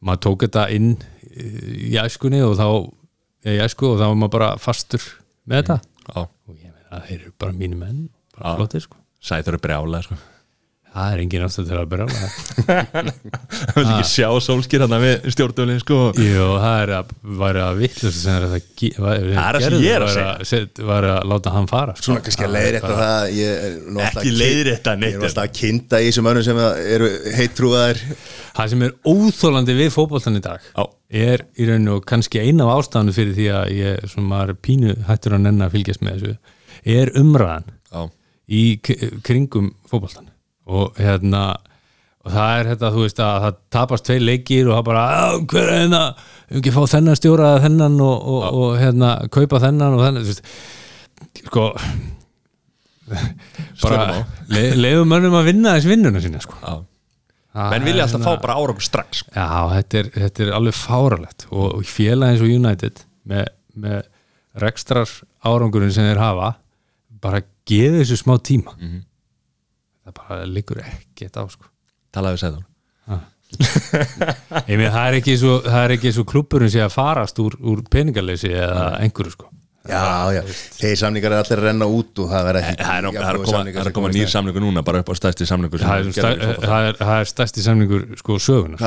maður 0.05 0.23
tók 0.27 0.47
þetta 0.47 0.67
inn 0.75 0.91
í 1.31 1.95
æskunni 2.01 2.41
og 2.45 2.57
þá 2.59 2.67
í 3.51 3.59
æsku 3.65 3.93
og 3.93 4.01
þá 4.01 4.07
var 4.07 4.19
maður 4.21 4.35
bara 4.37 4.51
fastur 4.61 5.05
með 5.49 5.63
þetta. 5.63 5.77
Já, 6.11 6.21
og 6.25 6.57
ég 6.57 6.73
meina, 6.73 7.03
þeir 7.07 7.17
eru 7.19 7.33
bara 7.41 7.57
mínu 7.57 7.81
menn 7.81 8.03
bara 8.37 8.57
flottir 8.59 8.85
sko. 8.85 9.01
Sæður 9.21 9.59
er 9.59 9.65
brjála 9.67 10.03
sko. 10.07 10.19
Það 10.91 11.13
er 11.15 11.21
engin 11.23 11.45
ástæð 11.47 11.69
til 11.71 11.77
að 11.81 11.89
byrja 11.91 12.07
Það 12.11 13.75
vil 13.77 13.85
ekki 13.85 14.07
sjá 14.11 14.29
sólskýr 14.47 14.83
hann 14.85 14.95
við 15.05 15.29
stjórnulinn 15.35 15.81
sko 15.83 15.99
Jú, 16.19 16.47
það 16.63 16.77
er 16.85 16.93
að 16.99 17.13
væri 17.41 17.63
að 17.65 17.79
vittlust 17.83 18.21
sem 18.25 18.35
er 18.35 18.47
að 18.47 18.55
það 18.57 18.65
ge- 18.81 18.93
væri- 19.05 19.35
Það 19.37 19.49
er 19.51 19.59
það 19.59 19.65
sem 19.67 19.77
gerðu, 19.77 19.85
ég 19.85 19.95
er 20.97 21.07
að 21.11 21.29
láta 21.31 21.53
hann 21.55 21.69
fara 21.71 21.95
sko. 21.97 22.07
Svona 22.09 22.25
kannski 22.27 22.47
að 22.49 22.55
leiðrétta 22.57 22.95
það 23.01 23.29
Ekki 23.31 24.25
kin- 24.27 24.39
neitt. 25.01 25.15
Ég 25.15 25.21
er 25.21 25.29
alltaf 25.31 25.45
að 25.45 25.55
kinda 25.61 26.01
í 26.03 26.09
þessum 26.11 26.31
önnum 26.33 26.47
sem 26.51 26.63
eru 26.97 27.11
heittrúaðar 27.39 28.03
það 28.59 28.73
sem 28.75 28.83
er 28.89 28.97
óþólandi 29.15 29.77
við 29.79 29.93
fótboltan 29.95 30.41
í 30.41 30.43
dag 30.45 30.65
Já. 30.75 30.85
er 31.31 31.45
í 31.55 31.69
rauninu 31.71 31.99
og 32.01 32.07
kannski 32.11 32.43
eina 32.43 32.67
af 32.67 32.83
ástæðanu 32.83 33.15
fyrir 33.17 33.37
því 33.39 33.47
að 33.61 33.75
ég 33.79 34.11
sem 34.11 34.33
er 34.41 34.53
pínu 34.59 34.97
hættur 35.07 35.37
að 35.39 35.45
nenn 35.47 35.63
að 35.65 35.77
fylgjast 35.79 36.03
með 36.05 36.19
þessu 36.19 36.35
er 36.99 37.13
umræðan 37.21 37.71
Já, 37.95 38.03
í 38.51 38.63
kringum 38.83 39.71
fótboltan 39.91 40.29
og 40.67 40.95
hérna 41.01 41.45
og 42.21 42.33
það 42.35 42.59
er 42.61 42.69
þetta, 42.75 42.91
þú 42.93 43.05
veist 43.07 43.21
að 43.25 43.37
það 43.47 43.55
tapast 43.73 44.05
tvei 44.05 44.19
leikir 44.21 44.69
og 44.69 44.77
það 44.77 44.85
bara, 44.91 45.05
"Á, 45.09 45.27
hver 45.41 45.63
er 45.65 45.79
hérna? 45.81 46.03
Um 46.51 46.59
ekki 46.61 46.73
fá 46.75 46.83
þennan 46.91 47.17
stjóra 47.17 47.47
eða 47.55 47.63
þennan 47.65 48.01
og, 48.05 48.29
og, 48.35 48.43
og 48.61 48.79
hérna, 48.79 49.29
kaupa 49.31 49.61
þennan 49.63 49.95
og 49.97 50.05
þennan? 50.05 50.23
Þú 50.27 50.33
veist, 50.35 50.45
sko 51.47 51.65
bara 53.83 54.25
le, 54.53 54.63
leiðum 54.79 55.11
mönnum 55.11 55.37
að 55.41 55.49
vinna 55.51 55.75
þess 55.77 55.89
vinnuna 55.91 56.23
sína 56.23 56.43
sko. 56.45 56.55
já. 56.61 56.75
Menn 57.73 57.83
vilja 57.89 58.05
alltaf 58.07 58.21
hérna- 58.21 58.37
fá 58.37 58.43
bara 58.45 58.55
árangur 58.61 58.85
strax 58.87 59.25
sko. 59.25 59.33
Já, 59.35 59.47
þetta 59.75 59.99
er, 60.03 60.11
þetta 60.15 60.45
er 60.45 60.53
alveg 60.55 60.77
fáralegt 60.79 61.47
og, 61.51 61.67
og 61.81 61.89
félag 61.89 62.35
eins 62.35 62.45
og 62.45 62.53
United 62.53 63.03
með, 63.27 63.49
með 63.75 64.03
rekstrar 64.63 65.11
árangurinn 65.47 65.93
sem 65.95 66.07
þeir 66.07 66.21
hafa 66.23 66.53
bara 67.21 67.43
gefa 67.67 68.03
þessu 68.03 68.21
smá 68.21 68.37
tíma. 68.39 68.77
Mhm. 68.79 69.01
Það 70.11 70.17
bara 70.21 70.49
liggur 70.51 70.83
ekkert 70.85 71.39
á 71.41 71.45
sko. 71.55 71.71
Talaðu 72.15 72.37
við 72.37 72.43
segðan 72.45 72.67
það 74.95 75.05
er 75.07 75.17
ekki 75.19 75.35
svo, 75.41 75.55
er 75.83 75.95
svo 76.15 76.25
klubburinn 76.29 76.71
sé 76.71 76.83
að 76.85 76.93
farast 76.95 77.41
úr, 77.43 77.57
úr 77.67 77.81
peningaleysi 77.91 78.53
eða 78.55 78.85
einhverju 79.03 79.33
sko. 79.35 79.49
Já, 79.91 80.29
já, 80.37 80.43
þeir 80.77 80.99
samningar 81.01 81.33
er 81.33 81.41
allir 81.41 81.57
að 81.57 81.65
renna 81.65 81.87
út 81.89 82.19
og 82.21 82.29
það 82.31 82.43
verður 82.51 82.67
ekki 82.69 82.85
Það 82.85 82.99
er, 82.99 83.07
er 83.09 83.29
að 83.31 83.47
koma, 83.47 83.63
er 83.81 83.95
koma 83.97 84.11
nýr 84.13 84.27
að. 84.27 84.33
samningur 84.35 84.63
núna 84.67 84.83
bara 84.87 85.01
upp 85.01 85.09
á 85.09 85.15
stæsti 85.17 85.47
samningur 85.49 85.81
sem 85.81 85.89
það 85.89 86.03
er, 86.03 86.05
er 86.05 86.13
stæ, 86.13 86.21
gerður 86.21 86.37
í 86.37 86.51
fótbolta. 86.51 86.69
það 86.71 86.89
er, 86.91 86.99
það 87.01 87.23
er 87.25 87.31
stærsti 87.31 87.65
samningur 87.65 88.05
sko 88.21 88.37
sögunar 88.45 88.83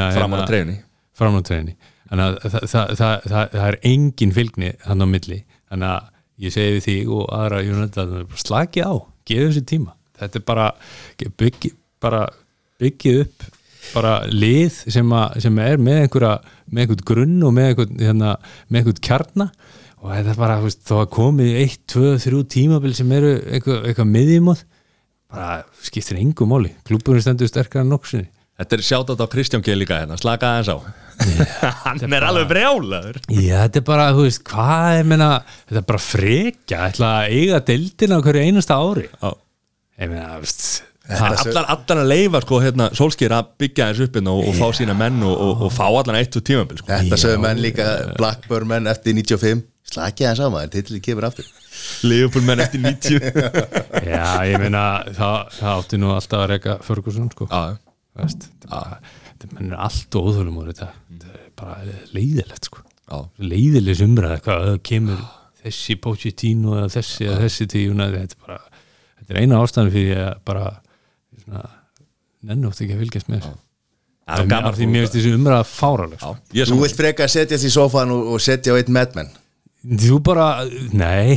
er 0.00 0.16
Fram 0.16 0.32
á 0.32 0.36
hérna- 0.40 0.48
treyni 0.48 0.76
fram 1.20 1.36
á 1.36 1.40
treyni 1.50 1.76
það, 2.08 2.38
það, 2.56 2.66
það, 2.72 2.94
það, 2.96 3.52
það 3.52 3.66
er 3.68 3.78
engin 3.92 4.32
fylgni 4.40 4.72
hann 4.86 5.04
á 5.04 5.06
milli. 5.12 5.38
Þannig 5.68 5.92
að 5.92 6.10
ég 6.46 6.56
segi 6.56 6.82
þig 6.88 7.12
og 7.20 7.30
aðra 7.36 7.60
slaki 8.46 8.80
á, 8.86 8.92
gefa 9.28 9.48
þessi 9.50 9.64
tíma 9.76 9.95
þetta 10.20 10.40
er 10.40 10.46
bara 10.52 10.66
byggi, 11.42 11.72
bara 12.02 12.26
byggið 12.82 13.22
upp 13.24 13.46
bara 13.94 14.12
lið 14.26 14.80
sem, 14.90 15.10
að, 15.14 15.40
sem 15.44 15.58
er 15.62 15.78
með 15.78 16.00
einhverja 16.04 16.32
með 16.66 16.82
einhvern 16.82 17.04
grunn 17.06 17.36
og 17.46 17.52
með 17.54 17.68
einhvern, 17.70 18.00
hérna, 18.02 18.30
með 18.66 18.80
einhvern 18.80 19.04
kjarna. 19.06 19.46
Og 20.02 20.10
þetta 20.10 20.32
er 20.32 20.40
bara, 20.40 20.56
þá 20.90 20.94
að 20.98 21.12
komið 21.14 21.60
eitt, 21.62 21.84
tvö, 21.90 22.16
þrjú 22.22 22.40
tímabil 22.52 22.94
sem 22.98 23.12
eru 23.16 23.36
eitthvað, 23.44 23.84
eitthvað 23.90 24.10
miðjumóð 24.12 24.64
bara 25.32 25.60
skiptir 25.82 26.20
engu 26.20 26.46
máli, 26.48 26.72
klúburinn 26.86 27.24
stendur 27.24 27.50
sterkar 27.50 27.82
en 27.82 27.90
nokksinni 27.90 28.28
Þetta 28.56 28.76
er 28.76 28.82
sjátt 28.86 29.10
á 29.12 29.26
Kristján 29.28 29.60
G 29.60 29.74
líka 29.76 29.98
hérna, 30.00 30.16
slaka 30.16 30.48
aðeins 30.48 30.70
á. 30.72 30.76
Hann 31.84 32.14
er 32.16 32.24
alveg 32.24 32.46
brjálaður. 32.48 33.18
Já, 33.28 33.66
þetta 33.66 33.82
er 33.82 33.84
bara, 33.84 34.06
þú 34.16 34.22
veist, 34.24 34.40
hvað 34.48 34.92
ég 34.96 35.10
meina, 35.10 35.26
þetta 35.66 35.80
er 35.82 35.84
bara 35.90 36.00
frekja, 36.00 36.78
ætla 36.86 37.10
að 37.18 37.34
eiga 37.36 37.60
deildina 37.68 38.16
á 38.16 38.24
hverju 38.24 38.46
einasta 38.46 38.78
ári. 38.80 39.04
Já. 39.12 39.28
Allar, 41.06 41.68
allar 41.70 42.00
að 42.02 42.10
leifa 42.10 42.40
sko, 42.42 42.58
hérna, 42.64 42.88
sólskýr 42.98 43.34
að 43.36 43.52
byggja 43.62 43.92
þessu 43.92 44.08
upp 44.08 44.18
hérna 44.18 44.34
og, 44.34 44.48
og 44.50 44.58
fá 44.58 44.66
sína 44.74 44.96
menn 44.98 45.22
og, 45.22 45.34
og, 45.34 45.64
og 45.68 45.72
fá 45.74 45.84
allan 45.86 46.18
eitt 46.18 46.36
og 46.38 46.44
tímabil 46.46 46.80
sko. 46.82 46.90
Þetta 46.90 47.18
sögum 47.22 47.46
menn 47.46 47.62
líka 47.62 47.86
Blackburn 48.18 48.70
menn 48.72 48.90
eftir 48.90 49.16
95 49.16 49.64
Slakið 49.86 50.26
það 50.26 50.38
saman, 50.40 50.70
titli 50.72 50.98
kemur 50.98 51.28
aftur. 51.28 51.46
Leifupól 52.02 52.42
menn 52.48 52.62
eftir 52.64 52.82
90 52.82 53.20
já, 54.10 54.24
ég 54.50 54.58
meina, 54.58 54.82
það, 55.14 55.36
það 55.60 55.70
átti 55.76 56.00
nú 56.02 56.10
alltaf 56.10 56.42
að 56.42 56.50
reyka 56.50 56.74
Ferguson, 56.82 57.28
sko, 57.30 57.46
þetta 57.46 57.78
bara, 58.16 58.32
þetta 58.32 58.82
þetta 59.28 59.50
menn 59.52 59.70
er 59.70 59.84
allt 59.86 60.18
og 60.18 60.30
óþólum 60.32 60.58
úr 60.62 60.72
þetta. 60.72 60.90
Þetta 61.12 61.38
er 61.38 61.48
bara 61.62 61.96
leiðilegt 62.16 62.66
sko. 62.66 62.82
Já, 63.06 63.18
leiðileg 63.38 64.02
umræða 64.08 64.40
hvað 64.42 64.72
kemur 64.90 65.22
þessi 65.62 65.96
Pochettino 66.02 66.74
eða 66.80 66.90
þessi 66.96 67.28
eða 67.28 67.38
þessi 67.44 67.68
tíuna 67.70 68.10
þetta 68.10 68.38
er 68.40 68.42
bara 68.48 68.58
þetta 69.26 69.36
er 69.36 69.42
eina 69.42 69.62
ástæðan 69.62 69.92
fyrir 69.94 70.20
að 70.22 70.42
bara 70.46 70.66
ótt 72.46 72.82
ekki 72.82 72.94
að 72.94 73.00
fylgjast 73.02 73.30
með 73.30 73.40
þessu. 73.42 73.56
Það 74.26 74.42
er 74.42 74.48
gaman 74.50 74.72
af 74.72 74.78
því 74.78 74.86
mér 74.90 75.04
finnst 75.04 75.16
þessi 75.16 75.32
umræða 75.36 75.66
fáraleg 75.70 76.18
Já, 76.18 76.22
sko. 76.26 76.54
ég 76.58 76.70
Þú 76.70 76.78
vilt 76.80 76.96
freka 76.98 77.26
að 77.26 77.34
setjast 77.36 77.66
í 77.66 77.70
sófan 77.70 78.14
og, 78.14 78.30
og 78.34 78.42
setja 78.42 78.74
á 78.74 78.78
eitt 78.80 78.90
medmenn 78.90 79.30
þú 79.86 80.18
bara, 80.26 80.46
nei. 80.96 81.36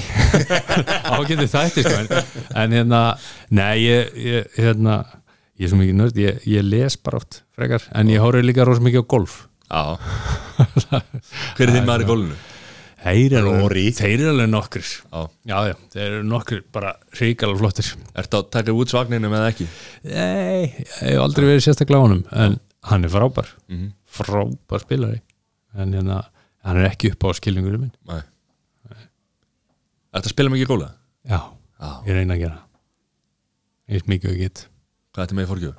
Ágætið 1.14 1.52
þætti 1.52 1.84
sko 1.86 2.00
en, 2.00 2.10
en 2.58 2.74
hérna, 2.74 3.02
nei 3.54 3.76
ég, 3.84 4.16
ég 4.18 4.58
hérna, 4.58 4.96
ég 5.60 5.68
er 5.68 5.74
svo 5.74 5.82
mikið 5.82 6.00
nörd 6.00 6.22
ég, 6.24 6.40
ég 6.50 6.66
les 6.66 6.98
bara 6.98 7.22
oft 7.22 7.44
frekar 7.54 7.86
en 7.94 8.10
ég 8.10 8.24
horfði 8.24 8.48
líka 8.48 8.66
rosa 8.66 8.82
mikið 8.86 9.06
á 9.06 9.12
golf. 9.14 9.36
Já. 9.70 9.84
Hver 11.60 11.68
er 11.68 11.76
þinn 11.76 11.86
maður 11.86 12.08
í 12.08 12.10
gólinu? 12.10 12.40
Þeir 13.04 13.36
eru 13.40 13.52
alveg, 13.56 13.94
þeir 13.98 14.14
eru 14.20 14.32
alveg 14.34 14.50
nokkur 14.52 14.84
Já. 14.86 15.22
Já, 15.52 15.58
já, 15.70 15.76
þeir 15.94 16.08
eru 16.10 16.24
nokkur 16.28 16.64
bara 16.76 16.94
ríkala 17.20 17.58
flottir. 17.60 17.92
Ertu 18.20 18.40
að 18.42 18.50
taka 18.56 18.76
út 18.76 18.92
svagninum 18.92 19.36
eða 19.38 19.52
ekki? 19.54 19.68
Nei, 20.04 20.66
ég 20.74 20.92
hef 21.00 21.22
aldrei 21.24 21.48
verið 21.48 21.64
sérstaklega 21.68 22.02
á 22.02 22.06
honum 22.06 22.24
en 22.32 22.58
hann 22.90 23.06
er 23.08 23.14
frábær. 23.14 23.54
Mhm. 23.70 23.94
frábær 24.20 24.84
spilari. 24.84 25.22
En 25.78 25.94
hérna, 25.94 26.24
hann 26.66 26.78
er 26.82 26.90
ekki 26.90 27.12
upp 27.14 27.24
á 27.24 27.30
skilningurum 27.38 27.86
minn. 27.86 27.96
Nei. 28.10 28.22
Ertu 30.10 30.26
að 30.26 30.34
spila 30.34 30.50
mikið 30.50 30.70
góla? 30.72 30.92
Já, 31.30 31.40
Já. 31.80 31.90
ég 32.08 32.14
reyna 32.18 32.34
að 32.36 32.44
gera. 32.44 32.60
Eins 33.90 34.08
mikið 34.10 34.30
og 34.32 34.36
ég 34.38 34.40
get. 34.48 34.68
Hvað 35.14 35.26
ertu 35.28 35.38
með 35.38 35.46
í 35.46 35.50
fórgjöf? 35.54 35.76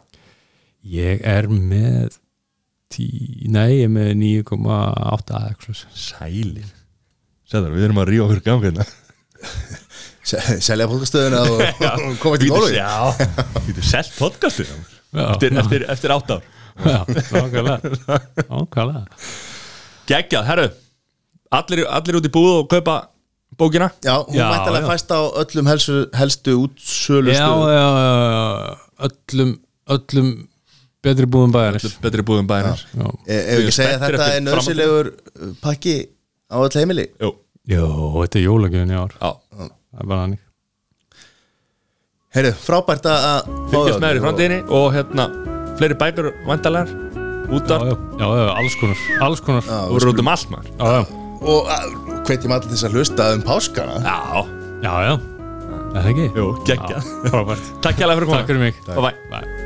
Ég 0.90 1.24
er 1.26 1.48
með 1.51 2.18
tí, 2.90 3.06
nei, 3.51 3.80
ég 3.82 3.88
er 3.88 3.92
með 3.92 4.12
9,8 4.16 5.34
eða 5.34 5.51
eitthvað 5.51 5.80
svoleiðis. 5.80 6.06
Sælir 6.14 6.70
Sæður, 7.51 7.72
við 7.74 7.86
erum 7.89 7.98
að 7.98 8.10
ríða 8.12 8.27
okkur 8.28 8.40
gang 8.47 8.64
hérna. 8.68 8.85
Se- 10.31 10.59
Selja 10.62 10.86
fólkastöðuna 10.90 11.40
og, 11.51 11.62
koma 12.22 12.39
til 12.39 12.51
gólu 12.52 12.68
Já. 12.74 12.93
Þú 13.56 13.62
getur 13.70 13.86
selt 13.89 14.12
podcastur 14.18 14.68
Já, 14.70 15.24
eftir, 15.32 15.56
eftir, 15.59 15.86
eftir 15.90 16.14
átt 16.14 16.31
ár. 16.36 16.44
Já, 16.81 17.01
nákvæmlega. 17.09 18.20
Nákvæmlega. 18.47 19.01
Geggjað, 20.10 20.47
herru. 20.51 20.68
Allir, 21.59 21.82
allir 21.90 22.20
út 22.20 22.28
í 22.28 22.31
búð 22.31 22.52
og 22.60 22.68
kaupa 22.70 22.94
bókina? 23.59 23.89
Já, 24.06 24.14
hún 24.22 24.39
Já, 24.39 24.47
mæntalega 24.52 24.86
já. 24.86 24.93
fæst 24.93 25.10
á 25.10 25.20
öllum 25.43 25.72
helstu, 25.72 25.97
helstu 26.14 26.55
útsölu 26.68 27.35
já, 27.35 27.43
já, 27.43 27.74
já, 27.74 28.28
já, 28.31 29.10
öllum 29.10 29.51
öllum 29.90 30.31
betri 31.02 31.27
búðum 31.27 31.56
bæjarins. 31.59 31.98
Betri 31.98 32.22
búðum 32.22 32.47
Já, 32.47 32.70
Ef 33.27 33.51
við 33.51 33.64
ekki 33.64 33.74
segja 33.74 33.98
að 33.98 34.06
þetta 34.06 34.31
er 34.36 34.43
nöðsilegur 34.47 35.12
pakki 35.64 35.97
á 36.51 36.56
öll 36.60 36.77
heimili? 36.81 37.06
Jú, 37.22 37.31
Jó, 37.70 37.85
þetta 38.22 38.39
er 38.40 38.44
jólagjöfin 38.47 38.90
í 38.94 38.98
ár. 38.98 39.12
Já. 39.20 39.31
Það 39.60 40.01
er 40.02 40.09
bara 40.10 40.24
hannig 40.24 40.40
Heyrðu, 42.31 42.52
frábært 42.62 43.06
að 43.10 43.24
að 43.27 43.39
fá 43.51 43.70
Fylgjast 43.72 44.01
með 44.02 44.10
þér 44.10 44.18
í 44.18 44.24
framtíðinni 44.24 44.59
og 44.78 44.85
hérna 44.94 45.24
fleiri 45.81 45.97
bækur 45.98 46.28
vandalegar 46.47 46.93
út 47.51 47.72
Já, 47.72 47.78
já, 47.82 47.94
já, 48.20 48.27
já, 48.39 48.51
alls 48.55 48.77
konar 48.78 49.01
Alls 49.27 49.43
konar. 49.43 49.66
Já, 49.66 49.78
og 49.90 49.97
eru 49.98 50.12
út 50.14 50.22
um 50.22 50.31
allt 50.31 50.52
maður. 50.52 50.70
Já, 50.78 50.93
já, 50.94 51.02
Og 51.40 51.70
hvetjum 52.28 52.52
allir 52.55 52.70
þess 52.70 52.86
að 52.86 52.98
hlusta 52.98 53.31
um 53.35 53.43
páskana. 53.47 53.97
Já, 54.05 54.44
já, 54.85 54.93
já. 55.09 55.14
Er 55.90 55.97
Það 55.97 56.10
ekki? 56.12 56.28
jú, 56.39 56.51
geggjað 56.68 57.09
Frábært. 57.32 57.72
Takk 57.82 57.98
hjá 57.98 58.06
fyrir 58.06 58.20
að 58.20 58.28
koma. 58.28 58.39
Takk 58.44 58.52
fyrir 58.52 58.62
mig. 58.68 58.85
Bye 58.86 59.01
bye 59.09 59.16
Bye 59.32 59.59